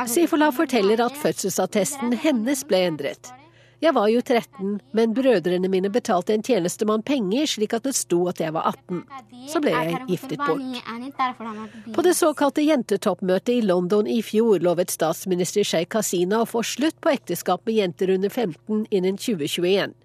Sifola 0.09 0.51
forteller 0.55 1.03
at 1.05 1.19
fødselsattesten 1.23 2.19
hennes 2.25 2.67
ble 2.69 2.85
endret. 2.89 3.33
Jeg 3.83 3.97
var 3.97 4.07
jo 4.13 4.21
13, 4.23 4.77
men 4.95 5.15
brødrene 5.15 5.67
mine 5.67 5.89
betalte 5.91 6.37
en 6.37 6.45
tjenestemann 6.47 7.03
penger 7.03 7.49
slik 7.51 7.73
at 7.75 7.83
det 7.83 7.97
sto 7.99 8.21
at 8.31 8.39
jeg 8.39 8.55
var 8.55 8.69
18. 8.71 9.01
Så 9.51 9.59
ble 9.65 9.73
jeg 9.75 9.99
giftet 10.07 10.39
bort. 10.39 10.63
På 11.97 12.05
det 12.07 12.13
såkalte 12.15 12.63
jentetoppmøtet 12.63 13.57
i 13.57 13.65
London 13.67 14.07
i 14.07 14.21
fjor 14.23 14.63
lovet 14.63 14.95
statsminister 14.95 15.67
Sheikh 15.67 15.99
Hasina 15.99 16.45
å 16.45 16.47
få 16.47 16.63
slutt 16.63 17.01
på 17.03 17.11
ekteskap 17.17 17.67
med 17.67 17.81
jenter 17.81 18.15
under 18.15 18.31
15 18.31 18.87
innen 18.95 19.19
2021. 19.19 19.99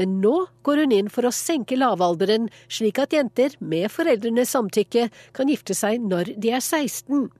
Men 0.00 0.18
nå 0.24 0.34
går 0.66 0.84
hun 0.84 0.94
inn 0.96 1.12
for 1.12 1.26
å 1.28 1.34
senke 1.34 1.78
lavalderen, 1.78 2.50
slik 2.68 3.00
at 3.02 3.14
jenter 3.16 3.56
med 3.60 3.90
foreldrenes 3.92 4.52
samtykke 4.54 5.08
kan 5.36 5.50
gifte 5.50 5.76
seg 5.76 6.04
når 6.04 6.34
de 6.36 6.54
er 6.54 6.62
16. 6.64 7.30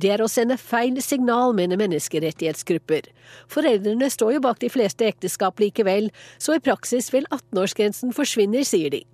Det 0.00 0.10
er 0.10 0.22
å 0.24 0.28
sende 0.30 0.56
feil 0.58 0.98
signal, 1.02 1.52
mener 1.54 1.78
menneskerettighetsgrupper. 1.78 3.06
Foreldrene 3.52 4.08
står 4.10 4.36
jo 4.36 4.42
bak 4.42 4.58
de 4.62 4.70
fleste 4.72 5.06
ekteskap 5.06 5.60
likevel, 5.62 6.10
så 6.38 6.56
i 6.56 6.62
praksis 6.62 7.12
vil 7.14 7.28
18-årsgrensen 7.30 8.14
forsvinne, 8.16 8.64
sier 8.66 8.90
de. 8.90 9.04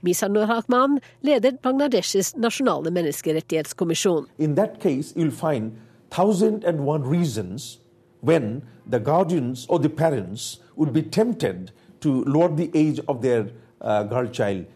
Misanur 0.00 0.46
Hakman 0.48 1.00
leder 1.26 1.58
Bangladeshs 1.62 2.32
nasjonale 2.38 2.92
menneskerettighetskommisjon. 2.94 4.28
In 4.38 4.54
that 4.54 4.80
case, 4.80 5.12
you'll 5.16 5.34
find 5.34 5.76
thousand 6.10 6.64
and 6.64 6.86
one 6.86 7.02
reasons 7.02 7.80
when 8.20 8.62
the 8.86 9.00
guardians 9.00 9.66
or 9.68 9.78
the 9.78 9.90
parents 9.90 10.60
would 10.76 10.92
be 10.92 11.02
tempted 11.02 11.72
to 12.02 12.22
lower 12.26 12.52
the 12.56 12.70
age 12.74 13.00
of 13.08 13.22
their 13.22 13.48
uh, 13.80 14.02
girl 14.10 14.28
child 14.28 14.66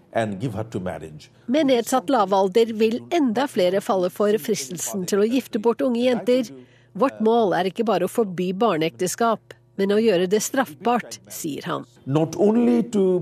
med 1.47 1.67
nedsatt 1.67 2.09
lavalder 2.09 2.73
vil 2.73 3.03
enda 3.11 3.45
flere 3.49 3.81
falle 3.85 4.09
for 4.11 4.39
fristelsen 4.41 5.05
til 5.11 5.21
å 5.21 5.29
gifte 5.29 5.61
bort 5.61 5.85
unge 5.85 6.07
jenter. 6.07 6.49
Vårt 6.97 7.21
mål 7.21 7.53
er 7.59 7.69
ikke 7.69 7.85
bare 7.85 8.09
å 8.09 8.13
forby 8.13 8.53
barneekteskap, 8.57 9.53
men 9.77 9.93
å 9.93 10.01
gjøre 10.01 10.31
det 10.33 10.41
straffbart, 10.41 11.19
sier 11.29 11.69
han. 11.69 11.85
Not 12.07 12.33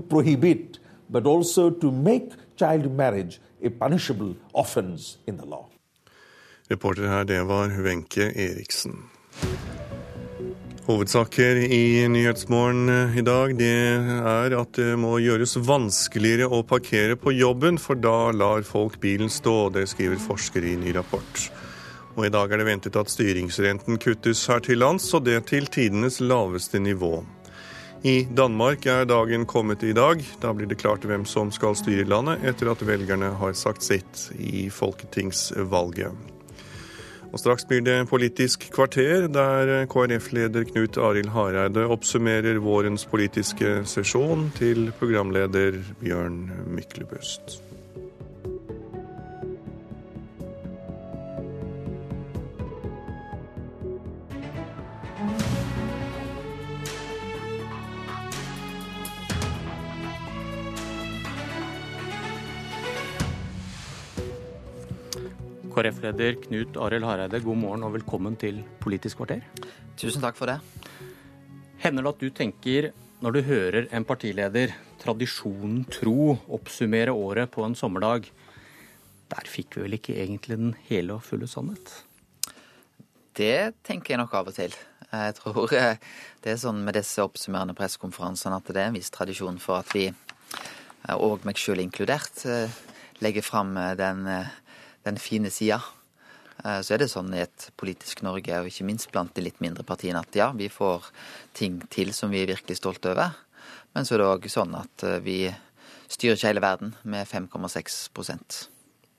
prohibit, 0.09 0.79
but 1.09 1.27
also 1.27 1.69
to 1.69 1.91
make 1.91 2.31
child 2.55 2.87
marriage 2.95 3.41
a 3.61 3.69
punishable 3.69 4.35
offense 4.53 5.17
in 5.27 5.35
the 5.35 5.45
law. 5.45 5.67
Reporter 6.69 7.07
her, 7.07 7.25
det 7.25 7.43
var 7.43 7.75
Wenche 7.83 8.31
Eriksen. 8.31 9.09
Hovedsaker 10.85 11.55
i 11.55 12.07
Nyhetsmorgen 12.07 12.89
eh, 12.89 13.17
i 13.17 13.21
dag 13.25 13.55
det 13.57 13.69
er 14.29 14.53
at 14.53 14.77
det 14.77 14.91
må 15.01 15.15
gjøres 15.17 15.55
vanskeligere 15.65 16.45
å 16.45 16.59
parkere 16.61 17.15
på 17.17 17.33
jobben, 17.33 17.79
for 17.81 17.97
da 17.97 18.29
lar 18.29 18.61
folk 18.67 18.99
bilen 19.01 19.31
stå. 19.33 19.71
Det 19.73 19.87
skriver 19.89 20.21
forskere 20.21 20.69
i 20.69 20.75
ny 20.77 20.93
rapport. 20.93 21.47
Og 22.13 22.27
I 22.27 22.31
dag 22.35 22.53
er 22.53 22.61
det 22.61 22.67
ventet 22.69 22.99
at 23.01 23.09
styringsrenten 23.09 23.97
kuttes 23.97 24.45
her 24.45 24.61
til 24.61 24.83
lands, 24.83 25.09
og 25.17 25.25
det 25.25 25.39
til 25.49 25.65
tidenes 25.73 26.21
laveste 26.21 26.77
nivå. 26.77 27.23
I 28.05 28.19
Danmark 28.29 28.85
er 28.85 29.09
dagen 29.09 29.49
kommet 29.49 29.81
i 29.81 29.95
dag. 29.97 30.21
Da 30.37 30.53
blir 30.53 30.69
det 30.69 30.77
klart 30.85 31.09
hvem 31.09 31.25
som 31.25 31.49
skal 31.49 31.73
styre 31.81 32.05
landet, 32.05 32.45
etter 32.45 32.69
at 32.69 32.85
velgerne 32.85 33.33
har 33.41 33.57
sagt 33.57 33.81
sitt 33.89 34.27
i 34.37 34.67
folketingsvalget. 34.69 36.34
Og 37.31 37.39
Straks 37.39 37.65
blir 37.67 37.81
det 37.85 37.97
Politisk 38.09 38.69
kvarter, 38.75 39.27
der 39.27 39.85
KrF-leder 39.91 40.63
Knut 40.71 40.97
Arild 40.97 41.33
Hareide 41.35 41.87
oppsummerer 41.91 42.61
vårens 42.63 43.05
politiske 43.05 43.81
sesjon 43.89 44.51
til 44.57 44.91
programleder 44.99 45.81
Bjørn 46.01 46.51
Myklebust. 46.67 47.64
KrF-leder 65.75 66.37
Knut 66.39 66.77
Arild 66.79 67.03
Hareide, 67.03 67.41
god 67.43 67.57
morgen 67.59 67.81
og 67.83 67.97
velkommen 67.97 68.37
til 68.39 68.61
Politisk 68.79 69.19
kvarter. 69.19 69.41
Tusen 69.99 70.23
takk 70.23 70.37
for 70.39 70.47
det. 70.47 70.61
Hender 71.83 72.05
det 72.05 72.13
at 72.13 72.23
du 72.23 72.29
tenker, 72.37 72.87
når 73.19 73.35
du 73.35 73.39
hører 73.43 73.89
en 73.91 74.07
partileder, 74.07 74.71
tradisjonen 75.03 75.83
tro, 75.91 76.37
oppsummere 76.47 77.11
året 77.11 77.51
på 77.51 77.67
en 77.67 77.75
sommerdag, 77.75 78.31
der 79.35 79.51
fikk 79.51 79.75
vi 79.75 79.83
vel 79.83 79.99
ikke 79.99 80.15
egentlig 80.15 80.61
den 80.63 80.73
hele 80.87 81.19
og 81.19 81.27
fulle 81.27 81.51
sannhet? 81.51 81.91
Det 83.35 83.75
tenker 83.83 84.15
jeg 84.15 84.23
nok 84.23 84.39
av 84.39 84.55
og 84.55 84.55
til. 84.55 84.79
Jeg 85.11 85.39
tror 85.41 85.75
eh, 85.75 85.99
det 86.45 86.55
er 86.55 86.61
sånn 86.61 86.85
med 86.87 86.95
disse 86.95 87.19
oppsummerende 87.19 87.75
pressekonferansene 87.75 88.63
at 88.63 88.71
det 88.71 88.79
er 88.79 88.93
en 88.93 89.01
viss 89.01 89.11
tradisjon 89.11 89.59
for 89.59 89.83
at 89.83 89.91
vi, 89.91 90.07
eh, 90.07 91.17
og 91.19 91.43
meg 91.43 91.59
sjøl 91.59 91.83
inkludert, 91.83 92.45
eh, 92.47 92.85
legger 93.19 93.43
fram 93.43 93.75
den 93.99 94.23
den 95.05 95.21
fine 95.21 95.51
sida. 95.53 95.81
Eh, 96.63 96.81
så 96.81 96.95
er 96.95 97.03
det 97.03 97.11
sånn 97.11 97.33
i 97.35 97.43
et 97.43 97.69
politisk 97.79 98.23
Norge, 98.25 98.59
og 98.59 98.69
ikke 98.69 98.87
minst 98.87 99.11
blant 99.13 99.33
de 99.35 99.43
litt 99.45 99.61
mindre 99.63 99.85
partiene, 99.87 100.21
at 100.21 100.37
ja, 100.37 100.51
vi 100.55 100.69
får 100.71 101.09
ting 101.57 101.81
til 101.93 102.13
som 102.15 102.33
vi 102.33 102.43
er 102.43 102.53
virkelig 102.53 102.79
stolte 102.79 103.13
over. 103.13 103.35
Men 103.95 104.07
så 104.07 104.15
er 104.15 104.23
det 104.23 104.29
òg 104.29 104.47
sånn 104.51 104.77
at 104.77 105.07
eh, 105.07 105.19
vi 105.23 105.39
styrer 106.11 106.37
ikke 106.37 106.53
hele 106.53 106.63
verden 106.63 106.95
med 107.03 107.27
5,6% 107.27 108.57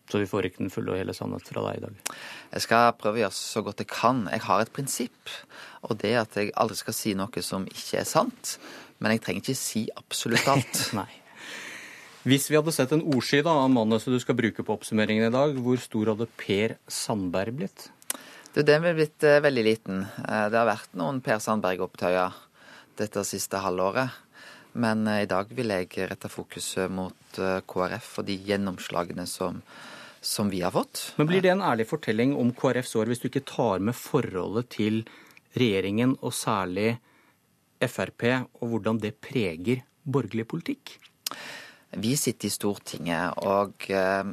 Så 0.06 0.20
vi 0.22 0.28
får 0.30 0.46
ikke 0.46 0.62
den 0.62 0.70
fulle 0.70 0.94
og 0.94 1.00
hele 1.00 1.14
sannhet 1.16 1.48
fra 1.50 1.64
deg 1.66 1.80
i 1.80 1.84
dag? 1.86 2.16
Jeg 2.54 2.64
skal 2.66 2.92
prøve 2.98 3.18
å 3.18 3.22
gjøre 3.24 3.38
så 3.38 3.62
godt 3.66 3.82
jeg 3.82 3.90
kan. 3.90 4.26
Jeg 4.30 4.44
har 4.46 4.62
et 4.62 4.72
prinsipp, 4.72 5.36
og 5.82 5.98
det 6.02 6.14
er 6.14 6.22
at 6.22 6.36
jeg 6.38 6.54
aldri 6.54 6.78
skal 6.78 6.96
si 6.96 7.14
noe 7.18 7.42
som 7.44 7.66
ikke 7.70 8.02
er 8.02 8.08
sant. 8.08 8.56
Men 9.02 9.12
jeg 9.12 9.24
trenger 9.24 9.44
ikke 9.44 9.58
si 9.60 9.86
absolutt 9.98 10.46
alt. 10.48 10.82
Nei. 11.00 11.10
Hvis 12.26 12.48
vi 12.50 12.56
hadde 12.58 12.72
sett 12.74 12.90
en 12.90 13.04
ordsky 13.06 13.38
av 13.46 13.68
manuset 13.70 14.10
du 14.10 14.18
skal 14.18 14.34
bruke 14.34 14.64
på 14.66 14.74
oppsummeringen 14.74 15.28
i 15.28 15.30
dag, 15.30 15.52
hvor 15.62 15.78
stor 15.78 16.08
hadde 16.10 16.26
Per 16.34 16.72
Sandberg 16.90 17.54
blitt? 17.54 17.84
Du, 18.50 18.64
den 18.66 18.82
ville 18.82 18.96
blitt 18.98 19.22
uh, 19.22 19.36
veldig 19.44 19.62
liten. 19.62 20.00
Uh, 20.24 20.48
det 20.50 20.58
har 20.58 20.66
vært 20.66 20.96
noen 20.98 21.20
Per 21.22 21.38
Sandberg-opptøyer 21.44 22.34
dette 22.98 23.22
siste 23.28 23.60
halvåret. 23.62 24.10
Men 24.74 25.06
uh, 25.06 25.20
i 25.22 25.28
dag 25.30 25.54
vil 25.54 25.70
jeg 25.70 26.08
rette 26.10 26.26
fokuset 26.32 26.90
mot 26.90 27.38
KrF 27.70 28.08
og 28.18 28.26
de 28.26 28.40
gjennomslagene 28.48 29.28
som, 29.30 29.60
som 30.18 30.50
vi 30.50 30.64
har 30.66 30.74
fått. 30.74 31.12
Men 31.20 31.30
blir 31.30 31.46
det 31.46 31.54
en 31.54 31.62
ærlig 31.62 31.86
fortelling 31.92 32.34
om 32.34 32.50
KrFs 32.58 32.96
år 32.98 33.12
hvis 33.12 33.22
du 33.22 33.28
ikke 33.30 33.46
tar 33.46 33.78
med 33.78 33.94
forholdet 33.94 34.72
til 34.74 35.04
regjeringen, 35.54 36.18
og 36.26 36.34
særlig 36.34 36.96
Frp, 37.86 38.26
og 38.58 38.72
hvordan 38.72 38.98
det 38.98 39.14
preger 39.22 39.86
borgerlig 40.02 40.48
politikk? 40.50 40.98
Vi 41.96 42.12
sitter 42.20 42.50
i 42.50 42.52
Stortinget, 42.52 43.38
og 43.48 43.86
eh, 43.88 44.26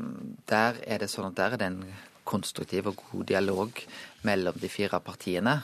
der 0.52 0.80
er 0.84 1.00
det 1.00 1.08
sånn 1.08 1.30
at 1.30 1.38
der 1.38 1.54
er 1.56 1.62
det 1.62 1.70
en 1.70 1.86
konstruktiv 2.28 2.90
og 2.92 3.00
god 3.00 3.30
dialog 3.30 3.80
mellom 4.28 4.58
de 4.60 4.68
fire 4.72 5.00
partiene. 5.00 5.62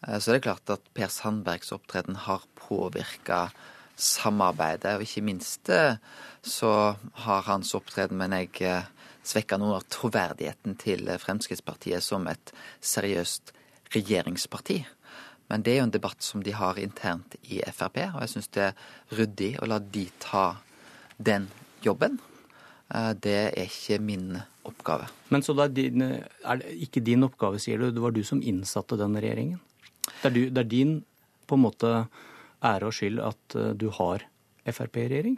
Eh, 0.00 0.16
så 0.16 0.32
det 0.32 0.38
er 0.38 0.46
klart 0.46 0.72
at 0.72 0.88
Per 0.96 1.12
Sandbergs 1.12 1.74
opptreden 1.76 2.16
har 2.24 2.46
påvirka 2.56 3.50
samarbeidet, 4.00 4.96
og 4.96 5.04
ikke 5.04 5.26
minst 5.28 5.68
eh, 5.68 6.00
så 6.40 6.72
har 7.26 7.46
hans 7.50 7.76
opptreden, 7.76 8.16
men 8.16 8.32
jeg, 8.40 8.80
svekka 9.26 9.60
noe 9.60 9.76
av 9.76 9.88
troverdigheten 9.92 10.76
til 10.80 11.08
Fremskrittspartiet 11.20 12.04
som 12.04 12.28
et 12.30 12.52
seriøst 12.80 13.52
regjeringsparti. 13.92 14.84
Men 15.50 15.62
det 15.66 15.74
er 15.74 15.82
jo 15.82 15.88
en 15.90 15.98
debatt 15.98 16.24
som 16.24 16.40
de 16.46 16.54
har 16.56 16.78
internt 16.80 17.36
i 17.44 17.60
Frp, 17.74 18.00
og 18.14 18.22
jeg 18.24 18.32
syns 18.32 18.54
det 18.56 18.70
er 18.70 18.86
ryddig 19.18 19.56
å 19.60 19.68
la 19.68 19.82
de 19.82 20.06
ta 20.22 20.46
den 21.16 21.48
jobben. 21.84 22.18
Eh, 22.94 23.12
det 23.14 23.36
er 23.48 23.66
ikke 23.66 24.00
min 24.02 24.36
oppgave. 24.66 25.08
Men 25.30 25.42
så 25.42 25.54
det 25.56 25.68
er, 25.68 25.74
din, 25.74 26.02
er 26.02 26.62
det 26.62 26.76
ikke 26.86 27.04
din 27.04 27.26
oppgave, 27.26 27.60
sier 27.62 27.80
du. 27.80 27.90
Det 27.90 28.02
var 28.02 28.14
du 28.14 28.22
som 28.26 28.42
innsatte 28.42 28.98
den 29.00 29.18
regjeringen? 29.18 29.60
Det 30.06 30.30
er, 30.30 30.34
du, 30.34 30.42
det 30.50 30.64
er 30.64 30.70
din 30.70 30.96
på 31.46 31.58
en 31.58 31.64
måte 31.66 31.92
ære 32.64 32.88
og 32.88 32.96
skyld 32.96 33.20
at 33.22 33.58
eh, 33.58 33.74
du 33.78 33.90
har 33.98 34.26
Frp 34.66 34.96
i 34.98 35.06
regjering? 35.06 35.36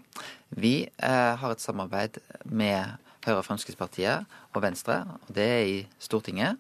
Vi 0.57 0.75
eh, 0.89 1.33
har 1.37 1.53
et 1.53 1.61
samarbeid 1.61 2.17
med 2.49 2.97
Høyre, 3.27 3.43
Fremskrittspartiet 3.45 4.25
og 4.55 4.63
Venstre, 4.65 5.03
og 5.27 5.35
det 5.37 5.45
er 5.45 5.65
i 5.69 5.79
Stortinget. 6.01 6.57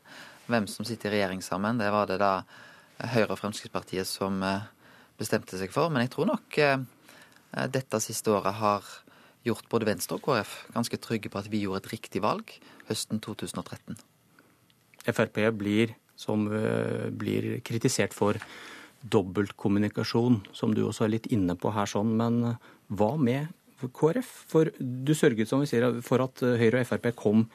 Hvem 0.48 0.66
som 0.68 0.84
sitter 0.84 1.12
i 1.12 1.16
regjering 1.16 1.40
sammen, 1.44 1.80
det 1.80 1.88
var 1.92 2.10
det 2.10 2.18
da 2.20 2.42
Høyre 3.14 3.32
og 3.32 3.40
Fremskrittspartiet 3.40 4.08
som 4.08 4.42
eh, 4.44 4.68
bestemte 5.18 5.56
seg 5.60 5.72
for. 5.72 5.88
Men 5.92 6.04
jeg 6.04 6.12
tror 6.12 6.28
nok 6.34 6.60
eh, 6.60 6.84
dette 7.72 8.02
siste 8.04 8.34
året 8.34 8.60
har 8.60 8.92
gjort 9.48 9.68
både 9.72 9.88
Venstre 9.88 10.18
og 10.18 10.24
KrF 10.26 10.54
ganske 10.74 11.00
trygge 11.02 11.32
på 11.32 11.40
at 11.40 11.50
vi 11.52 11.64
gjorde 11.64 11.84
et 11.84 11.92
riktig 11.94 12.22
valg 12.24 12.52
høsten 12.88 13.20
2013. 13.24 13.98
Frp 15.08 15.40
blir, 15.56 15.94
som, 16.16 16.46
eh, 16.52 17.08
blir 17.10 17.60
kritisert 17.64 18.12
for 18.12 18.36
dobbeltkommunikasjon, 19.08 20.42
som 20.52 20.74
du 20.74 20.82
også 20.84 21.06
er 21.06 21.14
litt 21.16 21.26
inne 21.32 21.54
på 21.54 21.72
her, 21.72 21.86
sånn. 21.86 22.16
Men 22.16 22.44
eh, 22.44 22.56
hva 22.90 23.16
med 23.16 23.48
KrF? 23.80 24.30
For 24.50 24.72
du 24.78 25.14
sørget 25.14 25.48
som 25.48 25.60
vi 25.62 25.70
sier, 25.70 26.02
for 26.02 26.24
at 26.24 26.40
Høyre 26.42 26.82
og 26.82 26.86
Frp 26.86 27.14
kom 27.16 27.46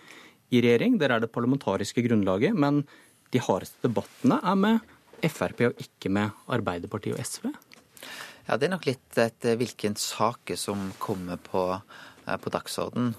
i 0.51 0.61
regjering. 0.61 0.97
Der 1.01 1.11
er 1.11 1.19
det 1.19 1.33
parlamentariske 1.33 2.05
grunnlaget. 2.05 2.55
Men 2.55 2.83
de 3.33 3.41
hardeste 3.41 3.81
debattene 3.83 4.39
er 4.43 4.55
med 4.55 4.79
Frp 5.23 5.67
og 5.69 5.79
ikke 5.81 6.11
med 6.11 6.31
Arbeiderpartiet 6.51 7.17
og 7.17 7.23
SV? 7.25 7.51
Ja, 8.47 8.57
Det 8.57 8.67
er 8.67 8.73
nok 8.73 8.87
litt 8.89 9.17
etter 9.17 9.55
hvilken 9.55 9.95
saker 9.95 10.57
som 10.59 10.91
kommer 10.99 11.37
på, 11.37 11.81
eh, 12.27 12.37
på 12.37 12.51
dagsorden. 12.51 13.15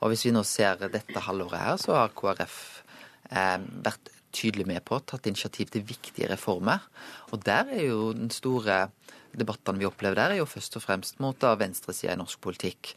Og 0.00 0.12
hvis 0.12 0.26
vi 0.26 0.30
nå 0.30 0.44
ser 0.46 0.76
dette 0.88 1.24
halvåret 1.26 1.58
her, 1.58 1.76
så 1.76 1.96
har 1.98 2.14
KrF 2.14 2.82
eh, 3.30 3.58
vært 3.58 4.12
tydelig 4.32 4.66
med 4.66 4.84
på, 4.84 5.00
tatt 5.00 5.26
initiativ 5.26 5.72
til 5.72 5.82
viktige 5.82 6.28
reformer. 6.30 6.78
Og 7.32 7.42
der 7.42 7.66
er 7.74 7.88
jo 7.88 8.12
den 8.12 8.30
store 8.30 8.90
debattene 9.34 9.78
vi 9.78 9.88
opplever 9.88 10.14
der, 10.14 10.30
er 10.36 10.42
jo 10.42 10.48
først 10.48 10.78
og 10.78 10.84
fremst 10.84 11.18
mot 11.20 11.38
da 11.42 11.54
venstresida 11.58 12.14
i 12.14 12.20
norsk 12.20 12.40
politikk. 12.40 12.94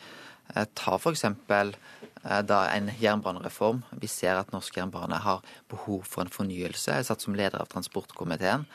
Eh, 0.56 0.68
ta 0.76 0.98
f.eks. 0.98 1.26
Eh, 1.26 2.42
da 2.46 2.64
en 2.76 2.92
jernbanereform. 3.02 3.84
Vi 4.02 4.08
ser 4.08 4.38
at 4.38 4.52
norsk 4.54 4.78
jernbane 4.78 5.18
har 5.24 5.42
behov 5.72 6.06
for 6.06 6.22
en 6.22 6.34
fornyelse. 6.34 6.94
Jeg 6.94 7.10
satt 7.10 7.26
som 7.26 7.38
leder 7.38 7.62
av 7.62 7.72
transportkomiteen. 7.72 8.68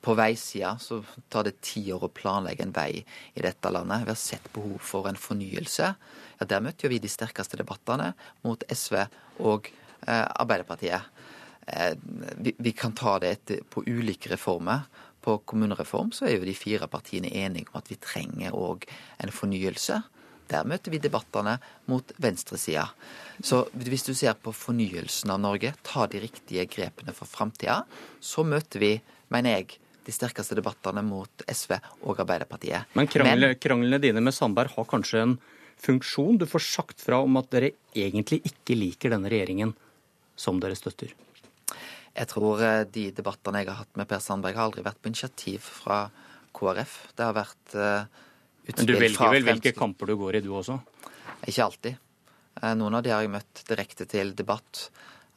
På 0.00 0.14
veisida 0.18 0.74
så 0.78 1.00
tar 1.32 1.46
det 1.48 1.60
ti 1.64 1.82
år 1.92 2.06
å 2.06 2.12
planlegge 2.12 2.64
en 2.66 2.74
vei 2.76 3.00
i 3.00 3.44
dette 3.44 3.72
landet. 3.72 4.04
Vi 4.04 4.12
har 4.12 4.20
sett 4.20 4.50
behov 4.54 4.78
for 4.84 5.08
en 5.08 5.18
fornyelse. 5.18 5.94
Ja, 6.40 6.46
Der 6.46 6.64
møtte 6.64 6.86
jo 6.86 6.92
vi 6.92 7.00
de 7.02 7.10
sterkeste 7.10 7.60
debattene 7.60 8.12
mot 8.44 8.64
SV 8.68 9.02
og 9.46 9.70
eh, 10.06 10.26
Arbeiderpartiet. 10.26 11.08
Eh, 11.66 11.94
vi, 12.36 12.54
vi, 12.58 12.72
kan 12.72 12.92
ta 12.92 13.18
det 13.18 13.32
etter, 13.36 13.64
på 13.68 13.84
ulike 13.86 14.32
reformer. 14.32 14.88
På 15.20 15.38
kommunereform 15.44 16.14
så 16.16 16.26
er 16.26 16.38
jo 16.38 16.48
de 16.48 16.56
fire 16.56 16.88
partiene 16.88 17.28
enige 17.28 17.68
om 17.68 17.80
at 17.80 17.90
vi 17.92 17.98
trenger 18.00 18.56
òg 18.56 18.86
en 19.20 19.32
fornyelse. 19.34 20.00
Der 20.50 20.66
møter 20.66 20.90
vi 20.90 20.98
debattene 20.98 21.58
mot 21.90 22.12
venstresida. 22.18 22.88
Så 23.42 23.62
hvis 23.76 24.06
du 24.08 24.14
ser 24.18 24.34
på 24.34 24.52
fornyelsen 24.56 25.30
av 25.30 25.38
Norge, 25.42 25.74
ta 25.86 26.08
de 26.10 26.22
riktige 26.24 26.66
grepene 26.70 27.14
for 27.14 27.30
framtida, 27.30 27.84
så 28.20 28.42
møter 28.42 28.82
vi, 28.82 28.92
mener 29.34 29.58
jeg, 29.58 29.78
de 30.06 30.14
sterkeste 30.14 30.56
debattene 30.58 31.02
mot 31.04 31.44
SV 31.44 31.76
og 32.08 32.22
Arbeiderpartiet. 32.22 32.92
Men 32.98 33.08
kranglene, 33.10 33.54
kranglene 33.60 34.00
dine 34.02 34.22
med 34.24 34.34
Sandberg 34.34 34.72
har 34.76 34.88
kanskje 34.88 35.24
en 35.24 35.34
funksjon? 35.80 36.40
Du 36.40 36.46
får 36.48 36.64
sagt 36.66 37.04
fra 37.04 37.20
om 37.24 37.36
at 37.40 37.50
dere 37.52 37.74
egentlig 37.94 38.40
ikke 38.48 38.78
liker 38.78 39.14
denne 39.14 39.30
regjeringen 39.32 39.74
som 40.40 40.60
dere 40.62 40.78
støtter. 40.78 41.12
Jeg 42.10 42.26
tror 42.32 42.62
eh, 42.64 42.82
de 42.90 43.10
debattene 43.14 43.62
jeg 43.62 43.70
har 43.70 43.84
hatt 43.84 44.00
med 44.00 44.08
Per 44.10 44.22
Sandberg, 44.24 44.56
har 44.56 44.70
aldri 44.70 44.82
vært 44.84 44.98
på 45.02 45.12
initiativ 45.12 45.68
fra 45.84 46.02
KrF. 46.56 46.96
Det 47.14 47.28
har 47.28 47.36
vært 47.36 47.76
uh, 47.78 48.20
men 48.76 48.86
du 48.86 48.94
velger 48.98 49.34
vel 49.34 49.46
hvilke 49.46 49.72
kamper 49.76 50.10
du 50.10 50.16
går 50.20 50.38
i, 50.38 50.42
du 50.44 50.50
også? 50.54 50.76
Ikke 51.48 51.64
alltid. 51.64 51.98
Eh, 52.60 52.74
noen 52.78 52.98
av 52.98 53.04
de 53.04 53.12
har 53.14 53.24
jeg 53.24 53.32
møtt 53.32 53.62
direkte 53.68 54.06
til 54.10 54.34
debatt. 54.36 54.88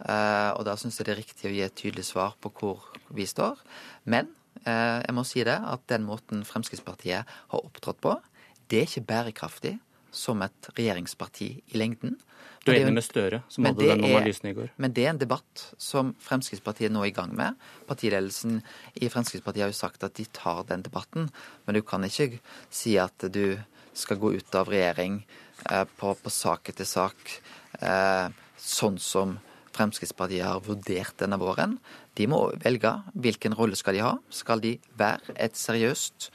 Eh, 0.04 0.52
og 0.58 0.66
da 0.68 0.76
syns 0.80 1.00
jeg 1.00 1.08
det 1.08 1.16
er 1.16 1.22
riktig 1.22 1.50
å 1.50 1.54
gi 1.54 1.64
et 1.64 1.78
tydelig 1.80 2.08
svar 2.10 2.36
på 2.44 2.52
hvor 2.60 2.84
vi 3.16 3.28
står. 3.30 3.62
Men 4.10 4.32
eh, 4.66 5.00
jeg 5.06 5.16
må 5.16 5.24
si 5.28 5.46
det 5.48 5.56
at 5.56 5.86
den 5.92 6.06
måten 6.08 6.44
Fremskrittspartiet 6.48 7.24
har 7.24 7.64
opptrådt 7.64 8.02
på, 8.04 8.18
det 8.72 8.82
er 8.82 8.90
ikke 8.90 9.08
bærekraftig 9.14 9.78
som 10.14 10.44
et 10.46 10.70
regjeringsparti 10.78 11.50
i 11.74 11.80
lengden. 11.80 12.18
Du 12.64 12.72
er 12.72 12.84
enig 12.84 12.96
med 12.96 13.04
Støre, 13.04 13.42
som 13.52 13.66
hadde 13.68 13.88
den 13.90 14.06
analysen 14.06 14.48
i 14.52 14.54
går? 14.56 14.70
Men 14.80 14.94
det 14.96 15.04
er 15.04 15.12
en 15.12 15.20
debatt 15.20 15.64
som 15.82 16.14
Fremskrittspartiet 16.24 16.94
nå 16.94 17.02
er 17.04 17.12
i 17.12 17.16
gang 17.16 17.34
med. 17.36 17.58
Partiledelsen 17.90 18.62
i 18.96 19.10
Fremskrittspartiet 19.12 19.66
har 19.66 19.74
jo 19.74 19.80
sagt 19.80 20.06
at 20.08 20.16
de 20.20 20.28
tar 20.32 20.62
den 20.70 20.86
debatten. 20.86 21.28
Men 21.66 21.76
du 21.76 21.82
kan 21.84 22.06
ikke 22.08 22.40
si 22.72 22.96
at 23.02 23.26
du 23.34 23.58
skal 23.98 24.22
gå 24.22 24.32
ut 24.38 24.56
av 24.56 24.72
regjering 24.72 25.20
eh, 25.72 25.84
på, 25.98 26.14
på 26.16 26.32
sak 26.34 26.72
etter 26.72 26.88
sak, 26.88 27.36
eh, 27.82 28.30
sånn 28.58 29.02
som 29.02 29.36
Fremskrittspartiet 29.74 30.46
har 30.46 30.64
vurdert 30.66 31.18
denne 31.22 31.40
våren. 31.42 31.78
De 32.18 32.28
må 32.30 32.46
velge 32.64 32.94
hvilken 33.14 33.58
rolle 33.58 33.78
skal 33.80 33.98
de 33.98 34.06
ha. 34.06 34.16
Skal 34.30 34.64
de 34.64 34.78
være 35.00 35.36
et 35.36 35.58
seriøst 35.58 36.30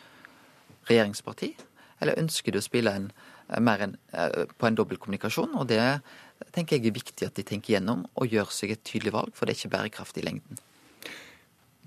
regjeringsparti, 0.89 1.53
eller 2.01 2.19
ønsker 2.19 2.55
de 2.55 2.63
å 2.63 2.65
spille 2.65 2.95
en 2.95 3.11
Eh, 3.49 3.61
mer 3.65 3.85
enn 3.85 3.97
eh, 4.13 4.45
på 4.59 4.69
en 4.69 4.77
dobbeltkommunikasjon. 4.77 5.57
Og 5.59 5.69
det 5.71 5.81
tenker 6.55 6.77
jeg 6.77 6.91
er 6.91 6.97
viktig 6.99 7.29
at 7.29 7.39
de 7.39 7.47
tenker 7.47 7.77
gjennom 7.77 8.05
og 8.15 8.35
gjør 8.35 8.53
seg 8.55 8.75
et 8.75 8.85
tydelig 8.87 9.15
valg, 9.17 9.35
for 9.37 9.47
det 9.47 9.55
er 9.55 9.61
ikke 9.63 9.75
bærekraftig 9.77 10.25
i 10.25 10.29
lengden. 10.29 10.61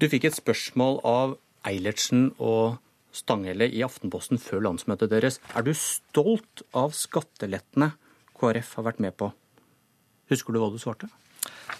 Du 0.01 0.07
fikk 0.09 0.25
et 0.27 0.37
spørsmål 0.37 1.01
av 1.05 1.37
Eilertsen 1.67 2.31
og 2.41 2.79
Stanghelle 3.13 3.67
i 3.69 3.83
Aftenposten 3.85 4.41
før 4.41 4.65
landsmøtet 4.69 5.11
deres. 5.11 5.37
Er 5.53 5.65
du 5.67 5.73
stolt 5.77 6.63
av 6.73 6.95
skattelettene 6.97 7.91
KrF 8.39 8.77
har 8.79 8.87
vært 8.87 9.03
med 9.03 9.17
på? 9.19 9.29
Husker 10.31 10.55
du 10.55 10.61
hva 10.63 10.71
du 10.73 10.79
svarte? 10.81 11.11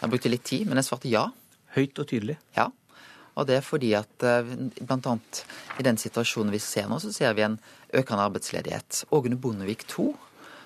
Jeg 0.02 0.10
brukte 0.10 0.32
litt 0.32 0.46
tid, 0.48 0.68
men 0.68 0.80
jeg 0.80 0.90
svarte 0.90 1.12
ja. 1.12 1.28
Høyt 1.76 2.00
og 2.02 2.08
tydelig? 2.10 2.38
Ja. 2.58 2.68
Og 3.40 3.48
det 3.48 3.60
er 3.60 3.64
fordi 3.64 3.94
at 3.96 4.26
eh, 4.28 4.50
bl.a. 4.82 5.14
i 5.80 5.86
den 5.88 6.00
situasjonen 6.02 6.52
vi 6.52 6.60
ser 6.60 6.90
nå, 6.92 7.00
så 7.00 7.14
ser 7.16 7.38
vi 7.38 7.46
en 7.46 7.60
økende 7.96 8.26
arbeidsledighet. 8.28 9.06
Og 9.12 9.30
under 9.30 9.40
Bondevik 9.40 9.86
II 9.88 10.12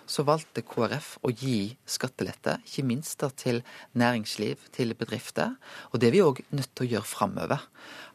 så 0.09 0.25
valgte 0.25 0.63
KrF 0.65 1.15
å 1.25 1.31
gi 1.33 1.75
skattelette, 1.89 2.59
ikke 2.67 2.85
minst 2.85 3.21
da 3.23 3.31
til 3.33 3.61
næringsliv, 3.97 4.67
til 4.75 4.93
bedrifter. 4.97 5.55
Og 5.91 6.01
det 6.01 6.09
er 6.09 6.15
vi 6.15 6.25
òg 6.25 6.41
nødt 6.53 6.73
til 6.73 6.85
å 6.85 6.91
gjøre 6.95 7.09
framover. 7.09 7.65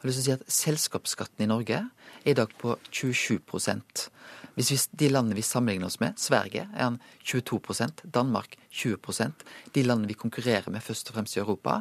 Si 0.06 0.32
at 0.32 0.46
Selskapsskatten 0.46 1.44
i 1.44 1.50
Norge 1.50 1.82
er 2.24 2.32
i 2.32 2.38
dag 2.38 2.52
på 2.60 2.76
27% 2.90 4.08
Hvis 4.56 4.70
vi, 4.72 4.78
De 4.92 5.08
landene 5.08 5.38
vi 5.38 5.42
sammenligner 5.46 5.86
oss 5.86 6.00
med, 6.00 6.18
Sverige 6.18 6.66
er 6.74 6.82
han 6.82 7.00
22% 7.24 8.04
Danmark 8.04 8.56
20% 8.72 9.44
De 9.74 9.84
landene 9.84 10.10
vi 10.10 10.18
konkurrerer 10.18 10.70
med 10.70 10.84
først 10.84 11.10
og 11.10 11.18
fremst 11.18 11.36
i 11.36 11.40
Europa, 11.40 11.80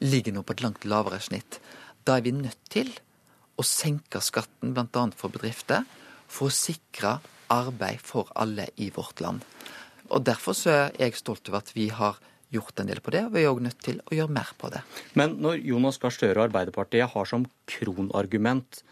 ligger 0.00 0.32
nå 0.32 0.42
på 0.42 0.56
et 0.56 0.62
langt 0.64 0.84
lavere 0.88 1.20
snitt. 1.20 1.60
Da 2.04 2.16
er 2.16 2.24
vi 2.24 2.32
nødt 2.32 2.60
til 2.72 2.92
å 3.60 3.64
senke 3.66 4.22
skatten 4.24 4.72
bl.a. 4.74 5.04
for 5.16 5.32
bedrifter 5.32 5.84
for 6.30 6.48
å 6.48 6.54
sikre 6.54 7.18
arbeid 7.50 8.00
for 8.04 8.30
alle 8.38 8.70
i 8.80 8.88
vårt 8.94 9.20
land. 9.20 9.44
Og 10.10 10.24
Derfor 10.26 10.56
er 10.70 10.94
jeg 10.98 11.18
stolt 11.18 11.48
over 11.50 11.60
at 11.60 11.72
vi 11.74 11.88
har 11.94 12.18
gjort 12.50 12.80
en 12.82 12.88
del 12.90 13.02
på 13.02 13.12
det, 13.14 13.24
og 13.28 13.34
vi 13.34 13.44
er 13.44 13.52
òg 13.52 13.62
nødt 13.62 13.78
til 13.84 14.00
å 14.02 14.16
gjøre 14.16 14.34
mer 14.34 14.48
på 14.58 14.70
det. 14.72 14.82
Men 15.18 15.36
når 15.42 15.60
Jonas 15.62 16.00
Gahr 16.02 16.14
Støre 16.14 16.38
og 16.40 16.48
Arbeiderpartiet 16.48 17.12
har 17.12 17.28
som 17.28 17.46
kronargument 17.70 18.82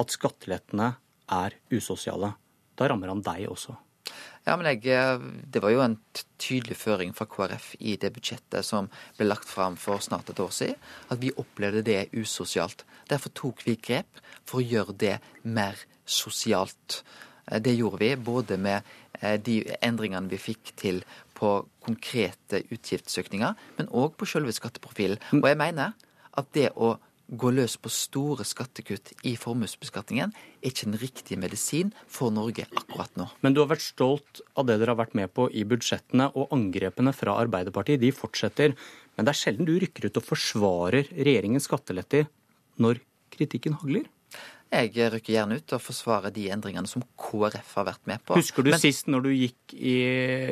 at 0.00 0.12
skattelettene 0.12 0.92
er 1.32 1.56
usosiale, 1.72 2.34
da 2.76 2.88
rammer 2.90 3.12
han 3.12 3.24
deg 3.24 3.48
også? 3.50 3.76
Ja, 4.46 4.54
men 4.54 4.66
jeg, 4.70 4.86
eh, 4.86 5.18
Det 5.50 5.62
var 5.62 5.70
jo 5.70 5.80
en 5.82 5.98
tydelig 6.38 6.76
føring 6.76 7.14
fra 7.14 7.26
KrF 7.26 7.74
i 7.80 7.96
det 7.96 8.12
budsjettet 8.14 8.64
som 8.64 8.88
ble 9.18 9.26
lagt 9.26 9.48
fram 9.48 9.76
for 9.76 9.98
snart 9.98 10.30
et 10.30 10.38
år 10.38 10.50
siden, 10.50 10.76
at 11.10 11.18
vi 11.18 11.32
opplevde 11.32 11.82
det 11.82 12.10
usosialt. 12.12 12.84
Derfor 13.08 13.30
tok 13.34 13.64
vi 13.66 13.76
grep 13.76 14.20
for 14.44 14.60
å 14.60 14.68
gjøre 14.68 14.96
det 14.96 15.18
mer 15.42 15.74
sosialt. 16.06 17.02
Eh, 17.50 17.58
det 17.58 17.76
gjorde 17.76 17.98
vi 17.98 18.14
både 18.14 18.56
med 18.56 18.82
eh, 19.20 19.36
de 19.36 19.64
endringene 19.82 20.30
vi 20.30 20.38
fikk 20.38 20.76
til 20.76 21.02
på 21.34 21.66
konkrete 21.84 22.62
utgiftsøkninger, 22.70 23.54
men 23.78 23.88
òg 23.88 24.16
på 24.16 24.26
selve 24.26 24.52
skatteprofilen. 24.52 25.18
Mm. 25.32 25.42
Og 25.42 25.48
jeg 25.48 25.58
mener 25.58 25.92
at 26.36 26.52
det 26.52 26.70
å 26.76 26.96
gå 27.26 27.50
løs 27.50 27.74
på 27.82 27.90
store 27.90 28.44
skattekutt 28.46 29.12
i 29.26 29.34
formuesbeskatningen 29.40 30.32
er 30.32 30.70
ikke 30.70 30.86
den 30.86 30.98
riktige 31.00 31.40
medisin 31.42 31.92
for 32.06 32.34
Norge 32.34 32.68
akkurat 32.70 33.18
nå. 33.18 33.28
Men 33.42 33.54
du 33.56 33.62
har 33.62 33.70
vært 33.72 33.86
stolt 33.86 34.42
av 34.54 34.68
det 34.68 34.78
dere 34.78 34.94
har 34.94 35.00
vært 35.00 35.16
med 35.18 35.32
på 35.34 35.48
i 35.50 35.66
budsjettene, 35.66 36.30
og 36.38 36.54
angrepene 36.54 37.14
fra 37.16 37.38
Arbeiderpartiet 37.42 38.02
de 38.02 38.12
fortsetter. 38.14 38.76
Men 39.16 39.26
det 39.26 39.34
er 39.34 39.40
sjelden 39.40 39.66
du 39.66 39.74
rykker 39.82 40.06
ut 40.06 40.20
og 40.20 40.28
forsvarer 40.28 41.10
regjeringens 41.16 41.66
skatteletter 41.66 42.28
når 42.82 43.02
kritikken 43.34 43.78
hagler? 43.80 44.06
Jeg 44.66 44.90
rykker 45.12 45.30
gjerne 45.30 45.56
ut 45.60 45.72
og 45.76 45.80
forsvarer 45.80 46.32
de 46.34 46.48
endringene 46.50 46.90
som 46.90 47.04
KrF 47.20 47.68
har 47.78 47.86
vært 47.86 48.08
med 48.10 48.22
på. 48.26 48.34
Husker 48.38 48.66
du 48.66 48.72
Men, 48.72 48.80
sist 48.82 49.06
når 49.06 49.28
du 49.28 49.30
gikk 49.30 49.74
i, 49.78 49.94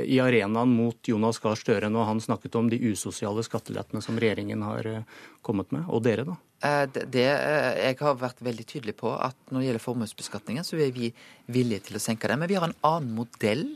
i 0.07 0.21
arenaen 0.23 0.71
mot 0.71 1.11
Jonas 1.11 1.41
Gahr 1.43 1.59
Støre, 1.59 1.91
når 1.91 2.07
han 2.13 2.23
snakket 2.23 2.55
om 2.61 2.71
de 2.71 2.79
usosiale 2.79 3.43
skattelettene 3.47 4.03
som 4.05 4.19
regjeringen 4.23 4.63
har 4.63 4.87
eh, 4.87 5.25
kommet 5.43 5.75
med, 5.75 5.89
og 5.91 6.05
dere, 6.07 6.27
da? 6.31 6.39
Eh, 6.65 6.85
det, 6.89 7.27
eh, 7.29 7.71
jeg 7.91 7.99
har 8.01 8.17
vært 8.21 8.43
veldig 8.45 8.67
tydelig 8.67 8.97
på 9.01 9.13
at 9.15 9.37
når 9.51 9.61
det 9.61 9.69
gjelder 9.69 9.85
formuesbeskatningen, 9.85 10.67
så 10.67 10.81
er 10.81 10.95
vi 10.95 11.13
villige 11.47 11.89
til 11.89 11.99
å 11.99 12.03
senke 12.03 12.31
den. 12.31 12.41
Men 12.41 12.51
vi 12.51 12.59
har 12.59 12.69
en 12.69 12.79
annen 12.83 13.15
modell 13.19 13.67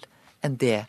enn 0.45 0.59
det 0.61 0.87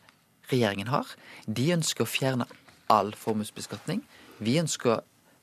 regjeringen 0.50 0.90
har. 0.90 1.08
De 1.46 1.70
ønsker 1.76 2.06
å 2.06 2.10
fjerne 2.10 2.48
all 2.90 3.14
formuesbeskatning. 3.18 4.02
Vi 4.42 4.58
ønsker 4.62 4.96
å 4.96 5.02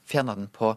fjerne 0.09 0.37
den 0.39 0.51
på 0.53 0.74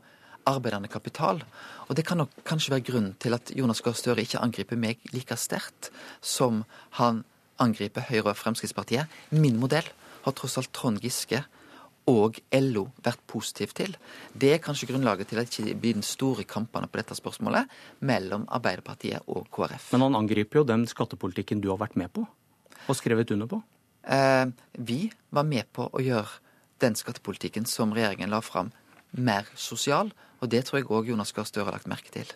arbeidende 0.49 0.89
kapital. 0.91 1.41
Og 1.89 1.97
det 1.97 2.05
kan 2.05 2.21
nok 2.21 2.33
kanskje 2.47 2.73
være 2.75 2.85
grunnen 2.85 3.15
til 3.21 3.35
at 3.37 3.51
Jonas 3.55 3.81
Gahr 3.85 3.97
Støre 3.97 4.23
ikke 4.23 4.41
angriper 4.41 4.79
meg 4.79 5.01
like 5.13 5.37
sterkt 5.37 5.89
som 6.21 6.63
han 6.99 7.23
angriper 7.59 8.05
Høyre 8.09 8.31
og 8.31 8.39
Fremskrittspartiet. 8.39 9.09
Min 9.35 9.59
modell 9.59 9.87
har 10.23 10.35
tross 10.37 10.57
alt 10.59 10.71
Trond 10.75 11.01
Giske 11.03 11.43
og 12.09 12.39
LO 12.55 12.87
vært 13.05 13.21
positiv 13.29 13.73
til. 13.77 13.95
Det 14.33 14.53
er 14.55 14.63
kanskje 14.63 14.89
grunnlaget 14.89 15.29
til 15.29 15.41
at 15.41 15.49
det 15.49 15.63
ikke 15.63 15.79
blir 15.83 15.97
den 15.99 16.05
store 16.05 16.45
kampene 16.49 16.89
på 16.89 16.99
dette 17.01 17.17
spørsmålet 17.17 17.69
mellom 18.09 18.47
Arbeiderpartiet 18.49 19.29
og 19.29 19.47
KrF. 19.53 19.91
Men 19.93 20.07
han 20.07 20.19
angriper 20.23 20.61
jo 20.61 20.67
den 20.67 20.87
skattepolitikken 20.89 21.61
du 21.61 21.69
har 21.73 21.81
vært 21.81 21.97
med 21.99 22.11
på 22.15 22.25
og 22.89 22.97
skrevet 22.97 23.31
under 23.35 23.49
på. 23.49 23.61
Eh, 24.09 24.45
vi 24.73 25.11
var 25.29 25.45
med 25.45 25.69
på 25.75 25.85
å 25.93 26.01
gjøre 26.01 26.39
den 26.81 26.95
skattepolitikken 26.97 27.67
som 27.69 27.93
regjeringen 27.93 28.31
la 28.31 28.41
fram, 28.41 28.71
mer 29.11 29.49
sosial. 29.55 30.13
Og 30.39 30.49
det 30.49 30.63
tror 30.65 30.79
jeg 30.79 30.89
òg 30.89 31.09
Jonas 31.11 31.33
Gahr 31.35 31.45
Støre 31.45 31.67
har 31.67 31.75
lagt 31.77 31.89
merke 31.91 32.13
til. 32.13 32.29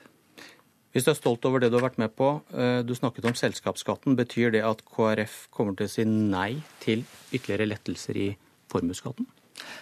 Hvis 0.94 1.08
du 1.08 1.10
er 1.10 1.18
stolt 1.18 1.46
over 1.50 1.64
det 1.64 1.72
du 1.74 1.80
har 1.80 1.88
vært 1.88 1.98
med 1.98 2.14
på, 2.14 2.44
eh, 2.54 2.84
du 2.86 2.94
snakket 2.94 3.26
om 3.26 3.34
selskapsskatten. 3.34 4.18
Betyr 4.20 4.52
det 4.54 4.62
at 4.62 4.84
KrF 4.86 5.48
kommer 5.50 5.74
til 5.76 5.88
å 5.88 5.90
si 5.90 6.06
nei 6.06 6.62
til 6.84 7.06
ytterligere 7.32 7.72
lettelser 7.72 8.20
i 8.20 8.36
formuesskatten 8.70 9.26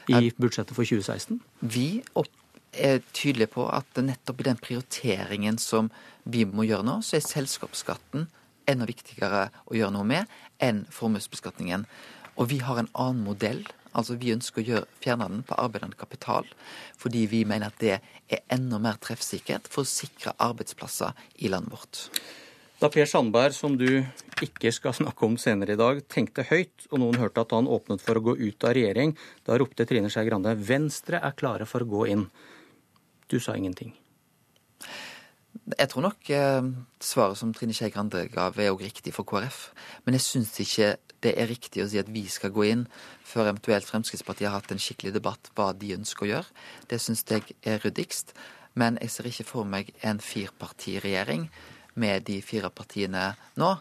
i 0.09 0.31
budsjettet 0.37 0.75
for 0.75 0.87
2016? 0.87 1.41
Vi 1.61 2.03
er 2.71 3.01
tydelige 3.13 3.51
på 3.55 3.67
at 3.71 3.99
nettopp 3.99 4.41
i 4.41 4.47
den 4.47 4.61
prioriteringen 4.61 5.59
som 5.61 5.91
vi 6.23 6.45
må 6.45 6.65
gjøre 6.67 6.87
nå, 6.87 6.99
så 7.03 7.17
er 7.17 7.25
selskapsskatten 7.25 8.29
enda 8.69 8.87
viktigere 8.87 9.49
å 9.67 9.77
gjøre 9.77 9.93
noe 9.95 10.07
med 10.07 10.31
enn 10.63 10.85
formuesbeskatningen. 10.93 11.85
Og 12.37 12.51
vi 12.51 12.61
har 12.63 12.79
en 12.79 12.91
annen 12.93 13.23
modell. 13.25 13.65
Altså 13.91 14.15
Vi 14.15 14.31
ønsker 14.31 14.61
å 14.61 14.67
gjøre, 14.69 14.87
fjerne 15.03 15.27
den 15.27 15.41
på 15.43 15.57
arbeidende 15.59 15.99
kapital, 15.99 16.47
fordi 16.97 17.25
vi 17.27 17.41
mener 17.43 17.67
at 17.73 17.81
det 17.81 17.97
er 18.31 18.45
enda 18.53 18.79
mer 18.79 18.95
treffsikkert 19.03 19.67
for 19.67 19.83
å 19.83 19.89
sikre 19.89 20.31
arbeidsplasser 20.39 21.11
i 21.43 21.51
landet 21.51 21.75
vårt. 21.75 22.05
Da 22.81 22.89
Per 22.89 23.05
Sandberg, 23.05 23.53
som 23.53 23.75
du 23.77 24.01
ikke 24.41 24.71
skal 24.73 24.95
snakke 25.01 25.27
om 25.27 25.35
senere 25.37 25.75
i 25.75 25.79
dag, 25.79 25.99
tenkte 26.09 26.47
høyt, 26.49 26.87
og 26.89 27.03
noen 27.03 27.19
hørte 27.21 27.43
at 27.43 27.53
han 27.53 27.69
åpnet 27.69 28.01
for 28.01 28.17
å 28.17 28.23
gå 28.25 28.33
ut 28.39 28.65
av 28.65 28.73
regjering, 28.73 29.13
da 29.45 29.57
ropte 29.61 29.85
Trine 29.85 30.09
Skei 30.09 30.25
Grande 30.25 30.55
Venstre 30.57 31.19
er 31.21 31.35
klare 31.37 31.67
for 31.69 31.85
å 31.85 31.91
gå 31.91 32.07
inn. 32.09 32.23
Du 33.29 33.37
sa 33.37 33.53
ingenting. 33.53 33.93
Jeg 35.77 35.91
tror 35.91 36.07
nok 36.07 36.29
eh, 36.33 36.69
svaret 37.05 37.37
som 37.37 37.51
Trine 37.53 37.75
Skei 37.77 37.91
Grande 37.93 38.23
ga, 38.33 38.47
er 38.49 38.71
òg 38.71 38.81
riktig 38.81 39.13
for 39.13 39.29
KrF. 39.29 39.59
Men 40.07 40.17
jeg 40.17 40.25
syns 40.25 40.55
ikke 40.63 40.95
det 41.21 41.35
er 41.37 41.51
riktig 41.51 41.83
å 41.83 41.89
si 41.91 41.99
at 42.01 42.09
vi 42.09 42.23
skal 42.33 42.49
gå 42.55 42.65
inn 42.65 42.87
før 43.21 43.51
eventuelt 43.51 43.85
Fremskrittspartiet 43.85 44.49
har 44.49 44.57
hatt 44.57 44.73
en 44.73 44.81
skikkelig 44.81 45.13
debatt 45.19 45.51
hva 45.53 45.69
de 45.77 45.93
ønsker 45.99 46.25
å 46.25 46.31
gjøre. 46.31 46.57
Det 46.89 46.97
syns 47.03 47.21
jeg 47.29 47.53
er 47.61 47.77
ryddigst. 47.85 48.33
Men 48.73 48.97
jeg 49.03 49.13
ser 49.13 49.29
ikke 49.29 49.45
for 49.51 49.69
meg 49.69 49.93
en 50.07 50.23
firpartiregjering 50.23 51.45
med 51.99 52.23
de 52.27 52.39
fire 52.45 52.69
partiene 52.73 53.31
nå. 53.59 53.71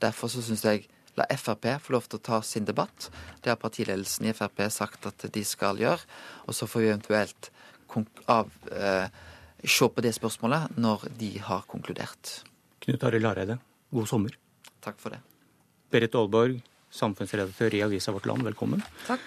Derfor 0.00 0.32
så 0.32 0.42
syns 0.44 0.64
jeg 0.66 0.86
la 1.18 1.26
Frp 1.36 1.66
få 1.82 1.94
lov 1.94 2.06
til 2.08 2.20
å 2.20 2.24
ta 2.30 2.40
sin 2.46 2.66
debatt. 2.68 3.10
Det 3.42 3.52
har 3.52 3.60
partiledelsen 3.60 4.28
i 4.30 4.34
Frp 4.36 4.62
sagt 4.72 5.06
at 5.10 5.26
de 5.32 5.42
skal 5.44 5.80
gjøre. 5.80 6.00
Og 6.46 6.56
så 6.56 6.68
får 6.70 6.84
vi 6.84 6.92
eventuelt 6.92 7.50
av, 8.30 8.50
eh, 8.70 9.08
se 9.64 9.88
på 9.88 10.00
det 10.00 10.14
spørsmålet 10.14 10.78
når 10.78 11.08
de 11.18 11.38
har 11.38 11.62
konkludert. 11.66 12.44
Knut 12.80 13.04
Arild 13.04 13.26
Hareide, 13.26 13.58
god 13.92 14.08
sommer. 14.08 14.30
Takk 14.80 14.98
for 14.98 15.10
det. 15.10 15.20
Berit 15.90 16.14
Aalborg, 16.14 16.62
samfunnsredaktør 16.90 17.74
i 17.74 17.82
Avisa 17.82 18.12
Vårt 18.12 18.26
Land, 18.26 18.42
velkommen. 18.42 18.82
Takk. 19.06 19.20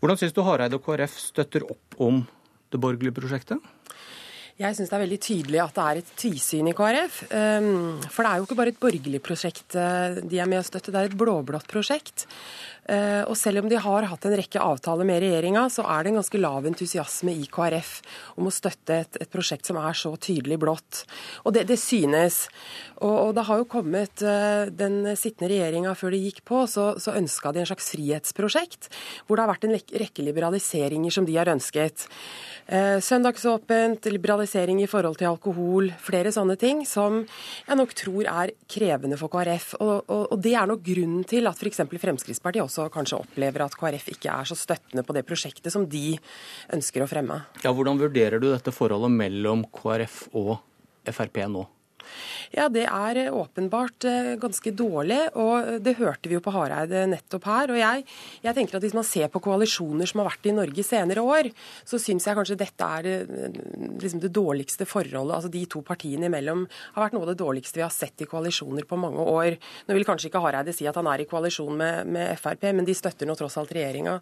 Hvordan 0.00 0.18
syns 0.18 0.34
du 0.34 0.42
Hareide 0.42 0.74
og 0.74 0.84
KrF 0.84 1.14
støtter 1.16 1.64
opp 1.64 1.94
om 1.98 2.26
det 2.70 2.80
borgerlige 2.80 3.14
prosjektet? 3.14 3.62
Jeg 4.54 4.76
syns 4.76 4.90
det 4.92 4.94
er 4.94 5.02
veldig 5.02 5.18
tydelig 5.18 5.58
at 5.64 5.74
det 5.74 5.84
er 5.84 5.98
et 5.98 6.10
tvisyn 6.20 6.68
i 6.70 6.74
KrF. 6.78 7.16
Ehm, 7.34 7.96
for 8.06 8.22
det 8.22 8.30
er 8.30 8.38
jo 8.38 8.46
ikke 8.46 8.58
bare 8.60 8.70
et 8.70 8.78
borgerlig 8.78 9.20
prosjekt 9.26 9.74
eh, 9.74 10.20
de 10.22 10.38
er 10.38 10.50
med 10.50 10.62
å 10.62 10.66
støtte, 10.66 10.94
det 10.94 11.00
er 11.00 11.10
et 11.10 11.16
blå-blått 11.18 11.66
prosjekt. 11.70 12.28
Eh, 12.84 13.22
og 13.24 13.36
selv 13.38 13.62
om 13.62 13.68
de 13.70 13.78
har 13.80 14.06
hatt 14.10 14.26
en 14.28 14.36
rekke 14.36 14.60
avtaler 14.60 15.08
med 15.08 15.22
regjeringa, 15.24 15.64
så 15.72 15.86
er 15.88 16.04
det 16.04 16.12
en 16.12 16.18
ganske 16.20 16.40
lav 16.40 16.66
entusiasme 16.68 17.32
i 17.32 17.46
KrF 17.48 17.94
om 18.40 18.48
å 18.50 18.52
støtte 18.52 18.98
et, 19.04 19.20
et 19.24 19.30
prosjekt 19.32 19.70
som 19.70 19.78
er 19.80 19.96
så 19.96 20.12
tydelig 20.20 20.58
blått. 20.60 21.04
Og 21.44 21.56
det, 21.56 21.64
det 21.70 21.78
synes. 21.80 22.44
Og, 23.00 23.14
og, 23.14 23.30
det 23.36 23.46
har 23.48 23.60
jo 23.60 23.68
kommet 23.68 24.22
eh, 24.22 24.70
Den 24.70 25.02
sittende 25.18 25.50
regjeringa 25.52 25.94
før 25.98 26.14
de 26.14 26.22
gikk 26.26 26.42
på, 26.48 26.64
så, 26.70 26.92
så 27.00 27.16
ønska 27.16 27.54
de 27.54 27.62
en 27.62 27.70
slags 27.70 27.88
frihetsprosjekt, 27.94 28.90
hvor 29.24 29.38
det 29.38 29.46
har 29.46 29.54
vært 29.54 29.68
en 29.68 29.78
rekke 30.04 30.26
liberaliseringer 30.26 31.14
som 31.14 31.28
de 31.28 31.38
har 31.38 31.50
ønsket. 31.52 32.06
Eh, 32.66 32.98
søndagsåpent, 33.04 34.06
liberalisering 34.12 34.82
i 34.82 34.88
forhold 34.90 35.18
til 35.20 35.28
alkohol, 35.28 35.90
flere 36.00 36.32
sånne 36.32 36.56
ting 36.60 36.84
som 36.88 37.22
jeg 37.24 37.76
nok 37.80 37.96
tror 37.96 38.28
er 38.30 38.54
krevende 38.70 39.18
for 39.20 39.32
KrF. 39.32 39.74
Og, 39.80 39.96
og, 40.04 40.22
og 40.32 40.44
det 40.44 40.54
er 40.56 40.68
nok 40.68 40.84
grunnen 40.84 41.24
til 41.28 41.48
at 41.48 41.60
f.eks. 41.60 41.82
Fremskrittspartiet 42.04 42.64
også 42.64 42.73
også 42.82 42.92
kanskje 42.94 43.20
opplever 43.20 43.64
at 43.64 43.76
KrF 43.78 44.10
ikke 44.14 44.32
er 44.32 44.48
så 44.48 44.56
støttende 44.58 45.04
på 45.06 45.16
det 45.16 45.24
prosjektet 45.28 45.72
som 45.74 45.86
de 45.90 46.16
ønsker 46.74 47.04
å 47.04 47.08
fremme. 47.10 47.40
Ja, 47.64 47.72
Hvordan 47.74 48.00
vurderer 48.00 48.42
du 48.42 48.50
dette 48.50 48.74
forholdet 48.74 49.14
mellom 49.14 49.64
KrF 49.74 50.26
og 50.34 50.56
Frp 51.04 51.42
nå? 51.52 51.66
Ja, 52.54 52.68
det 52.72 52.84
er 52.86 53.20
eh, 53.20 53.34
åpenbart 53.34 54.06
eh, 54.08 54.34
ganske 54.40 54.72
dårlig, 54.76 55.20
og 55.40 55.80
det 55.84 55.96
hørte 55.98 56.30
vi 56.30 56.36
jo 56.36 56.42
på 56.44 56.54
Hareide 56.54 57.04
nettopp 57.10 57.48
her. 57.48 57.72
Og 57.74 57.80
jeg, 57.80 58.04
jeg, 58.44 58.56
tenker 58.56 58.78
at 58.78 58.86
hvis 58.86 58.96
man 58.96 59.06
ser 59.06 59.30
på 59.32 59.42
koalisjoner 59.44 60.08
som 60.10 60.22
har 60.22 60.30
vært 60.30 60.48
i 60.50 60.54
Norge 60.56 60.84
senere 60.86 61.24
år, 61.24 61.50
så 61.88 62.00
syns 62.00 62.28
jeg 62.28 62.38
kanskje 62.38 62.58
dette 62.60 62.90
er 62.98 63.10
eh, 63.10 63.58
liksom 64.02 64.22
det 64.22 64.32
dårligste 64.34 64.88
forholdet. 64.88 65.36
Altså 65.38 65.52
de 65.52 65.64
to 65.70 65.82
partiene 65.86 66.30
imellom 66.30 66.66
har 66.94 67.06
vært 67.06 67.16
noe 67.16 67.26
av 67.26 67.32
det 67.32 67.40
dårligste 67.42 67.80
vi 67.80 67.86
har 67.86 67.94
sett 67.94 68.24
i 68.24 68.28
koalisjoner 68.30 68.86
på 68.88 68.98
mange 69.00 69.24
år. 69.34 69.58
Nå 69.88 69.98
vil 69.98 70.06
kanskje 70.08 70.30
ikke 70.30 70.44
Hareide 70.44 70.74
si 70.76 70.88
at 70.90 71.00
han 71.00 71.10
er 71.10 71.24
i 71.24 71.28
koalisjon 71.30 71.74
med, 71.80 72.12
med 72.14 72.38
Frp, 72.40 72.68
men 72.72 72.86
de 72.86 72.96
støtter 72.96 73.28
nå 73.28 73.36
tross 73.38 73.58
alt 73.60 73.74
regjeringa. 73.74 74.20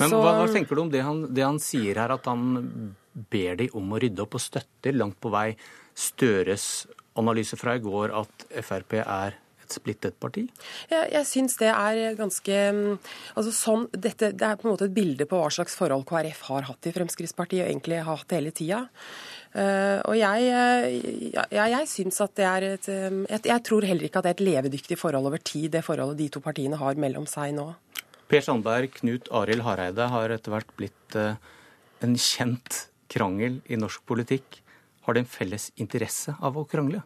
Men 0.00 0.10
så... 0.10 0.18
hva, 0.18 0.34
hva, 0.40 0.48
tenker 0.52 0.78
du 0.78 0.86
om 0.86 0.92
det 0.92 1.04
han, 1.06 1.26
det 1.34 1.46
han 1.46 1.60
sier 1.62 2.00
her, 2.02 2.16
at 2.16 2.26
han 2.30 2.92
ber 3.12 3.60
de 3.60 3.68
om 3.76 3.92
å 3.92 4.00
rydde 4.00 4.24
opp 4.24 4.38
og 4.38 4.42
støtter 4.42 4.96
langt 4.96 5.18
på 5.20 5.32
vei 5.32 5.52
Støres 5.92 6.86
analyse 7.18 7.58
fra 7.60 7.76
i 7.76 7.82
går 7.82 8.14
at 8.22 8.46
Frp 8.64 8.98
er 9.02 9.36
et 9.62 9.74
splittet 9.74 10.16
parti? 10.20 10.46
Ja, 10.90 11.04
jeg 11.10 11.28
syns 11.28 11.58
det 11.60 11.70
er 11.70 12.16
ganske 12.18 12.58
mm, 12.76 12.96
altså 13.38 13.52
sånn, 13.56 13.86
dette, 13.92 14.32
Det 14.32 14.46
er 14.46 14.58
på 14.60 14.68
en 14.68 14.74
måte 14.74 14.88
et 14.88 14.96
bilde 14.96 15.26
på 15.28 15.38
hva 15.40 15.50
slags 15.52 15.76
forhold 15.78 16.06
KrF 16.08 16.42
har 16.50 16.66
hatt 16.70 16.88
i 16.88 16.94
Fremskrittspartiet, 16.94 17.64
og 17.64 17.70
egentlig 17.70 18.02
har 18.02 18.20
hatt 18.22 18.36
hele 18.36 18.52
tida. 18.54 18.84
Uh, 19.52 20.00
og 20.08 20.16
jeg, 20.16 21.32
ja, 21.36 21.66
jeg 21.68 21.88
syns 21.90 22.22
at 22.24 22.32
det 22.40 22.46
er 22.48 22.64
et 22.70 22.86
jeg, 22.88 23.40
jeg 23.50 23.64
tror 23.68 23.84
heller 23.84 24.06
ikke 24.08 24.22
at 24.22 24.24
det 24.24 24.30
er 24.30 24.38
et 24.38 24.46
levedyktig 24.46 24.96
forhold 24.96 25.28
over 25.28 25.42
tid, 25.44 25.68
det 25.74 25.84
forholdet 25.84 26.22
de 26.22 26.30
to 26.32 26.40
partiene 26.40 26.78
har 26.80 26.96
mellom 26.96 27.28
seg 27.28 27.52
nå. 27.58 27.66
Per 28.32 28.40
Sandberg, 28.40 28.94
Knut 28.96 29.28
Arild 29.36 29.60
Hareide 29.66 30.08
har 30.08 30.32
etter 30.32 30.54
hvert 30.54 30.72
blitt 30.78 31.18
uh, 31.20 31.36
en 32.00 32.16
kjent 32.16 32.86
krangel 33.12 33.60
i 33.68 33.76
norsk 33.76 34.04
politikk. 34.08 34.62
Har 35.02 35.14
det 35.14 35.24
en 35.24 35.26
felles 35.26 35.70
interesse 35.82 36.34
av 36.38 36.58
å 36.58 36.62
krangle? 36.68 37.02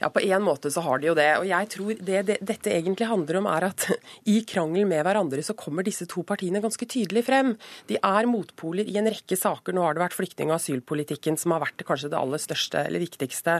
Ja, 0.00 0.10
på 0.12 0.22
en 0.22 0.44
måte 0.44 0.70
så 0.72 0.82
har 0.84 1.00
de 1.00 1.10
jo 1.10 1.16
det. 1.18 1.28
Og 1.40 1.46
jeg 1.48 1.70
tror 1.74 1.98
det, 1.98 2.22
det, 2.28 2.38
dette 2.46 2.72
egentlig 2.72 3.08
handler 3.10 3.40
om 3.40 3.48
er 3.50 3.68
at 3.70 3.88
i 4.34 4.40
krangel 4.48 4.86
med 4.88 5.04
hverandre 5.06 5.42
så 5.44 5.56
kommer 5.58 5.86
disse 5.86 6.06
to 6.10 6.24
partiene 6.26 6.62
ganske 6.64 6.88
tydelig 6.88 7.24
frem. 7.26 7.54
De 7.90 7.98
er 7.98 8.30
motpoler 8.30 8.88
i 8.88 8.98
en 9.00 9.08
rekke 9.10 9.38
saker. 9.38 9.74
Nå 9.74 9.84
har 9.84 9.96
det 9.96 10.04
vært 10.06 10.18
flyktning- 10.18 10.52
og 10.52 10.58
asylpolitikken 10.58 11.38
som 11.40 11.54
har 11.54 11.64
vært 11.66 11.84
kanskje 11.88 12.12
det 12.12 12.20
aller 12.20 12.42
største 12.42 12.84
eller 12.86 13.02
viktigste 13.02 13.58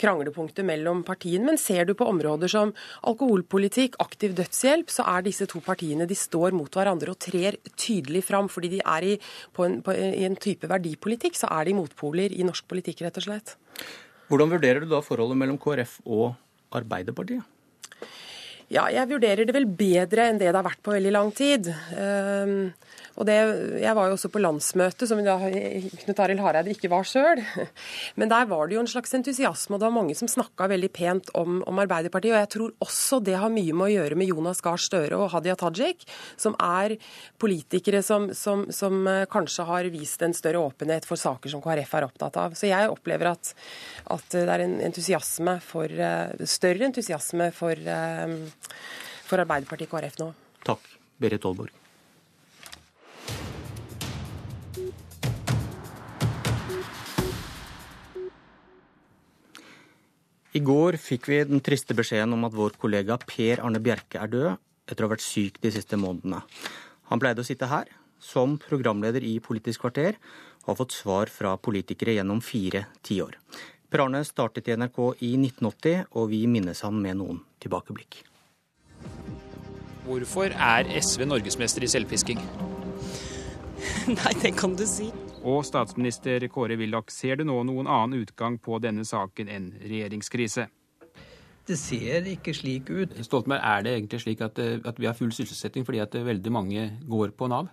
kranglepunktet 0.00 0.66
mellom 0.66 1.02
partiene. 1.06 1.50
Men 1.50 1.60
ser 1.60 1.88
du 1.88 1.94
på 1.98 2.08
områder 2.08 2.50
som 2.52 2.74
alkoholpolitikk, 3.06 4.00
aktiv 4.02 4.36
dødshjelp, 4.38 4.90
så 4.92 5.06
er 5.16 5.26
disse 5.26 5.48
to 5.50 5.62
partiene 5.64 6.08
de 6.08 6.18
står 6.18 6.56
mot 6.56 6.72
hverandre 6.72 7.14
og 7.14 7.20
trer 7.22 7.60
tydelig 7.76 8.24
fram. 8.26 8.50
Fordi 8.52 8.72
de 8.76 8.82
er 8.82 9.10
i, 9.12 9.14
på 9.56 9.66
en, 9.66 9.80
på, 9.84 9.94
en 9.94 10.40
type 10.40 10.68
verdipolitikk, 10.70 11.38
så 11.38 11.50
er 11.58 11.68
de 11.68 11.78
motpoler 11.78 12.34
i 12.34 12.46
norsk 12.46 12.68
politikk 12.70 13.04
rett 13.06 13.20
og 13.20 13.28
slett. 13.28 13.56
Hvordan 14.26 14.50
vurderer 14.50 14.82
du 14.82 14.90
da 14.90 15.02
forholdet 15.04 15.38
mellom 15.38 15.58
KrF 15.62 16.00
og 16.04 16.34
Arbeiderpartiet? 16.74 17.44
Ja, 18.66 18.88
jeg 18.90 19.06
vurderer 19.06 19.46
det 19.46 19.54
vel 19.54 19.68
bedre 19.78 20.24
enn 20.26 20.40
det 20.40 20.48
det 20.48 20.58
har 20.58 20.66
vært 20.66 20.82
på 20.82 20.96
veldig 20.96 21.12
lang 21.14 21.28
tid. 21.34 21.68
Ehm, 21.94 22.72
Og 23.16 23.24
det, 23.28 23.36
Jeg 23.80 23.94
var 23.96 24.08
jo 24.08 24.16
også 24.16 24.30
på 24.32 24.40
landsmøtet, 24.42 25.06
som 25.08 25.20
da 25.24 25.36
Knut 25.40 26.20
Arild 26.20 26.42
Hareide 26.44 26.72
ikke 26.74 26.90
var 26.92 27.06
sjøl. 27.08 27.40
Men 28.20 28.30
der 28.32 28.48
var 28.50 28.68
det 28.68 28.76
jo 28.76 28.82
en 28.82 28.90
slags 28.90 29.14
entusiasme, 29.16 29.76
og 29.76 29.80
det 29.80 29.88
var 29.88 29.96
mange 29.96 30.16
som 30.18 30.28
snakka 30.28 30.68
veldig 30.72 30.90
pent 30.92 31.32
om, 31.38 31.62
om, 31.64 31.80
Arbeiderpartiet. 31.80 32.34
Og 32.34 32.42
jeg 32.42 32.52
tror 32.52 32.74
også 32.84 33.20
det 33.24 33.38
har 33.40 33.52
mye 33.52 33.72
med 33.76 33.86
å 33.88 33.92
gjøre 33.94 34.18
med 34.20 34.28
Jonas 34.32 34.60
Gahr 34.64 34.80
Støre 34.80 35.20
og 35.20 35.30
Hadia 35.32 35.56
Tajik, 35.58 36.04
som 36.40 36.56
er 36.60 36.96
politikere 37.40 38.02
som, 38.04 38.28
som, 38.36 38.66
som 38.74 39.00
eh, 39.08 39.24
kanskje 39.32 39.66
har 39.68 39.88
vist 39.94 40.24
en 40.26 40.36
større 40.36 40.60
åpenhet 40.66 41.08
for 41.08 41.20
saker 41.20 41.52
som 41.52 41.64
KrF 41.64 41.96
er 41.96 42.08
opptatt 42.08 42.40
av. 42.42 42.58
Så 42.58 42.68
jeg 42.68 42.92
opplever 42.92 43.32
at, 43.32 43.54
at 44.12 44.28
det 44.36 44.44
er 44.44 44.66
en 44.66 44.76
entusiasme 44.90 45.56
for, 45.64 45.88
eh, 45.88 46.46
større 46.48 46.90
entusiasme 46.90 47.48
for, 47.56 47.72
eh, 47.72 48.36
for 49.24 49.40
Arbeiderpartiet 49.46 49.88
og 49.88 49.96
KrF 49.96 50.22
nå. 50.22 50.30
Takk, 50.68 50.94
Berit 51.22 51.48
Aalborg. 51.48 51.85
I 60.56 60.60
går 60.64 60.96
fikk 60.96 61.26
vi 61.28 61.42
den 61.44 61.60
triste 61.60 61.92
beskjeden 61.96 62.32
om 62.32 62.46
at 62.46 62.54
vår 62.56 62.78
kollega 62.80 63.18
Per 63.20 63.60
Arne 63.66 63.80
Bjerke 63.82 64.22
er 64.22 64.30
død 64.32 64.46
etter 64.88 65.04
å 65.04 65.08
ha 65.08 65.12
vært 65.12 65.24
syk 65.24 65.58
de 65.60 65.72
siste 65.74 65.98
månedene. 66.00 66.38
Han 67.10 67.20
pleide 67.20 67.42
å 67.42 67.46
sitte 67.46 67.68
her 67.68 67.90
som 68.22 68.54
programleder 68.62 69.24
i 69.26 69.34
Politisk 69.44 69.84
kvarter 69.84 70.16
og 70.62 70.70
har 70.70 70.78
fått 70.78 70.96
svar 70.96 71.32
fra 71.32 71.52
politikere 71.60 72.14
gjennom 72.16 72.40
fire 72.40 72.86
tiår. 73.04 73.36
Per 73.90 74.04
Arne 74.06 74.22
startet 74.24 74.70
i 74.70 74.78
NRK 74.78 75.02
i 75.28 75.34
1980, 75.36 76.08
og 76.16 76.32
vi 76.32 76.40
minnes 76.50 76.80
ham 76.82 76.96
med 77.04 77.20
noen 77.20 77.42
tilbakeblikk. 77.62 78.22
Hvorfor 80.06 80.54
er 80.56 80.88
SV 81.02 81.26
norgesmester 81.28 81.84
i 81.84 81.90
selvfisking? 81.90 82.40
Nei, 84.16 84.34
det 84.40 84.56
kan 84.56 84.74
du 84.78 84.86
si. 84.88 85.12
Og 85.46 85.62
statsminister 85.62 86.42
Kåre 86.50 86.74
Willoch, 86.80 87.12
ser 87.14 87.38
du 87.38 87.44
nå 87.46 87.60
noen 87.68 87.86
annen 87.86 88.24
utgang 88.24 88.58
på 88.58 88.80
denne 88.82 89.04
saken 89.06 89.50
enn 89.52 89.68
regjeringskrise? 89.78 90.66
Det 91.66 91.76
ser 91.78 92.26
ikke 92.30 92.54
slik 92.54 92.90
ut. 92.90 93.14
Stoltenberg, 93.26 93.62
er 93.62 93.82
det 93.86 93.92
egentlig 93.94 94.22
slik 94.22 94.42
at, 94.42 94.58
eh, 94.58 94.78
at 94.86 94.98
vi 94.98 95.06
har 95.06 95.14
full 95.18 95.32
sysselsetting 95.34 95.86
fordi 95.86 96.02
at 96.02 96.14
eh, 96.14 96.26
veldig 96.26 96.52
mange 96.54 96.86
går 97.06 97.34
på 97.38 97.48
Nav? 97.50 97.70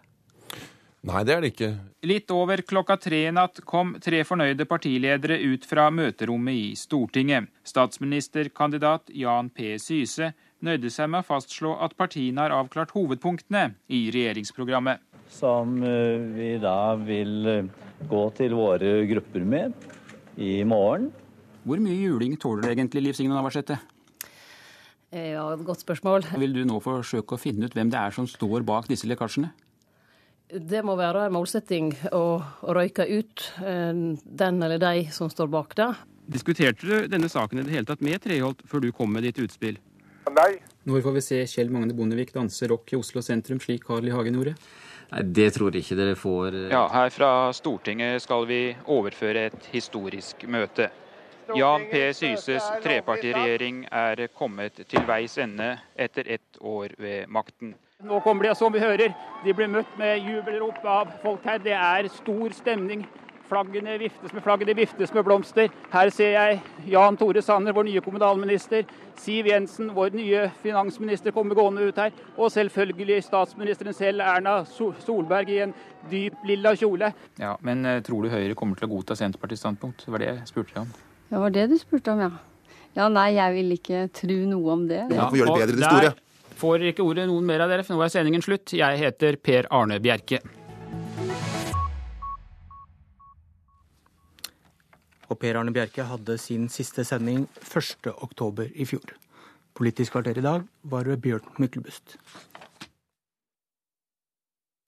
Nei, 1.03 1.23
det 1.27 1.33
er 1.33 1.41
det 1.43 1.49
ikke. 1.51 1.71
Litt 2.07 2.31
over 2.31 2.61
klokka 2.63 2.95
tre 3.01 3.25
i 3.27 3.33
natt 3.33 3.59
kom 3.67 3.97
tre 4.01 4.21
fornøyde 4.23 4.65
partiledere 4.69 5.35
ut 5.41 5.65
fra 5.67 5.89
møterommet 5.91 6.55
i 6.55 6.69
Stortinget. 6.79 7.49
Statsministerkandidat 7.67 9.11
Jan 9.11 9.49
P. 9.51 9.75
Syse 9.81 10.31
nøyde 10.63 10.93
seg 10.93 11.09
med 11.11 11.25
å 11.25 11.27
fastslå 11.27 11.73
at 11.83 11.97
partiene 11.99 12.45
har 12.45 12.55
avklart 12.55 12.95
hovedpunktene 12.95 13.73
i 13.91 14.05
regjeringsprogrammet 14.15 15.03
som 15.33 15.79
eh, 15.83 16.21
vi 16.35 16.51
da 16.61 16.93
vil 16.99 17.49
eh, 17.49 17.89
gå 18.09 18.23
til 18.37 18.55
våre 18.57 18.93
grupper 19.09 19.45
med 19.47 19.73
i 20.37 20.61
morgen. 20.67 21.09
Hvor 21.63 21.79
mye 21.79 21.95
juling 21.95 22.35
tåler 22.39 22.73
egentlig, 22.73 23.03
Liv 23.05 23.17
Signe 23.17 23.35
Navarsete? 23.35 23.79
Eh, 25.13 25.33
ja, 25.33 25.45
Godt 25.55 25.83
spørsmål. 25.85 26.27
Vil 26.41 26.55
du 26.55 26.63
nå 26.67 26.79
forsøke 26.83 27.37
å 27.37 27.41
finne 27.41 27.67
ut 27.67 27.77
hvem 27.77 27.91
det 27.93 27.99
er 27.99 28.15
som 28.15 28.27
står 28.29 28.65
bak 28.67 28.89
disse 28.91 29.09
lekkasjene? 29.09 29.53
Det 30.53 30.83
må 30.85 30.93
være 30.99 31.25
en 31.25 31.33
målsetting 31.33 31.93
å 32.13 32.43
røyke 32.75 33.07
ut 33.09 33.45
den 33.57 34.59
eller 34.61 34.77
de 34.77 35.07
som 35.15 35.31
står 35.31 35.49
bak 35.49 35.73
det. 35.79 35.87
Diskuterte 36.29 36.85
du 36.85 37.07
denne 37.09 37.31
saken 37.31 37.59
i 37.59 37.65
det 37.65 37.73
hele 37.73 37.89
tatt 37.89 38.03
med 38.05 38.21
Treholt 38.21 38.61
før 38.69 38.83
du 38.83 38.91
kom 38.93 39.09
med 39.15 39.25
ditt 39.25 39.39
utspill? 39.41 39.79
Nei. 40.31 40.59
Når 40.87 41.03
får 41.03 41.15
vi 41.17 41.23
se 41.23 41.39
Kjell 41.49 41.71
Magne 41.73 41.95
Bondevik 41.95 42.33
danse 42.35 42.67
rock 42.69 42.93
i 42.93 42.99
Oslo 42.99 43.23
sentrum, 43.23 43.59
slik 43.63 43.85
Carl 43.87 44.07
I. 44.07 44.13
Hagen 44.13 44.37
gjorde? 44.37 44.53
Nei, 45.13 45.23
Det 45.23 45.51
tror 45.53 45.71
jeg 45.71 45.83
ikke 45.83 45.97
dere 45.99 46.15
får. 46.17 46.55
Eh. 46.57 46.71
Ja, 46.71 46.87
Her 46.89 47.09
fra 47.13 47.31
Stortinget 47.53 48.21
skal 48.21 48.47
vi 48.49 48.75
overføre 48.85 49.47
et 49.51 49.69
historisk 49.71 50.45
møte. 50.47 50.89
Jan 51.55 51.85
P. 51.91 52.13
Syses 52.15 52.63
trepartiregjering 52.81 53.83
er 53.91 54.27
kommet 54.33 54.79
til 54.87 55.03
veis 55.05 55.37
ende 55.37 55.77
etter 55.99 56.29
ett 56.37 56.57
år 56.61 56.95
ved 56.97 57.27
makten. 57.27 57.75
Nå 58.03 58.19
kommer 58.23 58.47
de, 58.47 58.55
som 58.55 58.71
vi 58.73 58.79
hører, 58.79 59.13
de 59.43 59.53
blir 59.53 59.67
møtt 59.67 59.91
med 59.99 60.23
jubelrop 60.23 60.79
av 60.83 61.11
folk 61.21 61.43
her. 61.45 61.59
Det 61.59 61.75
er 61.75 62.09
stor 62.11 62.55
stemning 62.55 63.05
Flaggene 63.53 63.99
viftes 64.01 64.33
med 64.33 64.41
flagg, 64.41 64.63
det 64.65 64.73
viftes 64.73 65.11
med 65.13 65.25
blomster. 65.27 65.67
Her 65.93 66.09
ser 66.09 66.31
jeg 66.33 66.61
Jan 66.89 67.17
Tore 67.19 67.41
Sanner, 67.45 67.75
vår 67.75 67.85
nye 67.85 68.01
kommunalminister. 68.01 68.87
Siv 69.21 69.45
Jensen, 69.51 69.91
vår 69.93 70.15
nye 70.17 70.47
finansminister, 70.63 71.29
kommer 71.35 71.53
gående 71.59 71.85
ut 71.85 71.99
her. 72.01 72.15
Og 72.33 72.49
selvfølgelig 72.55 73.19
statsministeren 73.27 73.93
selv, 73.93 74.23
Erna 74.25 74.63
Solberg, 74.65 75.51
i 75.53 75.59
en 75.67 75.75
dyp 76.09 76.41
lilla 76.49 76.73
kjole. 76.79 77.11
Ja, 77.37 77.53
Men 77.61 77.85
eh, 77.85 78.01
tror 78.01 78.25
du 78.25 78.33
Høyre 78.33 78.57
kommer 78.57 78.79
til 78.79 78.89
å 78.89 78.95
godta 78.95 79.17
Senterpartiets 79.19 79.61
standpunkt? 79.61 80.01
Det 80.07 80.15
var 80.15 80.25
det 80.25 80.31
jeg 80.31 80.49
spurte 80.49 80.81
om. 80.81 80.89
Det 81.29 81.43
var 81.45 81.53
det 81.53 81.67
du 81.69 81.77
spurte 81.77 82.17
om, 82.17 82.25
ja. 82.25 82.31
Ja, 82.97 83.07
nei, 83.09 83.27
jeg 83.37 83.57
vil 83.59 83.77
ikke 83.77 84.07
tro 84.17 84.39
noe 84.49 84.73
om 84.79 84.89
det. 84.89 85.03
Ja, 85.13 85.27
Hvorfor 85.27 85.37
gjør 85.43 85.53
det 85.53 85.61
bedre, 85.61 85.77
det 85.77 85.93
store? 85.93 86.57
Får 86.63 86.89
ikke 86.89 87.05
ordet 87.05 87.29
noen 87.29 87.45
mer 87.45 87.67
av 87.67 87.69
dere, 87.69 87.85
for 87.85 87.93
nå 87.93 88.01
er 88.05 88.17
sendingen 88.17 88.41
slutt. 88.45 88.73
Jeg 88.73 89.01
heter 89.01 89.37
Per 89.45 89.69
Arne 89.73 90.01
Bjerke. 90.01 90.41
Og 95.33 95.39
Per 95.41 95.57
Arne 95.57 95.73
Bjerke 95.73 96.05
hadde 96.05 96.37
sin 96.37 96.67
siste 96.69 97.05
sending 97.07 97.47
1.10 97.65 98.67
i 98.77 98.85
fjor. 98.85 99.15
Politisk 99.73 100.13
kvarter 100.13 100.37
i 100.37 100.45
dag 100.45 100.65
var 100.85 101.09
ved 101.09 101.21
Bjørn 101.23 101.47
Myklebust. 101.57 102.17